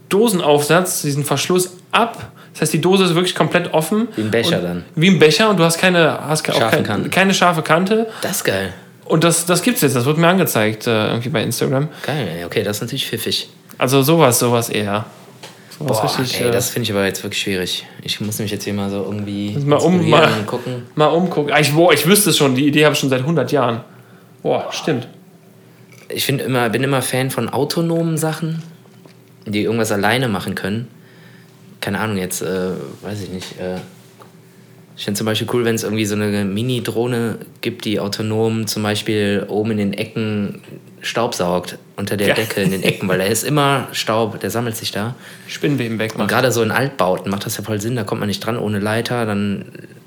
Dosenaufsatz, 0.08 1.02
diesen 1.02 1.24
Verschluss 1.24 1.76
ab. 1.90 2.30
Das 2.52 2.62
heißt, 2.62 2.72
die 2.74 2.80
Dose 2.80 3.04
ist 3.04 3.14
wirklich 3.14 3.34
komplett 3.34 3.72
offen. 3.72 4.08
Wie 4.16 4.22
ein 4.22 4.30
Becher 4.30 4.58
und, 4.58 4.64
dann. 4.64 4.84
Wie 4.94 5.08
ein 5.08 5.18
Becher 5.18 5.48
und 5.48 5.56
du 5.58 5.64
hast 5.64 5.78
keine, 5.78 6.18
hast 6.26 6.44
Scharfe 6.46 6.76
kein, 6.76 6.84
Kante. 6.84 7.08
keine 7.10 7.32
scharfe 7.34 7.62
Kante. 7.62 8.08
Das 8.20 8.32
ist 8.38 8.44
geil. 8.44 8.74
Und 9.06 9.24
das, 9.24 9.46
das 9.46 9.62
gibt's 9.62 9.80
jetzt, 9.80 9.96
das 9.96 10.04
wird 10.04 10.18
mir 10.18 10.28
angezeigt 10.28 10.86
äh, 10.86 11.08
irgendwie 11.08 11.30
bei 11.30 11.42
Instagram. 11.42 11.88
Geil, 12.04 12.28
ey. 12.38 12.44
Okay, 12.44 12.62
das 12.62 12.76
ist 12.76 12.82
natürlich 12.82 13.06
pfiffig. 13.06 13.48
Also 13.78 14.02
sowas, 14.02 14.38
sowas 14.38 14.68
eher. 14.68 15.06
Sowas 15.78 16.00
Boah, 16.00 16.18
richtig, 16.20 16.40
ey, 16.40 16.48
äh, 16.48 16.50
das 16.50 16.68
finde 16.68 16.84
ich 16.84 16.92
aber 16.92 17.04
jetzt 17.06 17.22
wirklich 17.22 17.40
schwierig. 17.42 17.86
Ich 18.02 18.20
muss 18.20 18.38
nämlich 18.38 18.52
jetzt 18.52 18.64
hier 18.64 18.74
mal 18.74 18.90
so 18.90 19.02
irgendwie 19.02 19.56
Mal 19.64 19.76
um- 19.76 20.08
mal- 20.08 20.28
gucken. 20.46 20.84
Mal 20.94 21.06
umgucken. 21.06 21.52
Ah, 21.52 21.58
Ich, 21.60 21.72
boah, 21.72 21.92
ich 21.92 22.06
wüsste 22.06 22.30
es 22.30 22.36
schon, 22.36 22.54
die 22.54 22.66
Idee 22.66 22.84
habe 22.84 22.92
ich 22.94 22.98
schon 23.00 23.08
seit 23.08 23.20
100 23.20 23.50
Jahren. 23.50 23.80
Boah, 24.42 24.68
stimmt. 24.70 25.08
Ich 26.14 26.24
find 26.24 26.40
immer, 26.40 26.68
bin 26.70 26.82
immer 26.82 27.02
Fan 27.02 27.30
von 27.30 27.48
autonomen 27.48 28.16
Sachen, 28.18 28.62
die 29.46 29.62
irgendwas 29.62 29.92
alleine 29.92 30.28
machen 30.28 30.54
können. 30.54 30.88
Keine 31.80 31.98
Ahnung, 32.00 32.16
jetzt, 32.18 32.42
äh, 32.42 32.70
weiß 33.02 33.22
ich 33.22 33.30
nicht. 33.30 33.58
Äh, 33.58 33.76
ich 34.96 35.04
finde 35.04 35.18
zum 35.18 35.24
Beispiel 35.24 35.48
cool, 35.52 35.64
wenn 35.64 35.74
es 35.74 35.84
irgendwie 35.84 36.04
so 36.04 36.14
eine 36.14 36.44
Mini-Drohne 36.44 37.38
gibt, 37.60 37.84
die 37.86 37.98
autonom 37.98 38.66
zum 38.66 38.82
Beispiel 38.82 39.46
oben 39.48 39.72
in 39.72 39.78
den 39.78 39.92
Ecken 39.94 40.60
Staub 41.00 41.34
saugt, 41.34 41.78
unter 41.96 42.16
der 42.16 42.28
Ja. 42.28 42.34
Decke 42.34 42.60
in 42.60 42.70
den 42.70 42.82
Ecken, 42.84 43.08
weil 43.08 43.18
da 43.18 43.24
ist 43.24 43.42
immer 43.42 43.88
Staub, 43.92 44.38
der 44.38 44.50
sammelt 44.50 44.76
sich 44.76 44.92
da. 44.92 45.16
Spinnweben 45.48 45.94
Und 45.94 45.98
wegmachen. 45.98 46.28
gerade 46.28 46.52
so 46.52 46.62
in 46.62 46.70
Altbauten 46.70 47.30
macht 47.30 47.44
das 47.46 47.56
ja 47.56 47.64
voll 47.64 47.80
Sinn, 47.80 47.96
da 47.96 48.04
kommt 48.04 48.20
man 48.20 48.28
nicht 48.28 48.44
dran 48.44 48.56
ohne 48.58 48.78
Leiter, 48.78 49.26
dann 49.26 49.64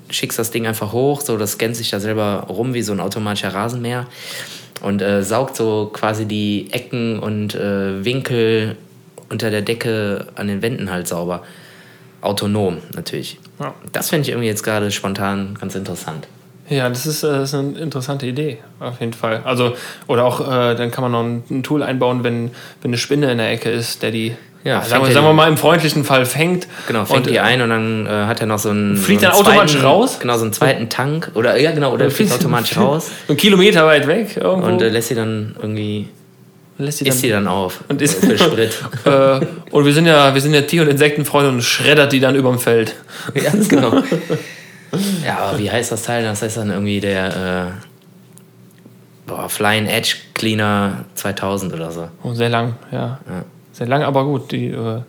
schickst 0.08 0.38
das 0.38 0.52
Ding 0.52 0.66
einfach 0.66 0.92
hoch, 0.92 1.20
so 1.20 1.36
das 1.36 1.52
scannt 1.52 1.76
sich 1.76 1.90
da 1.90 2.00
selber 2.00 2.46
rum 2.48 2.72
wie 2.72 2.80
so 2.82 2.92
ein 2.92 3.00
automatischer 3.00 3.52
Rasenmäher 3.52 4.06
und 4.82 5.02
äh, 5.02 5.22
saugt 5.22 5.56
so 5.56 5.90
quasi 5.92 6.26
die 6.26 6.68
Ecken 6.72 7.18
und 7.18 7.54
äh, 7.54 8.04
Winkel 8.04 8.76
unter 9.28 9.50
der 9.50 9.62
Decke 9.62 10.26
an 10.34 10.48
den 10.48 10.62
Wänden 10.62 10.90
halt 10.90 11.08
sauber. 11.08 11.42
Autonom 12.20 12.78
natürlich. 12.94 13.38
Ja. 13.60 13.74
Das 13.92 14.10
finde 14.10 14.22
ich 14.22 14.30
irgendwie 14.30 14.48
jetzt 14.48 14.62
gerade 14.62 14.90
spontan 14.90 15.56
ganz 15.60 15.74
interessant. 15.74 16.26
Ja, 16.68 16.88
das 16.88 17.06
ist, 17.06 17.22
äh, 17.22 17.28
das 17.28 17.50
ist 17.50 17.54
eine 17.54 17.78
interessante 17.78 18.26
Idee, 18.26 18.58
auf 18.80 19.00
jeden 19.00 19.12
Fall. 19.12 19.42
Also, 19.44 19.74
oder 20.08 20.24
auch, 20.24 20.40
äh, 20.40 20.74
dann 20.74 20.90
kann 20.90 21.02
man 21.02 21.12
noch 21.12 21.22
ein, 21.22 21.44
ein 21.48 21.62
Tool 21.62 21.82
einbauen, 21.82 22.24
wenn, 22.24 22.50
wenn 22.82 22.90
eine 22.90 22.98
Spinne 22.98 23.30
in 23.30 23.38
der 23.38 23.50
Ecke 23.50 23.70
ist, 23.70 24.02
der 24.02 24.10
die, 24.10 24.34
Ja, 24.66 24.80
ah, 24.80 24.82
sagen, 24.82 25.06
wir, 25.06 25.12
sagen 25.12 25.24
wir 25.24 25.32
mal, 25.32 25.48
im 25.48 25.56
freundlichen 25.56 26.04
Fall 26.04 26.26
fängt. 26.26 26.66
Genau, 26.88 27.04
fängt 27.04 27.28
Und, 27.28 27.32
die 27.32 27.38
ein 27.38 27.62
und 27.62 27.70
dann 27.70 28.04
äh, 28.06 28.26
hat 28.26 28.40
er 28.40 28.48
noch 28.48 28.58
so 28.58 28.70
einen. 28.70 28.96
Fliegt 28.96 29.20
so 29.20 29.28
einen 29.28 29.36
dann 29.36 29.46
automatisch 29.46 29.72
zweiten, 29.74 29.86
raus? 29.86 30.18
Genau, 30.18 30.36
so 30.36 30.42
einen 30.42 30.52
zweiten 30.52 30.88
Tank. 30.88 31.30
Oder 31.34 31.56
ja, 31.56 31.70
genau, 31.70 31.92
oder 31.92 32.10
fliegt 32.10 32.32
automatisch 32.32 32.76
raus 32.76 33.12
Einen 33.28 33.36
Kilometer 33.36 33.86
weit 33.86 34.08
weg 34.08 34.36
irgendwo. 34.36 34.66
und 34.66 34.82
äh, 34.82 34.88
lässt 34.88 35.06
sie 35.06 35.14
dann 35.14 35.54
irgendwie. 35.62 36.08
lässt 36.78 36.98
sie 36.98 37.06
Isst 37.06 37.20
sie 37.20 37.28
dann 37.28 37.46
auf. 37.46 37.84
Und 37.86 38.02
isst- 38.02 38.24
für 38.24 38.36
Sprit. 38.38 38.76
äh, 39.04 39.46
und 39.70 39.84
wir 39.84 39.92
sind 39.92 40.06
ja, 40.06 40.34
wir 40.34 40.40
sind 40.40 40.52
ja 40.52 40.62
Tier- 40.62 40.82
und 40.82 40.88
Insektenfreunde 40.88 41.50
und 41.50 41.62
schreddert 41.62 42.10
die 42.10 42.18
dann 42.18 42.34
überm 42.34 42.58
Feld. 42.58 42.96
ja, 43.36 43.52
genau. 43.68 44.02
Ja, 45.24 45.38
aber 45.38 45.60
wie 45.60 45.70
heißt 45.70 45.92
das 45.92 46.02
Teil? 46.02 46.24
Das 46.24 46.42
heißt 46.42 46.56
dann 46.56 46.70
irgendwie 46.70 46.98
der 46.98 47.28
äh, 47.28 47.70
boah, 49.28 49.48
Flying 49.48 49.86
Edge 49.86 50.16
Cleaner 50.34 51.04
2000 51.14 51.72
oder 51.72 51.92
so. 51.92 52.08
Oh, 52.24 52.34
sehr 52.34 52.48
lang, 52.48 52.74
ja. 52.90 53.20
Ja. 53.28 53.44
Sehr 53.76 53.86
lang, 53.86 54.02
aber 54.02 54.24
gut. 54.24 54.52
Die, 54.52 54.68
äh, 54.68 55.00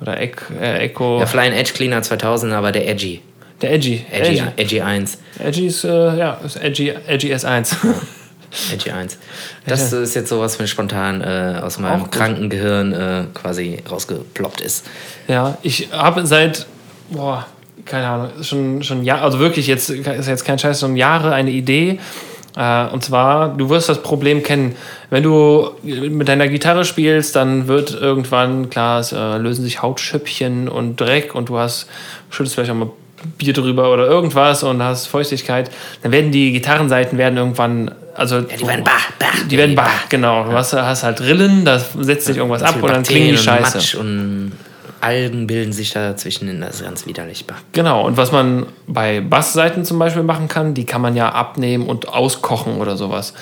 oder 0.00 0.20
Ec 0.20 0.42
äh, 0.60 0.84
Echo. 0.84 1.18
Der 1.18 1.26
Flying 1.26 1.52
Edge 1.52 1.72
Cleaner 1.74 2.02
2000, 2.02 2.52
aber 2.52 2.70
der 2.70 2.88
Edgy. 2.88 3.20
der 3.60 3.72
Edgy. 3.72 4.04
Edgy, 4.10 4.38
Edgy, 4.38 4.52
Edgy 4.56 4.80
1. 4.80 5.18
Edgy 5.40 5.66
ist, 5.66 5.84
äh, 5.84 6.16
ja, 6.16 6.34
ist 6.44 6.56
Edgy, 6.62 6.90
Edgy 6.90 7.34
S1. 7.34 7.74
Edgy 8.72 8.90
1. 8.90 9.18
Das 9.66 9.92
ist 9.92 10.14
jetzt 10.14 10.28
sowas, 10.28 10.52
was 10.52 10.58
mir 10.60 10.68
spontan 10.68 11.20
äh, 11.20 11.60
aus 11.60 11.78
meinem 11.78 12.02
Auch 12.02 12.04
gut. 12.04 12.12
kranken 12.12 12.48
Gehirn 12.48 12.92
äh, 12.92 13.24
quasi 13.34 13.82
rausgeploppt 13.90 14.60
ist. 14.60 14.86
Ja, 15.26 15.58
ich 15.62 15.88
habe 15.92 16.24
seit, 16.24 16.66
boah, 17.10 17.46
keine 17.84 18.06
Ahnung, 18.06 18.30
schon, 18.42 18.82
schon 18.84 19.02
Jahr, 19.02 19.22
also 19.22 19.40
wirklich 19.40 19.66
jetzt, 19.66 19.90
ist 19.90 20.28
jetzt 20.28 20.44
kein 20.44 20.58
Scheiß, 20.58 20.80
schon 20.80 20.96
Jahre 20.96 21.32
eine 21.32 21.50
Idee. 21.50 21.98
Äh, 22.56 22.86
und 22.86 23.04
zwar, 23.04 23.48
du 23.48 23.68
wirst 23.70 23.88
das 23.88 24.02
Problem 24.02 24.42
kennen. 24.42 24.76
Wenn 25.10 25.22
du 25.22 25.70
mit 25.82 26.28
deiner 26.28 26.48
Gitarre 26.48 26.84
spielst, 26.84 27.36
dann 27.36 27.68
wird 27.68 27.98
irgendwann, 28.00 28.70
klar, 28.70 29.00
es 29.00 29.12
äh, 29.12 29.36
lösen 29.36 29.64
sich 29.64 29.82
Hautschüppchen 29.82 30.68
und 30.68 31.00
Dreck 31.00 31.34
und 31.34 31.48
du 31.48 31.58
hast, 31.58 31.88
schüttest 32.30 32.54
vielleicht 32.54 32.70
auch 32.70 32.76
mal 32.76 32.90
Bier 33.36 33.52
drüber 33.52 33.92
oder 33.92 34.06
irgendwas 34.06 34.62
und 34.62 34.82
hast 34.82 35.06
Feuchtigkeit. 35.06 35.70
Dann 36.02 36.12
werden 36.12 36.30
die 36.30 36.52
Gitarrenseiten 36.52 37.18
werden 37.18 37.36
irgendwann, 37.36 37.90
also 38.14 38.36
Ja, 38.36 38.56
die 38.56 38.66
werden 38.66 38.84
bah, 38.84 38.92
bah. 39.18 39.26
die 39.50 39.58
werden 39.58 39.74
bah, 39.74 39.90
genau. 40.08 40.44
Du 40.44 40.52
hast, 40.52 40.72
hast 40.72 41.02
halt 41.02 41.20
Rillen, 41.20 41.64
da 41.64 41.78
setzt 41.78 42.26
sich 42.26 42.36
irgendwas 42.36 42.62
ab 42.62 42.76
und 42.80 42.88
dann 42.88 43.02
klingen 43.02 43.30
die 43.30 43.34
Bakterien 43.34 43.64
und 43.64 43.64
scheiße. 43.64 43.76
Matsch 43.78 43.94
und 43.96 44.52
Algen 45.00 45.46
bilden 45.46 45.72
sich 45.72 45.92
da 45.92 46.10
dazwischen. 46.10 46.60
Das 46.60 46.76
ist 46.76 46.84
ganz 46.84 47.06
widerlich. 47.06 47.44
Genau, 47.72 48.06
und 48.06 48.16
was 48.16 48.32
man 48.32 48.66
bei 48.86 49.20
Bassseiten 49.20 49.84
zum 49.84 49.98
Beispiel 49.98 50.22
machen 50.22 50.48
kann, 50.48 50.74
die 50.74 50.84
kann 50.84 51.00
man 51.00 51.16
ja 51.16 51.30
abnehmen 51.30 51.86
und 51.86 52.08
auskochen 52.08 52.78
oder 52.78 52.96
sowas. 52.96 53.34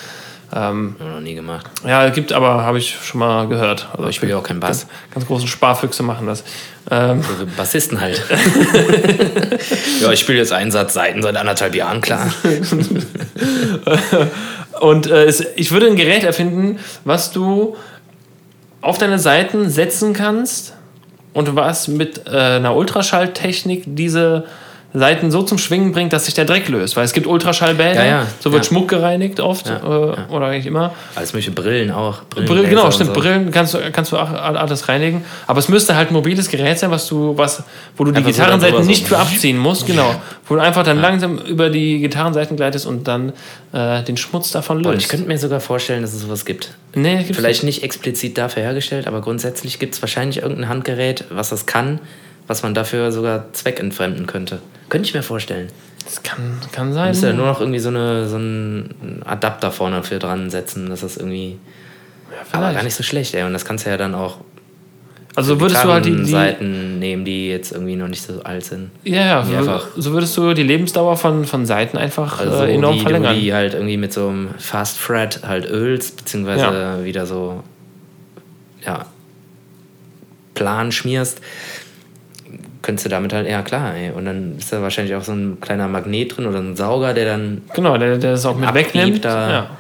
Ähm, 0.55 0.95
noch 1.01 1.21
nie 1.21 1.35
gemacht. 1.35 1.67
ja, 1.85 2.09
gibt 2.11 2.33
aber, 2.33 2.63
habe 2.63 2.79
ich 2.79 2.97
schon 3.03 3.19
mal 3.19 3.49
gehört. 3.49 3.89
Also 3.93 4.09
ich 4.09 4.17
spiele 4.17 4.33
ja 4.33 4.39
auch 4.39 4.45
keinen 4.45 4.61
Bass. 4.61 4.87
Ganz, 4.87 5.15
ganz 5.15 5.27
große 5.27 5.49
Sparfüchse 5.49 6.05
machen 6.05 6.29
das. 6.29 6.45
Ähm, 6.89 7.21
So 7.23 7.41
wie 7.41 7.51
Bassisten 7.57 8.01
halt. 8.01 8.23
ja, 10.01 10.13
ich 10.13 10.21
spiele 10.21 10.39
jetzt 10.39 10.53
einen 10.53 10.71
Satz 10.71 10.95
Seiten 10.95 11.21
seit 11.23 11.37
anderthalb 11.37 11.75
Jahren, 11.75 12.01
klar. 12.01 12.33
und 14.81 15.09
äh, 15.09 15.25
es, 15.25 15.45
ich 15.57 15.73
würde 15.73 15.89
ein 15.89 15.97
Gerät 15.97 16.23
erfinden, 16.23 16.79
was 17.05 17.33
du 17.33 17.77
auf 18.83 18.99
deine 18.99 19.19
Seiten 19.19 19.69
setzen 19.69 20.13
kannst 20.13 20.75
und 21.37 21.55
was 21.55 21.87
mit 21.87 22.27
äh, 22.27 22.31
einer 22.31 22.75
Ultraschalltechnik 22.75 23.83
diese 23.85 24.45
Seiten 24.95 25.31
so 25.31 25.43
zum 25.43 25.59
Schwingen 25.59 25.93
bringt, 25.93 26.13
dass 26.15 26.25
sich 26.25 26.33
der 26.33 26.47
Dreck 26.47 26.69
löst. 26.69 26.97
Weil 26.97 27.05
es 27.05 27.13
gibt 27.13 27.27
Ultraschallbäder, 27.27 28.03
Ja, 28.03 28.05
ja, 28.23 28.27
so 28.41 28.51
wird 28.53 28.65
ja. 28.65 28.69
Schmuck 28.69 28.89
gereinigt 28.89 29.41
oft 29.41 29.67
äh, 29.69 29.73
oder 29.83 30.47
eigentlich 30.47 30.65
immer. 30.65 30.95
Alles 31.15 31.35
mögliche 31.35 31.51
Brillen 31.51 31.91
auch. 31.91 32.23
Brill, 32.31 32.47
Brillenlaser 32.47 32.71
genau, 32.77 32.91
stimmt. 32.91 33.15
so. 33.15 33.21
Brillen 33.21 33.51
kannst 33.51 33.75
du, 33.75 33.79
kannst 33.93 34.13
du 34.13 34.17
auch 34.17 34.31
alles 34.31 34.89
reinigen. 34.89 35.25
Aber 35.47 35.59
es 35.59 35.69
müsste 35.69 35.97
halt 35.97 36.11
ein 36.11 36.15
mobiles 36.15 36.49
Gerät 36.49 36.79
sein, 36.79 36.91
was 36.91 37.07
du, 37.09 37.37
was, 37.37 37.63
wo 37.97 38.05
du 38.05 38.13
die 38.13 38.19
Einfach 38.19 38.31
so 38.31 38.37
Gitarrenseiten 38.39 38.83
so. 38.83 38.89
nicht 38.89 39.07
für 39.07 39.19
abziehen 39.19 39.59
musst, 39.59 39.87
genau. 39.87 40.15
Wo 40.49 40.55
du 40.55 40.61
einfach 40.63 40.83
dann 40.85 41.01
langsam 41.01 41.39
über 41.39 41.69
die 41.69 41.99
Gitarrenseiten 41.99 42.57
gleitest 42.57 42.87
und 42.87 43.07
dann 43.07 43.33
äh, 43.73 44.03
den 44.03 44.17
Schmutz 44.17 44.51
davon 44.53 44.79
Und 44.79 44.85
ich 44.87 44.93
löst. 44.93 45.09
könnte 45.11 45.27
mir 45.29 45.37
sogar 45.39 45.61
vorstellen, 45.61 46.01
dass 46.03 46.15
es 46.15 46.23
sowas 46.23 46.47
gibt. 46.47 46.71
nee, 46.95 47.19
gibt's 47.19 47.37
Vielleicht 47.37 47.65
nicht 47.65 47.83
explizit 47.83 48.39
dafür 48.39 48.63
hergestellt, 48.63 49.07
aber 49.07 49.21
grundsätzlich 49.21 49.79
gibt 49.79 49.95
es 49.95 50.01
wahrscheinlich 50.01 50.39
irgendein 50.39 50.69
Handgerät, 50.71 51.25
was 51.29 51.51
das 51.51 51.67
kann, 51.67 52.01
was 52.47 52.63
man 52.63 52.73
dafür 52.73 53.13
sogar 53.13 53.53
zweckentfremden 53.53 54.27
könnte. 54.27 54.61
Könnte 54.89 55.09
ich 55.09 55.15
mir 55.15 55.23
vorstellen. 55.23 55.69
Das 56.05 56.23
kann, 56.23 56.59
kann 56.73 56.93
sein. 56.93 57.09
Müsste 57.09 57.29
ja 57.29 57.33
nur 57.33 57.47
noch 57.47 57.61
irgendwie 57.61 57.81
so, 57.81 57.89
eine, 57.89 58.29
so 58.29 58.37
einen 58.37 59.23
Adapter 59.25 59.73
vorne 59.73 60.03
für 60.05 60.19
dran 60.19 60.51
setzen, 60.51 60.89
dass 60.89 61.01
das 61.01 61.17
irgendwie. 61.17 61.59
aber 62.31 62.45
vielleicht. 62.61 62.75
gar 62.77 62.85
nicht 62.85 62.95
so 62.95 63.03
schlecht, 63.03 63.35
ey. 63.35 63.43
Und 63.45 63.53
das 63.53 63.65
kannst 63.65 63.87
du 63.87 63.91
ja 63.91 63.97
dann 63.97 64.15
auch 64.15 64.39
also 65.35 65.61
würdest 65.61 65.85
du 65.85 65.89
halt 65.93 66.07
die, 66.07 66.17
die 66.17 66.25
Seiten 66.25 66.99
nehmen, 66.99 67.27
die 67.27 67.51
jetzt 67.51 67.71
irgendwie 67.71 67.95
noch 67.97 68.09
nicht 68.09 68.23
so 68.23 68.43
alt 68.43 68.65
sind. 68.65 68.91
ja, 69.05 69.17
ja, 69.23 69.43
die 69.43 69.51
so- 69.51 69.57
einfach- 69.59 69.89
so 69.95 70.13
würdest 70.13 70.35
du 70.39 70.55
die 70.55 70.63
Lebensdauer 70.63 71.19
von, 71.19 71.45
von 71.45 71.67
Seiten 71.67 71.99
einfach 71.99 72.41
Also 72.41 72.63
äh, 72.65 72.75
enorm 72.75 72.95
wie 72.97 73.01
verlängern. 73.01 73.39
die 73.39 73.53
halt 73.53 73.75
irgendwie 73.75 73.99
mit 73.99 74.15
so 74.15 74.29
einem 74.29 74.49
Fast 74.57 74.99
Thread 74.99 75.41
halt 75.47 75.67
ölst, 75.69 76.17
beziehungsweise 76.17 76.63
Ja. 76.65 77.05
wieder 77.05 77.27
so, 77.27 77.63
ja, 78.87 79.05
plan 80.55 80.91
schmierst, 80.91 81.41
könntest 82.87 83.05
du 83.05 83.11
damit 83.11 83.33
halt, 83.35 83.47
ja 83.49 83.61
klar, 83.63 83.95
ey. 83.95 84.11
Und 84.13 84.25
dann 84.25 84.57
ist 84.59 84.73
da 84.73 84.81
wahrscheinlich 84.81 85.15
auch 85.17 85.25
so 85.25 85.33
ein 85.33 85.59
kleiner 85.61 85.89
Magnet 85.89 86.37
drin 86.37 86.47
oder 86.47 86.59
ein 86.61 86.77
Sauger, 86.77 87.13
der 87.13 87.25
dann 87.27 87.63
Genau, 87.75 87.99
der, 87.99 88.17
der 88.17 88.31
das 88.33 88.47
auch 88.47 88.57
mit 88.57 88.69
Abgibt, 88.69 88.95
wegnimmt. 88.95 89.25
da- 89.25 89.51
Ja. 89.51 89.71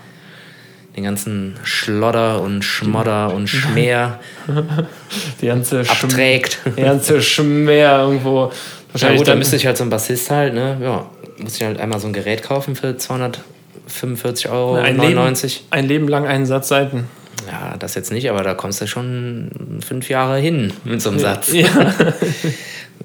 den 0.96 1.04
ganzen 1.04 1.54
Schlodder 1.62 2.40
und 2.42 2.62
Schmodder 2.64 3.32
und 3.32 3.48
Schmäher 3.48 4.18
Die 5.40 5.46
ganze 5.46 5.80
abträgt. 5.80 6.58
Die 6.76 6.82
ganze 6.82 7.22
Schmäh 7.22 7.82
irgendwo. 7.82 8.46
Ja 8.46 8.50
Wahrscheinlich 8.92 9.18
gut, 9.20 9.28
dann 9.28 9.38
müsste 9.38 9.56
ich 9.56 9.66
halt 9.66 9.76
so 9.76 9.84
ein 9.84 9.90
Bassist 9.90 10.30
halt, 10.30 10.54
ne, 10.54 10.78
ja, 10.82 11.06
muss 11.38 11.56
ich 11.56 11.62
halt 11.64 11.78
einmal 11.80 12.00
so 12.00 12.06
ein 12.06 12.12
Gerät 12.14 12.42
kaufen 12.42 12.74
für 12.74 12.96
245 12.96 14.48
Euro, 14.48 14.74
ein, 14.76 14.96
Leben, 14.96 15.14
99. 15.14 15.64
ein 15.70 15.86
Leben 15.86 16.08
lang 16.08 16.26
einen 16.26 16.46
Satz 16.46 16.68
Seiten. 16.68 17.04
Ja, 17.50 17.76
das 17.78 17.94
jetzt 17.94 18.10
nicht, 18.10 18.28
aber 18.30 18.42
da 18.42 18.54
kommst 18.54 18.80
du 18.80 18.86
schon 18.88 19.50
fünf 19.86 20.08
Jahre 20.08 20.38
hin 20.38 20.72
mit 20.84 21.00
so 21.02 21.10
einem 21.10 21.18
Satz, 21.20 21.52
Ja. 21.52 21.66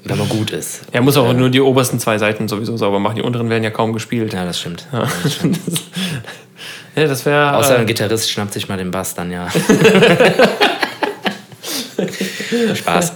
wenn 0.04 0.18
man 0.18 0.30
gut 0.30 0.52
ist. 0.52 0.82
Er 0.92 1.02
muss 1.02 1.16
auch 1.18 1.34
nur 1.34 1.50
die 1.50 1.62
obersten 1.62 2.00
zwei 2.00 2.18
Seiten 2.18 2.48
sowieso 2.48 2.76
sauber 2.78 3.00
machen. 3.00 3.16
Die 3.18 3.22
unteren 3.22 3.50
werden 3.50 3.64
ja 3.64 3.70
kaum 3.70 3.94
gespielt. 3.94 4.34
Ja, 4.34 4.46
das 4.46 4.60
stimmt. 4.60 4.88
Ja, 4.92 5.06
das 7.06 7.26
wäre. 7.28 7.56
Außer 7.56 7.76
ein 7.78 7.84
Äh, 7.84 7.86
Gitarrist 7.86 8.32
schnappt 8.32 8.54
sich 8.54 8.68
mal 8.68 8.78
den 8.78 8.92
Bass 8.92 9.14
dann, 9.14 9.32
ja. 9.32 9.48
Spaß. 12.76 13.14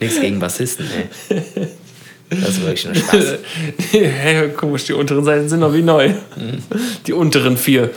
Nichts 0.00 0.20
gegen 0.20 0.38
Bassisten, 0.40 0.86
ey. 0.90 1.08
Das 2.30 2.50
ist 2.50 2.60
wirklich 2.64 2.84
nur 2.86 2.94
Spaß. 2.94 3.24
hey, 3.92 4.48
komisch, 4.50 4.84
die 4.84 4.92
unteren 4.94 5.24
Seiten 5.24 5.48
sind 5.48 5.60
noch 5.60 5.74
wie 5.74 5.82
neu. 5.82 6.12
Die 7.06 7.12
unteren 7.12 7.56
vier. 7.56 7.90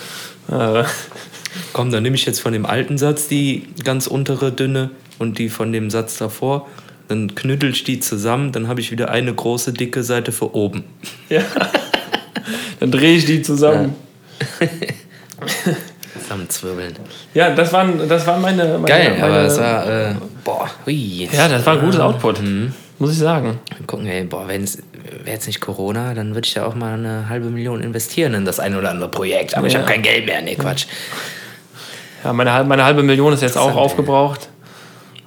Äh, 0.51 0.83
Komm, 1.71 1.91
dann 1.91 2.03
nehme 2.03 2.15
ich 2.15 2.25
jetzt 2.25 2.39
von 2.39 2.51
dem 2.53 2.65
alten 2.65 2.97
Satz 2.97 3.27
die 3.27 3.67
ganz 3.83 4.07
untere 4.07 4.51
dünne 4.51 4.89
und 5.23 5.39
die 5.39 5.49
von 5.49 5.71
dem 5.73 5.89
Satz 5.89 6.17
davor. 6.19 6.67
Dann 7.07 7.33
knüttel 7.35 7.71
ich 7.71 7.83
die 7.83 7.99
zusammen, 7.99 8.51
dann 8.51 8.67
habe 8.67 8.79
ich 8.81 8.91
wieder 8.91 9.09
eine 9.09 9.33
große 9.33 9.73
dicke 9.73 10.03
Seite 10.03 10.31
für 10.31 10.53
oben. 10.55 10.83
dann 12.79 12.91
drehe 12.91 13.15
ich 13.17 13.25
die 13.25 13.41
zusammen. 13.41 13.95
Zusammenzwirbeln. 16.19 16.93
Ja, 17.33 17.49
das, 17.53 17.73
waren, 17.73 18.07
das 18.07 18.25
waren 18.27 18.41
meine. 18.41 18.65
meine 18.65 18.85
Geil, 18.85 19.11
meine, 19.11 19.23
aber 19.23 19.37
es 19.45 19.57
war, 19.57 19.87
äh, 19.89 20.15
boah, 20.43 20.69
hui. 20.85 21.27
Ja, 21.31 21.47
das 21.47 21.65
war 21.65 21.73
ein 21.73 21.81
gutes 21.81 21.99
Output. 21.99 22.39
Muss 22.99 23.11
ich 23.11 23.17
sagen. 23.17 23.59
Gucken, 23.87 24.05
ey, 24.05 24.23
boah, 24.23 24.47
wenn 24.47 24.63
es 24.63 24.77
wäre 25.23 25.35
jetzt 25.35 25.47
nicht 25.47 25.59
Corona, 25.59 26.13
dann 26.13 26.35
würde 26.35 26.47
ich 26.47 26.53
ja 26.55 26.65
auch 26.65 26.75
mal 26.75 26.93
eine 26.93 27.27
halbe 27.29 27.49
Million 27.49 27.81
investieren 27.81 28.33
in 28.33 28.45
das 28.45 28.59
ein 28.59 28.75
oder 28.75 28.91
andere 28.91 29.09
Projekt. 29.09 29.57
Aber 29.57 29.67
ich 29.67 29.73
Ja. 29.73 29.79
habe 29.79 29.91
kein 29.91 30.01
Geld 30.01 30.25
mehr. 30.25 30.41
Nee, 30.41 30.55
Quatsch. 30.55 30.85
Ja, 32.23 32.31
meine, 32.31 32.53
halbe- 32.53 32.69
meine 32.69 32.85
halbe 32.85 33.03
Million 33.03 33.33
ist 33.33 33.41
jetzt 33.41 33.57
auch 33.57 33.75
aufgebraucht. 33.75 34.49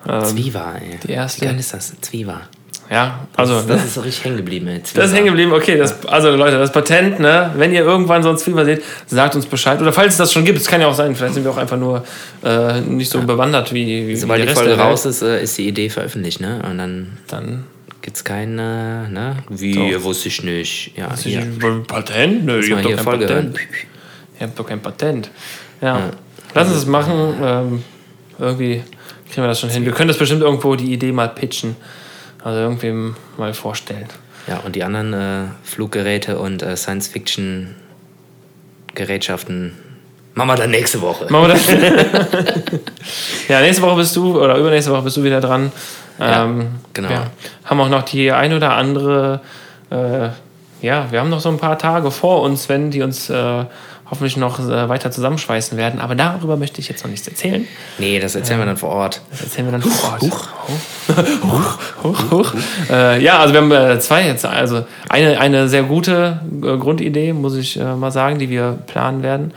Ähm, 0.08 0.24
Zwiewa, 0.24 0.74
ey. 0.74 0.98
die 1.06 1.12
erste. 1.12 1.42
Wie 1.42 1.46
geil 1.46 1.58
ist 1.58 1.74
das? 1.74 1.92
Zwiewa. 2.00 2.42
ja, 2.90 3.26
also. 3.36 3.62
Das 3.62 3.84
ist 3.84 3.94
so 3.94 4.00
richtig 4.02 4.24
hängen 4.24 4.36
geblieben, 4.36 4.68
ey. 4.68 4.80
Das 4.94 5.06
ist 5.06 5.14
hängen 5.14 5.26
geblieben, 5.26 5.52
okay. 5.52 5.76
Das, 5.76 6.06
also 6.06 6.30
Leute, 6.30 6.58
das 6.58 6.72
Patent, 6.72 7.18
ne? 7.20 7.50
Wenn 7.56 7.72
ihr 7.72 7.82
irgendwann 7.82 8.22
so 8.22 8.30
ein 8.30 8.38
Zwieber 8.38 8.64
seht, 8.64 8.82
sagt 9.06 9.34
uns 9.34 9.46
Bescheid. 9.46 9.80
Oder 9.80 9.92
falls 9.92 10.12
es 10.12 10.18
das 10.18 10.32
schon 10.32 10.44
gibt, 10.44 10.58
es 10.58 10.66
kann 10.66 10.80
ja 10.80 10.86
auch 10.86 10.94
sein, 10.94 11.14
vielleicht 11.16 11.34
sind 11.34 11.44
wir 11.44 11.50
auch 11.50 11.56
einfach 11.56 11.78
nur 11.78 12.04
äh, 12.44 12.80
nicht 12.80 13.10
so 13.10 13.20
bewandert 13.22 13.72
wie, 13.72 14.06
wie 14.08 14.16
Sobald 14.16 14.38
wie 14.38 14.46
die 14.46 14.46
der 14.46 14.56
Rest 14.56 14.66
Folge 14.66 14.80
raus 14.82 15.06
ist, 15.06 15.22
äh, 15.22 15.42
ist 15.42 15.58
die 15.58 15.66
Idee 15.66 15.88
veröffentlicht, 15.90 16.40
ne? 16.40 16.62
Und 16.68 16.78
dann 16.78 17.18
Dann. 17.26 17.64
gibt's 18.02 18.22
kein, 18.22 18.58
äh, 18.58 19.08
ne? 19.08 19.36
Wie, 19.48 19.92
Doch. 19.92 20.04
wusste 20.04 20.28
ich 20.28 20.42
nicht. 20.44 20.92
Ja, 20.96 21.12
Ist 21.12 21.24
hier. 21.24 21.40
ein 21.40 21.84
Patent? 21.86 22.44
Nö, 22.44 22.60
mal 22.60 22.70
habt 22.70 22.70
doch 22.70 22.88
hier 22.88 22.96
kein 22.96 23.04
Folge 23.04 23.28
hören. 23.28 23.52
Patent. 23.52 23.68
Ihr 24.38 24.46
habt 24.46 24.58
doch 24.58 24.66
kein 24.66 24.80
Patent. 24.80 25.30
Ja. 25.80 26.10
Lass 26.54 26.68
uns 26.68 26.76
das 26.76 26.86
machen. 26.86 27.34
Ähm, 27.42 27.82
irgendwie 28.38 28.82
kriegen 29.28 29.42
wir 29.42 29.48
das 29.48 29.60
schon 29.60 29.70
hin. 29.70 29.84
Wir 29.84 29.92
können 29.92 30.08
das 30.08 30.18
bestimmt 30.18 30.42
irgendwo 30.42 30.74
die 30.76 30.92
Idee 30.92 31.12
mal 31.12 31.28
pitchen. 31.28 31.76
Also 32.42 32.58
irgendwem 32.60 33.16
mal 33.38 33.54
vorstellen. 33.54 34.08
Ja, 34.46 34.58
und 34.58 34.76
die 34.76 34.84
anderen 34.84 35.12
äh, 35.12 35.46
Fluggeräte 35.64 36.38
und 36.38 36.62
äh, 36.62 36.76
Science-Fiction-Gerätschaften 36.76 39.72
machen 40.34 40.48
wir 40.48 40.54
dann 40.54 40.70
nächste 40.70 41.00
Woche. 41.00 41.26
Machen 41.28 41.48
wir 41.48 41.54
das? 41.54 41.66
ja, 43.48 43.60
nächste 43.60 43.82
Woche 43.82 43.96
bist 43.96 44.14
du, 44.14 44.40
oder 44.40 44.56
übernächste 44.56 44.92
Woche 44.92 45.02
bist 45.02 45.16
du 45.16 45.24
wieder 45.24 45.40
dran. 45.40 45.72
Ja, 46.20 46.44
ähm, 46.44 46.68
genau. 46.92 47.08
Wir 47.08 47.32
haben 47.64 47.80
auch 47.80 47.88
noch 47.88 48.02
die 48.02 48.30
ein 48.30 48.52
oder 48.52 48.76
andere, 48.76 49.40
äh, 49.90 50.28
ja, 50.86 51.10
wir 51.10 51.20
haben 51.20 51.30
noch 51.30 51.40
so 51.40 51.48
ein 51.48 51.58
paar 51.58 51.78
Tage 51.78 52.12
vor 52.12 52.42
uns, 52.42 52.68
wenn 52.68 52.92
die 52.92 53.02
uns 53.02 53.28
äh, 53.28 53.64
hoffentlich 54.10 54.36
noch 54.36 54.58
äh, 54.60 54.88
weiter 54.88 55.10
zusammenschweißen 55.10 55.76
werden. 55.76 56.00
Aber 56.00 56.14
darüber 56.14 56.56
möchte 56.56 56.80
ich 56.80 56.88
jetzt 56.88 57.02
noch 57.04 57.10
nichts 57.10 57.26
erzählen. 57.26 57.66
Nee, 57.98 58.20
das 58.20 58.34
erzählen 58.34 58.60
wir 58.60 58.66
dann 58.66 58.76
vor 58.76 58.90
Ort. 58.90 59.20
Das 59.30 59.42
erzählen 59.42 59.66
wir 59.66 59.72
dann 59.72 59.82
vor 59.82 60.12
Ort. 60.12 60.22
Huch, 60.22 60.48
huch, 61.42 61.78
huch, 62.04 62.30
huch. 62.30 62.54
Äh, 62.90 63.22
ja, 63.22 63.38
also 63.38 63.52
wir 63.54 63.60
haben 63.60 63.72
äh, 63.72 63.98
zwei 64.00 64.26
jetzt. 64.26 64.44
Also 64.44 64.86
eine, 65.08 65.40
eine 65.40 65.68
sehr 65.68 65.82
gute 65.82 66.40
äh, 66.62 66.76
Grundidee, 66.76 67.32
muss 67.32 67.56
ich 67.56 67.78
äh, 67.78 67.94
mal 67.94 68.10
sagen, 68.12 68.38
die 68.38 68.48
wir 68.48 68.78
planen 68.86 69.22
werden. 69.22 69.52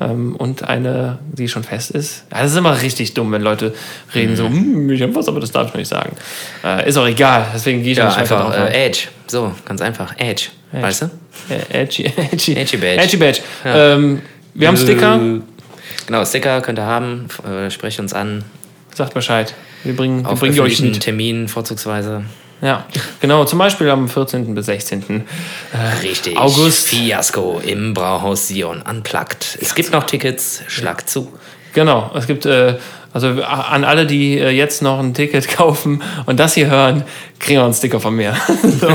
Ähm, 0.00 0.36
und 0.36 0.66
eine, 0.66 1.18
die 1.30 1.48
schon 1.48 1.64
fest 1.64 1.90
ist. 1.90 2.24
Ja, 2.32 2.40
das 2.42 2.52
ist 2.52 2.56
immer 2.56 2.80
richtig 2.80 3.12
dumm, 3.12 3.30
wenn 3.30 3.42
Leute 3.42 3.74
reden 4.14 4.36
so, 4.36 4.46
hm, 4.48 4.88
ich 4.88 5.02
hab 5.02 5.14
was, 5.14 5.28
aber 5.28 5.38
das 5.38 5.50
darf 5.52 5.66
ich 5.66 5.74
noch 5.74 5.78
nicht 5.80 5.88
sagen. 5.88 6.16
Äh, 6.64 6.88
ist 6.88 6.96
auch 6.96 7.06
egal, 7.06 7.44
deswegen 7.54 7.82
gehe 7.82 7.92
ich 7.92 7.98
Ja, 7.98 8.08
einfach 8.08 8.40
drauf 8.40 8.54
ein. 8.54 8.68
äh, 8.68 8.86
Edge. 8.86 9.08
So, 9.26 9.52
ganz 9.66 9.82
einfach. 9.82 10.14
Edge. 10.16 10.46
Weißt 10.72 11.02
du? 11.02 11.10
Äh, 11.50 11.82
Edgy, 11.82 12.04
edgy, 12.32 12.56
Edgy 12.56 12.76
Badge. 12.76 13.02
Edgy 13.02 13.16
Badge. 13.16 13.40
Ähm, 13.64 14.22
wir 14.54 14.68
haben 14.68 14.76
Sticker. 14.76 15.20
Genau, 16.06 16.24
Sticker 16.24 16.60
könnt 16.60 16.78
ihr 16.78 16.86
haben. 16.86 17.28
Äh, 17.46 17.70
sprecht 17.70 18.00
uns 18.00 18.12
an. 18.12 18.44
Sagt 18.94 19.14
Bescheid. 19.14 19.54
Wir 19.84 19.96
bringen, 19.96 20.24
wir 20.24 20.34
bringen 20.34 20.58
euch 20.60 20.80
mit. 20.80 21.00
Termin 21.00 21.48
vorzugsweise. 21.48 22.24
Ja, 22.60 22.86
genau. 23.20 23.44
Zum 23.44 23.58
Beispiel 23.58 23.90
am 23.90 24.08
14. 24.08 24.54
bis 24.54 24.66
16. 24.66 25.24
Richtig. 26.02 26.36
August. 26.36 26.88
Fiasko 26.88 27.60
im 27.64 27.92
Brauhaus 27.92 28.48
Sion. 28.48 28.82
Unplugged. 28.82 29.58
Es 29.60 29.74
gibt 29.74 29.92
noch 29.92 30.04
Tickets. 30.04 30.62
Schlag 30.68 31.08
zu. 31.08 31.32
Genau. 31.74 32.10
Es 32.14 32.26
gibt, 32.26 32.46
äh, 32.46 32.76
also 33.12 33.28
an 33.42 33.84
alle, 33.84 34.06
die 34.06 34.38
äh, 34.38 34.50
jetzt 34.50 34.82
noch 34.82 34.98
ein 34.98 35.14
Ticket 35.14 35.48
kaufen 35.56 36.02
und 36.26 36.40
das 36.40 36.54
hier 36.54 36.68
hören, 36.68 37.04
kriegen 37.38 37.60
wir 37.60 37.64
einen 37.64 37.74
Sticker 37.74 38.00
von 38.00 38.14
mir. 38.14 38.34
so, 38.62 38.88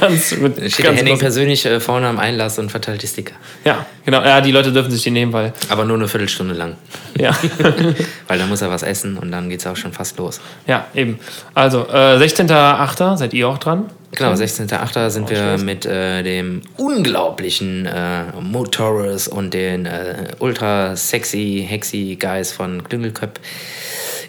ganz, 0.00 0.36
mit, 0.36 0.58
Da 0.58 0.68
steht 0.68 0.78
der 0.78 0.84
ganz 0.86 1.00
Henning 1.00 1.18
persönlich 1.18 1.64
äh, 1.66 1.78
vorne 1.78 2.08
am 2.08 2.18
Einlass 2.18 2.58
und 2.58 2.70
verteilt 2.70 3.02
die 3.02 3.06
Sticker. 3.06 3.34
Ja, 3.64 3.86
genau. 4.04 4.22
Ja, 4.22 4.40
die 4.40 4.52
Leute 4.52 4.72
dürfen 4.72 4.90
sich 4.90 5.02
die 5.02 5.10
nehmen, 5.10 5.32
weil, 5.32 5.52
Aber 5.68 5.84
nur 5.84 5.96
eine 5.96 6.08
Viertelstunde 6.08 6.54
lang. 6.54 6.76
ja. 7.18 7.36
Weil 8.28 8.38
dann 8.38 8.48
muss 8.48 8.62
er 8.62 8.70
was 8.70 8.82
essen 8.82 9.18
und 9.18 9.30
dann 9.30 9.50
geht 9.50 9.60
es 9.60 9.66
auch 9.66 9.76
schon 9.76 9.92
fast 9.92 10.18
los. 10.18 10.40
ja, 10.66 10.86
eben. 10.94 11.18
Also, 11.54 11.86
äh, 11.88 12.16
16.8. 12.16 13.16
seid 13.18 13.34
ihr 13.34 13.48
auch 13.48 13.58
dran? 13.58 13.90
Genau, 14.14 14.32
16.8. 14.32 15.08
sind 15.08 15.30
wir 15.30 15.56
mit 15.56 15.86
äh, 15.86 16.22
dem 16.22 16.60
unglaublichen 16.76 17.86
äh, 17.86 18.24
Motorus 18.40 19.26
und 19.26 19.54
den 19.54 19.86
äh, 19.86 20.26
ultra 20.38 20.96
sexy, 20.96 21.66
hexy 21.66 22.18
Guys 22.20 22.52
von 22.52 22.84
Klüngelköpp 22.84 23.40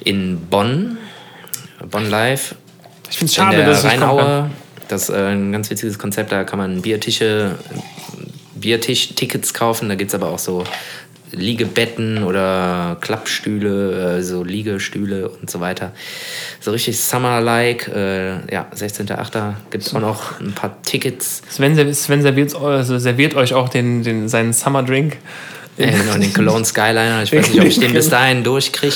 in 0.04 0.48
Bonn. 0.50 0.98
Bonn 1.90 2.10
Live. 2.10 2.56
Ich 3.10 3.18
finde 3.18 3.32
es 3.32 3.38
in 3.38 3.44
schade, 3.44 3.58
der 3.58 3.66
dass 3.68 3.84
ich 3.84 3.92
nicht 3.92 4.00
kommen 4.00 4.18
kann. 4.18 4.28
Rheinaue. 4.28 4.50
Das 4.88 5.04
ist 5.04 5.16
äh, 5.16 5.32
ein 5.32 5.52
ganz 5.52 5.70
witziges 5.70 5.98
Konzept. 5.98 6.32
Da 6.32 6.44
kann 6.44 6.60
man 6.60 6.82
Biertische, 6.82 7.56
Biertisch-Tickets 8.56 9.54
kaufen. 9.54 9.90
Da 9.90 9.96
gibt 9.96 10.10
es 10.10 10.16
aber 10.16 10.30
auch 10.30 10.40
so 10.40 10.64
Liegebetten 11.32 12.24
oder 12.24 12.98
Klappstühle, 13.02 14.18
äh, 14.18 14.22
so 14.22 14.44
Liegestühle 14.44 15.30
und 15.30 15.50
so 15.50 15.60
weiter. 15.60 15.92
So 16.60 16.72
richtig 16.72 17.00
Summer-like. 17.00 17.88
Äh, 17.88 18.54
ja, 18.54 18.68
16.8. 18.76 19.54
gibt 19.72 19.86
es 19.86 19.96
auch 19.96 20.00
noch 20.00 20.40
ein 20.40 20.54
paar 20.54 20.82
Tickets. 20.84 21.42
Sven, 21.50 21.94
Sven 21.94 22.22
serviert, 22.22 22.56
also 22.56 23.00
serviert 23.00 23.36
euch 23.36 23.54
auch 23.54 23.70
den, 23.70 24.04
den, 24.04 24.30
seinen 24.30 24.54
Summer 24.54 24.84
Äh, 25.78 25.92
genau, 25.92 26.18
den 26.18 26.34
Cologne 26.34 26.66
Skyliner. 26.66 27.24
Ich 27.24 27.34
weiß 27.34 27.50
nicht, 27.50 27.60
ob 27.60 27.66
ich 27.68 27.80
den 27.80 27.94
bis 27.94 28.10
dahin 28.10 28.44
durchkriege. 28.44 28.96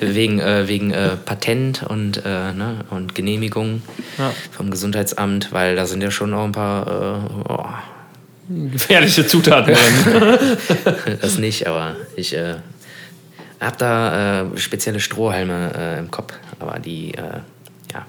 wegen 0.00 0.40
äh, 0.40 0.66
wegen 0.68 0.90
äh, 0.92 1.16
Patent 1.16 1.82
und, 1.82 2.18
äh, 2.24 2.52
ne, 2.52 2.84
und 2.90 3.14
Genehmigung 3.14 3.82
Ja. 4.18 4.32
vom 4.50 4.70
Gesundheitsamt, 4.70 5.52
weil 5.52 5.76
da 5.76 5.86
sind 5.86 6.02
ja 6.02 6.10
schon 6.10 6.32
auch 6.34 6.44
ein 6.44 6.52
paar. 6.52 6.86
Äh, 6.86 7.52
oh, 7.52 7.66
Gefährliche 8.72 9.24
Zutaten 9.26 9.74
drin. 9.74 10.58
das 11.20 11.38
nicht, 11.38 11.68
aber 11.68 11.94
ich 12.16 12.34
äh, 12.34 12.54
habe 13.60 13.76
da 13.78 14.46
spezielle 14.56 14.98
Strohhalme 14.98 15.96
im 16.00 16.10
Kopf. 16.10 16.32
Aber 16.58 16.80
die, 16.80 17.12
ja. 17.92 18.06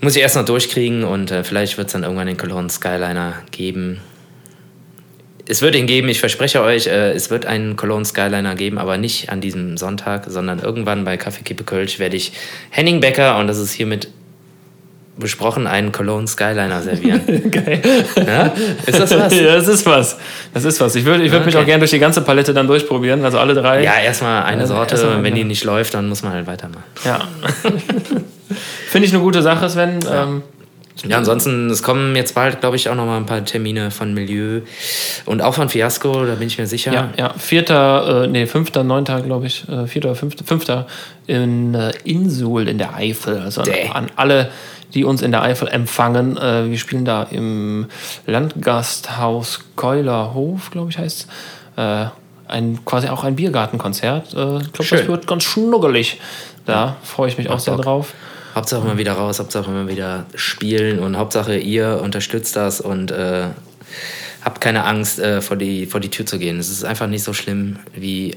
Muss 0.00 0.16
ich 0.16 0.22
erst 0.22 0.36
noch 0.36 0.46
durchkriegen 0.46 1.04
und 1.04 1.30
vielleicht 1.42 1.76
wird 1.76 1.88
es 1.88 1.92
dann 1.92 2.02
irgendwann 2.04 2.28
den 2.28 2.38
Cologne 2.38 2.70
Skyliner 2.70 3.34
geben. 3.50 4.00
Es 5.46 5.60
wird 5.60 5.74
ihn 5.74 5.86
geben, 5.86 6.08
ich 6.08 6.20
verspreche 6.20 6.62
euch, 6.62 6.86
äh, 6.86 7.12
es 7.12 7.28
wird 7.30 7.44
einen 7.44 7.76
Cologne 7.76 8.04
Skyliner 8.06 8.54
geben, 8.54 8.78
aber 8.78 8.96
nicht 8.96 9.28
an 9.30 9.40
diesem 9.42 9.76
Sonntag, 9.76 10.24
sondern 10.28 10.58
irgendwann 10.58 11.04
bei 11.04 11.16
Kaffee 11.18 11.42
Kippe 11.42 11.64
Kölsch 11.64 11.98
werde 11.98 12.16
ich 12.16 12.32
Henning 12.70 13.00
Becker, 13.00 13.38
und 13.38 13.46
das 13.46 13.58
ist 13.58 13.72
hiermit 13.72 14.08
besprochen, 15.16 15.66
einen 15.68 15.92
Cologne 15.92 16.26
Skyliner 16.26 16.80
servieren. 16.82 17.20
Geil. 17.50 17.80
ja? 18.16 18.52
Ist 18.86 18.98
das 18.98 19.10
was? 19.16 19.32
Ja, 19.38 19.54
das 19.54 19.68
ist 19.68 19.86
was. 19.86 20.16
Das 20.54 20.64
ist 20.64 20.80
was. 20.80 20.96
Ich 20.96 21.04
würde 21.04 21.22
ich 21.24 21.30
würd 21.30 21.44
mich 21.46 21.54
Okay. 21.54 21.62
auch 21.62 21.66
gerne 21.66 21.80
durch 21.80 21.90
die 21.92 21.98
ganze 22.00 22.22
Palette 22.22 22.52
dann 22.54 22.66
durchprobieren, 22.66 23.24
also 23.24 23.38
alle 23.38 23.54
drei. 23.54 23.84
Ja, 23.84 23.96
erstmal 24.00 24.42
eine 24.44 24.62
Also 24.62 24.74
Sorte, 24.74 24.94
erstmal 24.94 25.18
wenn 25.18 25.26
eine. 25.26 25.34
die 25.36 25.44
nicht 25.44 25.62
läuft, 25.64 25.94
dann 25.94 26.08
muss 26.08 26.22
man 26.24 26.32
halt 26.32 26.46
weitermachen. 26.46 26.82
Ja. 27.04 27.28
Finde 28.88 29.06
ich 29.06 29.12
eine 29.14 29.22
gute 29.22 29.42
Sache, 29.42 29.68
Sven. 29.68 29.98
Ähm, 30.10 30.42
Ja, 31.02 31.18
ansonsten, 31.18 31.68
es 31.70 31.82
kommen 31.82 32.14
jetzt 32.14 32.34
bald, 32.34 32.60
glaube 32.60 32.76
ich, 32.76 32.88
auch 32.88 32.94
noch 32.94 33.04
mal 33.04 33.16
ein 33.16 33.26
paar 33.26 33.44
Termine 33.44 33.90
von 33.90 34.14
Milieu 34.14 34.60
und 35.26 35.42
auch 35.42 35.54
von 35.54 35.68
Fiasco, 35.68 36.24
da 36.24 36.36
bin 36.36 36.46
ich 36.46 36.56
mir 36.56 36.66
sicher. 36.66 36.92
ja, 36.92 37.10
ja. 37.18 37.34
Vierter, 37.36 38.24
äh, 38.24 38.26
nee, 38.28 38.46
fünfter, 38.46 38.84
neunter, 38.84 39.20
glaube 39.20 39.46
ich. 39.46 39.68
Äh, 39.68 39.86
vierter 39.86 40.10
oder 40.10 40.16
fünfter, 40.16 40.44
fünfter 40.44 40.86
in 41.26 41.74
äh, 41.74 41.92
Insul 42.04 42.68
in 42.68 42.78
der 42.78 42.94
Eifel. 42.94 43.38
Also 43.38 43.62
an, 43.62 43.70
an 43.92 44.06
alle, 44.16 44.50
die 44.94 45.04
uns 45.04 45.20
in 45.20 45.32
der 45.32 45.42
Eifel 45.42 45.68
empfangen. 45.68 46.36
Äh, 46.36 46.70
wir 46.70 46.78
spielen 46.78 47.04
da 47.04 47.24
im 47.24 47.86
Landgasthaus 48.26 49.60
Keulerhof, 49.76 50.70
glaube 50.70 50.90
ich, 50.90 50.98
heißt 50.98 51.26
äh, 51.76 52.06
ein 52.46 52.84
quasi 52.84 53.08
auch 53.08 53.24
ein 53.24 53.36
Biergartenkonzert. 53.36 54.32
Äh, 54.34 54.58
ich 54.58 54.72
glaube, 54.72 54.90
das 54.90 55.06
wird 55.08 55.26
ganz 55.26 55.42
schnuggelig. 55.42 56.20
Da 56.66 56.96
freue 57.02 57.28
ich 57.28 57.36
mich 57.36 57.50
auch 57.50 57.58
sehr 57.58 57.74
Bock. 57.74 57.84
drauf. 57.84 58.14
Hauptsache 58.54 58.82
immer 58.82 58.98
wieder 58.98 59.12
raus, 59.12 59.38
Hauptsache 59.40 59.70
immer 59.70 59.88
wieder 59.88 60.26
spielen 60.34 60.98
und 61.00 61.16
Hauptsache 61.16 61.56
ihr 61.56 62.00
unterstützt 62.02 62.54
das 62.56 62.80
und 62.80 63.10
äh, 63.10 63.46
habt 64.44 64.60
keine 64.60 64.84
Angst, 64.84 65.18
äh, 65.18 65.40
vor, 65.40 65.56
die, 65.56 65.86
vor 65.86 66.00
die 66.00 66.10
Tür 66.10 66.26
zu 66.26 66.38
gehen. 66.38 66.58
Es 66.58 66.68
ist 66.70 66.84
einfach 66.84 67.06
nicht 67.06 67.24
so 67.24 67.32
schlimm, 67.32 67.78
wie 67.94 68.36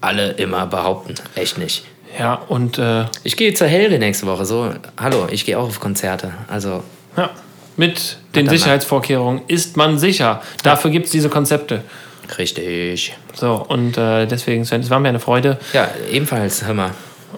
alle 0.00 0.30
immer 0.32 0.66
behaupten. 0.66 1.14
Echt 1.34 1.58
nicht. 1.58 1.84
Ja, 2.18 2.34
und 2.34 2.78
äh, 2.78 3.04
Ich 3.24 3.36
gehe 3.36 3.52
zur 3.54 3.66
Helge 3.66 3.98
nächste 3.98 4.26
Woche. 4.26 4.44
So, 4.46 4.72
hallo, 4.98 5.26
ich 5.30 5.44
gehe 5.44 5.58
auch 5.58 5.64
auf 5.68 5.80
Konzerte. 5.80 6.32
Also, 6.48 6.82
Ja, 7.16 7.30
mit 7.76 8.16
den 8.34 8.46
mal. 8.46 8.52
Sicherheitsvorkehrungen 8.52 9.42
ist 9.48 9.76
man 9.76 9.98
sicher. 9.98 10.42
Dafür 10.62 10.90
gibt 10.90 11.06
es 11.06 11.12
diese 11.12 11.28
Konzepte. 11.28 11.82
richtig. 12.38 13.16
So, 13.34 13.54
und 13.68 13.96
äh, 13.98 14.26
deswegen, 14.26 14.64
Sven, 14.64 14.80
es 14.80 14.90
war 14.90 14.98
mir 15.00 15.10
eine 15.10 15.20
Freude. 15.20 15.58
Ja, 15.72 15.88
ebenfalls, 16.10 16.64
hör 16.64 16.74
mal. 16.74 16.90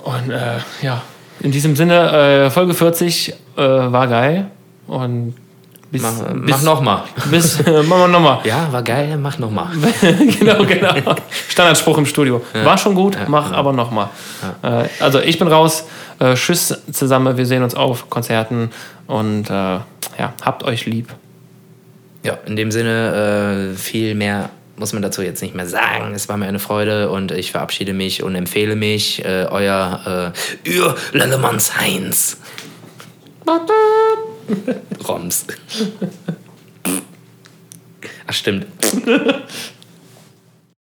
Und 0.05 0.31
äh, 0.31 0.59
ja, 0.83 1.03
in 1.41 1.51
diesem 1.51 1.77
Sinne, 1.77 2.47
äh, 2.47 2.51
Folge 2.51 2.75
40 2.75 3.31
äh, 3.31 3.35
war 3.57 4.07
geil. 4.09 4.51
Und 4.87 5.35
bis, 5.91 6.03
Mach, 6.03 6.33
bis, 6.35 6.51
mach 6.51 6.63
nochmal. 6.63 7.03
Bis, 7.31 7.61
äh, 7.61 7.83
machen 7.83 8.01
wir 8.03 8.09
nochmal. 8.09 8.39
Ja, 8.45 8.73
war 8.73 8.83
geil, 8.83 9.17
mach 9.17 9.39
nochmal. 9.39 9.69
genau, 10.39 10.65
genau. 10.65 11.15
Standardspruch 11.49 11.99
im 11.99 12.07
Studio. 12.07 12.43
War 12.53 12.79
schon 12.79 12.95
gut, 12.95 13.17
mach 13.27 13.53
aber 13.53 13.73
nochmal. 13.73 14.09
Äh, 14.63 14.85
also, 15.01 15.21
ich 15.21 15.39
bin 15.39 15.49
raus. 15.49 15.85
Äh, 16.19 16.35
tschüss 16.35 16.79
zusammen. 16.93 17.37
Wir 17.37 17.47
sehen 17.47 17.63
uns 17.63 17.75
auf 17.75 18.11
Konzerten. 18.11 18.71
Und 19.07 19.51
äh, 19.51 19.53
ja, 19.53 20.33
habt 20.43 20.63
euch 20.63 20.87
lieb. 20.87 21.09
Ja, 22.23 22.39
in 22.47 22.55
dem 22.55 22.71
Sinne, 22.71 23.73
äh, 23.73 23.77
viel 23.77 24.15
mehr 24.15 24.51
muss 24.81 24.95
man 24.95 25.03
dazu 25.03 25.23
jetzt 25.23 25.43
nicht 25.43 25.55
mehr 25.55 25.67
sagen. 25.67 26.15
Es 26.15 26.29
war 26.29 26.39
mir 26.39 26.47
eine 26.47 26.59
Freude 26.59 27.11
und 27.11 27.33
ich 27.33 27.53
verabschiede 27.53 27.93
mich 27.93 28.23
und 28.23 28.35
empfehle 28.35 28.75
mich, 28.75 29.25
äh, 29.25 29.47
euer 29.49 30.33
äh, 30.65 30.69
Ür 30.69 30.97
Lellemanns 31.13 31.79
Heinz. 31.79 32.39
Roms. 35.07 35.47
Ach, 38.27 38.33
stimmt. 38.33 38.67